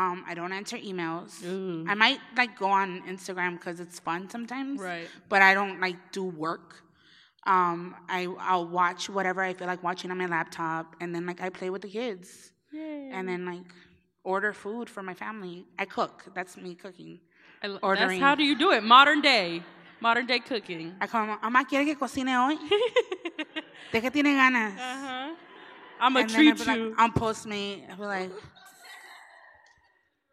Um, 0.00 0.24
I 0.30 0.34
don't 0.34 0.52
answer 0.52 0.76
emails. 0.76 1.42
Ooh. 1.44 1.86
I 1.88 1.94
might 1.94 2.20
like 2.36 2.58
go 2.58 2.66
on 2.66 3.00
Instagram 3.08 3.52
because 3.58 3.80
it's 3.80 3.98
fun 3.98 4.28
sometimes. 4.28 4.78
Right. 4.80 5.08
But 5.30 5.40
I 5.40 5.54
don't 5.54 5.80
like 5.80 5.96
do 6.12 6.24
work. 6.24 6.68
Um, 7.46 7.94
I 8.10 8.28
I'll 8.50 8.68
watch 8.68 9.08
whatever 9.08 9.40
I 9.42 9.54
feel 9.54 9.66
like 9.66 9.82
watching 9.82 10.10
on 10.10 10.18
my 10.18 10.26
laptop, 10.26 10.96
and 11.00 11.14
then 11.14 11.24
like 11.24 11.40
I 11.40 11.48
play 11.48 11.70
with 11.70 11.80
the 11.80 11.88
kids, 11.88 12.52
and 13.16 13.26
then 13.26 13.46
like 13.46 13.64
order 14.22 14.52
food 14.52 14.90
for 14.90 15.02
my 15.02 15.14
family. 15.14 15.64
I 15.78 15.86
cook. 15.86 16.24
That's 16.34 16.58
me 16.58 16.74
cooking. 16.74 17.20
Lo- 17.62 17.94
That's 17.94 18.18
how 18.18 18.34
do 18.34 18.42
you 18.44 18.56
do 18.56 18.72
it? 18.72 18.82
Modern 18.82 19.20
day. 19.20 19.62
Modern 20.00 20.26
day 20.26 20.38
cooking. 20.40 20.94
I 21.00 21.06
call 21.06 21.26
mamá, 21.26 21.68
quiere 21.68 21.84
que 21.84 21.94
cocine 21.94 22.28
hoy. 22.28 22.56
¿De 23.92 24.00
qué 24.00 24.10
tiene 24.10 24.34
ganas? 24.34 24.72
Uh-huh. 24.78 25.34
I'm 26.00 26.16
and 26.16 26.30
I'll 26.30 26.34
treat 26.34 26.56
be 26.56 26.64
you 26.72 26.88
like, 26.90 27.00
on 27.00 27.12
Postmate, 27.12 27.90
I'll 27.90 27.96
be 27.96 28.02
like, 28.04 28.30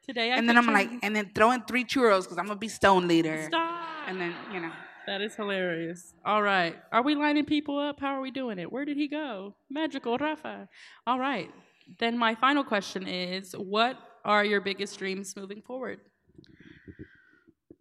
today. 0.07 0.31
I 0.31 0.37
and 0.37 0.47
then 0.47 0.57
I'm 0.57 0.67
like, 0.67 0.89
and 1.03 1.13
then 1.15 1.31
throw 1.35 1.51
in 1.51 1.63
three 1.63 1.83
churros 1.83 2.23
because 2.23 2.37
I'm 2.37 2.47
gonna 2.47 2.59
be 2.59 2.69
stone 2.69 3.07
later. 3.07 3.43
stop. 3.47 3.85
And 4.07 4.21
then 4.21 4.33
you 4.53 4.61
know, 4.61 4.71
That 5.07 5.21
is 5.21 5.35
hilarious. 5.35 6.13
All 6.25 6.41
right. 6.41 6.75
Are 6.93 7.01
we 7.03 7.15
lining 7.15 7.45
people 7.45 7.77
up? 7.77 7.99
How 7.99 8.15
are 8.15 8.21
we 8.21 8.31
doing 8.31 8.59
it? 8.59 8.71
Where 8.71 8.85
did 8.85 8.95
he 8.97 9.07
go? 9.09 9.55
Magical 9.69 10.17
Rafa. 10.17 10.69
All 11.05 11.19
right. 11.19 11.51
Then 11.99 12.17
my 12.17 12.35
final 12.35 12.63
question 12.63 13.07
is 13.07 13.53
what 13.53 13.97
are 14.23 14.43
your 14.45 14.61
biggest 14.61 14.97
dreams 14.99 15.35
moving 15.35 15.61
forward? 15.61 15.99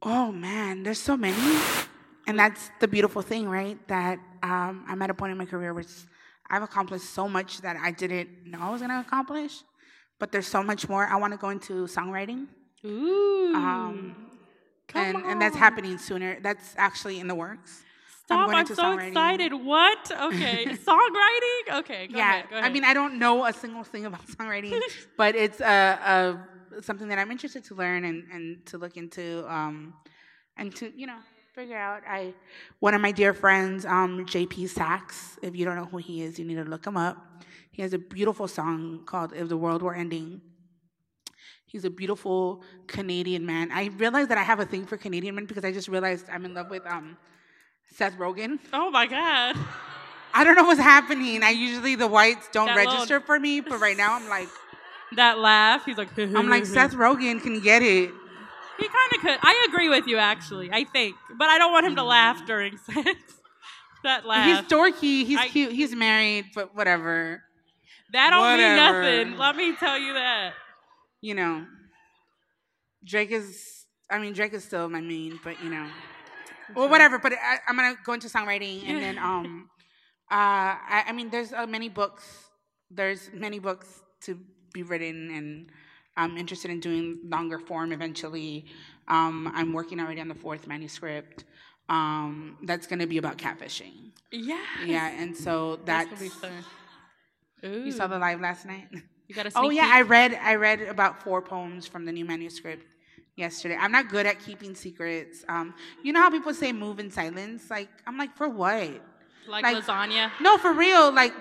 Oh 0.02 0.32
man, 0.32 0.82
there's 0.82 1.00
so 1.00 1.16
many, 1.16 1.60
and 2.26 2.38
that's 2.38 2.70
the 2.80 2.88
beautiful 2.88 3.22
thing, 3.22 3.48
right? 3.48 3.78
That 3.88 4.18
um, 4.42 4.84
I'm 4.88 5.00
at 5.02 5.10
a 5.10 5.14
point 5.14 5.32
in 5.32 5.38
my 5.38 5.46
career 5.46 5.72
where 5.74 5.84
I've 6.48 6.62
accomplished 6.62 7.06
so 7.06 7.28
much 7.28 7.60
that 7.62 7.76
I 7.76 7.90
didn't 7.90 8.46
know 8.46 8.58
I 8.60 8.70
was 8.70 8.80
gonna 8.80 9.00
accomplish, 9.00 9.62
but 10.18 10.32
there's 10.32 10.46
so 10.46 10.62
much 10.62 10.88
more. 10.88 11.06
I 11.06 11.16
want 11.16 11.32
to 11.32 11.38
go 11.38 11.50
into 11.50 11.86
songwriting. 11.86 12.46
Ooh. 12.84 13.52
Um, 13.54 14.16
Come 14.88 15.02
and, 15.02 15.24
and 15.26 15.42
that's 15.42 15.56
happening 15.56 15.98
sooner. 15.98 16.38
That's 16.40 16.74
actually 16.76 17.18
in 17.18 17.26
the 17.28 17.34
works. 17.34 17.82
Stop! 18.26 18.50
going 18.50 18.58
I'm, 18.58 18.66
so 18.66 18.98
excited. 18.98 19.54
What? 19.54 20.10
Okay, 20.10 20.66
songwriting. 20.84 21.78
Okay, 21.78 22.08
go 22.08 22.18
yeah, 22.18 22.38
ahead. 22.38 22.50
Go 22.50 22.56
I 22.56 22.68
mean, 22.70 22.84
I 22.84 22.92
don't 22.92 23.18
know 23.18 23.46
a 23.46 23.52
single 23.52 23.84
thing 23.84 24.04
about 24.04 24.26
songwriting, 24.36 24.80
but 25.16 25.36
it's 25.36 25.60
uh, 25.60 25.64
uh, 25.64 26.36
something 26.82 27.08
that 27.08 27.18
I'm 27.18 27.30
interested 27.30 27.64
to 27.64 27.74
learn 27.74 28.04
and, 28.04 28.24
and 28.32 28.66
to 28.66 28.78
look 28.78 28.96
into 28.96 29.50
um, 29.52 29.94
and 30.56 30.74
to, 30.76 30.92
you 30.98 31.06
know, 31.06 31.18
figure 31.54 31.76
out. 31.76 32.02
I 32.08 32.34
One 32.80 32.94
of 32.94 33.00
my 33.00 33.12
dear 33.12 33.32
friends, 33.34 33.84
um, 33.86 34.26
JP 34.26 34.68
Saxe, 34.68 35.38
if 35.42 35.56
you 35.56 35.64
don't 35.64 35.76
know 35.76 35.86
who 35.86 35.98
he 35.98 36.22
is, 36.22 36.38
you 36.38 36.44
need 36.44 36.56
to 36.56 36.64
look 36.64 36.86
him 36.86 36.96
up. 36.96 37.16
He 37.70 37.82
has 37.82 37.92
a 37.92 37.98
beautiful 37.98 38.48
song 38.48 39.02
called 39.06 39.32
If 39.34 39.48
the 39.48 39.56
World 39.56 39.82
Were 39.82 39.94
Ending. 39.94 40.40
He's 41.66 41.84
a 41.84 41.90
beautiful 41.90 42.62
Canadian 42.86 43.44
man. 43.44 43.70
I 43.72 43.86
realized 43.98 44.30
that 44.30 44.38
I 44.38 44.42
have 44.42 44.60
a 44.60 44.64
thing 44.64 44.86
for 44.86 44.96
Canadian 44.96 45.34
men 45.34 45.46
because 45.46 45.64
I 45.64 45.72
just 45.72 45.88
realized 45.88 46.26
I'm 46.30 46.44
in 46.44 46.54
love 46.54 46.70
with 46.70 46.86
um, 46.86 47.16
Seth 47.92 48.16
Rogen. 48.16 48.58
oh 48.72 48.90
my 48.90 49.06
god. 49.06 49.56
I 50.32 50.44
don't 50.44 50.54
know 50.54 50.64
what's 50.64 50.80
happening. 50.80 51.42
I 51.42 51.50
usually 51.50 51.94
the 51.96 52.06
whites 52.06 52.48
don't 52.52 52.66
That 52.66 52.76
little- 52.76 52.92
register 52.92 53.20
for 53.20 53.38
me, 53.40 53.60
but 53.60 53.80
right 53.80 53.96
now 53.96 54.14
I'm 54.14 54.28
like 54.28 54.48
That 55.14 55.38
laugh. 55.38 55.84
He's 55.84 55.96
like. 55.96 56.08
I'm 56.18 56.48
like 56.48 56.66
Seth 56.76 56.94
Rogen 56.94 57.40
can 57.40 57.60
get 57.60 57.82
it. 57.82 58.10
He 58.78 58.88
kind 58.88 59.12
of 59.14 59.20
could. 59.20 59.38
I 59.42 59.66
agree 59.68 59.88
with 59.88 60.06
you, 60.06 60.18
actually. 60.18 60.70
I 60.72 60.84
think, 60.84 61.16
but 61.38 61.48
I 61.48 61.56
don't 61.58 61.72
want 61.72 61.86
him 61.86 61.96
to 61.96 62.02
laugh 62.02 62.44
during 62.46 62.76
sex. 62.92 63.18
that 64.04 64.26
laugh. 64.26 64.46
He's 64.46 64.70
dorky. 64.70 65.24
He's 65.24 65.38
I- 65.38 65.48
cute. 65.48 65.72
He's 65.72 65.94
married, 65.94 66.46
but 66.54 66.74
whatever. 66.74 67.42
that 68.12 68.30
don't 68.30 68.40
whatever. 68.40 69.00
mean 69.02 69.28
nothing. 69.30 69.38
Let 69.38 69.56
me 69.56 69.74
tell 69.76 69.98
you 69.98 70.12
that. 70.14 70.52
You 71.22 71.34
know, 71.34 71.64
Drake 73.04 73.30
is. 73.30 73.84
I 74.10 74.18
mean, 74.18 74.34
Drake 74.34 74.52
is 74.52 74.64
still 74.64 74.88
my 74.88 75.00
main, 75.00 75.40
but 75.42 75.62
you 75.62 75.70
know, 75.70 75.88
well, 76.74 76.88
whatever. 76.88 77.18
But 77.18 77.32
I, 77.32 77.58
I'm 77.68 77.76
gonna 77.76 77.96
go 78.04 78.12
into 78.12 78.28
songwriting, 78.28 78.84
and 78.86 78.98
then 79.02 79.18
um, 79.30 79.70
uh, 80.30 80.34
I, 80.34 81.04
I 81.08 81.12
mean, 81.12 81.30
there's 81.30 81.52
uh, 81.52 81.66
many 81.66 81.88
books. 81.88 82.24
There's 82.90 83.30
many 83.32 83.58
books 83.58 83.88
to 84.24 84.38
be 84.76 84.82
written, 84.92 85.18
and 85.38 85.48
I'm 86.16 86.36
interested 86.42 86.70
in 86.70 86.80
doing 86.88 87.06
longer 87.36 87.58
form 87.58 87.88
eventually. 87.98 88.52
Um, 89.08 89.36
I'm 89.58 89.70
working 89.72 89.98
already 90.00 90.20
on 90.20 90.28
the 90.34 90.40
fourth 90.46 90.66
manuscript. 90.66 91.44
Um, 91.88 92.58
that's 92.68 92.86
gonna 92.90 93.06
be 93.14 93.18
about 93.18 93.36
catfishing. 93.38 93.96
Yeah. 94.32 94.58
Yeah, 94.94 95.06
and 95.22 95.30
so 95.44 95.52
That's 95.84 95.86
that's. 95.86 96.08
gonna 96.10 96.20
be 96.20 96.28
fun. 96.44 96.64
Ooh. 97.64 97.84
You 97.86 97.92
saw 97.98 98.06
the 98.06 98.18
live 98.18 98.40
last 98.48 98.66
night. 98.66 98.88
You 99.28 99.34
got 99.34 99.46
a 99.46 99.52
Oh 99.56 99.70
yeah, 99.70 99.84
peek? 99.86 99.94
I 99.98 100.00
read 100.02 100.30
I 100.52 100.54
read 100.66 100.78
about 100.96 101.22
four 101.24 101.40
poems 101.52 101.82
from 101.92 102.02
the 102.08 102.12
new 102.18 102.24
manuscript 102.32 102.84
yesterday. 103.44 103.76
I'm 103.84 103.92
not 103.98 104.08
good 104.08 104.26
at 104.32 104.36
keeping 104.46 104.72
secrets. 104.74 105.44
Um, 105.48 105.74
you 106.04 106.12
know 106.12 106.20
how 106.24 106.30
people 106.30 106.54
say 106.62 106.70
move 106.72 106.98
in 107.04 107.10
silence? 107.10 107.70
Like 107.76 107.88
I'm 108.06 108.16
like 108.22 108.32
for 108.36 108.48
what? 108.48 108.90
like, 109.54 109.62
like- 109.66 109.76
lasagna. 109.78 110.24
No, 110.40 110.58
for 110.58 110.72
real. 110.72 111.12
Like 111.22 111.34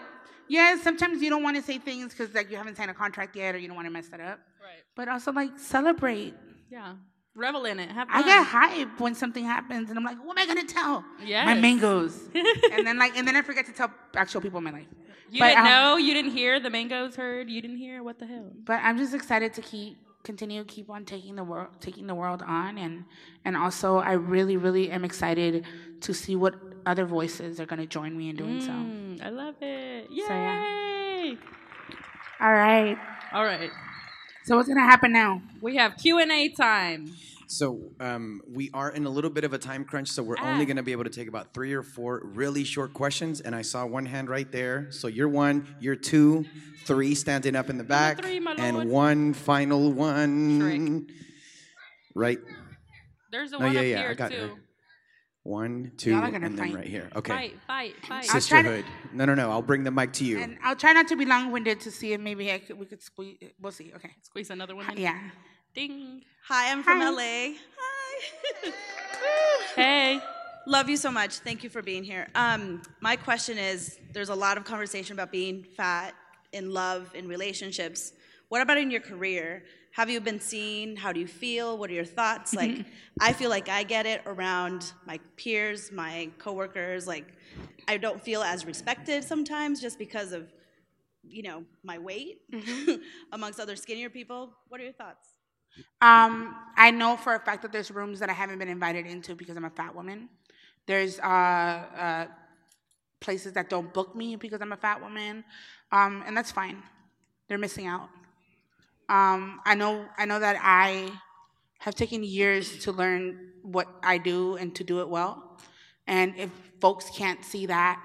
yeah, 0.47 0.77
sometimes 0.81 1.22
you 1.22 1.30
don't 1.30 1.43
want 1.43 1.55
to 1.57 1.61
say 1.63 1.77
things 1.77 2.13
because 2.13 2.34
like 2.34 2.49
you 2.51 2.57
haven't 2.57 2.77
signed 2.77 2.91
a 2.91 2.93
contract 2.93 3.35
yet 3.35 3.55
or 3.55 3.57
you 3.57 3.67
don't 3.67 3.76
want 3.76 3.88
to 3.88 3.91
mess 3.91 4.07
that 4.09 4.19
up. 4.19 4.39
Right. 4.61 4.84
But 4.95 5.07
also 5.07 5.31
like 5.31 5.57
celebrate. 5.57 6.34
Yeah. 6.69 6.93
Revel 7.35 7.65
in 7.65 7.80
it. 7.80 7.89
Have 7.91 8.07
I 8.09 8.23
get 8.23 8.45
hype 8.45 8.99
when 8.99 9.13
something 9.13 9.43
happens 9.43 9.89
and 9.89 9.99
I'm 9.99 10.05
like, 10.05 10.17
what 10.23 10.38
am 10.39 10.43
I 10.43 10.53
gonna 10.53 10.67
tell? 10.67 11.03
Yeah, 11.23 11.43
My 11.45 11.53
mangoes. 11.55 12.17
and 12.72 12.88
then 12.88 12.97
like 12.97 13.17
and 13.17 13.27
then 13.27 13.35
I 13.35 13.41
forget 13.41 13.65
to 13.65 13.73
tell 13.73 13.91
actual 14.15 14.39
people 14.41 14.59
in 14.59 14.63
my 14.63 14.72
life. 14.72 14.88
You 15.30 15.39
But, 15.39 15.47
didn't 15.49 15.59
um, 15.59 15.65
know. 15.65 15.97
You 15.97 16.13
didn't 16.13 16.31
hear. 16.31 16.59
The 16.61 16.69
mangoes 16.69 17.15
heard. 17.15 17.49
You 17.49 17.61
didn't 17.61 17.77
hear. 17.77 18.03
What 18.03 18.19
the 18.19 18.26
hell? 18.26 18.51
but 18.63 18.80
I'm 18.81 18.97
just 18.97 19.13
excited 19.13 19.53
to 19.55 19.61
keep 19.61 19.97
continue 20.23 20.63
keep 20.63 20.89
on 20.89 21.05
taking 21.05 21.35
the 21.35 21.43
world 21.43 21.67
taking 21.80 22.07
the 22.07 22.15
world 22.15 22.41
on 22.41 22.80
and 22.80 23.03
and 23.43 23.55
also 23.55 23.97
I 23.97 24.13
really 24.13 24.57
really 24.57 24.89
am 24.89 25.05
excited 25.05 25.65
to 26.01 26.13
see 26.15 26.35
what 26.35 26.55
other 26.86 27.06
voices 27.06 27.60
are 27.60 27.66
going 27.66 27.80
to 27.80 27.86
join 27.88 28.16
me 28.18 28.30
in 28.30 28.36
doing 28.36 28.62
so. 28.62 28.70
Mm, 28.72 29.24
I 29.26 29.30
love 29.30 29.56
it. 29.62 30.07
Yay! 30.12 30.24
So, 30.28 30.34
yeah. 30.34 31.36
All 32.41 32.53
right. 32.53 32.98
All 33.34 33.44
right. 33.45 33.72
So 34.45 34.56
what's 34.57 34.68
going 34.68 34.78
to 34.80 34.84
happen 34.86 35.12
now? 35.12 35.41
We 35.62 35.78
have 35.78 35.98
Q 35.98 36.20
and 36.20 36.32
A 36.32 36.49
time. 36.49 37.14
So 37.48 37.91
um, 37.99 38.41
we 38.52 38.70
are 38.74 38.90
in 38.91 39.06
a 39.06 39.10
little 39.10 39.30
bit 39.30 39.44
of 39.44 39.53
a 39.53 39.57
time 39.57 39.86
crunch, 39.86 40.10
so 40.10 40.24
we're 40.24 40.36
Ah. 40.40 40.52
only 40.52 40.66
going 40.66 40.78
to 40.78 40.84
be 40.84 40.91
able 40.91 41.03
to 41.03 41.10
take 41.12 41.28
about 41.28 41.53
three 41.53 41.74
or 41.74 41.84
four 41.84 42.22
really 42.24 42.64
short 42.64 42.94
questions. 42.94 43.40
And 43.41 43.56
I 43.56 43.62
saw 43.62 43.86
one 43.86 44.06
hand 44.06 44.30
right 44.30 44.52
there. 44.52 44.88
So 44.91 45.07
you're 45.07 45.30
one, 45.30 45.76
you're 45.80 45.95
two, 45.95 46.45
three 46.86 47.14
standing 47.16 47.56
up 47.56 47.70
in 47.70 47.78
the 47.78 47.84
back, 47.84 48.22
three, 48.22 48.40
my 48.40 48.52
lord. 48.53 48.60
and 48.60 48.90
one 48.90 49.34
final 49.34 49.91
one. 49.94 51.07
Right. 52.16 52.40
There's 53.32 53.52
a 53.53 53.60
No, 53.60 53.66
one 53.66 53.74
yeah, 53.74 53.80
up 53.80 53.86
yeah, 53.86 53.98
here 53.99 54.10
I 54.10 54.14
got 54.14 54.32
too. 54.32 54.38
her. 54.38 54.49
One, 55.49 55.91
two, 55.97 56.09
Y'all 56.09 56.22
are 56.22 56.23
and 56.26 56.34
gonna 56.34 56.49
then 56.49 56.57
fight. 56.57 56.73
right 56.76 56.88
here. 56.88 57.07
Okay. 57.15 57.31
Fight, 57.31 57.53
fight, 57.67 57.95
fight. 58.07 58.23
I'll 58.34 58.41
try 58.41 58.63
to- 58.63 58.69
Sisterhood. 58.80 58.85
No, 59.13 59.26
no, 59.26 59.35
no. 59.35 59.51
I'll 59.51 59.61
bring 59.61 59.84
the 59.84 59.91
mic 59.91 60.11
to 60.13 60.26
you. 60.26 60.39
And 60.39 60.57
I'll 60.63 60.76
try 60.76 60.91
not 60.91 61.07
to 61.09 61.15
be 61.15 61.23
long-winded 61.23 61.80
to 61.81 61.91
see 61.91 62.13
if 62.13 62.19
maybe 62.19 62.51
I 62.51 62.57
could, 62.57 62.80
we 62.80 62.88
could 62.88 63.03
squeeze 63.03 63.38
we'll 63.61 63.72
see. 63.72 63.91
Okay. 63.95 64.09
Squeeze 64.23 64.49
another 64.49 64.76
one. 64.76 64.89
in. 64.89 64.97
Yeah. 64.97 65.19
Ding. 65.76 66.23
Hi, 66.47 66.72
I'm 66.72 66.81
from 66.81 66.99
Hi. 66.99 67.09
LA. 67.09 67.53
Hi. 67.77 68.72
Hey. 69.76 70.19
Love 70.65 70.89
you 70.89 70.97
so 70.97 71.11
much. 71.11 71.34
Thank 71.39 71.63
you 71.63 71.69
for 71.69 71.84
being 71.84 72.03
here. 72.03 72.27
Um, 72.34 72.81
my 72.99 73.15
question 73.15 73.59
is 73.59 73.99
there's 74.13 74.30
a 74.30 74.35
lot 74.35 74.57
of 74.57 74.63
conversation 74.63 75.13
about 75.13 75.31
being 75.31 75.63
fat 75.63 76.15
in 76.53 76.72
love, 76.72 77.13
in 77.13 77.27
relationships. 77.27 78.13
What 78.49 78.61
about 78.61 78.80
in 78.80 78.89
your 78.89 79.01
career? 79.01 79.63
Have 79.95 80.09
you 80.09 80.19
been 80.19 80.41
seen? 80.41 80.97
How 80.97 81.13
do 81.13 81.22
you 81.22 81.27
feel? 81.27 81.77
What 81.77 81.89
are 81.89 81.93
your 81.93 82.03
thoughts? 82.03 82.53
Like, 82.53 82.85
I 83.22 83.31
feel 83.31 83.49
like 83.49 83.69
I 83.69 83.84
get 83.84 84.05
it 84.05 84.22
around 84.26 84.91
my 85.05 85.22
peers, 85.38 85.89
my 85.89 86.30
coworkers. 86.38 87.07
Like, 87.07 87.31
I 87.88 87.95
don't 87.95 88.22
feel 88.22 88.43
as 88.43 88.65
respected 88.65 89.23
sometimes 89.23 89.80
just 89.80 89.97
because 89.97 90.34
of, 90.34 90.51
you 91.23 91.43
know, 91.43 91.63
my 91.81 91.97
weight 91.97 92.41
amongst 93.31 93.57
other 93.57 93.77
skinnier 93.77 94.09
people. 94.09 94.51
What 94.67 94.81
are 94.81 94.84
your 94.84 94.91
thoughts? 94.91 95.30
Um, 96.01 96.57
I 96.76 96.91
know 96.91 97.15
for 97.15 97.34
a 97.34 97.39
fact 97.39 97.61
that 97.61 97.72
there's 97.72 97.89
rooms 97.89 98.19
that 98.19 98.30
I 98.30 98.34
haven't 98.34 98.59
been 98.59 98.67
invited 98.67 99.05
into 99.05 99.34
because 99.34 99.55
I'm 99.55 99.63
a 99.63 99.69
fat 99.69 99.95
woman. 99.95 100.27
There's 100.88 101.19
uh, 101.19 101.23
uh, 101.23 102.26
places 103.22 103.53
that 103.53 103.69
don't 103.69 103.93
book 103.93 104.13
me 104.13 104.35
because 104.35 104.61
I'm 104.61 104.73
a 104.73 104.77
fat 104.77 105.01
woman, 105.01 105.45
um, 105.93 106.22
and 106.27 106.35
that's 106.35 106.51
fine. 106.51 106.84
They're 107.47 107.57
missing 107.57 107.88
out. 107.88 108.09
Um, 109.07 109.61
I 109.65 109.76
know. 109.76 110.06
I 110.18 110.26
know 110.26 110.40
that 110.40 110.57
I 110.61 111.11
have 111.80 111.95
taken 111.95 112.23
years 112.23 112.80
to 112.80 112.91
learn 112.91 113.52
what 113.61 113.88
I 114.02 114.18
do 114.18 114.56
and 114.56 114.73
to 114.76 114.84
do 114.84 115.02
it 115.02 115.10
well. 115.10 115.60
And 116.07 116.34
if 116.38 116.49
folks 116.80 117.10
can't 117.15 117.44
see 117.45 117.68
that 117.68 118.02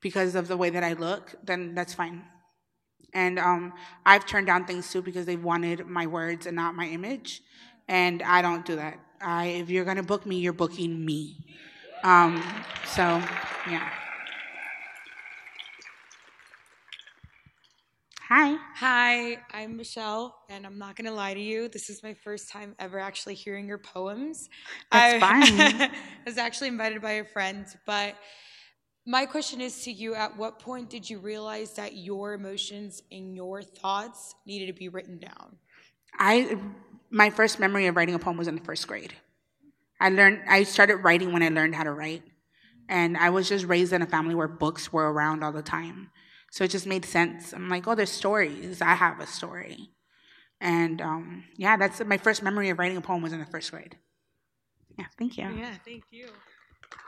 because 0.00 0.34
of 0.34 0.48
the 0.48 0.56
way 0.56 0.70
that 0.70 0.82
I 0.82 0.94
look, 0.94 1.34
then 1.44 1.74
that's 1.74 1.94
fine. 1.94 2.24
And 3.14 3.38
um, 3.38 3.72
I've 4.04 4.26
turned 4.26 4.46
down 4.46 4.64
things 4.64 4.90
too 4.90 5.02
because 5.02 5.26
they 5.26 5.36
wanted 5.36 5.86
my 5.86 6.06
words 6.06 6.46
and 6.46 6.56
not 6.56 6.74
my 6.74 6.86
image. 6.86 7.42
And 7.88 8.22
I 8.22 8.42
don't 8.42 8.64
do 8.64 8.76
that. 8.76 8.98
I, 9.20 9.46
if 9.46 9.70
you're 9.70 9.84
gonna 9.84 10.02
book 10.02 10.26
me, 10.26 10.36
you're 10.36 10.52
booking 10.52 11.04
me. 11.04 11.36
Um, 12.02 12.42
so, 12.86 13.02
yeah. 13.70 13.88
Hi. 18.34 18.56
Hi, 18.76 19.36
I'm 19.52 19.76
Michelle, 19.76 20.34
and 20.48 20.64
I'm 20.64 20.78
not 20.78 20.96
gonna 20.96 21.12
lie 21.12 21.34
to 21.34 21.40
you. 21.40 21.68
This 21.68 21.90
is 21.90 22.02
my 22.02 22.14
first 22.14 22.48
time 22.48 22.74
ever 22.78 22.98
actually 22.98 23.34
hearing 23.34 23.68
your 23.68 23.76
poems. 23.76 24.48
That's 24.90 25.16
I 25.16 25.20
fine. 25.20 25.60
I 25.60 25.90
was 26.24 26.38
actually 26.38 26.68
invited 26.68 27.02
by 27.02 27.10
a 27.10 27.26
friend, 27.26 27.66
but 27.84 28.14
my 29.04 29.26
question 29.26 29.60
is 29.60 29.84
to 29.84 29.92
you: 29.92 30.14
At 30.14 30.34
what 30.38 30.58
point 30.58 30.88
did 30.88 31.10
you 31.10 31.18
realize 31.18 31.74
that 31.74 31.98
your 31.98 32.32
emotions 32.32 33.02
and 33.12 33.36
your 33.36 33.62
thoughts 33.62 34.34
needed 34.46 34.68
to 34.68 34.72
be 34.72 34.88
written 34.88 35.18
down? 35.18 35.58
I 36.18 36.56
my 37.10 37.28
first 37.28 37.60
memory 37.60 37.84
of 37.84 37.96
writing 37.96 38.14
a 38.14 38.18
poem 38.18 38.38
was 38.38 38.48
in 38.48 38.54
the 38.54 38.64
first 38.64 38.88
grade. 38.88 39.12
I 40.00 40.08
learned 40.08 40.40
I 40.48 40.62
started 40.62 40.96
writing 41.04 41.34
when 41.34 41.42
I 41.42 41.50
learned 41.50 41.74
how 41.74 41.84
to 41.84 41.92
write. 41.92 42.22
And 42.88 43.14
I 43.14 43.28
was 43.28 43.46
just 43.46 43.66
raised 43.66 43.92
in 43.92 44.00
a 44.00 44.06
family 44.06 44.34
where 44.34 44.48
books 44.48 44.90
were 44.90 45.12
around 45.12 45.44
all 45.44 45.52
the 45.52 45.60
time. 45.60 46.11
So 46.52 46.64
it 46.64 46.70
just 46.70 46.86
made 46.86 47.06
sense. 47.06 47.54
I'm 47.54 47.70
like, 47.70 47.88
oh, 47.88 47.94
there's 47.94 48.12
stories. 48.12 48.82
I 48.82 48.92
have 48.92 49.20
a 49.20 49.26
story. 49.26 49.88
And 50.60 51.00
um, 51.00 51.44
yeah, 51.56 51.78
that's 51.78 52.04
my 52.04 52.18
first 52.18 52.42
memory 52.42 52.68
of 52.68 52.78
writing 52.78 52.98
a 52.98 53.00
poem 53.00 53.22
was 53.22 53.32
in 53.32 53.40
the 53.40 53.46
first 53.46 53.70
grade. 53.70 53.96
Yeah, 54.98 55.06
thank 55.18 55.38
you. 55.38 55.44
Yeah, 55.44 55.72
thank 55.82 56.04
you. 56.10 56.28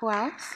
Who 0.01 0.11
else? 0.11 0.55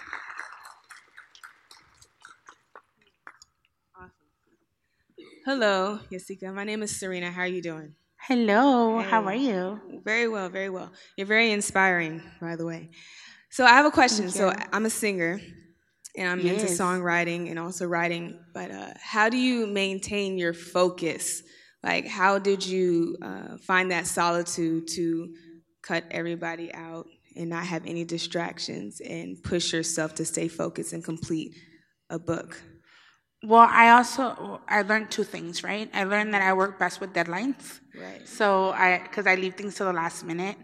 Hello, 5.45 6.01
Yesika. 6.11 6.53
My 6.55 6.65
name 6.65 6.83
is 6.83 6.99
Serena. 6.99 7.31
How 7.31 7.43
are 7.43 7.47
you 7.47 7.61
doing? 7.61 7.95
Hello, 8.17 9.01
how 9.01 9.23
are 9.25 9.35
you? 9.35 10.01
Very 10.03 10.29
well, 10.29 10.49
very 10.49 10.71
well. 10.71 10.91
You're 11.19 11.27
very 11.27 11.53
inspiring, 11.53 12.23
by 12.41 12.57
the 12.57 12.65
way. 12.65 12.89
So 13.51 13.67
I 13.67 13.71
have 13.71 13.85
a 13.85 13.91
question. 13.91 14.31
So. 14.31 14.51
I'm 14.73 14.87
a 14.87 14.91
singer, 14.91 15.41
and 16.19 16.29
I'm 16.29 16.41
into 16.41 16.67
songwriting 16.67 17.49
and 17.51 17.59
also 17.59 17.87
writing. 17.87 18.39
But 18.53 18.71
uh, 18.71 18.93
how 19.01 19.29
do 19.29 19.37
you 19.37 19.67
maintain 19.67 20.37
your 20.37 20.53
focus 20.53 21.43
Like, 21.83 22.07
how 22.07 22.39
did 22.39 22.67
you 22.67 23.17
uh, 23.23 23.57
find 23.59 23.91
that 23.91 24.07
solitude 24.07 24.89
to 24.89 25.35
cut 25.83 26.05
everybody 26.11 26.73
out 26.75 27.07
and 27.37 27.51
not 27.51 27.65
have 27.65 27.87
any 27.87 28.05
distractions 28.05 29.01
and 29.01 29.41
push 29.43 29.73
yourself 29.73 30.15
to 30.17 30.25
stay 30.25 30.49
focused 30.49 30.93
and 30.93 31.05
complete 31.05 31.55
a 32.11 32.19
book? 32.19 32.61
Well, 33.45 33.69
I 33.71 33.91
also 33.91 34.61
I 34.67 34.83
learned 34.83 35.13
two 35.13 35.23
things, 35.23 35.63
right? 35.63 35.89
I 35.95 36.03
learned 36.03 36.35
that 36.35 36.43
I 36.43 36.53
work 36.53 36.81
best 36.81 37.01
with 37.01 37.13
deadlines. 37.13 37.79
Right. 37.97 38.27
So 38.27 38.71
I 38.71 39.01
because 39.05 39.29
I 39.29 39.37
leave 39.37 39.55
things 39.55 39.77
to 39.77 39.85
the 39.85 39.93
last 39.93 40.25
minute, 40.25 40.57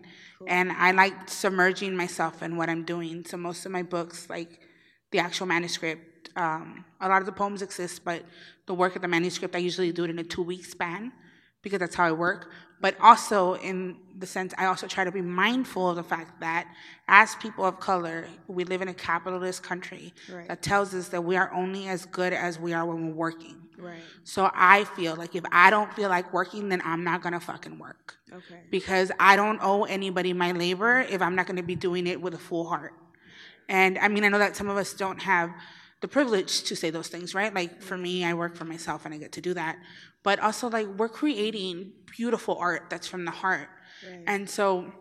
and 0.49 0.73
I 0.73 0.91
like 0.91 1.29
submerging 1.29 1.95
myself 1.95 2.43
in 2.43 2.57
what 2.57 2.69
I'm 2.69 2.85
doing. 2.85 3.25
So 3.25 3.37
most 3.37 3.65
of 3.65 3.71
my 3.71 3.85
books, 3.85 4.29
like 4.29 4.59
the 5.15 5.21
actual 5.21 5.47
manuscript, 5.47 6.31
um, 6.35 6.85
a 7.01 7.09
lot 7.09 7.23
of 7.23 7.27
the 7.27 7.33
poems 7.33 7.63
exist, 7.63 8.05
but 8.05 8.25
the 8.67 8.75
work 8.75 8.97
of 8.97 9.03
the 9.03 9.07
manuscript, 9.07 9.55
I 9.55 9.59
usually 9.61 9.93
do 9.93 10.03
it 10.03 10.11
in 10.11 10.19
a 10.19 10.25
two 10.25 10.43
week 10.43 10.65
span 10.65 11.13
because 11.63 11.79
that's 11.79 11.95
how 11.95 12.05
I 12.05 12.11
work. 12.13 12.51
But 12.81 12.97
also 13.01 13.55
in 13.55 13.97
the 14.19 14.27
sense, 14.27 14.53
I 14.59 14.65
also 14.67 14.89
try 14.89 15.05
to 15.05 15.13
be 15.13 15.23
mindful 15.23 15.89
of 15.91 15.95
the 15.97 16.03
fact 16.03 16.41
that 16.41 16.67
as 17.07 17.37
people 17.37 17.65
of 17.65 17.79
color, 17.79 18.27
we 18.49 18.65
live 18.65 18.83
in 18.83 18.89
a 18.89 18.95
capitalist 18.95 19.63
country 19.63 20.13
Right. 20.29 20.49
that 20.49 20.63
tells 20.63 20.93
us 20.95 21.09
that 21.11 21.23
we 21.23 21.37
are 21.37 21.51
only 21.55 21.87
as 21.87 22.07
good 22.07 22.33
as 22.33 22.59
we 22.59 22.73
are 22.73 22.85
when 22.85 23.07
we're 23.07 23.15
working. 23.15 23.57
Right. 23.79 24.03
So 24.25 24.51
I 24.53 24.83
feel 24.97 25.15
like 25.15 25.37
if 25.37 25.45
I 25.53 25.71
don't 25.71 25.93
feel 25.95 26.09
like 26.09 26.33
working, 26.33 26.69
then 26.71 26.83
I'm 26.85 27.05
not 27.05 27.23
gonna 27.23 27.39
fucking 27.41 27.79
work 27.79 28.17
Okay. 28.33 28.63
because 28.71 29.13
I 29.21 29.37
don't 29.37 29.61
owe 29.63 29.85
anybody 29.85 30.33
my 30.33 30.51
labor 30.51 31.07
if 31.09 31.23
I'm 31.23 31.37
not 31.37 31.47
gonna 31.47 31.63
be 31.63 31.77
doing 31.77 32.09
it 32.09 32.21
with 32.21 32.35
a 32.35 32.39
full 32.39 32.67
heart. 32.69 32.95
And 33.69 33.99
I 33.99 34.09
mean, 34.09 34.25
I 34.25 34.29
know 34.29 34.39
that 34.39 34.57
some 34.57 34.69
of 34.69 34.77
us 34.77 34.95
don't 34.95 35.23
have 35.23 35.51
the 36.01 36.09
privilege 36.09 36.65
to 36.65 36.77
say 36.77 36.91
those 36.91 37.09
things, 37.09 37.35
right? 37.35 37.55
Like 37.55 37.81
for 37.81 37.97
me, 37.97 38.25
I 38.25 38.35
work 38.35 38.57
for 38.57 38.65
myself 38.65 39.05
and 39.05 39.15
I 39.15 39.19
get 39.19 39.33
to 39.33 39.41
do 39.41 39.55
that. 39.55 39.79
But 40.23 40.39
also, 40.39 40.69
like, 40.69 40.87
we're 40.87 41.09
creating 41.09 41.93
beautiful 42.17 42.57
art 42.57 42.85
that's 42.89 43.07
from 43.07 43.25
the 43.25 43.31
heart. 43.31 43.69
And 44.27 44.49
so, 44.49 44.93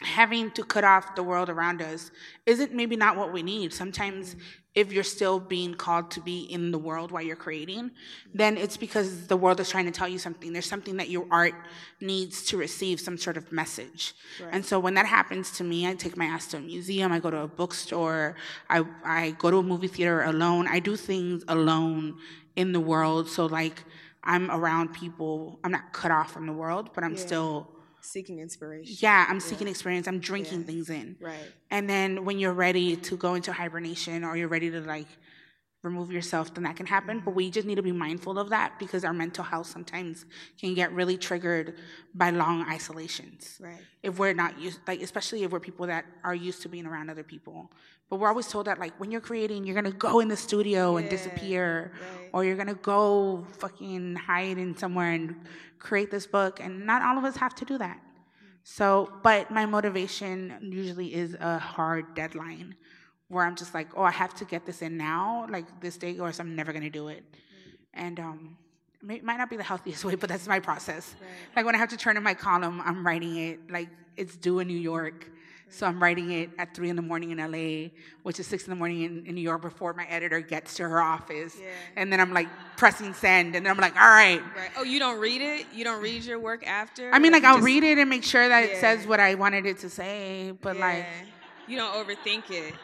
having 0.00 0.50
to 0.52 0.62
cut 0.64 0.84
off 0.84 1.16
the 1.16 1.22
world 1.22 1.48
around 1.48 1.82
us 1.82 2.10
isn't 2.46 2.72
maybe 2.72 2.94
not 2.96 3.16
what 3.16 3.32
we 3.32 3.42
need. 3.42 3.72
Sometimes, 3.72 4.36
if 4.74 4.92
you're 4.92 5.02
still 5.02 5.40
being 5.40 5.74
called 5.74 6.08
to 6.12 6.20
be 6.20 6.42
in 6.44 6.70
the 6.70 6.78
world 6.78 7.10
while 7.10 7.22
you're 7.22 7.34
creating, 7.34 7.90
then 8.32 8.56
it's 8.56 8.76
because 8.76 9.26
the 9.26 9.36
world 9.36 9.58
is 9.58 9.68
trying 9.68 9.86
to 9.86 9.90
tell 9.90 10.06
you 10.06 10.18
something. 10.18 10.52
There's 10.52 10.66
something 10.66 10.98
that 10.98 11.08
your 11.08 11.26
art 11.32 11.54
needs 12.00 12.44
to 12.44 12.56
receive 12.56 13.00
some 13.00 13.18
sort 13.18 13.36
of 13.36 13.50
message. 13.50 14.14
And 14.52 14.64
so 14.64 14.78
when 14.78 14.94
that 14.94 15.06
happens 15.06 15.50
to 15.58 15.64
me, 15.64 15.88
I 15.88 15.94
take 15.94 16.16
my 16.16 16.26
ass 16.26 16.46
to 16.48 16.58
a 16.58 16.60
museum, 16.60 17.10
I 17.10 17.18
go 17.18 17.30
to 17.30 17.40
a 17.40 17.48
bookstore, 17.48 18.36
I, 18.70 18.84
I 19.04 19.32
go 19.32 19.50
to 19.50 19.58
a 19.58 19.62
movie 19.64 19.88
theater 19.88 20.22
alone. 20.22 20.68
I 20.68 20.78
do 20.78 20.94
things 20.94 21.42
alone 21.48 22.18
in 22.54 22.70
the 22.70 22.80
world. 22.80 23.28
So, 23.28 23.46
like, 23.46 23.82
I'm 24.22 24.48
around 24.50 24.92
people, 24.92 25.58
I'm 25.64 25.72
not 25.72 25.92
cut 25.92 26.12
off 26.12 26.30
from 26.32 26.46
the 26.46 26.52
world, 26.52 26.90
but 26.94 27.02
I'm 27.02 27.14
Yeah. 27.14 27.18
still 27.26 27.68
Seeking 28.00 28.38
inspiration. 28.38 28.96
yeah, 29.00 29.26
I'm 29.28 29.40
seeking 29.40 29.68
experience. 29.68 30.06
I'm 30.08 30.20
drinking 30.20 30.64
things 30.64 30.90
in. 30.90 31.16
Right. 31.20 31.36
And 31.70 31.88
then 31.88 32.24
when 32.24 32.38
you're 32.38 32.52
ready 32.52 32.96
to 32.96 33.16
go 33.16 33.34
into 33.34 33.52
hibernation 33.52 34.24
or 34.24 34.36
you're 34.36 34.48
ready 34.48 34.70
to 34.70 34.80
like 34.80 35.08
remove 35.82 36.10
yourself, 36.10 36.54
then 36.54 36.64
that 36.64 36.76
can 36.76 36.86
happen. 36.86 37.22
But 37.24 37.34
we 37.34 37.50
just 37.50 37.66
need 37.66 37.76
to 37.76 37.82
be 37.82 37.92
mindful 37.92 38.38
of 38.38 38.50
that 38.50 38.78
because 38.78 39.04
our 39.04 39.12
mental 39.12 39.44
health 39.44 39.66
sometimes 39.66 40.24
can 40.60 40.74
get 40.74 40.92
really 40.92 41.16
triggered 41.16 41.76
by 42.14 42.30
long 42.30 42.62
isolations. 42.68 43.58
Right. 43.60 43.80
If 44.02 44.18
we're 44.18 44.34
not 44.34 44.58
used, 44.58 44.80
like, 44.86 45.00
especially 45.02 45.44
if 45.44 45.50
we're 45.50 45.60
people 45.60 45.86
that 45.86 46.04
are 46.24 46.34
used 46.34 46.62
to 46.62 46.68
being 46.68 46.86
around 46.86 47.10
other 47.10 47.22
people. 47.22 47.70
But 48.08 48.16
we're 48.20 48.28
always 48.28 48.48
told 48.48 48.66
that, 48.66 48.78
like, 48.78 48.98
when 48.98 49.10
you're 49.10 49.20
creating, 49.20 49.64
you're 49.64 49.74
gonna 49.74 49.90
go 49.90 50.20
in 50.20 50.28
the 50.28 50.36
studio 50.36 50.96
and 50.96 51.10
disappear, 51.10 51.92
or 52.32 52.44
you're 52.44 52.56
gonna 52.56 52.74
go 52.74 53.46
fucking 53.58 54.16
hide 54.16 54.56
in 54.56 54.76
somewhere 54.76 55.12
and 55.12 55.36
create 55.78 56.10
this 56.10 56.26
book. 56.26 56.58
And 56.60 56.86
not 56.86 57.02
all 57.02 57.18
of 57.18 57.24
us 57.24 57.36
have 57.36 57.54
to 57.56 57.64
do 57.64 57.76
that. 57.78 58.00
So, 58.64 59.12
but 59.22 59.50
my 59.50 59.66
motivation 59.66 60.58
usually 60.60 61.14
is 61.14 61.34
a 61.40 61.58
hard 61.58 62.14
deadline 62.14 62.76
where 63.28 63.44
I'm 63.44 63.56
just 63.56 63.74
like, 63.74 63.88
oh, 63.96 64.02
I 64.02 64.10
have 64.10 64.34
to 64.36 64.44
get 64.44 64.64
this 64.64 64.82
in 64.82 64.96
now, 64.96 65.46
like 65.50 65.80
this 65.80 65.96
day, 65.98 66.18
or 66.18 66.28
else 66.28 66.40
I'm 66.40 66.56
never 66.56 66.72
gonna 66.72 66.90
do 66.90 67.08
it. 67.08 67.24
And 67.94 68.18
um, 68.20 68.56
it 69.08 69.22
might 69.22 69.36
not 69.36 69.50
be 69.50 69.56
the 69.56 69.62
healthiest 69.62 70.04
way, 70.06 70.14
but 70.14 70.28
that's 70.28 70.46
my 70.46 70.60
process. 70.60 71.14
Like 71.54 71.66
when 71.66 71.74
I 71.74 71.78
have 71.78 71.90
to 71.90 71.96
turn 71.96 72.16
in 72.16 72.22
my 72.22 72.34
column, 72.34 72.80
I'm 72.84 73.06
writing 73.06 73.36
it 73.36 73.70
like 73.70 73.88
it's 74.16 74.36
due 74.36 74.58
in 74.60 74.68
New 74.68 74.78
York. 74.78 75.30
So 75.70 75.86
I'm 75.86 76.02
writing 76.02 76.30
it 76.32 76.50
at 76.58 76.74
three 76.74 76.88
in 76.88 76.96
the 76.96 77.02
morning 77.02 77.30
in 77.30 77.38
LA, 77.38 77.90
which 78.22 78.40
is 78.40 78.46
six 78.46 78.64
in 78.64 78.70
the 78.70 78.76
morning 78.76 79.02
in, 79.02 79.26
in 79.26 79.34
New 79.34 79.42
York 79.42 79.60
before 79.62 79.92
my 79.92 80.06
editor 80.06 80.40
gets 80.40 80.74
to 80.74 80.88
her 80.88 81.02
office. 81.02 81.56
And 81.94 82.10
then 82.12 82.20
I'm 82.20 82.32
like 82.32 82.48
pressing 82.76 83.12
send, 83.12 83.54
and 83.54 83.66
then 83.66 83.70
I'm 83.70 83.78
like, 83.80 83.94
all 83.96 84.08
right. 84.08 84.40
Right. 84.56 84.70
Oh, 84.78 84.82
you 84.82 84.98
don't 84.98 85.18
read 85.20 85.42
it? 85.42 85.66
You 85.74 85.84
don't 85.84 86.00
read 86.02 86.24
your 86.24 86.38
work 86.38 86.66
after? 86.66 87.12
I 87.12 87.18
mean, 87.18 87.32
like 87.32 87.42
you 87.42 87.48
I'll 87.48 87.56
just- 87.56 87.66
read 87.66 87.84
it 87.84 87.98
and 87.98 88.08
make 88.08 88.24
sure 88.24 88.48
that 88.48 88.64
it 88.64 88.76
says 88.78 89.06
what 89.06 89.20
I 89.20 89.34
wanted 89.34 89.66
it 89.66 89.78
to 89.80 89.90
say, 89.90 90.52
but 90.62 90.76
like, 90.78 91.04
you 91.66 91.76
don't 91.76 91.92
overthink 91.94 92.50
it. 92.50 92.74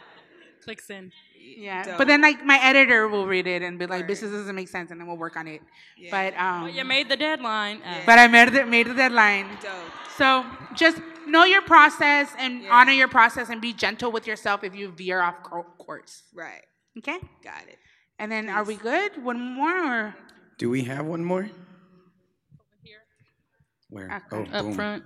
Clicks 0.63 0.89
in. 0.91 1.11
yeah. 1.57 1.85
Don't. 1.85 1.99
But 1.99 2.07
then 2.07 2.21
like 2.23 2.45
my 2.45 2.59
editor 2.63 3.09
will 3.09 3.27
read 3.27 3.47
it 3.47 3.63
and 3.63 3.79
be 3.79 3.87
like, 3.87 4.07
this 4.07 4.21
doesn't 4.21 4.55
make 4.55 4.69
sense, 4.69 4.91
and 4.91 5.01
then 5.01 5.07
we'll 5.07 5.17
work 5.19 5.37
on 5.37 5.47
it. 5.49 5.63
But 6.11 6.35
um, 6.39 6.65
But 6.65 6.75
you 6.75 6.85
made 6.85 7.09
the 7.09 7.17
deadline. 7.17 7.81
But 8.07 8.19
I 8.19 8.29
made 8.29 8.51
the, 8.53 8.65
made 8.67 8.87
the 8.89 8.95
deadline. 8.95 9.49
Dope. 9.63 9.73
So 10.17 10.45
just 10.75 10.99
know 11.27 11.45
your 11.45 11.63
process 11.63 12.31
and 12.39 12.65
honor 12.71 12.93
your 12.93 13.09
process 13.09 13.49
and 13.51 13.61
be 13.61 13.73
gentle 13.73 14.13
with 14.13 14.27
yourself 14.27 14.65
if 14.65 14.75
you 14.75 14.91
veer 14.93 15.21
off 15.21 15.43
course. 15.43 16.23
Right. 16.35 16.63
Okay. 16.99 17.19
Got 17.43 17.69
it. 17.69 17.79
And 18.19 18.31
then 18.31 18.49
are 18.49 18.65
we 18.65 18.77
good? 18.77 19.23
One 19.23 19.41
more 19.41 19.93
or? 19.95 20.15
Do 20.59 20.71
we 20.71 20.85
have 20.85 21.05
one 21.07 21.25
more? 21.25 21.43
Over 21.43 21.51
here. 22.83 22.99
Where? 23.91 24.23
Oh, 24.33 24.39
Okay. 24.39 24.53
Up 24.53 24.65
boom. 24.65 24.75
front. 24.75 25.05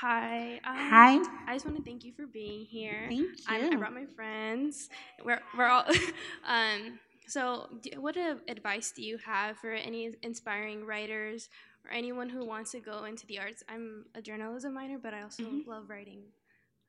Hi. 0.00 0.60
Um, 0.64 0.76
Hi. 0.76 1.18
I 1.46 1.54
just 1.54 1.64
want 1.64 1.78
to 1.78 1.82
thank 1.82 2.04
you 2.04 2.12
for 2.12 2.26
being 2.26 2.64
here. 2.66 3.06
Thank 3.08 3.28
I'm, 3.48 3.72
I 3.72 3.76
brought 3.76 3.94
my 3.94 4.06
friends. 4.14 4.88
We're 5.24 5.40
we're 5.56 5.66
all. 5.66 5.84
um. 6.46 6.98
So, 7.28 7.68
d 7.82 7.94
what 7.98 8.16
uh, 8.16 8.36
advice 8.46 8.92
do 8.92 9.02
you 9.02 9.18
have 9.18 9.56
for 9.56 9.72
any 9.72 10.12
inspiring 10.22 10.84
writers 10.84 11.48
or 11.86 11.92
anyone 11.92 12.28
who 12.28 12.44
wants 12.44 12.72
to 12.72 12.80
go 12.80 13.04
into 13.04 13.26
the 13.26 13.38
arts? 13.38 13.62
I'm 13.68 14.06
a 14.14 14.22
journalism 14.22 14.74
minor, 14.74 14.98
but 14.98 15.14
I 15.14 15.22
also 15.22 15.44
Mm-hmm. 15.44 15.70
love 15.70 15.88
writing. 15.90 16.22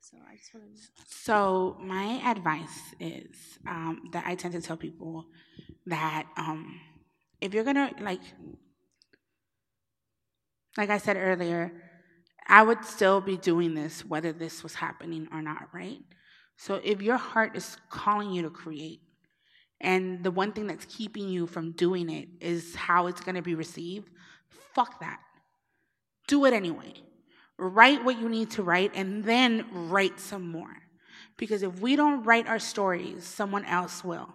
So 0.02 0.18
I 0.32 0.36
just 0.36 0.54
want 0.54 0.66
to. 0.68 0.82
So 1.10 1.78
my 1.82 2.22
advice 2.30 2.94
is 3.00 3.60
um, 3.68 4.10
that 4.14 4.26
I 4.26 4.36
tend 4.36 4.54
to 4.54 4.62
tell 4.62 4.78
people 4.78 5.26
that 5.88 6.26
um, 6.38 6.80
if 7.42 7.54
you're 7.54 7.64
gonna 7.64 7.92
like, 8.02 8.22
like 10.78 10.90
I 10.90 10.98
said 10.98 11.18
earlier, 11.18 11.72
I 12.48 12.64
would 12.64 12.86
still 12.86 13.22
be 13.22 13.38
doing 13.38 13.74
this 13.74 14.06
whether 14.06 14.32
this 14.32 14.64
was 14.64 14.76
happening 14.76 15.28
or 15.32 15.42
not, 15.42 15.70
right? 15.74 16.00
So 16.58 16.76
if 16.84 17.02
your 17.02 17.18
heart 17.18 17.56
is 17.56 17.78
calling 17.90 18.32
you 18.32 18.44
to 18.44 18.50
create, 18.50 19.02
and 19.82 20.24
the 20.24 20.32
one 20.32 20.54
thing 20.54 20.68
that's 20.68 20.86
keeping 20.86 21.30
you 21.30 21.48
from 21.48 21.72
doing 21.74 22.10
it 22.10 22.30
is 22.42 22.76
how 22.76 23.08
it's 23.08 23.22
gonna 23.22 23.42
be 23.42 23.56
received, 23.56 24.10
fuck 24.78 25.00
that. 25.00 25.20
Do 26.28 26.46
it 26.46 26.54
anyway. 26.54 26.94
Write 27.58 28.06
what 28.06 28.20
you 28.22 28.30
need 28.30 28.52
to 28.52 28.62
write 28.62 28.92
and 28.94 29.24
then 29.24 29.66
write 29.90 30.20
some 30.20 30.48
more. 30.52 30.78
Because 31.36 31.64
if 31.64 31.80
we 31.82 31.96
don't 31.96 32.24
write 32.24 32.48
our 32.48 32.60
stories, 32.60 33.24
someone 33.24 33.66
else 33.66 34.04
will. 34.04 34.30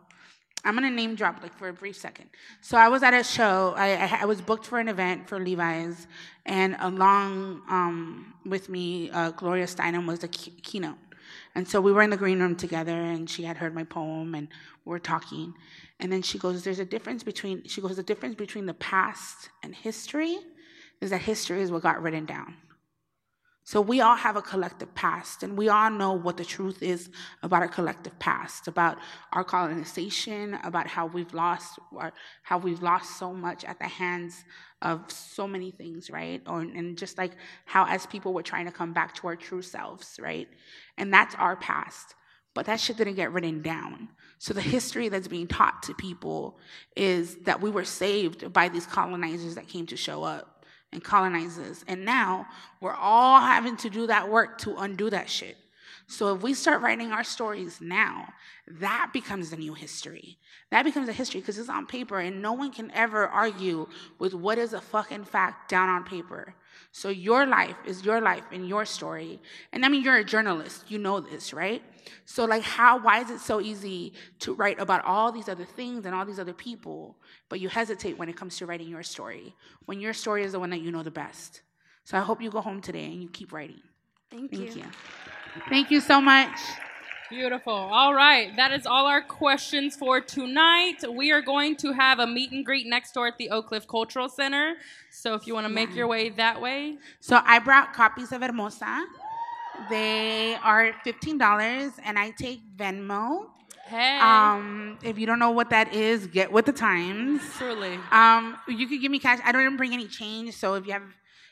I'm 0.65 0.75
gonna 0.75 0.91
name 0.91 1.15
drop 1.15 1.43
like 1.43 1.55
for 1.57 1.69
a 1.69 1.73
brief 1.73 1.97
second. 1.97 2.29
So 2.61 2.77
I 2.77 2.89
was 2.89 3.03
at 3.03 3.15
a 3.15 3.23
show. 3.23 3.75
I, 3.77 3.95
I, 3.95 4.19
I 4.23 4.25
was 4.25 4.41
booked 4.41 4.67
for 4.67 4.79
an 4.79 4.89
event 4.89 5.29
for 5.29 5.39
Levi's, 5.39 6.07
and 6.47 6.77
along 6.81 7.63
um, 7.69 8.35
with 8.47 8.69
me, 8.69 9.11
uh, 9.11 9.31
Gloria 9.33 9.67
Steinem 9.67 10.07
was 10.07 10.21
the 10.21 10.29
key- 10.29 10.55
keynote. 10.63 11.02
And 11.55 11.69
so 11.69 11.81
we 11.81 11.93
were 11.93 12.03
in 12.03 12.11
the 12.11 12.17
green 12.17 12.41
room 12.41 12.57
together, 12.57 12.99
and 12.99 13.29
she 13.29 13.43
had 13.43 13.59
heard 13.59 13.75
my 13.75 13.85
poem, 13.85 14.35
and 14.35 14.49
we 14.85 14.91
were 14.91 14.99
talking. 14.99 15.55
And 16.01 16.11
then 16.11 16.23
she 16.23 16.39
goes, 16.39 16.65
"There's 16.65 16.79
a 16.79 16.85
difference 16.85 17.23
between." 17.23 17.67
She 17.67 17.81
goes, 17.81 17.97
"The 17.97 18.03
difference 18.03 18.35
between 18.37 18.67
the 18.67 18.75
past 18.75 19.51
and 19.63 19.75
history 19.75 20.39
is 21.01 21.11
that 21.11 21.23
history 21.23 21.61
is 21.61 21.71
what 21.71 21.83
got 21.83 22.03
written 22.03 22.25
down." 22.25 22.57
So 23.65 23.81
we 23.81 24.01
all 24.01 24.17
have 24.17 24.35
a 24.35 24.43
collective 24.43 24.93
past, 24.95 25.45
and 25.45 25.57
we 25.57 25.69
all 25.69 25.89
know 25.91 26.13
what 26.13 26.37
the 26.37 26.45
truth 26.45 26.83
is 26.83 27.11
about 27.45 27.63
our 27.63 27.69
collective 27.69 28.19
past, 28.19 28.67
about 28.67 28.99
our 29.33 29.45
colonization, 29.45 30.59
about 30.65 30.89
how 30.89 31.07
we've 31.07 31.33
lost, 31.33 31.79
how 32.43 32.59
we've 32.59 32.83
lost 32.83 33.19
so 33.19 33.33
much 33.33 33.65
at 33.65 33.79
the 33.79 33.87
hands 33.87 34.45
of 34.83 35.09
so 35.13 35.47
many 35.47 35.71
things, 35.71 36.11
right? 36.11 36.43
Or 36.47 36.61
and 36.61 36.99
just 36.99 37.19
like 37.19 37.33
how 37.65 37.87
as 37.87 38.05
people 38.05 38.35
we're 38.35 38.43
trying 38.43 38.67
to 38.67 38.73
come 38.73 38.93
back 38.93 39.15
to 39.17 39.29
our 39.29 39.37
true 39.37 39.63
selves, 39.63 40.19
right? 40.21 40.49
And 40.99 41.15
that's 41.15 41.37
our 41.37 41.55
past. 41.55 42.17
But 42.55 42.67
that 42.67 42.81
shit 42.81 42.97
didn't 42.97 43.15
get 43.15 43.33
written 43.33 43.63
down. 43.63 44.09
So 44.39 44.53
the 44.53 44.61
history 44.61 45.09
that's 45.09 45.29
being 45.29 45.47
taught 45.47 45.85
to 45.85 45.95
people 45.95 46.59
is 46.97 47.37
that 47.45 47.61
we 47.61 47.71
were 47.71 47.85
saved 47.85 48.53
by 48.53 48.69
these 48.69 48.87
colonizers 48.87 49.55
that 49.55 49.69
came 49.69 49.87
to 49.87 49.97
show 49.97 50.25
up 50.25 50.52
and 50.93 51.03
colonizes. 51.03 51.85
And 51.89 52.05
now 52.05 52.47
we're 52.81 52.95
all 52.95 53.41
having 53.41 53.77
to 53.79 53.91
do 53.91 54.07
that 54.07 54.29
work 54.29 54.59
to 54.59 54.77
undo 54.77 55.11
that 55.11 55.29
shit. 55.29 55.57
So 56.07 56.35
if 56.35 56.43
we 56.43 56.55
start 56.55 56.83
writing 56.83 57.13
our 57.13 57.25
stories 57.25 57.81
now, 57.81 58.33
that 58.67 59.11
becomes 59.13 59.51
the 59.51 59.57
new 59.57 59.75
history. 59.75 60.39
That 60.71 60.85
becomes 60.85 61.09
a 61.09 61.13
history 61.13 61.41
because 61.41 61.59
it's 61.59 61.69
on 61.69 61.87
paper 61.87 62.19
and 62.19 62.43
no 62.43 62.53
one 62.53 62.71
can 62.71 62.91
ever 62.93 63.27
argue 63.27 63.89
with 64.19 64.35
what 64.35 64.59
is 64.59 64.73
a 64.73 64.81
fucking 64.81 65.25
fact 65.25 65.71
down 65.71 65.89
on 65.89 66.05
paper. 66.05 66.55
So 66.91 67.09
your 67.09 67.47
life 67.47 67.77
is 67.87 68.05
your 68.05 68.21
life 68.21 68.45
and 68.53 68.69
your 68.69 68.85
story. 68.85 69.41
And 69.73 69.85
I 69.85 69.89
mean, 69.89 70.03
you're 70.03 70.17
a 70.17 70.25
journalist. 70.25 70.91
You 70.91 70.99
know 70.99 71.21
this, 71.21 71.55
right? 71.55 71.83
So 72.25 72.45
like 72.45 72.63
how 72.63 72.99
why 72.99 73.21
is 73.21 73.31
it 73.31 73.41
so 73.41 73.61
easy 73.61 74.13
to 74.41 74.55
write 74.55 74.81
about 74.81 75.05
all 75.05 75.33
these 75.33 75.49
other 75.49 75.65
things 75.65 76.05
and 76.05 76.15
all 76.15 76.25
these 76.25 76.39
other 76.39 76.53
people, 76.53 77.17
but 77.49 77.61
you 77.61 77.69
hesitate 77.69 78.19
when 78.19 78.29
it 78.29 78.37
comes 78.37 78.57
to 78.59 78.67
writing 78.67 78.89
your 78.89 79.03
story, 79.03 79.55
when 79.87 80.01
your 80.01 80.13
story 80.13 80.45
is 80.45 80.53
the 80.53 80.61
one 80.61 80.71
that 80.71 80.81
you 80.81 80.91
know 80.91 81.03
the 81.03 81.11
best. 81.11 81.63
So 82.05 82.19
I 82.19 82.21
hope 82.21 82.43
you 82.43 82.51
go 82.51 82.61
home 82.61 82.81
today 82.81 83.05
and 83.05 83.23
you 83.23 83.29
keep 83.29 83.53
writing. 83.53 83.81
Thank, 84.31 84.51
Thank 84.51 84.77
you. 84.77 84.83
you. 84.83 84.89
Thank 85.69 85.91
you 85.91 86.01
so 86.01 86.21
much. 86.21 86.59
Beautiful. 87.31 87.73
All 87.73 88.13
right. 88.15 88.55
That 88.57 88.73
is 88.73 88.87
all 88.87 89.07
our 89.07 89.23
questions 89.23 89.97
for 89.97 90.21
tonight. 90.21 90.97
We 91.11 91.33
are 91.33 91.41
going 91.41 91.77
to 91.77 91.93
have 91.93 92.19
a 92.19 92.27
meet 92.27 92.53
and 92.53 92.65
greet 92.65 92.87
next 92.87 93.13
door 93.13 93.27
at 93.27 93.39
the 93.39 93.49
Oak 93.49 93.69
Cliff 93.69 93.89
Cultural 93.89 94.29
Center. 94.29 94.75
So 95.11 95.35
if 95.35 95.47
you 95.47 95.55
want 95.55 95.67
to 95.67 95.73
make 95.73 95.95
your 95.95 96.07
way 96.07 96.29
that 96.29 96.61
way, 96.61 96.99
So 97.21 97.41
I 97.43 97.59
brought 97.59 97.95
copies 97.95 98.33
of 98.33 98.43
Hermosa. 98.43 99.07
They 99.89 100.57
are 100.63 100.93
fifteen 101.05 101.39
dollars, 101.39 101.93
and 102.05 102.19
I 102.19 102.31
take 102.31 102.61
Venmo. 102.77 103.47
Hey. 103.87 104.19
Um, 104.19 104.99
if 105.03 105.19
you 105.19 105.27
don't 105.27 105.39
know 105.39 105.51
what 105.51 105.71
that 105.71 105.95
is, 105.95 106.27
get 106.27 106.53
with 106.53 106.67
the 106.67 106.73
times. 106.73 107.41
Truly. 107.57 107.99
Um, 108.11 108.59
you 108.69 108.87
could 108.87 109.01
give 109.01 109.11
me 109.11 109.19
cash. 109.19 109.41
I 109.45 109.53
don't 109.53 109.63
even 109.63 109.77
bring 109.79 109.95
any 109.95 110.07
change, 110.07 110.55
so 110.55 110.75
if 110.75 110.87
you 110.87 110.93
have, 110.93 111.03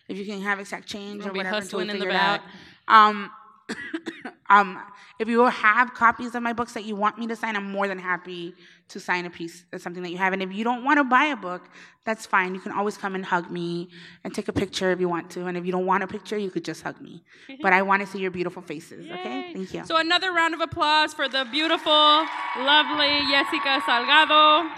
if 0.08 0.18
you 0.18 0.26
can 0.26 0.42
have 0.42 0.60
exact 0.60 0.86
change 0.86 1.20
We'll 1.20 1.28
or 1.28 1.32
be 1.32 1.38
whatever 1.38 1.56
until 1.56 1.78
we 1.78 1.86
hustling 1.86 2.02
in 2.02 2.08
the 2.08 2.14
it 2.14 2.20
out. 2.20 2.40
Um, 2.86 3.30
um, 4.50 4.80
if 5.18 5.28
you 5.28 5.44
have 5.44 5.92
copies 5.94 6.34
of 6.34 6.42
my 6.42 6.52
books 6.52 6.72
that 6.72 6.84
you 6.84 6.96
want 6.96 7.18
me 7.18 7.26
to 7.26 7.36
sign, 7.36 7.56
I'm 7.56 7.70
more 7.70 7.86
than 7.86 7.98
happy 7.98 8.54
to 8.88 8.98
sign 8.98 9.26
a 9.26 9.30
piece 9.30 9.64
of 9.72 9.82
something 9.82 10.02
that 10.02 10.10
you 10.10 10.18
have. 10.18 10.32
And 10.32 10.42
if 10.42 10.52
you 10.52 10.64
don't 10.64 10.82
want 10.82 10.98
to 10.98 11.04
buy 11.04 11.26
a 11.26 11.36
book, 11.36 11.68
that's 12.04 12.26
fine. 12.26 12.54
You 12.54 12.60
can 12.60 12.72
always 12.72 12.96
come 12.96 13.14
and 13.14 13.24
hug 13.24 13.50
me 13.50 13.90
and 14.24 14.34
take 14.34 14.48
a 14.48 14.52
picture 14.52 14.90
if 14.90 14.98
you 14.98 15.08
want 15.08 15.30
to. 15.32 15.46
And 15.46 15.56
if 15.56 15.66
you 15.66 15.72
don't 15.72 15.86
want 15.86 16.02
a 16.02 16.06
picture, 16.06 16.38
you 16.38 16.50
could 16.50 16.64
just 16.64 16.82
hug 16.82 17.00
me. 17.00 17.22
But 17.62 17.72
I 17.72 17.82
want 17.82 18.00
to 18.00 18.06
see 18.06 18.18
your 18.18 18.30
beautiful 18.30 18.62
faces. 18.62 19.06
Okay? 19.10 19.52
Thank 19.52 19.74
you. 19.74 19.84
So 19.84 19.98
another 19.98 20.32
round 20.32 20.54
of 20.54 20.60
applause 20.60 21.12
for 21.12 21.28
the 21.28 21.46
beautiful, 21.50 21.92
lovely 21.92 23.20
Yesika 23.32 23.80
Salgado. 23.82 24.70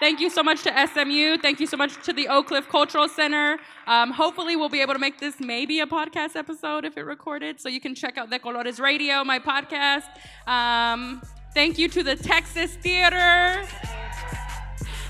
Thank 0.00 0.20
you 0.20 0.28
so 0.28 0.42
much 0.42 0.62
to 0.64 0.88
SMU. 0.92 1.38
Thank 1.38 1.60
you 1.60 1.66
so 1.66 1.76
much 1.76 2.04
to 2.04 2.12
the 2.12 2.28
Oak 2.28 2.48
Cliff 2.48 2.68
Cultural 2.68 3.08
Center. 3.08 3.58
Um, 3.86 4.10
hopefully, 4.10 4.56
we'll 4.56 4.68
be 4.68 4.80
able 4.80 4.92
to 4.92 4.98
make 4.98 5.18
this 5.20 5.40
maybe 5.40 5.80
a 5.80 5.86
podcast 5.86 6.36
episode 6.36 6.84
if 6.84 6.96
it 6.96 7.02
recorded. 7.02 7.60
So 7.60 7.68
you 7.68 7.80
can 7.80 7.94
check 7.94 8.18
out 8.18 8.30
De 8.30 8.38
Colores 8.38 8.80
Radio, 8.80 9.24
my 9.24 9.38
podcast. 9.38 10.04
Um, 10.46 11.22
thank 11.54 11.78
you 11.78 11.88
to 11.88 12.02
the 12.02 12.16
Texas 12.16 12.74
Theater. 12.74 13.64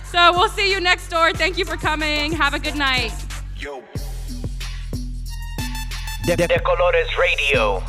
So 0.05 0.32
we'll 0.32 0.51
see 0.51 0.70
you 0.70 0.81
next 0.81 1.09
door. 1.09 1.32
Thank 1.32 1.59
you 1.59 1.65
for 1.65 1.77
coming. 1.77 2.32
Have 2.32 2.55
a 2.55 2.59
good 2.61 2.77
night. 2.77 3.12
De, 6.24 6.36
De 6.36 6.59
Colores 6.61 7.09
Radio. 7.19 7.82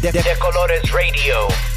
De, 0.00 0.12
De 0.12 0.36
Colores 0.38 0.92
Radio. 0.92 1.67